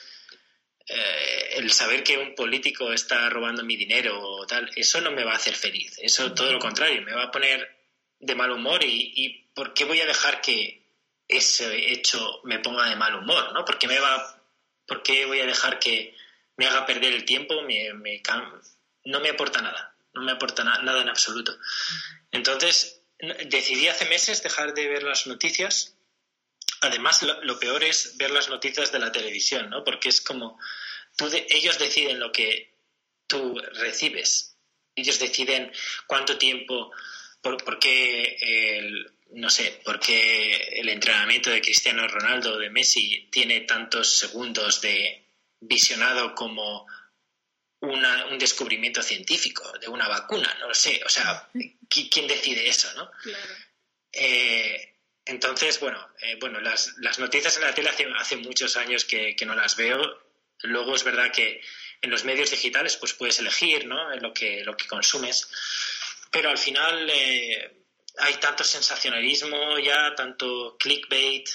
eh, 0.93 1.59
el 1.59 1.71
saber 1.71 2.03
que 2.03 2.19
un 2.19 2.35
político 2.35 2.93
está 2.93 3.29
robando 3.31 3.63
mi 3.63 3.77
dinero 3.77 4.21
o 4.21 4.45
tal, 4.45 4.69
eso 4.75 5.01
no 5.01 5.13
me 5.13 5.23
va 5.23 5.33
a 5.33 5.37
hacer 5.37 5.55
feliz. 5.55 5.97
Eso 6.03 6.33
todo 6.35 6.53
lo 6.53 6.59
contrario, 6.59 7.03
me 7.03 7.15
va 7.15 7.25
a 7.25 7.31
poner 7.31 7.80
de 8.21 8.35
mal 8.35 8.51
humor 8.53 8.85
y, 8.85 9.13
y 9.17 9.45
¿por 9.55 9.75
qué 9.75 9.85
voy 9.85 10.01
a 10.01 10.07
dejar 10.07 10.41
que 10.41 10.87
ese 11.27 11.93
hecho 11.93 12.41
me 12.45 12.59
ponga 12.59 12.89
de 12.89 12.97
mal 12.97 13.15
humor? 13.15 13.53
¿no? 13.53 13.65
¿Por 13.65 13.79
qué, 13.79 13.89
me 13.89 13.99
va, 13.99 14.43
por 14.87 15.03
qué 15.03 15.27
voy 15.27 15.41
a 15.41 15.47
dejar 15.47 15.79
que 15.79 16.15
me 16.57 16.67
haga 16.67 16.87
perder 16.87 17.13
el 17.13 17.25
tiempo? 17.25 17.63
Me, 17.63 17.91
no 19.05 19.21
me 19.21 19.31
aporta 19.31 19.63
nada, 19.63 19.95
no 20.13 20.23
me 20.23 20.33
aporta 20.33 20.65
nada 20.65 21.01
en 21.01 21.09
absoluto. 21.09 21.57
Entonces, 22.31 23.03
decidí 23.47 23.89
hace 23.89 24.07
meses 24.07 24.43
dejar 24.43 24.75
de 24.75 24.89
ver 24.89 25.03
las 25.03 25.27
noticias. 25.27 25.97
Además, 26.81 27.23
lo, 27.23 27.59
peor 27.59 27.85
es 27.85 28.17
ver 28.17 28.31
las 28.31 28.49
noticias 28.49 28.91
de 28.93 28.99
la 28.99 29.13
televisión, 29.13 29.69
¿no? 29.71 29.85
Porque 29.85 30.09
es 30.09 30.21
como, 30.21 30.59
tú 31.17 31.29
ellos 31.33 31.79
deciden 31.79 32.19
lo 32.19 32.33
que 32.33 32.75
tú 33.27 33.61
recibes. 33.75 34.57
Ellos 34.95 35.19
deciden 35.19 35.73
cuánto 36.07 36.39
tiempo, 36.39 36.93
por, 37.41 37.79
qué 37.79 38.37
el, 38.41 39.11
no 39.33 39.51
sé, 39.51 39.81
por 39.85 40.01
el 40.09 40.89
entrenamiento 40.89 41.51
de 41.51 41.61
Cristiano 41.61 42.07
Ronaldo 42.07 42.55
o 42.55 42.59
de 42.59 42.71
Messi 42.71 43.29
tiene 43.31 43.61
tantos 43.63 44.19
segundos 44.19 44.81
de 44.81 45.25
visionado 45.61 46.35
como 46.35 46.87
un 47.81 48.39
descubrimiento 48.39 49.03
científico 49.03 49.73
de 49.81 49.89
una 49.89 50.07
vacuna, 50.07 50.55
no 50.61 50.69
lo 50.69 50.75
sé, 50.75 51.01
o 51.05 51.09
sea, 51.09 51.49
¿quién 51.89 52.27
decide 52.27 52.69
eso, 52.69 52.93
no? 52.95 53.11
Eh, 54.13 54.91
entonces, 55.25 55.81
bueno, 55.81 56.09
eh, 56.21 56.37
bueno 56.41 56.61
las, 56.61 56.97
noticias 57.19 57.57
en 57.57 57.63
la 57.63 57.75
tele 57.75 57.91
hace, 58.19 58.37
muchos 58.37 58.77
años 58.77 59.05
que, 59.05 59.37
no 59.47 59.55
las 59.55 59.77
veo. 59.77 60.01
Luego 60.63 60.95
es 60.95 61.05
verdad 61.05 61.33
que 61.33 61.63
en 62.03 62.11
los 62.11 62.25
medios 62.25 62.51
digitales 62.51 62.97
pues 62.97 63.15
puedes 63.15 63.39
elegir 63.39 63.87
¿no? 63.87 64.15
lo, 64.17 64.35
que, 64.35 64.65
lo 64.65 64.77
que 64.77 64.87
consumes, 64.87 65.49
pero 66.31 66.51
al 66.51 66.59
final 66.59 67.09
eh, 67.11 67.85
hay 68.19 68.35
tanto 68.35 68.65
sensacionalismo 68.65 69.79
ya, 69.79 70.15
tanto 70.15 70.77
clickbait, 70.79 71.49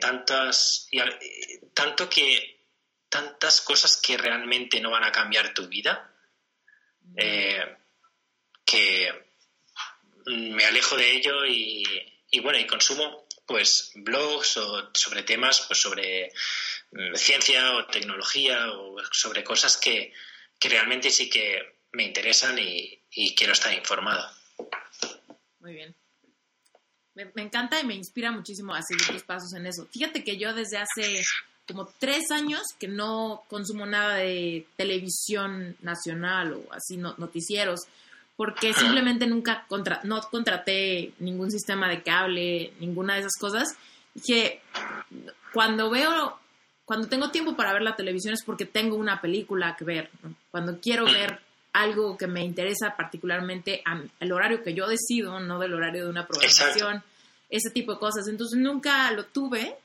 tantas, 0.00 0.88
tanto 1.74 2.08
que 2.08 2.56
tantas 3.08 3.60
cosas 3.60 3.96
que 3.96 4.16
realmente 4.16 4.80
no 4.80 4.90
van 4.90 5.04
a 5.04 5.12
cambiar 5.12 5.54
tu 5.54 5.66
vida, 5.68 6.14
eh, 7.16 7.76
que 8.64 9.26
me 10.26 10.64
alejo 10.64 10.96
de 10.96 11.12
ello 11.12 11.46
y, 11.46 11.84
bueno, 12.42 12.58
y 12.58 12.66
consumo 12.66 13.26
pues 13.46 13.92
blogs 13.94 14.56
o 14.56 14.90
sobre 14.92 15.22
temas 15.22 15.64
pues 15.68 15.80
sobre 15.80 16.32
mm, 16.90 17.14
ciencia 17.14 17.76
o 17.76 17.86
tecnología 17.86 18.72
o 18.72 18.96
sobre 19.12 19.44
cosas 19.44 19.76
que, 19.76 20.12
realmente 20.60 21.10
sí 21.10 21.30
que 21.30 21.78
me 21.92 22.02
interesan 22.02 22.58
y, 22.58 23.05
quiero 23.34 23.52
estar 23.52 23.72
informado. 23.72 24.28
Muy 25.60 25.74
bien. 25.74 25.94
Me, 27.14 27.24
me, 27.34 27.42
encanta 27.42 27.80
y 27.80 27.86
me 27.86 27.94
inspira 27.94 28.30
muchísimo 28.30 28.74
a 28.74 28.82
seguir 28.82 29.06
tus 29.06 29.22
pasos 29.22 29.52
en 29.54 29.66
eso. 29.66 29.86
Fíjate 29.86 30.22
que 30.22 30.36
yo 30.36 30.52
desde 30.52 30.78
hace 30.78 31.24
como 31.66 31.86
tres 31.98 32.30
años 32.30 32.62
que 32.78 32.88
no 32.88 33.42
consumo 33.48 33.86
nada 33.86 34.16
de 34.16 34.66
televisión 34.76 35.76
nacional 35.80 36.52
o 36.52 36.72
así 36.72 36.96
noticieros, 36.96 37.80
porque 38.36 38.72
simplemente 38.74 39.26
nunca 39.26 39.64
contra 39.66 40.00
no 40.04 40.20
contraté 40.30 41.12
ningún 41.18 41.50
sistema 41.50 41.88
de 41.88 42.02
cable, 42.02 42.72
ninguna 42.78 43.14
de 43.14 43.20
esas 43.20 43.36
cosas. 43.40 43.68
Que 44.26 44.60
cuando 45.52 45.90
veo, 45.90 46.38
cuando 46.84 47.08
tengo 47.08 47.30
tiempo 47.30 47.56
para 47.56 47.72
ver 47.72 47.82
la 47.82 47.96
televisión 47.96 48.34
es 48.34 48.44
porque 48.44 48.66
tengo 48.66 48.96
una 48.96 49.20
película 49.20 49.74
que 49.76 49.84
ver. 49.84 50.10
Cuando 50.50 50.80
quiero 50.80 51.06
ver 51.06 51.40
algo 51.76 52.16
que 52.16 52.26
me 52.26 52.42
interesa 52.42 52.96
particularmente 52.96 53.82
al 53.84 54.32
horario 54.32 54.62
que 54.62 54.72
yo 54.72 54.86
decido, 54.86 55.38
no 55.40 55.58
del 55.58 55.74
horario 55.74 56.04
de 56.04 56.10
una 56.10 56.26
programación, 56.26 57.02
ese 57.50 57.70
tipo 57.70 57.92
de 57.92 57.98
cosas. 57.98 58.28
Entonces 58.28 58.58
nunca 58.58 59.10
lo 59.12 59.26
tuve 59.26 59.76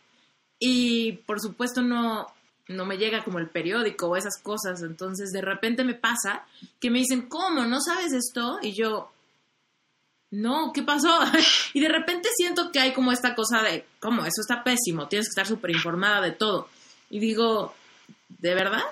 y 0.58 1.14
por 1.26 1.42
supuesto 1.42 1.82
no, 1.82 2.28
no 2.70 2.86
me 2.86 2.98
llega 2.98 3.26
como 3.26 3.40
el 3.40 3.50
periódico 3.50 4.08
o 4.08 4.16
esas 4.16 4.42
cosas. 4.42 4.82
Entonces 4.84 5.32
de 5.32 5.42
repente 5.42 5.84
me 5.84 5.94
pasa 5.94 6.46
que 6.80 6.90
me 6.90 7.00
dicen, 7.00 7.24
¿cómo? 7.24 7.66
¿No 7.66 7.82
sabes 7.82 8.14
esto? 8.14 8.60
Y 8.62 8.72
yo, 8.72 9.12
no, 10.32 10.72
¿qué 10.74 10.84
pasó? 10.84 11.20
y 11.74 11.82
de 11.82 11.90
repente 11.90 12.30
siento 12.34 12.72
que 12.72 12.80
hay 12.80 12.94
como 12.94 13.12
esta 13.12 13.36
cosa 13.36 13.62
de, 13.64 13.86
¿cómo? 14.00 14.22
Eso 14.22 14.40
está 14.40 14.64
pésimo, 14.64 15.10
tienes 15.10 15.28
que 15.28 15.42
estar 15.42 15.48
súper 15.48 15.72
informada 15.72 16.22
de 16.22 16.32
todo. 16.32 16.70
Y 17.10 17.20
digo, 17.20 17.74
¿de 18.30 18.56
verdad? 18.56 18.84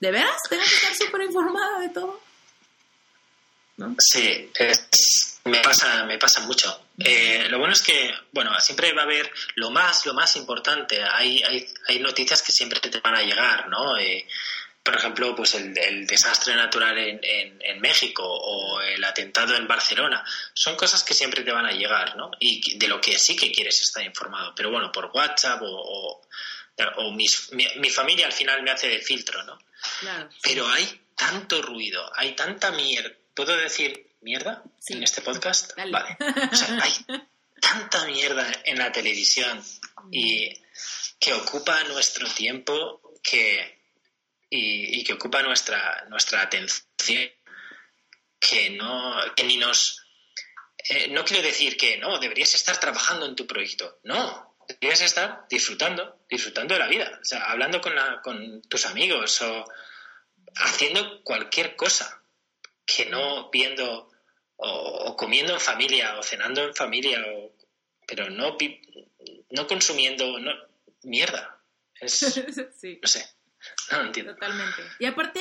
¿De 0.00 0.10
veras? 0.10 0.42
¿Tengo 0.48 0.62
que 0.62 0.74
estar 0.74 0.94
súper 0.94 1.22
informada 1.22 1.80
de 1.80 1.88
todo? 1.90 2.20
Sí, 3.98 4.50
me, 5.44 5.60
pasa, 5.60 6.04
me 6.04 6.18
pasa 6.18 6.40
mucho. 6.40 6.88
Eh, 6.98 7.46
lo 7.50 7.58
bueno 7.58 7.74
es 7.74 7.82
que, 7.82 8.10
bueno, 8.32 8.58
siempre 8.58 8.92
va 8.94 9.02
a 9.02 9.04
haber 9.04 9.30
lo 9.56 9.70
más, 9.70 10.06
lo 10.06 10.14
más 10.14 10.34
importante. 10.36 11.02
Hay, 11.02 11.42
hay, 11.42 11.66
hay 11.88 11.98
noticias 12.00 12.42
que 12.42 12.52
siempre 12.52 12.80
te 12.80 13.00
van 13.00 13.16
a 13.16 13.22
llegar, 13.22 13.68
¿no? 13.68 13.98
Eh, 13.98 14.26
por 14.82 14.94
ejemplo, 14.94 15.34
pues 15.34 15.54
el, 15.56 16.06
desastre 16.06 16.54
natural 16.54 16.96
en, 16.96 17.20
en, 17.60 17.80
México 17.80 18.22
o 18.24 18.80
el 18.80 19.02
atentado 19.02 19.56
en 19.56 19.66
Barcelona. 19.66 20.24
Son 20.54 20.76
cosas 20.76 21.02
que 21.02 21.12
siempre 21.12 21.42
te 21.42 21.50
van 21.50 21.66
a 21.66 21.72
llegar, 21.72 22.16
¿no? 22.16 22.30
Y 22.38 22.78
de 22.78 22.86
lo 22.86 23.00
que 23.00 23.18
sí 23.18 23.34
que 23.34 23.50
quieres 23.50 23.82
estar 23.82 24.04
informado. 24.04 24.54
Pero 24.54 24.70
bueno, 24.70 24.92
por 24.92 25.10
WhatsApp 25.12 25.60
o, 25.62 26.22
o, 26.96 27.12
mi, 27.12 27.26
mi, 27.78 27.90
familia 27.90 28.26
al 28.26 28.32
final 28.32 28.62
me 28.62 28.70
hace 28.70 28.88
de 28.88 29.00
filtro, 29.00 29.42
¿no? 29.42 29.58
Pero 30.42 30.66
hay 30.68 31.02
tanto 31.16 31.62
ruido, 31.62 32.10
hay 32.14 32.34
tanta 32.34 32.70
mierda 32.72 33.14
¿Puedo 33.36 33.54
decir 33.54 34.16
mierda 34.22 34.64
en 34.88 35.02
este 35.02 35.20
podcast? 35.20 35.72
Vale. 35.76 36.16
O 36.50 36.56
sea, 36.56 36.78
hay 36.82 36.92
tanta 37.60 38.06
mierda 38.06 38.50
en 38.64 38.78
la 38.78 38.90
televisión 38.90 39.62
y 40.10 40.58
que 41.20 41.34
ocupa 41.34 41.84
nuestro 41.84 42.26
tiempo 42.30 43.12
que, 43.22 43.78
y, 44.48 45.04
que 45.04 45.12
ocupa 45.12 45.42
nuestra, 45.42 46.06
nuestra 46.08 46.40
atención 46.40 47.30
que 48.40 48.70
no 48.70 49.16
que 49.34 49.44
ni 49.44 49.58
nos 49.58 50.02
eh, 50.88 51.08
no 51.08 51.22
quiero 51.22 51.42
decir 51.42 51.76
que 51.76 51.98
no 51.98 52.18
deberías 52.18 52.54
estar 52.54 52.80
trabajando 52.80 53.26
en 53.26 53.36
tu 53.36 53.46
proyecto. 53.46 53.98
No 54.04 54.45
deberías 54.68 55.00
estar 55.02 55.46
disfrutando 55.48 56.18
disfrutando 56.28 56.74
de 56.74 56.80
la 56.80 56.88
vida 56.88 57.18
o 57.20 57.24
sea 57.24 57.50
hablando 57.50 57.80
con, 57.80 57.94
la, 57.94 58.20
con 58.22 58.62
tus 58.62 58.86
amigos 58.86 59.40
o 59.42 59.64
haciendo 60.56 61.22
cualquier 61.22 61.76
cosa 61.76 62.22
que 62.84 63.06
no 63.06 63.50
viendo 63.50 64.10
o, 64.56 65.16
comiendo 65.16 65.52
en 65.54 65.60
familia 65.60 66.18
o 66.18 66.22
cenando 66.22 66.62
en 66.62 66.74
familia, 66.74 67.22
o, 67.28 67.52
pero 68.06 68.30
no, 68.30 68.56
no 69.50 69.66
consumiendo 69.66 70.38
no, 70.38 70.52
mierda. 71.04 71.52
No 72.02 72.08
sé, 73.08 73.26
no 73.90 74.02
entiendo. 74.02 74.34
Totalmente. 74.34 74.82
Y 74.98 75.06
aparte, 75.06 75.40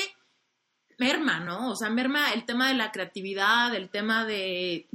merma, 0.97 1.41
¿no? 1.41 1.72
O 1.72 1.76
sea, 1.76 1.89
merma 1.89 2.34
el 2.34 2.45
tema 2.45 2.69
de 2.69 2.76
la 2.76 2.91
creatividad, 2.91 3.76
el 3.76 3.89
tema 3.89 4.26
de 4.26 4.88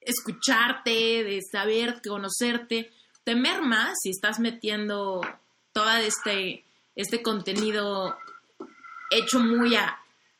escucharte, 0.00 1.22
de 1.22 1.40
saber, 1.42 2.00
conocerte. 2.02 2.90
Te 3.24 3.34
merma 3.34 3.92
si 4.00 4.10
estás 4.10 4.40
metiendo 4.40 5.20
todo 5.72 5.90
este, 5.96 6.64
este 6.96 7.22
contenido 7.22 8.16
hecho 9.10 9.38
muy 9.38 9.74
a, 9.76 9.98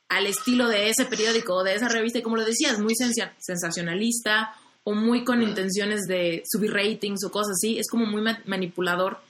al 0.08 0.26
estilo 0.26 0.68
de 0.68 0.90
ese 0.90 1.04
periódico 1.04 1.54
o 1.54 1.64
de 1.64 1.74
esa 1.74 1.88
revista, 1.88 2.18
y 2.18 2.22
como 2.22 2.36
lo 2.36 2.44
decías, 2.44 2.78
muy 2.78 2.94
sensacionalista 2.94 4.54
o 4.84 4.94
muy 4.94 5.24
con 5.24 5.42
intenciones 5.42 6.02
de 6.08 6.42
subir 6.50 6.72
ratings 6.72 7.24
o 7.24 7.30
cosas 7.30 7.52
así, 7.52 7.78
es 7.78 7.88
como 7.88 8.06
muy 8.06 8.22
manipulador 8.46 9.20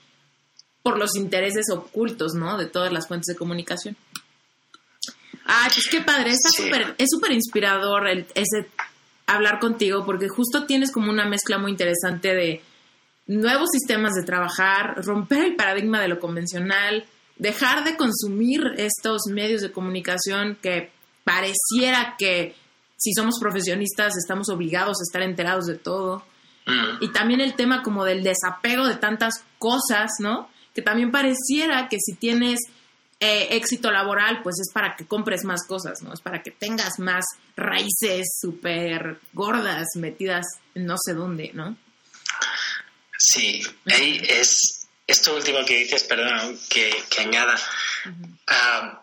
por 0.83 0.99
los 0.99 1.15
intereses 1.15 1.67
ocultos, 1.71 2.35
¿no? 2.35 2.59
De 2.59 2.67
todas 2.67 2.93
las 2.93 3.07
fuentes 3.07 3.27
de 3.27 3.39
comunicación. 3.39 3.97
Ah, 5.45 5.69
pues 5.73 5.89
qué 5.89 6.01
padre, 6.01 6.31
está 6.31 6.49
súper, 6.51 6.95
es 6.99 7.09
súper 7.11 7.33
inspirador 7.33 8.09
el, 8.09 8.27
ese 8.35 8.69
hablar 9.27 9.61
contigo 9.61 10.05
porque 10.05 10.29
justo 10.29 10.67
tienes 10.67 10.91
como 10.93 11.11
una 11.11 11.27
mezcla 11.27 11.59
muy 11.59 11.71
interesante 11.71 12.35
de 12.35 12.63
nuevos 13.27 13.69
sistemas 13.73 14.13
de 14.15 14.25
trabajar, 14.25 15.05
romper 15.05 15.45
el 15.45 15.57
paradigma 15.57 16.01
de 16.01 16.09
lo 16.09 16.21
convencional, 16.21 17.05
dejar 17.37 17.85
de 17.85 17.97
consumir 17.97 18.75
estos 18.77 19.23
medios 19.29 19.63
de 19.63 19.73
comunicación 19.73 20.57
que 20.61 20.91
pareciera 21.25 22.17
que 22.19 22.55
si 22.97 23.13
somos 23.15 23.39
profesionistas 23.41 24.17
estamos 24.17 24.49
obligados 24.49 24.99
a 25.01 25.03
estar 25.03 25.23
enterados 25.23 25.67
de 25.67 25.77
todo. 25.77 26.25
Mm. 26.67 27.03
Y 27.03 27.13
también 27.13 27.41
el 27.41 27.55
tema 27.55 27.83
como 27.83 28.05
del 28.05 28.23
desapego 28.23 28.87
de 28.87 28.95
tantas 28.95 29.45
cosas, 29.59 30.11
¿no? 30.21 30.49
Que 30.75 30.83
también 30.83 31.11
pareciera 31.11 31.89
que 31.89 31.99
si 32.01 32.15
tienes 32.15 32.61
eh, 33.19 33.57
éxito 33.57 33.91
laboral, 33.91 34.41
pues 34.43 34.57
es 34.61 34.73
para 34.73 34.95
que 34.97 35.07
compres 35.07 35.45
más 35.45 35.67
cosas, 35.67 36.03
¿no? 36.03 36.13
Es 36.13 36.21
para 36.21 36.43
que 36.43 36.53
tengas 36.53 36.99
más 36.99 37.25
raíces 37.57 38.39
súper 38.41 39.19
gordas 39.33 39.87
metidas 39.97 40.47
en 40.75 40.87
no 40.87 40.97
sé 40.99 41.15
dónde, 41.15 41.51
¿no? 41.55 41.77
Sí, 43.25 43.63
ahí 43.87 44.21
es 44.29 44.89
esto 45.07 45.37
último 45.37 45.65
que 45.65 45.79
dices, 45.79 46.03
perdón, 46.03 46.59
que, 46.69 46.93
que 47.09 47.21
añada. 47.21 47.57
Ah, 48.49 49.01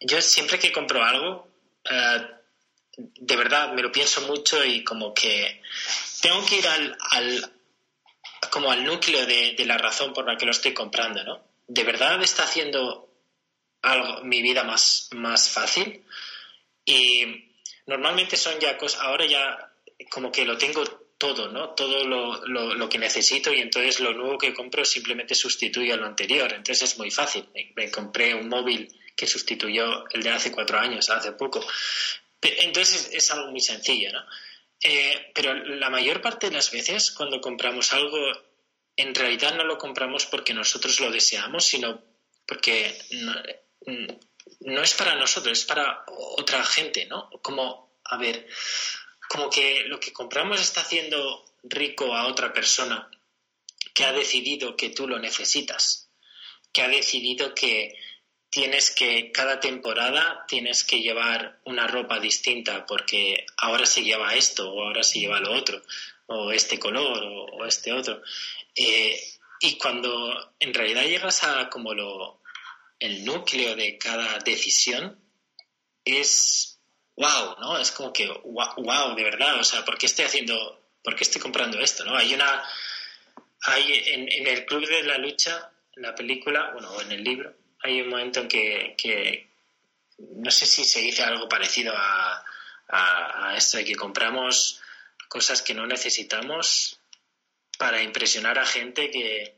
yo 0.00 0.20
siempre 0.20 0.58
que 0.58 0.70
compro 0.70 1.02
algo, 1.02 1.48
ah, 1.88 2.28
de 2.96 3.36
verdad 3.36 3.72
me 3.72 3.80
lo 3.80 3.90
pienso 3.90 4.20
mucho 4.22 4.62
y 4.62 4.84
como 4.84 5.14
que 5.14 5.62
tengo 6.20 6.44
que 6.44 6.56
ir 6.56 6.68
al, 6.68 6.98
al 7.12 7.52
como 8.50 8.70
al 8.70 8.84
núcleo 8.84 9.24
de, 9.24 9.54
de 9.56 9.64
la 9.64 9.78
razón 9.78 10.12
por 10.12 10.26
la 10.26 10.36
que 10.36 10.44
lo 10.44 10.52
estoy 10.52 10.74
comprando, 10.74 11.24
¿no? 11.24 11.42
¿De 11.66 11.82
verdad 11.82 12.22
está 12.22 12.42
haciendo 12.42 13.08
algo, 13.80 14.22
mi 14.22 14.42
vida 14.42 14.64
más, 14.64 15.08
más 15.12 15.48
fácil? 15.48 16.04
Y 16.84 17.54
normalmente 17.86 18.36
son 18.36 18.60
ya 18.60 18.76
cosas, 18.76 19.00
ahora 19.00 19.24
ya 19.24 19.72
como 20.10 20.30
que 20.30 20.44
lo 20.44 20.58
tengo 20.58 20.84
todo, 21.22 21.46
¿no? 21.46 21.68
Todo 21.70 22.04
lo, 22.04 22.44
lo, 22.74 22.88
que 22.88 22.98
necesito 22.98 23.52
y 23.52 23.60
entonces 23.60 24.00
lo 24.00 24.12
nuevo 24.12 24.36
que 24.36 24.52
compro 24.52 24.84
simplemente 24.84 25.36
sustituye 25.36 25.92
a 25.92 25.96
lo 25.96 26.06
anterior. 26.06 26.52
Entonces 26.52 26.90
es 26.90 26.98
muy 26.98 27.12
fácil. 27.12 27.48
Me, 27.76 27.88
compré 27.92 28.34
un 28.34 28.48
móvil 28.48 28.92
que 29.14 29.28
sustituyó 29.28 30.04
el 30.10 30.20
de 30.20 30.30
hace 30.30 30.50
cuatro 30.50 30.80
años, 30.80 31.08
hace 31.10 31.30
poco. 31.30 31.64
Entonces 32.40 33.06
es, 33.06 33.14
es 33.14 33.30
algo 33.30 33.52
muy 33.52 33.60
sencillo, 33.60 34.10
¿no? 34.12 34.24
Eh, 34.82 35.30
pero 35.32 35.54
la 35.54 35.90
mayor 35.90 36.20
parte 36.20 36.48
de 36.48 36.56
las 36.56 36.72
veces 36.72 37.12
cuando 37.12 37.40
compramos 37.40 37.92
algo, 37.92 38.18
en 38.96 39.14
realidad 39.14 39.54
no 39.54 39.62
lo 39.62 39.78
compramos 39.78 40.26
porque 40.26 40.52
nosotros 40.52 40.98
lo 40.98 41.12
deseamos, 41.12 41.64
sino 41.64 42.02
porque 42.48 42.98
no, 43.12 43.32
mm, 43.86 44.06
no 44.72 44.82
es 44.82 44.94
para 44.94 45.14
nosotros, 45.14 45.56
es 45.56 45.64
para 45.66 46.04
otra 46.08 46.64
gente, 46.64 47.06
¿no? 47.06 47.30
Como, 47.42 48.00
a 48.06 48.16
ver, 48.16 48.44
como 49.32 49.48
que 49.48 49.84
lo 49.84 49.98
que 49.98 50.12
compramos 50.12 50.60
está 50.60 50.82
haciendo 50.82 51.42
rico 51.62 52.14
a 52.14 52.26
otra 52.26 52.52
persona 52.52 53.10
que 53.94 54.04
ha 54.04 54.12
decidido 54.12 54.76
que 54.76 54.90
tú 54.90 55.08
lo 55.08 55.18
necesitas, 55.18 56.10
que 56.70 56.82
ha 56.82 56.88
decidido 56.88 57.54
que 57.54 57.98
tienes 58.50 58.90
que 58.90 59.32
cada 59.32 59.58
temporada 59.58 60.44
tienes 60.46 60.84
que 60.84 61.00
llevar 61.00 61.60
una 61.64 61.86
ropa 61.86 62.20
distinta 62.20 62.84
porque 62.84 63.46
ahora 63.56 63.86
se 63.86 64.02
lleva 64.02 64.34
esto 64.34 64.70
o 64.70 64.82
ahora 64.82 65.02
se 65.02 65.20
lleva 65.20 65.40
lo 65.40 65.54
otro 65.54 65.82
o 66.26 66.52
este 66.52 66.78
color 66.78 67.24
o, 67.54 67.64
este 67.64 67.90
otro. 67.90 68.20
Eh, 68.74 69.18
y 69.60 69.78
cuando 69.78 70.52
en 70.60 70.74
realidad 70.74 71.04
llegas 71.04 71.42
a 71.42 71.70
como 71.70 71.94
lo 71.94 72.42
el 72.98 73.24
núcleo 73.24 73.76
de 73.76 73.96
cada 73.96 74.38
decisión 74.40 75.18
es 76.04 76.71
wow 77.16 77.56
no 77.60 77.78
es 77.78 77.90
como 77.92 78.12
que 78.12 78.26
wow, 78.26 79.14
de 79.14 79.24
verdad 79.24 79.58
o 79.60 79.64
sea 79.64 79.84
por 79.84 79.98
qué 79.98 80.06
estoy 80.06 80.24
haciendo 80.24 80.80
por 81.02 81.16
qué 81.16 81.24
estoy 81.24 81.40
comprando 81.40 81.78
esto 81.78 82.04
no 82.04 82.16
hay 82.16 82.34
una 82.34 82.62
hay 83.64 83.92
en, 84.06 84.32
en 84.32 84.46
el 84.46 84.64
club 84.64 84.86
de 84.86 85.02
la 85.02 85.18
lucha 85.18 85.70
en 85.96 86.02
la 86.02 86.14
película 86.14 86.70
bueno 86.72 86.90
o 86.90 87.00
en 87.00 87.12
el 87.12 87.22
libro 87.22 87.54
hay 87.82 88.00
un 88.00 88.08
momento 88.08 88.40
en 88.40 88.48
que, 88.48 88.94
que 88.96 89.48
no 90.18 90.50
sé 90.50 90.66
si 90.66 90.84
se 90.84 91.00
dice 91.00 91.22
algo 91.22 91.48
parecido 91.48 91.92
a, 91.96 92.44
a, 92.88 93.48
a 93.48 93.56
esto 93.56 93.78
de 93.78 93.84
que 93.84 93.96
compramos 93.96 94.80
cosas 95.28 95.62
que 95.62 95.74
no 95.74 95.86
necesitamos 95.86 97.00
para 97.78 98.02
impresionar 98.02 98.58
a 98.58 98.66
gente 98.66 99.10
que 99.10 99.56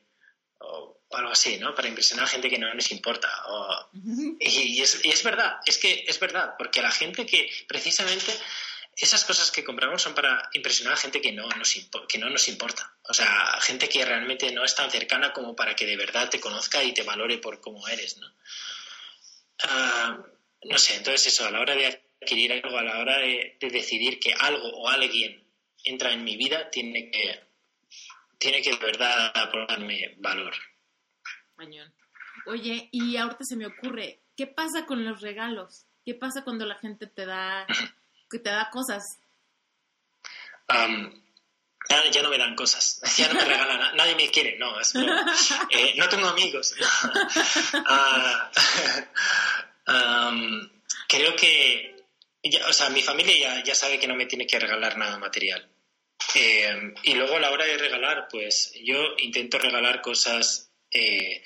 o 1.15 1.17
algo 1.17 1.31
así, 1.33 1.57
¿no? 1.59 1.75
Para 1.75 1.89
impresionar 1.89 2.25
a 2.27 2.29
gente 2.29 2.51
que 2.51 2.59
no 2.59 2.73
nos 2.75 2.91
importa. 2.91 3.29
o- 3.49 3.89
y, 4.41 4.79
y 4.79 4.81
es, 4.83 5.01
y 5.05 5.11
es 5.11 5.23
verdad, 5.23 5.57
es 5.65 5.79
que 5.79 6.05
es 6.07 6.19
verdad, 6.21 6.55
porque 6.59 6.83
la 6.83 6.91
gente 6.91 7.25
que 7.25 7.49
precisamente 7.69 8.33
esas 8.97 9.25
cosas 9.25 9.51
que 9.51 9.65
compramos 9.65 10.03
son 10.03 10.15
para 10.15 10.49
impresionar 10.53 10.95
a 10.95 10.97
gente 10.97 11.21
que 11.21 11.33
no 11.33 11.49
nos 11.49 11.77
impo- 11.77 12.07
que 12.07 12.19
no 12.19 12.31
nos 12.31 12.47
importa. 12.49 12.95
O 13.09 13.15
sea, 13.15 13.59
gente 13.61 13.89
que 13.89 14.05
realmente 14.05 14.53
no 14.53 14.65
es 14.65 14.75
tan 14.75 14.91
cercana 14.91 15.33
como 15.33 15.57
para 15.57 15.75
que 15.75 15.87
de 15.87 15.97
verdad 15.97 16.29
te 16.31 16.39
conozca 16.39 16.83
y 16.85 16.93
te 16.93 17.03
valore 17.03 17.39
por 17.39 17.61
cómo 17.61 17.89
eres, 17.89 18.17
¿no? 18.19 18.33
Ah, 19.65 20.19
no 20.65 20.79
sé, 20.79 20.97
entonces 20.97 21.27
eso, 21.33 21.45
a 21.47 21.51
la 21.51 21.61
hora 21.61 21.75
de 21.75 21.87
adquirir 22.21 22.53
algo, 22.53 22.79
a 22.79 22.83
la 22.83 22.99
hora 22.99 23.19
de, 23.19 23.57
de 23.61 23.71
decidir 23.71 24.19
que 24.21 24.33
algo 24.33 24.67
o 24.69 24.89
alguien 24.89 25.43
entra 25.85 26.13
en 26.13 26.25
mi 26.25 26.37
vida, 26.37 26.71
tiene 26.71 27.11
que, 27.11 27.41
tiene 28.39 28.63
que 28.63 28.71
de 28.71 28.77
verdad 28.79 29.33
aportarme 29.35 30.15
valor. 30.19 30.55
Oye, 32.47 32.89
y 32.93 33.17
ahorita 33.17 33.45
se 33.45 33.57
me 33.57 33.67
ocurre, 33.67 34.21
¿qué 34.37 34.47
pasa 34.47 34.87
con 34.87 35.05
los 35.05 35.21
regalos? 35.21 35.87
¿Qué 36.05 36.15
pasa 36.15 36.45
cuando 36.45 36.67
la 36.67 36.77
gente 36.77 37.07
te 37.07 37.25
da, 37.25 37.67
que 38.31 38.39
te 38.39 38.51
da 38.51 38.69
cosas? 38.71 39.19
Am, 40.69 41.23
ya, 42.13 42.23
no 42.23 42.31
me 42.31 42.39
dan 42.39 42.55
cosas, 42.55 43.01
ya 43.17 43.29
no 43.29 43.35
me 43.35 43.45
regalan, 43.45 43.97
nadie 43.97 44.15
me 44.17 44.31
quiere, 44.31 44.59
no, 44.59 44.79
es. 44.81 44.95
Eh, 44.95 45.95
no 45.97 46.09
tengo 46.09 46.29
amigos. 46.29 46.75
Ah, 47.87 48.51
am, 49.87 50.71
creo 51.09 51.37
que, 51.37 52.05
ya, 52.43 52.67
o 52.69 52.73
sea, 52.73 52.91
mi 52.91 53.03
familia 53.03 53.37
ya, 53.39 53.65
ya 53.65 53.75
sabe 53.75 53.99
que 53.99 54.07
no 54.07 54.15
me 54.15 54.27
tiene 54.27 54.47
que 54.47 54.59
regalar 54.59 54.97
nada 54.97 55.19
material. 55.19 55.69
Eh, 56.35 56.95
y 57.03 57.15
luego 57.15 57.37
a 57.37 57.41
la 57.41 57.51
hora 57.51 57.65
de 57.65 57.79
regalar, 57.79 58.29
pues 58.31 58.73
yo 58.83 58.97
intento 59.19 59.59
regalar 59.59 60.01
cosas, 60.01 60.71
eh, 60.95 61.43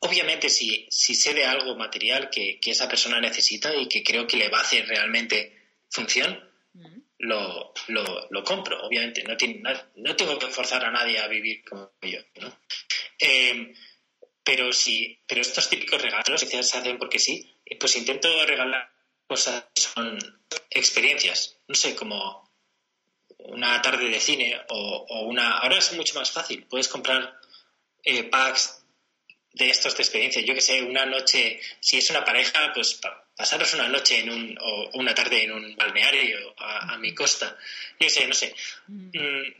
obviamente 0.00 0.48
si, 0.48 0.86
si 0.90 1.14
sé 1.14 1.34
de 1.34 1.44
algo 1.44 1.76
material 1.76 2.28
que, 2.30 2.58
que 2.60 2.70
esa 2.72 2.88
persona 2.88 3.20
necesita 3.20 3.74
y 3.74 3.86
que 3.88 4.02
creo 4.02 4.26
que 4.26 4.36
le 4.36 4.48
va 4.48 4.58
a 4.58 4.62
hacer 4.62 4.86
realmente 4.88 5.52
función, 5.88 6.42
lo, 7.18 7.72
lo, 7.88 8.28
lo 8.30 8.44
compro, 8.44 8.82
obviamente. 8.86 9.22
No, 9.24 9.36
tiene- 9.36 9.60
no, 9.60 9.70
no 9.96 10.16
tengo 10.16 10.38
que 10.38 10.48
forzar 10.48 10.84
a 10.84 10.90
nadie 10.90 11.18
a 11.18 11.26
vivir 11.28 11.64
como 11.64 11.90
yo. 12.02 12.18
¿no? 12.40 12.58
Eh, 13.18 13.72
pero 14.44 14.72
sí, 14.72 15.18
pero 15.26 15.40
estos 15.40 15.68
típicos 15.70 16.00
regalos 16.02 16.44
que 16.44 16.62
se 16.62 16.78
hacen 16.78 16.98
porque 16.98 17.18
sí, 17.18 17.54
pues 17.80 17.96
intento 17.96 18.28
regalar 18.46 18.90
cosas 19.26 19.64
que 19.74 19.80
son 19.82 20.18
experiencias. 20.70 21.56
No 21.68 21.74
sé, 21.74 21.96
como 21.96 22.46
una 23.38 23.80
tarde 23.82 24.08
de 24.10 24.20
cine 24.20 24.60
o, 24.68 25.06
o 25.08 25.20
una... 25.26 25.58
Ahora 25.58 25.78
es 25.78 25.92
mucho 25.94 26.14
más 26.14 26.30
fácil. 26.30 26.64
Puedes 26.66 26.88
comprar 26.88 27.40
eh, 28.04 28.24
packs 28.24 28.84
de 29.56 29.70
estos 29.70 29.96
de 29.96 30.02
experiencia. 30.02 30.42
Yo 30.42 30.54
que 30.54 30.60
sé, 30.60 30.82
una 30.82 31.06
noche, 31.06 31.58
si 31.80 31.96
es 31.98 32.10
una 32.10 32.24
pareja, 32.24 32.72
pues 32.74 32.94
pa- 32.94 33.24
pasaros 33.36 33.72
una 33.74 33.88
noche 33.88 34.20
en 34.20 34.30
un, 34.30 34.58
o 34.60 34.90
una 34.94 35.14
tarde 35.14 35.44
en 35.44 35.52
un 35.52 35.76
balneario 35.76 36.54
a, 36.58 36.94
a 36.94 36.98
mi 36.98 37.14
costa. 37.14 37.56
Yo 37.98 38.08
sé, 38.08 38.26
no 38.26 38.34
sé. 38.34 38.54
Mm. 38.88 39.08
Mm, 39.18 39.54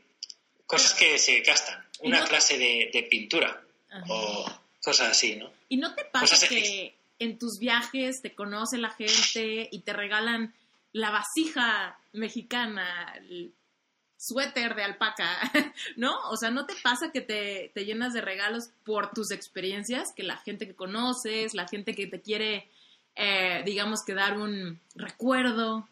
cosas 0.66 0.94
que 0.94 1.18
se 1.18 1.40
gastan. 1.40 1.82
Una 2.00 2.20
No. 2.20 2.26
clase 2.28 2.58
de, 2.58 2.90
de 2.92 3.02
pintura 3.04 3.62
Ajá. 3.90 4.04
o 4.08 4.60
cosas 4.82 5.08
así, 5.12 5.36
¿no? 5.36 5.50
¿Y 5.70 5.78
no 5.78 5.94
te 5.94 6.04
pasa 6.04 6.46
que 6.46 6.94
en 7.18 7.38
tus 7.38 7.58
viajes 7.58 8.20
te 8.20 8.34
conoce 8.34 8.76
la 8.78 8.90
gente 8.90 9.68
y 9.72 9.78
te 9.80 9.92
regalan 9.94 10.54
la 10.92 11.10
vasija 11.10 11.98
mexicana, 12.12 13.18
suéter 14.18 14.74
de 14.74 14.82
alpaca, 14.84 15.38
¿no? 15.96 16.16
O 16.30 16.36
sea, 16.36 16.50
¿no 16.50 16.66
te 16.66 16.74
pasa 16.82 17.12
que 17.12 17.20
te, 17.20 17.70
te 17.74 17.84
llenas 17.84 18.12
de 18.12 18.20
regalos 18.20 18.70
por 18.84 19.10
tus 19.12 19.30
experiencias? 19.30 20.12
Que 20.16 20.22
la 20.22 20.36
gente 20.38 20.66
que 20.66 20.74
conoces, 20.74 21.54
la 21.54 21.68
gente 21.68 21.94
que 21.94 22.06
te 22.06 22.20
quiere, 22.22 22.70
eh, 23.14 23.62
digamos 23.64 24.02
que 24.04 24.14
dar 24.14 24.38
un 24.38 24.80
recuerdo, 24.94 25.88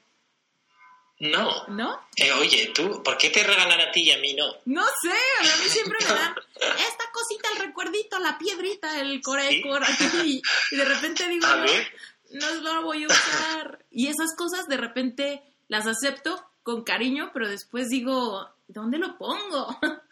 No. 1.20 1.66
¿no? 1.68 2.00
Eh, 2.16 2.32
oye, 2.32 2.72
tú, 2.74 3.02
¿por 3.02 3.16
qué 3.18 3.30
te 3.30 3.42
regalan 3.44 3.80
a 3.80 3.90
ti 3.92 4.02
y 4.02 4.12
a 4.12 4.18
mí 4.18 4.34
no? 4.34 4.46
No 4.64 4.84
sé, 5.02 5.10
a 5.52 5.56
mí 5.62 5.68
siempre 5.68 5.98
me 6.00 6.06
dan 6.14 6.34
esta 6.56 7.04
cosita, 7.12 7.48
el 7.54 7.66
recuerdito, 7.66 8.18
la 8.18 8.36
piedrita, 8.36 9.00
el 9.00 9.20
core, 9.22 9.48
Sí. 9.48 9.62
y, 10.24 10.42
y 10.72 10.76
de 10.76 10.84
repente 10.84 11.28
digo, 11.28 11.46
ver. 11.60 11.92
no 12.30 12.54
lo 12.54 12.82
voy 12.82 13.04
a 13.04 13.06
usar. 13.06 13.84
Y 13.90 14.08
esas 14.08 14.34
cosas 14.36 14.66
de 14.66 14.76
repente 14.76 15.42
las 15.68 15.86
acepto 15.86 16.43
con 16.64 16.82
cariño, 16.82 17.30
pero 17.32 17.48
después 17.48 17.88
digo, 17.90 18.52
¿dónde 18.66 18.98
lo 18.98 19.16
pongo? 19.16 19.78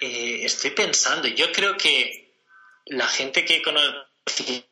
Eh, 0.00 0.44
estoy 0.44 0.70
pensando, 0.70 1.26
yo 1.26 1.50
creo 1.50 1.76
que 1.76 2.36
la 2.86 3.08
gente 3.08 3.44
que 3.44 3.60
conoce 3.60 4.64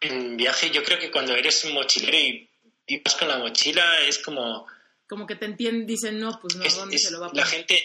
en 0.00 0.36
viaje, 0.38 0.70
yo 0.70 0.82
creo 0.82 0.98
que 0.98 1.10
cuando 1.10 1.34
eres 1.34 1.62
un 1.64 1.74
mochilero 1.74 2.16
y, 2.16 2.48
y 2.86 3.00
vas 3.02 3.14
con 3.16 3.28
la 3.28 3.36
mochila 3.36 3.98
es 4.06 4.18
como... 4.20 4.66
Como 5.06 5.26
que 5.26 5.36
te 5.36 5.44
entienden, 5.44 5.86
dicen, 5.86 6.18
no, 6.18 6.38
pues 6.40 6.56
no, 6.56 6.64
es- 6.64 6.76
¿dónde 6.76 6.96
es- 6.96 7.04
se 7.04 7.10
lo 7.10 7.20
va 7.20 7.26
a 7.26 7.28
la 7.28 7.42
poner? 7.42 7.46
gente, 7.46 7.84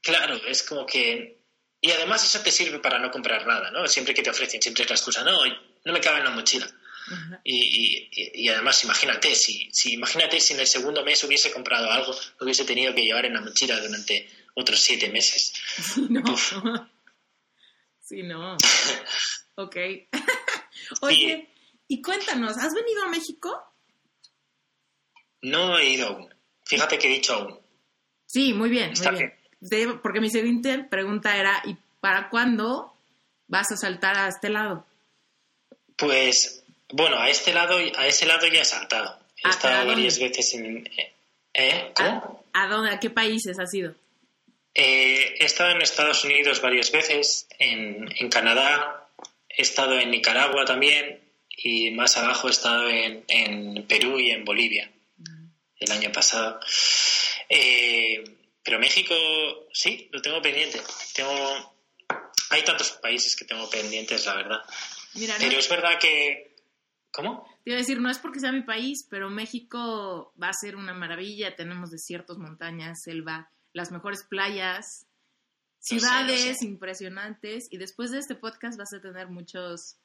claro, 0.00 0.36
es 0.46 0.62
como 0.62 0.86
que... 0.86 1.40
Y 1.80 1.90
además 1.90 2.24
eso 2.24 2.40
te 2.44 2.52
sirve 2.52 2.78
para 2.78 3.00
no 3.00 3.10
comprar 3.10 3.44
nada, 3.44 3.72
¿no? 3.72 3.88
Siempre 3.88 4.14
que 4.14 4.22
te 4.22 4.30
ofrecen, 4.30 4.62
siempre 4.62 4.84
es 4.84 4.90
la 4.90 4.94
excusa, 4.96 5.24
no, 5.24 5.40
no 5.84 5.92
me 5.92 6.00
cabe 6.00 6.18
en 6.18 6.24
la 6.26 6.30
mochila. 6.30 6.70
Y, 7.44 8.08
y, 8.34 8.48
además, 8.48 8.84
imagínate, 8.84 9.34
si, 9.34 9.68
si, 9.72 9.94
imagínate 9.94 10.40
si 10.40 10.54
en 10.54 10.60
el 10.60 10.66
segundo 10.66 11.04
mes 11.04 11.22
hubiese 11.24 11.52
comprado 11.52 11.90
algo, 11.90 12.12
lo 12.12 12.44
hubiese 12.44 12.64
tenido 12.64 12.94
que 12.94 13.02
llevar 13.02 13.26
en 13.26 13.34
la 13.34 13.40
mochila 13.40 13.80
durante 13.80 14.28
otros 14.54 14.80
siete 14.80 15.08
meses. 15.10 15.52
No. 16.08 16.22
Sí, 18.02 18.24
no. 18.24 18.56
ok. 19.54 19.76
Oye, 21.02 21.48
y 21.86 22.02
cuéntanos, 22.02 22.58
¿has 22.58 22.74
venido 22.74 23.04
a 23.04 23.08
México? 23.08 23.56
No 25.42 25.78
he 25.78 25.90
ido 25.90 26.08
aún. 26.08 26.34
Fíjate 26.64 26.98
que 26.98 27.06
he 27.06 27.14
dicho 27.14 27.34
aún. 27.34 27.60
Sí, 28.26 28.52
muy 28.52 28.68
bien, 28.68 28.94
muy 29.00 29.16
bien. 29.60 30.00
porque 30.02 30.20
mi 30.20 30.28
siguiente 30.28 30.84
pregunta 30.90 31.36
era, 31.36 31.62
¿y 31.64 31.76
para 32.00 32.30
cuándo 32.30 32.96
vas 33.46 33.70
a 33.70 33.76
saltar 33.76 34.16
a 34.16 34.26
este 34.28 34.50
lado? 34.50 34.86
Pues, 35.96 36.59
bueno, 36.92 37.18
a 37.18 37.28
este 37.28 37.52
lado, 37.52 37.78
a 37.96 38.06
ese 38.06 38.26
lado 38.26 38.46
ya 38.46 38.62
he 38.62 38.64
saltado. 38.64 39.18
He 39.42 39.48
estado 39.48 39.86
varias 39.86 40.18
veces 40.18 40.54
en... 40.54 40.88
¿Eh? 41.54 41.92
¿Cómo? 41.94 42.44
¿A, 42.52 42.68
dónde? 42.68 42.90
¿A 42.90 43.00
qué 43.00 43.10
países 43.10 43.58
has 43.58 43.72
ido? 43.74 43.94
Eh, 44.74 45.36
he 45.40 45.44
estado 45.44 45.70
en 45.70 45.82
Estados 45.82 46.24
Unidos 46.24 46.60
varias 46.60 46.92
veces, 46.92 47.48
en, 47.58 48.08
en, 48.16 48.28
Canadá, 48.28 49.08
he 49.48 49.62
estado 49.62 49.98
en 49.98 50.10
Nicaragua 50.10 50.64
también 50.64 51.20
y 51.48 51.90
más 51.90 52.16
abajo 52.16 52.48
he 52.48 52.52
estado 52.52 52.88
en, 52.88 53.24
en 53.28 53.86
Perú 53.86 54.18
y 54.18 54.30
en 54.30 54.44
Bolivia 54.44 54.90
mm. 55.16 55.46
el 55.80 55.92
año 55.92 56.12
pasado. 56.12 56.60
Eh, 57.48 58.22
pero 58.62 58.78
México, 58.78 59.14
sí, 59.72 60.08
lo 60.12 60.22
tengo 60.22 60.40
pendiente. 60.40 60.80
Tengo, 61.14 61.74
hay 62.50 62.62
tantos 62.62 62.92
países 62.92 63.34
que 63.34 63.44
tengo 63.44 63.68
pendientes, 63.68 64.24
la 64.26 64.34
verdad. 64.34 64.60
pero 65.38 65.58
es 65.58 65.68
verdad 65.68 65.98
que... 65.98 66.49
¿Cómo? 67.12 67.44
Te 67.64 67.70
iba 67.70 67.76
a 67.76 67.78
decir, 67.80 68.00
no 68.00 68.10
es 68.10 68.18
porque 68.18 68.40
sea 68.40 68.52
mi 68.52 68.62
país, 68.62 69.06
pero 69.10 69.30
México 69.30 70.32
va 70.40 70.48
a 70.48 70.52
ser 70.52 70.76
una 70.76 70.94
maravilla. 70.94 71.56
Tenemos 71.56 71.90
desiertos, 71.90 72.38
montañas, 72.38 73.02
selva, 73.02 73.50
las 73.72 73.90
mejores 73.90 74.24
playas, 74.24 75.06
ciudades 75.80 76.62
impresionantes. 76.62 77.66
Y 77.70 77.78
después 77.78 78.10
de 78.10 78.18
este 78.18 78.36
podcast 78.36 78.78
vas 78.78 78.92
a 78.92 79.00
tener 79.00 79.28
muchos, 79.28 79.96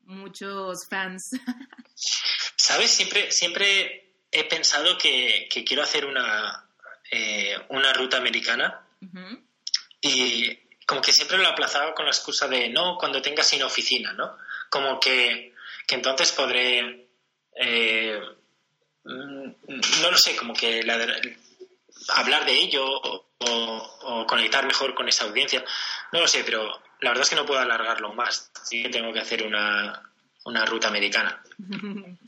muchos 0.00 0.86
fans. 0.88 1.30
¿Sabes? 2.56 2.90
Siempre, 2.90 3.30
siempre 3.30 4.14
he 4.30 4.44
pensado 4.44 4.98
que 4.98 5.48
quiero 5.66 5.82
hacer 5.82 6.06
una, 6.06 6.68
eh, 7.14 7.54
una 7.68 7.92
ruta 7.92 8.16
americana 8.16 8.80
y 10.00 10.58
como 10.86 11.02
que 11.02 11.12
siempre 11.12 11.36
lo 11.36 11.46
aplazaba 11.46 11.94
con 11.94 12.06
la 12.06 12.10
excusa 12.10 12.48
de 12.48 12.70
no 12.70 12.96
cuando 12.96 13.20
tenga 13.20 13.42
sin 13.42 13.62
oficina, 13.62 14.14
¿no? 14.14 14.38
Como 14.70 14.98
que, 14.98 15.51
entonces 15.88 16.32
podré, 16.32 17.08
eh, 17.54 18.20
mm, 19.04 19.46
no 20.02 20.10
lo 20.10 20.16
sé, 20.16 20.36
como 20.36 20.54
que 20.54 20.80
hablar 22.08 22.44
de 22.44 22.52
ello 22.52 22.84
o, 22.84 23.26
conectar 24.26 24.64
mejor 24.66 24.94
con 24.94 25.08
esa 25.08 25.24
audiencia, 25.24 25.64
no 26.12 26.20
lo 26.20 26.28
sé, 26.28 26.42
pero 26.44 26.64
la 27.00 27.10
verdad 27.10 27.22
es 27.22 27.30
que 27.30 27.36
no 27.36 27.44
puedo 27.44 27.60
alargarlo 27.60 28.14
más, 28.14 28.50
así 28.60 28.82
que 28.82 28.88
tengo 28.88 29.12
que 29.12 29.20
hacer 29.20 29.44
una, 29.46 30.10
una 30.44 30.64
ruta 30.64 30.88
americana. 30.88 31.42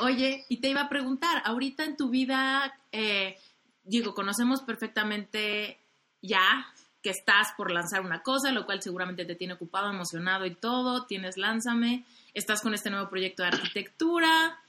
Oye, 0.00 0.44
y 0.48 0.60
te 0.60 0.68
iba 0.68 0.82
a 0.82 0.88
preguntar, 0.88 1.42
ahorita 1.44 1.84
en 1.84 1.96
tu 1.96 2.10
vida, 2.10 2.78
eh, 2.92 3.38
digo, 3.84 4.12
conocemos 4.14 4.60
perfectamente 4.62 5.78
ya 6.20 6.66
que 7.02 7.10
estás 7.10 7.52
por 7.56 7.70
lanzar 7.70 8.00
una 8.00 8.22
cosa, 8.22 8.50
lo 8.50 8.66
cual 8.66 8.82
seguramente 8.82 9.24
te 9.24 9.36
tiene 9.36 9.54
ocupado, 9.54 9.90
emocionado 9.90 10.44
y 10.44 10.54
todo, 10.54 11.06
tienes 11.06 11.36
Lánzame, 11.36 12.04
estás 12.36 12.60
con 12.60 12.74
este 12.74 12.90
nuevo 12.90 13.08
proyecto 13.08 13.42
de 13.42 13.48
arquitectura 13.48 14.60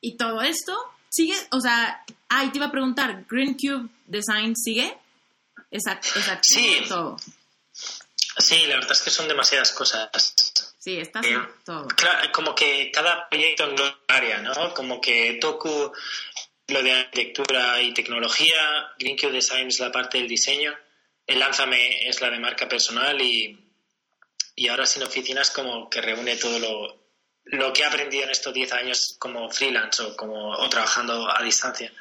y 0.00 0.16
todo 0.16 0.42
esto. 0.42 0.76
¿Sigue? 1.08 1.36
O 1.52 1.60
sea, 1.60 2.04
ay, 2.28 2.50
te 2.50 2.58
iba 2.58 2.66
a 2.66 2.70
preguntar, 2.72 3.24
Green 3.28 3.54
Cube 3.54 3.88
Design 4.06 4.54
sigue? 4.56 4.98
Exacto, 5.70 6.08
exacto. 6.16 6.42
Sí. 6.42 6.82
Todo. 6.88 7.16
Sí, 8.38 8.66
la 8.66 8.74
verdad 8.74 8.92
es 8.92 9.02
que 9.02 9.10
son 9.10 9.28
demasiadas 9.28 9.72
cosas. 9.72 10.10
Sí, 10.78 10.98
estás 10.98 11.24
eh, 11.24 11.38
todo. 11.64 11.86
Claro, 11.88 12.30
como 12.32 12.54
que 12.54 12.90
cada 12.92 13.28
proyecto 13.28 13.64
en 13.64 13.80
un 13.80 13.92
área, 14.08 14.42
¿no? 14.42 14.74
Como 14.74 15.00
que 15.00 15.38
Toku 15.40 15.92
lo 16.68 16.82
de 16.82 16.92
arquitectura 16.92 17.80
y 17.80 17.94
tecnología, 17.94 18.92
GreenQ 18.98 19.30
Design 19.30 19.68
es 19.68 19.78
la 19.78 19.92
parte 19.92 20.18
del 20.18 20.28
diseño, 20.28 20.74
el 21.26 21.38
Lánzame 21.38 22.08
es 22.08 22.20
la 22.20 22.30
de 22.30 22.40
marca 22.40 22.68
personal 22.68 23.20
y, 23.20 23.65
y 24.56 24.68
ahora 24.68 24.86
sin 24.86 25.02
oficinas 25.02 25.50
como 25.50 25.88
que 25.88 26.00
reúne 26.00 26.36
todo 26.36 26.58
lo, 26.58 27.06
lo 27.44 27.72
que 27.72 27.82
he 27.82 27.84
aprendido 27.84 28.24
en 28.24 28.30
estos 28.30 28.52
10 28.52 28.72
años 28.72 29.16
como 29.18 29.48
freelance 29.50 30.02
o, 30.02 30.16
como, 30.16 30.50
o 30.50 30.68
trabajando 30.68 31.30
a 31.30 31.42
distancia. 31.42 31.92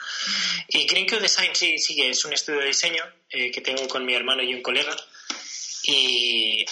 Y 0.70 0.88
GreenQ 0.88 1.20
Design 1.20 1.54
sí, 1.54 1.78
sigue, 1.78 2.10
es 2.10 2.26
un 2.26 2.34
estudio 2.34 2.62
de 2.62 2.68
diseño 2.68 3.04
eh, 3.30 3.52
que 3.52 3.62
tengo 3.62 3.88
con 3.88 4.06
mi 4.06 4.16
hermano 4.16 4.42
y 4.42 4.56
un 4.56 4.64
colega 4.64 4.96
y, 5.84 6.66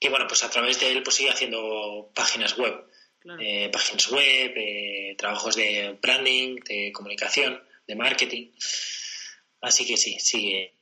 y 0.00 0.08
bueno, 0.08 0.26
pues 0.26 0.42
a 0.42 0.50
través 0.50 0.80
de 0.80 0.90
él 0.90 1.02
pues 1.02 1.16
sigue 1.16 1.30
haciendo 1.30 2.10
páginas 2.14 2.56
web. 2.56 2.84
Eh, 3.40 3.68
páginas 3.70 4.10
web, 4.10 4.52
eh, 4.56 5.14
trabajos 5.18 5.54
de 5.54 5.98
branding, 6.00 6.56
de 6.66 6.92
comunicación, 6.92 7.62
de 7.86 7.94
marketing. 7.94 8.52
Así 9.60 9.86
que 9.86 9.96
sí, 9.98 10.18
sigue. 10.18 10.74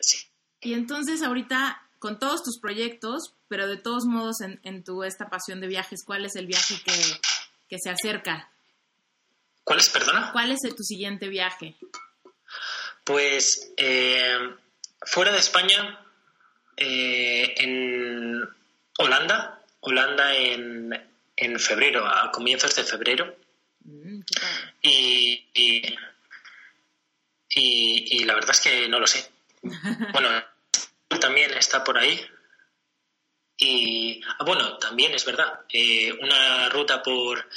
Sí. 0.00 0.18
Y 0.60 0.74
entonces 0.74 1.22
ahorita, 1.22 1.90
con 1.98 2.18
todos 2.18 2.42
tus 2.42 2.58
proyectos, 2.58 3.36
pero 3.52 3.68
de 3.68 3.76
todos 3.76 4.06
modos 4.06 4.36
en, 4.40 4.82
tu 4.82 5.04
esta 5.04 5.28
pasión 5.28 5.60
de 5.60 5.66
viajes, 5.66 6.04
¿cuál 6.06 6.24
es 6.24 6.36
el 6.36 6.46
viaje 6.46 6.74
que, 7.68 7.76
se 7.78 7.90
acerca? 7.90 8.50
¿Cuál 9.62 9.80
es, 9.80 9.90
perdona? 9.90 10.30
¿Cuál 10.32 10.52
es 10.52 10.60
tu 10.60 10.82
siguiente 10.82 11.28
viaje? 11.28 11.76
Pues 13.04 13.74
eh, 13.76 14.38
fuera 15.02 15.32
de 15.32 15.38
España, 15.38 16.00
en 16.78 18.40
Holanda, 18.96 19.62
Holanda 19.80 20.34
en 20.34 21.12
en 21.36 21.58
febrero, 21.58 22.06
a 22.06 22.30
comienzos 22.30 22.74
de 22.76 22.84
febrero. 22.84 23.36
Mm, 23.84 24.20
y, 24.82 25.44
y, 27.54 28.24
la 28.24 28.34
verdad 28.34 28.52
es 28.52 28.60
que 28.60 28.88
no 28.88 28.98
lo 29.00 29.06
sé. 29.06 29.28
bueno, 30.12 30.28
también 31.20 31.52
está 31.54 31.82
por 31.84 31.98
ahí. 31.98 32.20
Y 33.64 34.20
ah, 34.26 34.44
bueno, 34.44 34.76
también 34.78 35.14
es 35.14 35.24
verdad, 35.24 35.60
eh, 35.68 36.12
una 36.20 36.68
ruta 36.68 37.00
por, 37.00 37.48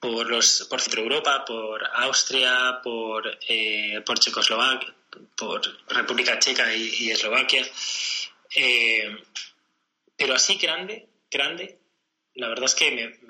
por, 0.00 0.28
los, 0.28 0.66
por 0.68 0.80
Centro 0.80 1.02
Europa, 1.02 1.44
por 1.44 1.86
Austria, 1.94 2.80
por, 2.82 3.38
eh, 3.48 4.02
por 4.04 4.18
Checoslovaquia, 4.18 4.92
por 5.36 5.60
República 5.90 6.40
Checa 6.40 6.74
y, 6.74 7.10
Eslovaquia. 7.12 7.64
Eh, 8.52 9.16
pero 10.16 10.34
así 10.34 10.56
grande, 10.56 11.08
grande, 11.30 11.78
la 12.34 12.48
verdad 12.48 12.64
es 12.64 12.74
que 12.74 13.20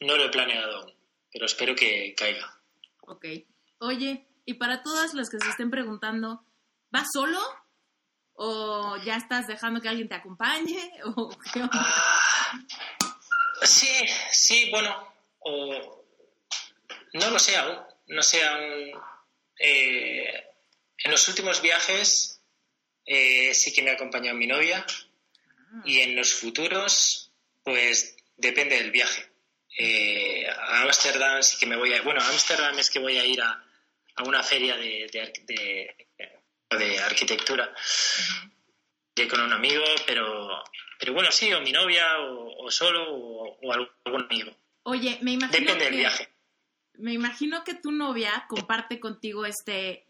no 0.00 0.16
lo 0.16 0.24
he 0.24 0.30
planeado 0.30 0.78
aún, 0.78 0.92
pero 1.32 1.46
espero 1.46 1.76
que 1.76 2.16
caiga. 2.16 2.52
Ok. 3.02 3.26
Oye, 3.78 4.26
y 4.44 4.54
para 4.54 4.82
todas 4.82 5.14
las 5.14 5.30
que 5.30 5.38
se 5.38 5.50
estén 5.50 5.70
preguntando, 5.70 6.44
¿vas 6.90 7.06
solo? 7.12 7.38
¿O 8.44 8.96
ya 8.96 9.14
estás 9.18 9.46
dejando 9.46 9.80
que 9.80 9.88
alguien 9.88 10.08
te 10.08 10.16
acompañe? 10.16 10.90
¿O 11.04 11.30
ah, 11.70 12.60
sí, 13.62 13.88
sí, 14.32 14.68
bueno, 14.68 15.14
no 17.12 17.30
lo 17.30 17.38
sé 17.38 17.56
aún, 17.56 17.78
no 18.08 18.20
sé 18.20 18.42
aún. 18.42 19.00
Eh, 19.60 20.44
en 21.04 21.10
los 21.12 21.28
últimos 21.28 21.62
viajes 21.62 22.40
eh, 23.06 23.54
sí 23.54 23.72
que 23.72 23.82
me 23.82 23.90
ha 23.90 23.94
acompañado 23.94 24.36
mi 24.36 24.48
novia 24.48 24.84
ah. 24.88 25.82
y 25.84 26.00
en 26.00 26.16
los 26.16 26.34
futuros 26.34 27.30
pues 27.62 28.16
depende 28.36 28.76
del 28.76 28.90
viaje. 28.90 29.24
Eh, 29.78 30.48
a 30.48 30.82
Ámsterdam 30.82 31.44
sí 31.44 31.58
que 31.58 31.66
me 31.66 31.76
voy 31.76 31.94
a... 31.94 32.02
Bueno, 32.02 32.20
a 32.20 32.28
Ámsterdam 32.28 32.76
es 32.76 32.90
que 32.90 32.98
voy 32.98 33.18
a 33.18 33.24
ir 33.24 33.40
a, 33.40 33.64
a 34.16 34.24
una 34.24 34.42
feria 34.42 34.76
de, 34.76 35.08
de, 35.12 35.32
de, 35.44 36.08
arquitectura 37.04 37.72
con 39.28 39.40
un 39.40 39.52
amigo, 39.52 39.84
pero, 40.06 40.62
pero 40.98 41.12
bueno, 41.12 41.30
sí, 41.30 41.52
o 41.52 41.60
mi 41.60 41.72
novia, 41.72 42.04
o, 42.20 42.70
solo, 42.70 43.04
o, 43.10 43.72
algún 43.72 44.24
amigo. 44.24 44.52
Oye, 44.84 45.18
me 45.22 45.32
imagino 45.32 45.60
Depende 45.60 45.84
del 45.84 45.96
viaje. 45.96 46.28
Me 46.94 47.12
imagino 47.12 47.62
que 47.64 47.74
tu 47.74 47.92
novia 47.92 48.44
comparte 48.48 49.00
contigo 49.00 49.46
este 49.46 50.06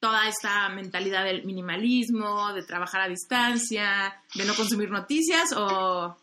toda 0.00 0.26
esta 0.28 0.68
mentalidad 0.68 1.24
del 1.24 1.44
minimalismo, 1.44 2.52
de 2.54 2.64
trabajar 2.64 3.02
a 3.02 3.08
distancia, 3.08 4.20
de 4.34 4.44
no 4.44 4.54
consumir 4.54 4.90
noticias 4.90 5.52
o 5.56 6.16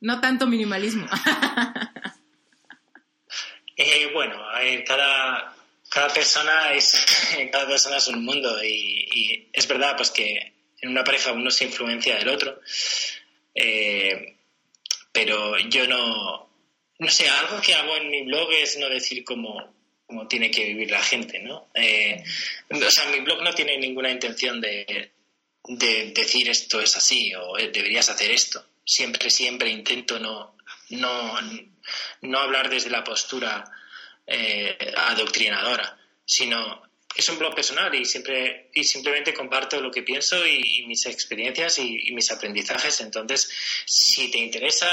no 0.00 0.20
tanto 0.20 0.46
minimalismo. 0.46 1.06
Eh, 3.80 4.10
bueno, 4.12 4.36
cada, 4.88 5.54
cada 5.88 6.08
persona 6.08 6.72
es 6.72 7.06
cada 7.52 7.66
persona 7.66 7.96
es 7.96 8.08
un 8.08 8.24
mundo 8.24 8.62
y, 8.64 9.48
es 9.52 9.66
verdad 9.66 9.96
pues 9.96 10.10
que 10.10 10.52
en 10.80 10.90
una 10.90 11.04
pareja 11.04 11.32
uno 11.32 11.50
se 11.50 11.64
influencia 11.64 12.16
del 12.16 12.28
otro, 12.28 12.60
eh, 13.54 14.36
pero 15.12 15.58
yo 15.58 15.86
no 15.88 16.48
no 16.98 17.08
sé, 17.08 17.28
algo 17.28 17.60
que 17.60 17.74
hago 17.74 17.96
en 17.96 18.10
mi 18.10 18.22
blog 18.24 18.50
es 18.52 18.76
no 18.78 18.88
decir 18.88 19.24
cómo, 19.24 19.72
cómo 20.06 20.26
tiene 20.26 20.50
que 20.50 20.64
vivir 20.64 20.90
la 20.90 21.02
gente, 21.02 21.38
¿no? 21.38 21.68
Eh, 21.74 22.22
o 22.70 22.90
sea, 22.90 23.06
mi 23.06 23.20
blog 23.20 23.42
no 23.42 23.54
tiene 23.54 23.78
ninguna 23.78 24.10
intención 24.10 24.60
de, 24.60 25.12
de 25.64 26.12
decir 26.12 26.48
esto 26.48 26.80
es 26.80 26.96
así 26.96 27.32
o 27.34 27.56
eh, 27.56 27.70
deberías 27.72 28.08
hacer 28.08 28.30
esto. 28.30 28.64
Siempre, 28.84 29.30
siempre 29.30 29.68
intento 29.68 30.18
no, 30.18 30.56
no, 30.90 31.38
no 32.22 32.38
hablar 32.38 32.68
desde 32.68 32.90
la 32.90 33.04
postura 33.04 33.64
eh, 34.30 34.76
adoctrinadora, 34.94 35.98
sino 36.24 36.82
es 37.14 37.28
un 37.30 37.38
blog 37.38 37.54
personal 37.54 37.94
y 37.94 38.04
siempre 38.04 38.70
y 38.74 38.84
simplemente 38.84 39.32
comparto 39.32 39.80
lo 39.80 39.90
que 39.90 40.02
pienso 40.02 40.46
y, 40.46 40.84
mis 40.86 41.06
experiencias 41.06 41.78
y, 41.78 42.12
mis 42.12 42.30
aprendizajes. 42.30 43.00
Entonces, 43.00 43.50
si 43.86 44.30
te 44.30 44.38
interesa, 44.38 44.86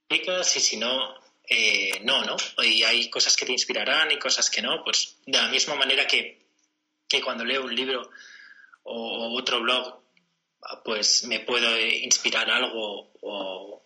explicas 0.00 0.56
y 0.56 0.60
si 0.60 0.76
no, 0.76 1.14
eh, 1.48 2.00
no, 2.02 2.22
¿no? 2.24 2.36
Y 2.62 2.82
hay 2.82 3.08
cosas 3.08 3.34
que 3.34 3.46
te 3.46 3.52
inspirarán 3.52 4.12
y 4.12 4.18
cosas 4.18 4.50
que 4.50 4.60
no. 4.60 4.84
Pues 4.84 5.16
de 5.24 5.38
la 5.38 5.48
misma 5.48 5.74
manera 5.74 6.06
que, 6.06 6.46
que 7.08 7.22
cuando 7.22 7.44
leo 7.44 7.64
un 7.64 7.74
libro 7.74 8.10
o 8.82 9.36
otro 9.38 9.60
blog, 9.62 10.02
pues 10.84 11.24
me 11.24 11.40
puedo 11.40 11.80
inspirar 11.80 12.50
algo 12.50 13.12
o, 13.22 13.82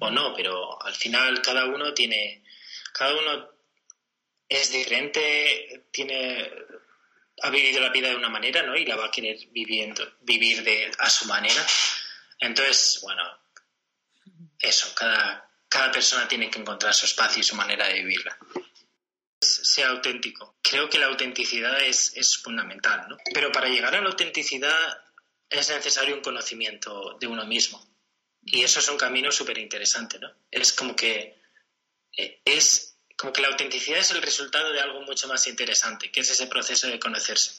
o 0.00 0.10
no, 0.10 0.34
pero 0.34 0.82
al 0.82 0.94
final 0.94 1.42
cada 1.42 1.66
uno 1.66 1.92
tiene, 1.94 2.41
cada 3.02 3.18
uno 3.18 3.48
es 4.48 4.70
diferente, 4.70 5.88
tiene, 5.90 6.52
ha 7.42 7.50
vivido 7.50 7.80
la 7.80 7.90
vida 7.90 8.10
de 8.10 8.14
una 8.14 8.28
manera, 8.28 8.62
¿no? 8.62 8.76
Y 8.76 8.84
la 8.84 8.94
va 8.94 9.06
a 9.06 9.10
querer 9.10 9.36
viviendo, 9.50 10.08
vivir 10.20 10.62
de, 10.62 10.88
a 10.98 11.10
su 11.10 11.26
manera. 11.26 11.66
Entonces, 12.38 13.00
bueno, 13.02 13.24
eso, 14.60 14.94
cada, 14.94 15.50
cada 15.68 15.90
persona 15.90 16.28
tiene 16.28 16.48
que 16.48 16.60
encontrar 16.60 16.94
su 16.94 17.06
espacio 17.06 17.40
y 17.40 17.42
su 17.42 17.56
manera 17.56 17.88
de 17.88 17.94
vivirla 17.94 18.38
sea 19.40 19.88
auténtico. 19.88 20.56
Creo 20.62 20.88
que 20.88 21.00
la 21.00 21.06
autenticidad 21.06 21.82
es, 21.82 22.12
es 22.14 22.36
fundamental, 22.40 23.08
¿no? 23.08 23.16
Pero 23.34 23.50
para 23.50 23.68
llegar 23.68 23.96
a 23.96 24.00
la 24.00 24.10
autenticidad 24.10 25.02
es 25.50 25.68
necesario 25.70 26.14
un 26.14 26.22
conocimiento 26.22 27.18
de 27.18 27.26
uno 27.26 27.44
mismo. 27.46 27.84
Y 28.44 28.62
eso 28.62 28.78
es 28.78 28.88
un 28.88 28.96
camino 28.96 29.32
súper 29.32 29.58
interesante, 29.58 30.20
¿no? 30.20 30.32
Es 30.52 30.72
como 30.72 30.94
que 30.94 31.42
eh, 32.16 32.40
es 32.44 32.91
como 33.22 33.32
que 33.32 33.42
la 33.42 33.48
autenticidad 33.48 34.00
es 34.00 34.10
el 34.10 34.20
resultado 34.20 34.72
de 34.72 34.80
algo 34.80 35.00
mucho 35.02 35.28
más 35.28 35.46
interesante, 35.46 36.10
que 36.10 36.20
es 36.20 36.30
ese 36.30 36.48
proceso 36.48 36.88
de 36.88 36.98
conocerse. 36.98 37.52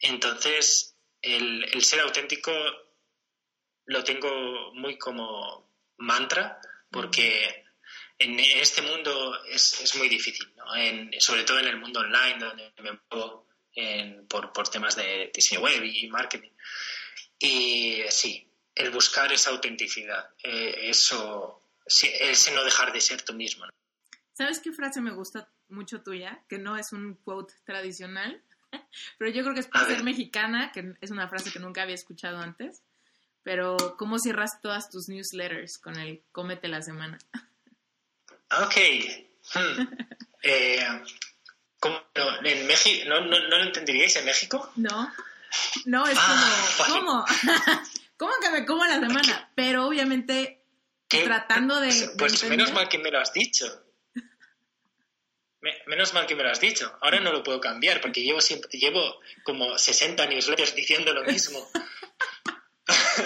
Entonces, 0.00 0.96
el, 1.22 1.84
ser 1.84 2.00
auténtico 2.00 2.52
lo 3.86 4.02
tengo 4.02 4.74
muy 4.74 4.98
como 4.98 5.70
mantra, 5.98 6.58
porque 6.90 7.66
en 8.18 8.40
este 8.40 8.82
mundo 8.82 9.44
es, 9.44 9.80
es 9.80 9.94
muy 9.94 10.08
difícil, 10.08 10.52
sobre 11.20 11.44
todo 11.44 11.60
en 11.60 11.68
el 11.68 11.76
mundo 11.76 12.00
online, 12.00 12.38
donde 12.40 12.72
me 12.82 12.98
muevo 13.08 13.46
por, 14.28 14.52
por, 14.52 14.68
temas 14.68 14.96
de 14.96 15.30
diseño 15.32 15.60
web 15.60 15.84
y 15.84 16.08
marketing. 16.08 16.50
Y 17.38 18.02
sí, 18.08 18.44
el 18.74 18.90
buscar 18.90 19.32
esa 19.32 19.50
autenticidad, 19.50 20.30
eh, 20.42 20.88
eso, 20.88 21.62
ese 21.86 22.52
no 22.52 22.64
dejar 22.64 22.92
de 22.92 23.00
ser 23.00 23.22
tú 23.22 23.34
mismo. 23.34 23.66
¿Sabes 24.34 24.58
qué 24.58 24.72
frase 24.72 25.00
me 25.00 25.12
gusta 25.12 25.48
mucho 25.68 26.02
tuya? 26.02 26.42
Que 26.48 26.58
no 26.58 26.76
es 26.76 26.92
un 26.92 27.14
quote 27.14 27.54
tradicional, 27.64 28.42
pero 29.18 29.30
yo 29.30 29.42
creo 29.42 29.54
que 29.54 29.60
es 29.60 29.68
por 29.68 29.86
ser 29.86 30.02
mexicana, 30.02 30.72
que 30.72 30.94
es 31.00 31.10
una 31.10 31.28
frase 31.28 31.52
que 31.52 31.60
nunca 31.60 31.82
había 31.82 31.94
escuchado 31.94 32.38
antes. 32.38 32.82
Pero, 33.44 33.76
¿cómo 33.98 34.18
cierras 34.18 34.60
todas 34.62 34.90
tus 34.90 35.08
newsletters 35.08 35.78
con 35.78 35.98
el 35.98 36.22
cómete 36.32 36.66
la 36.66 36.82
semana? 36.82 37.18
Ok. 38.50 38.76
Hmm. 39.54 39.86
Eh, 40.46 40.86
¿En 42.44 42.66
México? 42.66 43.08
¿No, 43.08 43.18
no, 43.22 43.38
lo 43.38 43.62
entenderíais 43.62 44.14
en 44.16 44.26
México? 44.26 44.70
No. 44.76 45.10
No, 45.86 46.06
es 46.06 46.18
ah, 46.20 46.86
como, 46.86 46.94
¿cómo? 47.00 47.24
¿Cómo 48.18 48.32
que 48.42 48.50
me 48.50 48.66
como 48.66 48.84
la 48.84 49.00
semana? 49.00 49.50
Pero 49.54 49.86
obviamente 49.86 50.62
tratando 51.08 51.80
de... 51.80 51.88
Pues, 52.18 52.40
pues 52.40 52.44
menos 52.44 52.74
mal 52.74 52.90
que 52.90 52.98
me 52.98 53.10
lo 53.10 53.20
has 53.20 53.32
dicho. 53.32 53.64
Menos 55.86 56.14
mal 56.14 56.26
que 56.26 56.36
me 56.36 56.42
lo 56.42 56.50
has 56.50 56.60
dicho. 56.60 56.96
Ahora 57.00 57.20
no 57.20 57.32
lo 57.32 57.42
puedo 57.42 57.60
cambiar 57.60 58.00
porque 58.00 58.22
llevo, 58.22 58.40
llevo 58.72 59.20
como 59.44 59.78
60 59.78 60.26
newsletters 60.26 60.74
diciendo 60.74 61.12
lo 61.12 61.24
mismo. 61.24 61.66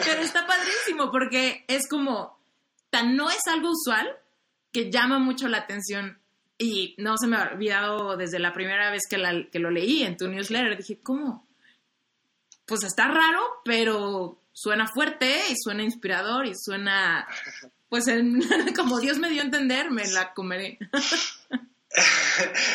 Pero 0.05 0.21
está 0.21 0.47
padrísimo 0.47 1.11
porque 1.11 1.65
es 1.69 1.89
como, 1.89 2.39
tan 2.91 3.17
no 3.17 3.31
es 3.31 3.47
algo 3.47 3.71
usual 3.71 4.17
que 4.73 4.91
llama 4.91 5.19
mucho 5.19 5.49
la 5.49 5.59
atención 5.59 6.21
y 6.59 6.95
no 6.99 7.17
se 7.17 7.27
me 7.27 7.37
ha 7.37 7.51
olvidado 7.53 8.17
desde 8.17 8.39
la 8.39 8.53
primera 8.53 8.91
vez 8.91 9.05
que, 9.09 9.49
que 9.51 9.59
lo 9.59 9.71
leí 9.71 10.03
en 10.03 10.17
tu 10.17 10.29
newsletter. 10.29 10.77
Dije, 10.77 10.99
¿cómo? 11.01 11.47
Pues 12.67 12.85
está 12.85 13.09
raro, 13.09 13.61
pero 13.65 14.43
suena 14.53 14.87
fuerte 14.87 15.41
y 15.51 15.55
suena 15.57 15.85
inspirador 15.85 16.47
y 16.47 16.53
suena, 16.55 17.27
pues 17.89 18.07
como 18.77 18.99
Dios 19.01 19.19
me 19.19 19.31
dio 19.31 19.41
a 19.41 19.45
entender, 19.45 19.91
me 19.91 20.07
la 20.09 20.35
comeré. 20.35 20.79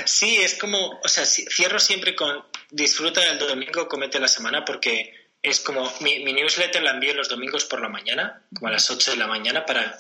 Sí, 0.05 0.37
es 0.37 0.55
como, 0.55 0.99
o 1.03 1.07
sea, 1.07 1.25
cierro 1.25 1.79
siempre 1.79 2.15
con 2.15 2.43
disfruta 2.69 3.21
del 3.21 3.39
domingo, 3.39 3.87
comete 3.87 4.19
la 4.19 4.27
semana, 4.27 4.65
porque 4.65 5.13
es 5.41 5.59
como 5.59 5.91
mi, 6.01 6.19
mi 6.19 6.33
newsletter 6.33 6.81
la 6.81 6.91
envío 6.91 7.13
los 7.13 7.29
domingos 7.29 7.65
por 7.65 7.81
la 7.81 7.89
mañana, 7.89 8.43
como 8.53 8.67
a 8.67 8.71
las 8.71 8.89
8 8.89 9.11
de 9.11 9.17
la 9.17 9.27
mañana, 9.27 9.65
para 9.65 9.99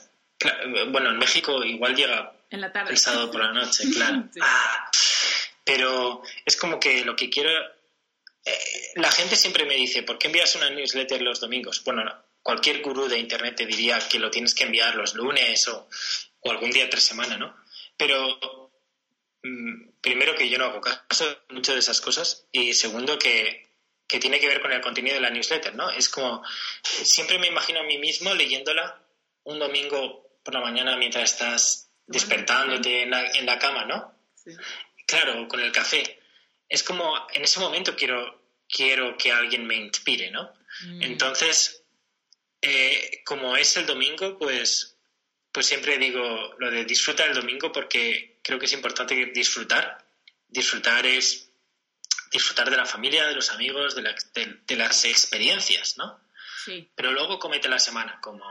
bueno, 0.89 1.09
en 1.09 1.17
México 1.17 1.63
igual 1.63 1.95
llega 1.95 2.33
el 2.49 2.97
sábado 2.97 3.31
por 3.31 3.41
la 3.41 3.51
noche, 3.51 3.83
claro. 3.93 4.29
Ah, 4.41 4.89
pero 5.63 6.21
es 6.45 6.57
como 6.57 6.79
que 6.79 7.03
lo 7.05 7.15
que 7.15 7.29
quiero... 7.29 7.49
Eh, 8.45 8.91
la 8.95 9.11
gente 9.11 9.35
siempre 9.35 9.65
me 9.65 9.75
dice, 9.75 10.03
¿por 10.03 10.17
qué 10.17 10.27
envías 10.27 10.55
una 10.55 10.69
newsletter 10.69 11.21
los 11.21 11.39
domingos? 11.39 11.83
Bueno, 11.83 12.03
cualquier 12.41 12.81
gurú 12.81 13.07
de 13.07 13.17
Internet 13.17 13.55
te 13.55 13.65
diría 13.65 13.99
que 13.99 14.19
lo 14.19 14.29
tienes 14.29 14.53
que 14.53 14.65
enviar 14.65 14.95
los 14.95 15.15
lunes 15.15 15.67
o, 15.69 15.87
algún 16.45 16.71
día 16.71 16.89
tres 16.89 17.05
semanas, 17.05 17.39
¿no? 17.39 17.55
Pero 17.95 18.62
primero 20.01 20.35
que 20.35 20.49
yo 20.49 20.57
no 20.57 20.65
hago 20.65 20.81
caso 20.81 21.27
de 21.27 21.37
muchas 21.49 21.75
de 21.75 21.79
esas 21.79 21.99
cosas 21.99 22.47
y 22.51 22.73
segundo 22.73 23.19
que, 23.19 23.69
que 24.07 24.19
tiene 24.19 24.39
que 24.39 24.47
ver 24.47 24.61
con 24.61 24.71
el 24.71 24.81
contenido 24.81 25.15
de 25.15 25.21
la 25.21 25.29
newsletter, 25.29 25.75
¿no? 25.75 25.89
Es 25.89 26.07
como, 26.09 26.43
siempre 26.81 27.39
me 27.39 27.47
imagino 27.47 27.81
a 27.81 27.83
mí 27.83 27.97
mismo 27.97 28.33
leyéndola 28.33 29.01
un 29.43 29.59
domingo 29.59 30.39
por 30.43 30.53
la 30.53 30.61
mañana 30.61 30.95
mientras 30.97 31.31
estás 31.31 31.89
despertándote 32.07 33.03
en 33.03 33.11
la, 33.11 33.25
en 33.31 33.45
la 33.45 33.59
cama, 33.59 33.85
¿no? 33.85 34.13
Sí. 34.35 34.51
Claro, 35.05 35.47
con 35.47 35.59
el 35.59 35.71
café. 35.71 36.19
Es 36.69 36.83
como, 36.83 37.27
en 37.33 37.43
ese 37.43 37.59
momento 37.59 37.95
quiero, 37.95 38.41
quiero 38.67 39.17
que 39.17 39.31
alguien 39.31 39.65
me 39.65 39.75
inspire, 39.75 40.31
¿no? 40.31 40.53
Mm. 40.85 41.01
Entonces, 41.01 41.83
eh, 42.61 43.21
como 43.25 43.57
es 43.57 43.75
el 43.77 43.85
domingo, 43.85 44.37
pues, 44.37 44.92
pues 45.53 45.67
siempre 45.67 45.97
digo 45.97 46.55
lo 46.57 46.71
de 46.71 46.83
disfrutar 46.83 47.29
el 47.29 47.35
domingo 47.35 47.71
porque 47.71 48.39
creo 48.43 48.59
que 48.59 48.65
es 48.65 48.73
importante 48.73 49.15
disfrutar. 49.27 50.05
Disfrutar 50.49 51.05
es 51.05 51.49
disfrutar 52.31 52.69
de 52.69 52.77
la 52.77 52.85
familia, 52.85 53.27
de 53.27 53.35
los 53.35 53.51
amigos, 53.51 53.95
de, 53.95 54.03
de, 54.65 54.75
las 54.75 55.05
experiencias, 55.05 55.97
¿no? 55.97 56.19
Sí. 56.65 56.89
Pero 56.95 57.11
luego 57.11 57.39
comete 57.39 57.69
la 57.69 57.79
semana, 57.79 58.19
como 58.21 58.43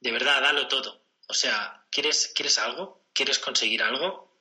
de 0.00 0.10
verdad, 0.10 0.42
dalo 0.42 0.66
todo. 0.66 1.06
O 1.28 1.34
sea, 1.34 1.84
¿quieres, 1.90 2.32
¿quieres 2.34 2.58
algo? 2.58 3.06
¿Quieres 3.14 3.38
conseguir 3.38 3.82
algo? 3.82 4.40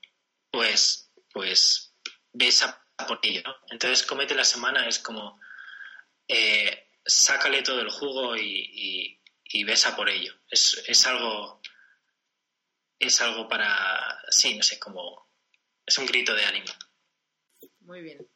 Pues, 0.50 1.12
pues 1.32 1.94
ves 2.34 2.64
a 2.64 2.84
por 3.08 3.20
ello, 3.22 3.42
¿no? 3.46 3.56
Entonces, 3.70 4.06
comete 4.06 4.36
la 4.36 4.44
semana 4.44 4.88
es 4.88 5.00
como, 5.00 5.40
eh, 6.28 6.90
sácale 7.06 7.62
todo 7.62 7.82
el 7.82 7.90
jugo 7.90 8.36
y, 8.36 9.20
y, 9.44 9.64
ves 9.64 9.86
a 9.86 9.96
por 9.96 10.10
ello. 10.10 10.34
Es, 10.50 10.84
es 10.88 11.06
algo, 11.06 11.61
es 13.08 13.22
algo 13.22 13.48
para, 13.48 14.22
sí, 14.30 14.56
no 14.56 14.64
sé, 14.64 14.80
como, 14.80 15.28
es 15.86 15.98
un 15.98 16.06
grito 16.06 16.34
de 16.34 16.46
ánimo. 16.46 16.74
Muy 17.82 18.02
bien. 18.02 18.28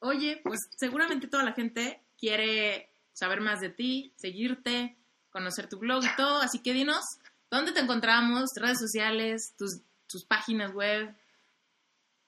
Oye, 0.00 0.40
pues 0.42 0.68
seguramente 0.76 1.28
toda 1.28 1.44
la 1.44 1.52
gente 1.52 2.02
quiere 2.18 2.90
saber 3.12 3.40
más 3.40 3.60
de 3.60 3.70
ti, 3.70 4.12
seguirte, 4.16 4.96
conocer 5.30 5.68
tu 5.68 5.78
blog 5.78 6.04
y 6.04 6.16
todo, 6.16 6.38
así 6.38 6.60
que 6.62 6.72
dinos 6.72 7.04
¿Dónde 7.50 7.72
te 7.72 7.80
encontramos? 7.80 8.50
Redes 8.56 8.78
sociales, 8.78 9.54
tus, 9.56 9.80
tus 10.06 10.24
páginas 10.24 10.72
web, 10.72 11.14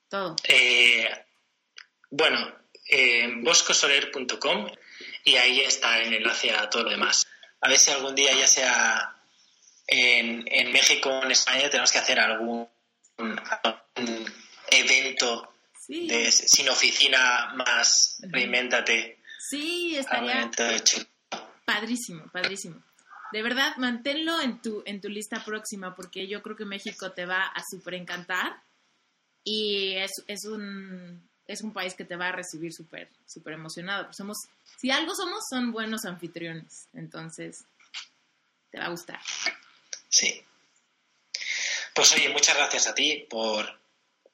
todo. 0.09 0.35
Eh, 0.43 1.07
bueno, 2.09 2.39
eh, 2.89 3.31
boscosoler.com 3.41 4.67
y 5.23 5.35
ahí 5.35 5.61
está 5.61 6.01
el 6.01 6.13
enlace 6.13 6.51
a 6.51 6.69
todo 6.69 6.83
lo 6.83 6.89
demás. 6.89 7.27
A 7.61 7.69
ver 7.69 7.77
si 7.77 7.91
algún 7.91 8.15
día, 8.15 8.33
ya 8.33 8.47
sea 8.47 9.20
en, 9.91 10.45
en 10.47 10.71
México 10.71 11.21
en 11.21 11.31
España, 11.31 11.69
tenemos 11.69 11.91
que 11.91 11.99
hacer 11.99 12.19
algún, 12.19 12.67
evento 14.71 15.53
sin 15.77 16.69
oficina 16.69 17.53
más, 17.55 18.19
reinventate. 18.21 19.19
Sí, 19.49 19.97
estaría 19.97 20.49
padrísimo, 21.65 22.25
padrísimo. 22.31 22.81
de 23.33 23.43
verdad, 23.43 23.75
manténlo 23.77 24.41
en 24.41 24.61
tu, 24.61 24.81
en 24.85 25.01
tu 25.01 25.09
lista 25.09 25.43
próxima 25.43 25.95
porque 25.95 26.27
yo 26.27 26.41
creo 26.41 26.55
que 26.55 26.65
México 26.65 27.11
te 27.11 27.25
va 27.25 27.45
a 27.47 27.61
súper 27.69 27.95
encantar 27.95 28.61
y 29.43 29.95
es, 29.95 30.11
es, 30.27 30.45
un, 30.45 31.29
es 31.47 31.61
un 31.61 31.73
país 31.73 31.95
que 31.95 32.05
te 32.05 32.15
va 32.15 32.29
a 32.29 32.31
recibir 32.31 32.71
súper 32.73 33.09
súper 33.25 33.53
emocionado. 33.53 34.05
Pues 34.05 34.17
somos, 34.17 34.37
si 34.77 34.89
algo 34.89 35.13
somos, 35.15 35.43
son 35.49 35.71
buenos 35.71 36.05
anfitriones. 36.05 36.87
Entonces, 36.93 37.65
te 38.69 38.79
va 38.79 38.85
a 38.85 38.89
gustar. 38.89 39.19
Sí. 40.11 40.43
Pues 41.95 42.13
oye, 42.13 42.29
muchas 42.29 42.55
gracias 42.55 42.87
a 42.87 42.93
ti 42.93 43.25
por, 43.29 43.81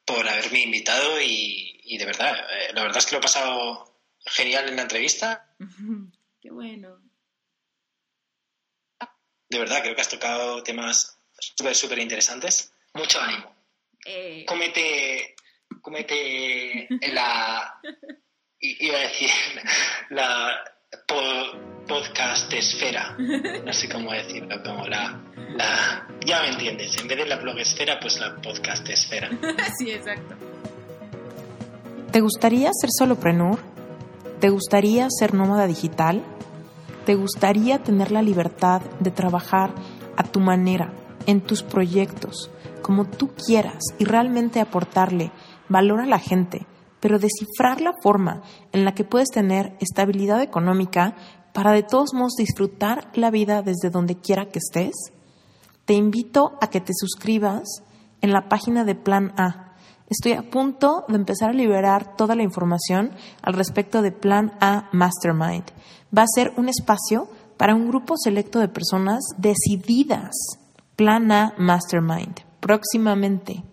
por 0.03 0.27
haberme 0.27 0.61
invitado 0.61 1.21
y, 1.21 1.97
de 1.97 2.05
verdad, 2.05 2.35
eh, 2.35 2.73
la 2.73 2.81
verdad 2.81 2.97
es 2.97 3.05
que 3.05 3.11
lo 3.13 3.19
he 3.19 3.21
pasado 3.21 4.01
genial 4.25 4.67
en 4.67 4.75
la 4.75 4.81
entrevista. 4.81 5.55
Qué 6.41 6.51
bueno. 6.51 6.99
De 9.49 9.59
verdad, 9.59 9.81
creo 9.81 9.95
que 9.95 10.01
has 10.01 10.09
tocado 10.09 10.61
temas 10.63 11.19
súper, 11.39 11.75
súper 11.75 11.99
interesantes. 11.99 12.73
Mucho 12.93 13.21
ánimo. 13.21 13.55
Eh... 14.05 14.45
Comete, 14.45 15.35
comete 15.81 16.87
la... 17.13 17.79
Iba 18.59 18.97
a 18.97 19.01
decir, 19.01 19.29
la 20.09 20.77
podcast 21.87 22.51
esfera. 22.53 23.15
No 23.17 23.71
sé 23.71 23.87
cómo 23.87 24.11
decirlo, 24.11 24.61
como 24.63 24.87
la, 24.87 25.23
la, 25.57 26.07
Ya 26.25 26.41
me 26.41 26.49
entiendes, 26.49 26.97
en 27.01 27.07
vez 27.07 27.17
de 27.17 27.25
la 27.25 27.37
blog 27.37 27.57
esfera, 27.59 27.99
pues 27.99 28.19
la 28.19 28.35
podcast 28.35 28.87
esfera. 28.89 29.29
sí, 29.77 29.91
exacto. 29.91 30.35
¿Te 32.11 32.21
gustaría 32.21 32.69
ser 32.73 32.89
soloprenur? 32.97 33.59
¿Te 34.39 34.49
gustaría 34.49 35.07
ser 35.09 35.33
nómada 35.33 35.67
digital? 35.67 36.23
¿Te 37.05 37.15
gustaría 37.15 37.79
tener 37.79 38.11
la 38.11 38.21
libertad 38.21 38.81
de 38.99 39.11
trabajar 39.11 39.73
a 40.15 40.23
tu 40.23 40.39
manera, 40.39 40.93
en 41.25 41.41
tus 41.41 41.63
proyectos, 41.63 42.49
como 42.81 43.05
tú 43.05 43.33
quieras 43.33 43.83
y 43.99 44.05
realmente 44.05 44.59
aportarle 44.59 45.31
valor 45.69 46.01
a 46.01 46.05
la 46.05 46.19
gente? 46.19 46.65
pero 46.99 47.19
descifrar 47.19 47.81
la 47.81 47.93
forma 48.01 48.41
en 48.71 48.85
la 48.85 48.93
que 48.93 49.03
puedes 49.03 49.29
tener 49.29 49.75
estabilidad 49.79 50.41
económica 50.41 51.15
para 51.53 51.71
de 51.71 51.83
todos 51.83 52.13
modos 52.13 52.33
disfrutar 52.37 53.09
la 53.13 53.31
vida 53.31 53.61
desde 53.61 53.89
donde 53.89 54.15
quiera 54.15 54.47
que 54.47 54.59
estés, 54.59 54.95
te 55.87 55.93
invito 55.93 56.57
a 56.59 56.69
que 56.69 56.81
te 56.81 56.91
suscribas 56.93 57.63
en 58.19 58.33
la 58.33 58.49
página 58.49 58.83
de 58.83 58.93
Plan 58.93 59.33
A. 59.37 59.73
Estoy 60.09 60.33
a 60.33 60.41
punto 60.41 61.05
de 61.07 61.15
empezar 61.15 61.51
a 61.51 61.53
liberar 61.53 62.17
toda 62.17 62.35
la 62.35 62.43
información 62.43 63.11
al 63.41 63.53
respecto 63.53 64.01
de 64.01 64.11
Plan 64.11 64.51
A 64.59 64.89
Mastermind. 64.91 65.63
Va 66.15 66.23
a 66.23 66.35
ser 66.35 66.51
un 66.57 66.67
espacio 66.67 67.29
para 67.55 67.73
un 67.73 67.87
grupo 67.87 68.15
selecto 68.17 68.59
de 68.59 68.67
personas 68.67 69.23
decididas. 69.37 70.35
Plan 70.97 71.31
A 71.31 71.53
Mastermind. 71.57 72.41
Próximamente. 72.59 73.63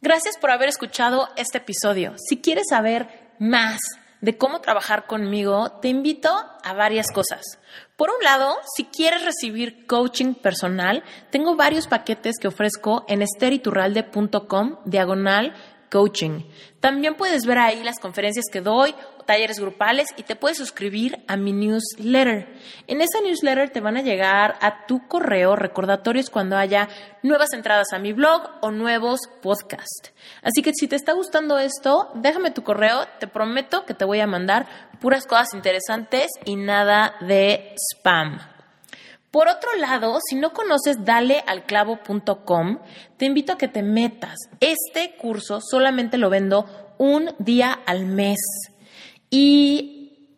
Gracias 0.00 0.36
por 0.40 0.52
haber 0.52 0.68
escuchado 0.68 1.26
este 1.36 1.58
episodio. 1.58 2.14
Si 2.28 2.36
quieres 2.36 2.66
saber 2.70 3.34
más 3.40 3.80
de 4.20 4.36
cómo 4.36 4.60
trabajar 4.60 5.06
conmigo, 5.06 5.72
te 5.80 5.88
invito 5.88 6.30
a 6.62 6.72
varias 6.72 7.06
cosas. 7.12 7.58
Por 7.96 8.10
un 8.10 8.22
lado, 8.22 8.56
si 8.76 8.84
quieres 8.84 9.24
recibir 9.24 9.86
coaching 9.86 10.34
personal, 10.34 11.02
tengo 11.30 11.56
varios 11.56 11.86
paquetes 11.86 12.36
que 12.40 12.48
ofrezco 12.48 13.04
en 13.08 13.22
esteriturralde.com 13.22 14.76
diagonal 14.84 15.54
coaching. 15.90 16.42
También 16.80 17.14
puedes 17.14 17.46
ver 17.46 17.58
ahí 17.58 17.82
las 17.82 17.98
conferencias 17.98 18.46
que 18.50 18.60
doy 18.60 18.94
talleres 19.26 19.58
grupales 19.58 20.08
y 20.16 20.22
te 20.22 20.36
puedes 20.36 20.56
suscribir 20.56 21.22
a 21.26 21.36
mi 21.36 21.52
newsletter. 21.52 22.48
En 22.86 23.00
esa 23.00 23.20
newsletter 23.20 23.70
te 23.70 23.80
van 23.80 23.96
a 23.96 24.02
llegar 24.02 24.56
a 24.60 24.86
tu 24.86 25.06
correo 25.06 25.56
recordatorios 25.56 26.30
cuando 26.30 26.56
haya 26.56 26.88
nuevas 27.22 27.52
entradas 27.52 27.88
a 27.92 27.98
mi 27.98 28.12
blog 28.12 28.50
o 28.62 28.70
nuevos 28.70 29.20
podcasts. 29.42 30.12
Así 30.42 30.62
que 30.62 30.72
si 30.72 30.88
te 30.88 30.96
está 30.96 31.12
gustando 31.12 31.58
esto, 31.58 32.10
déjame 32.14 32.50
tu 32.50 32.62
correo, 32.62 33.06
te 33.18 33.26
prometo 33.26 33.84
que 33.84 33.94
te 33.94 34.04
voy 34.04 34.20
a 34.20 34.26
mandar 34.26 34.66
puras 35.00 35.26
cosas 35.26 35.52
interesantes 35.54 36.30
y 36.44 36.56
nada 36.56 37.16
de 37.20 37.74
spam. 37.92 38.38
Por 39.30 39.48
otro 39.48 39.74
lado, 39.76 40.18
si 40.26 40.34
no 40.34 40.54
conoces 40.54 41.04
dalealclavo.com, 41.04 42.78
te 43.18 43.26
invito 43.26 43.52
a 43.52 43.58
que 43.58 43.68
te 43.68 43.82
metas. 43.82 44.36
Este 44.60 45.14
curso 45.16 45.60
solamente 45.60 46.16
lo 46.16 46.30
vendo 46.30 46.64
un 46.96 47.34
día 47.38 47.78
al 47.84 48.06
mes. 48.06 48.38
Y 49.38 50.32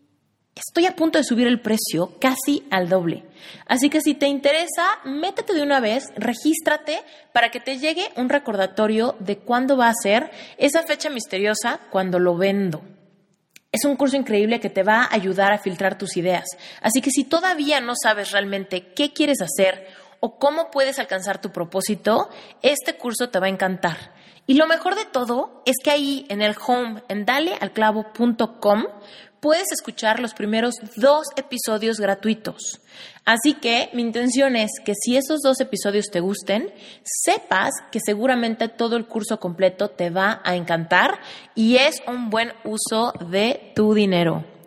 estoy 0.56 0.86
a 0.86 0.96
punto 0.96 1.18
de 1.18 1.24
subir 1.24 1.46
el 1.46 1.60
precio 1.60 2.18
casi 2.20 2.66
al 2.68 2.88
doble. 2.88 3.22
Así 3.66 3.90
que 3.90 4.00
si 4.00 4.14
te 4.14 4.26
interesa, 4.26 4.98
métete 5.04 5.54
de 5.54 5.62
una 5.62 5.78
vez, 5.78 6.12
regístrate 6.16 6.98
para 7.32 7.52
que 7.52 7.60
te 7.60 7.78
llegue 7.78 8.10
un 8.16 8.28
recordatorio 8.28 9.14
de 9.20 9.38
cuándo 9.38 9.76
va 9.76 9.88
a 9.88 10.02
ser 10.02 10.32
esa 10.56 10.82
fecha 10.82 11.10
misteriosa 11.10 11.78
cuando 11.90 12.18
lo 12.18 12.36
vendo. 12.36 12.82
Es 13.70 13.84
un 13.84 13.94
curso 13.94 14.16
increíble 14.16 14.58
que 14.58 14.68
te 14.68 14.82
va 14.82 15.04
a 15.04 15.14
ayudar 15.14 15.52
a 15.52 15.58
filtrar 15.58 15.96
tus 15.96 16.16
ideas. 16.16 16.46
Así 16.82 17.00
que 17.00 17.12
si 17.12 17.22
todavía 17.22 17.80
no 17.80 17.92
sabes 17.94 18.32
realmente 18.32 18.92
qué 18.94 19.12
quieres 19.12 19.40
hacer 19.40 19.86
o 20.18 20.40
cómo 20.40 20.72
puedes 20.72 20.98
alcanzar 20.98 21.40
tu 21.40 21.52
propósito, 21.52 22.30
este 22.62 22.94
curso 22.94 23.28
te 23.28 23.38
va 23.38 23.46
a 23.46 23.50
encantar. 23.50 24.17
Y 24.48 24.54
lo 24.54 24.66
mejor 24.66 24.94
de 24.94 25.04
todo 25.04 25.62
es 25.66 25.76
que 25.84 25.90
ahí 25.90 26.24
en 26.30 26.40
el 26.40 26.56
home, 26.66 27.02
en 27.08 27.26
dalealclavo.com, 27.26 28.84
puedes 29.40 29.70
escuchar 29.72 30.20
los 30.20 30.32
primeros 30.32 30.76
dos 30.96 31.26
episodios 31.36 32.00
gratuitos. 32.00 32.80
Así 33.26 33.52
que 33.52 33.90
mi 33.92 34.00
intención 34.00 34.56
es 34.56 34.70
que 34.82 34.94
si 34.94 35.18
esos 35.18 35.42
dos 35.42 35.60
episodios 35.60 36.06
te 36.06 36.20
gusten, 36.20 36.72
sepas 37.04 37.72
que 37.92 38.00
seguramente 38.00 38.68
todo 38.68 38.96
el 38.96 39.06
curso 39.06 39.38
completo 39.38 39.90
te 39.90 40.08
va 40.08 40.40
a 40.42 40.56
encantar 40.56 41.20
y 41.54 41.76
es 41.76 42.00
un 42.06 42.30
buen 42.30 42.54
uso 42.64 43.12
de 43.28 43.72
tu 43.76 43.92
dinero. 43.92 44.57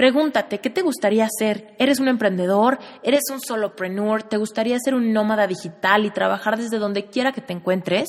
Pregúntate, 0.00 0.60
¿qué 0.60 0.70
te 0.70 0.80
gustaría 0.80 1.26
hacer? 1.26 1.74
¿Eres 1.78 2.00
un 2.00 2.08
emprendedor? 2.08 2.78
¿Eres 3.02 3.24
un 3.30 3.38
solopreneur? 3.38 4.22
¿Te 4.22 4.38
gustaría 4.38 4.78
ser 4.82 4.94
un 4.94 5.12
nómada 5.12 5.46
digital 5.46 6.06
y 6.06 6.10
trabajar 6.10 6.56
desde 6.56 6.78
donde 6.78 7.10
quiera 7.10 7.32
que 7.32 7.42
te 7.42 7.52
encuentres? 7.52 8.08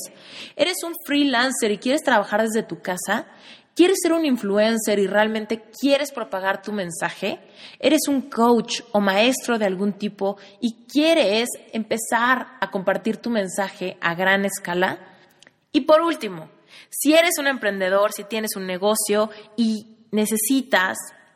¿Eres 0.56 0.86
un 0.86 0.94
freelancer 1.06 1.70
y 1.70 1.80
quieres 1.80 2.02
trabajar 2.02 2.44
desde 2.44 2.64
tu 2.64 2.82
casa? 2.82 3.28
¿Quieres 3.76 3.98
ser 4.02 4.14
un 4.14 4.24
influencer 4.24 5.00
y 5.00 5.08
realmente 5.08 5.66
quieres 5.82 6.14
propagar 6.14 6.62
tu 6.62 6.72
mensaje? 6.72 7.42
¿Eres 7.78 8.08
un 8.08 8.22
coach 8.22 8.84
o 8.94 9.02
maestro 9.02 9.60
de 9.60 9.66
algún 9.66 9.92
tipo 9.92 10.38
y 10.62 10.86
quieres 10.88 11.50
empezar 11.74 12.56
a 12.62 12.72
compartir 12.72 13.18
tu 13.18 13.30
mensaje 13.30 13.98
a 14.00 14.16
gran 14.16 14.46
escala? 14.46 14.98
Y 15.74 15.82
por 15.82 16.00
último, 16.00 16.52
si 16.90 17.16
eres 17.16 17.38
un 17.38 17.48
emprendedor, 17.48 18.14
si 18.14 18.24
tienes 18.24 18.56
un 18.56 18.66
negocio 18.66 19.30
y 19.58 19.98
necesitas 20.12 20.98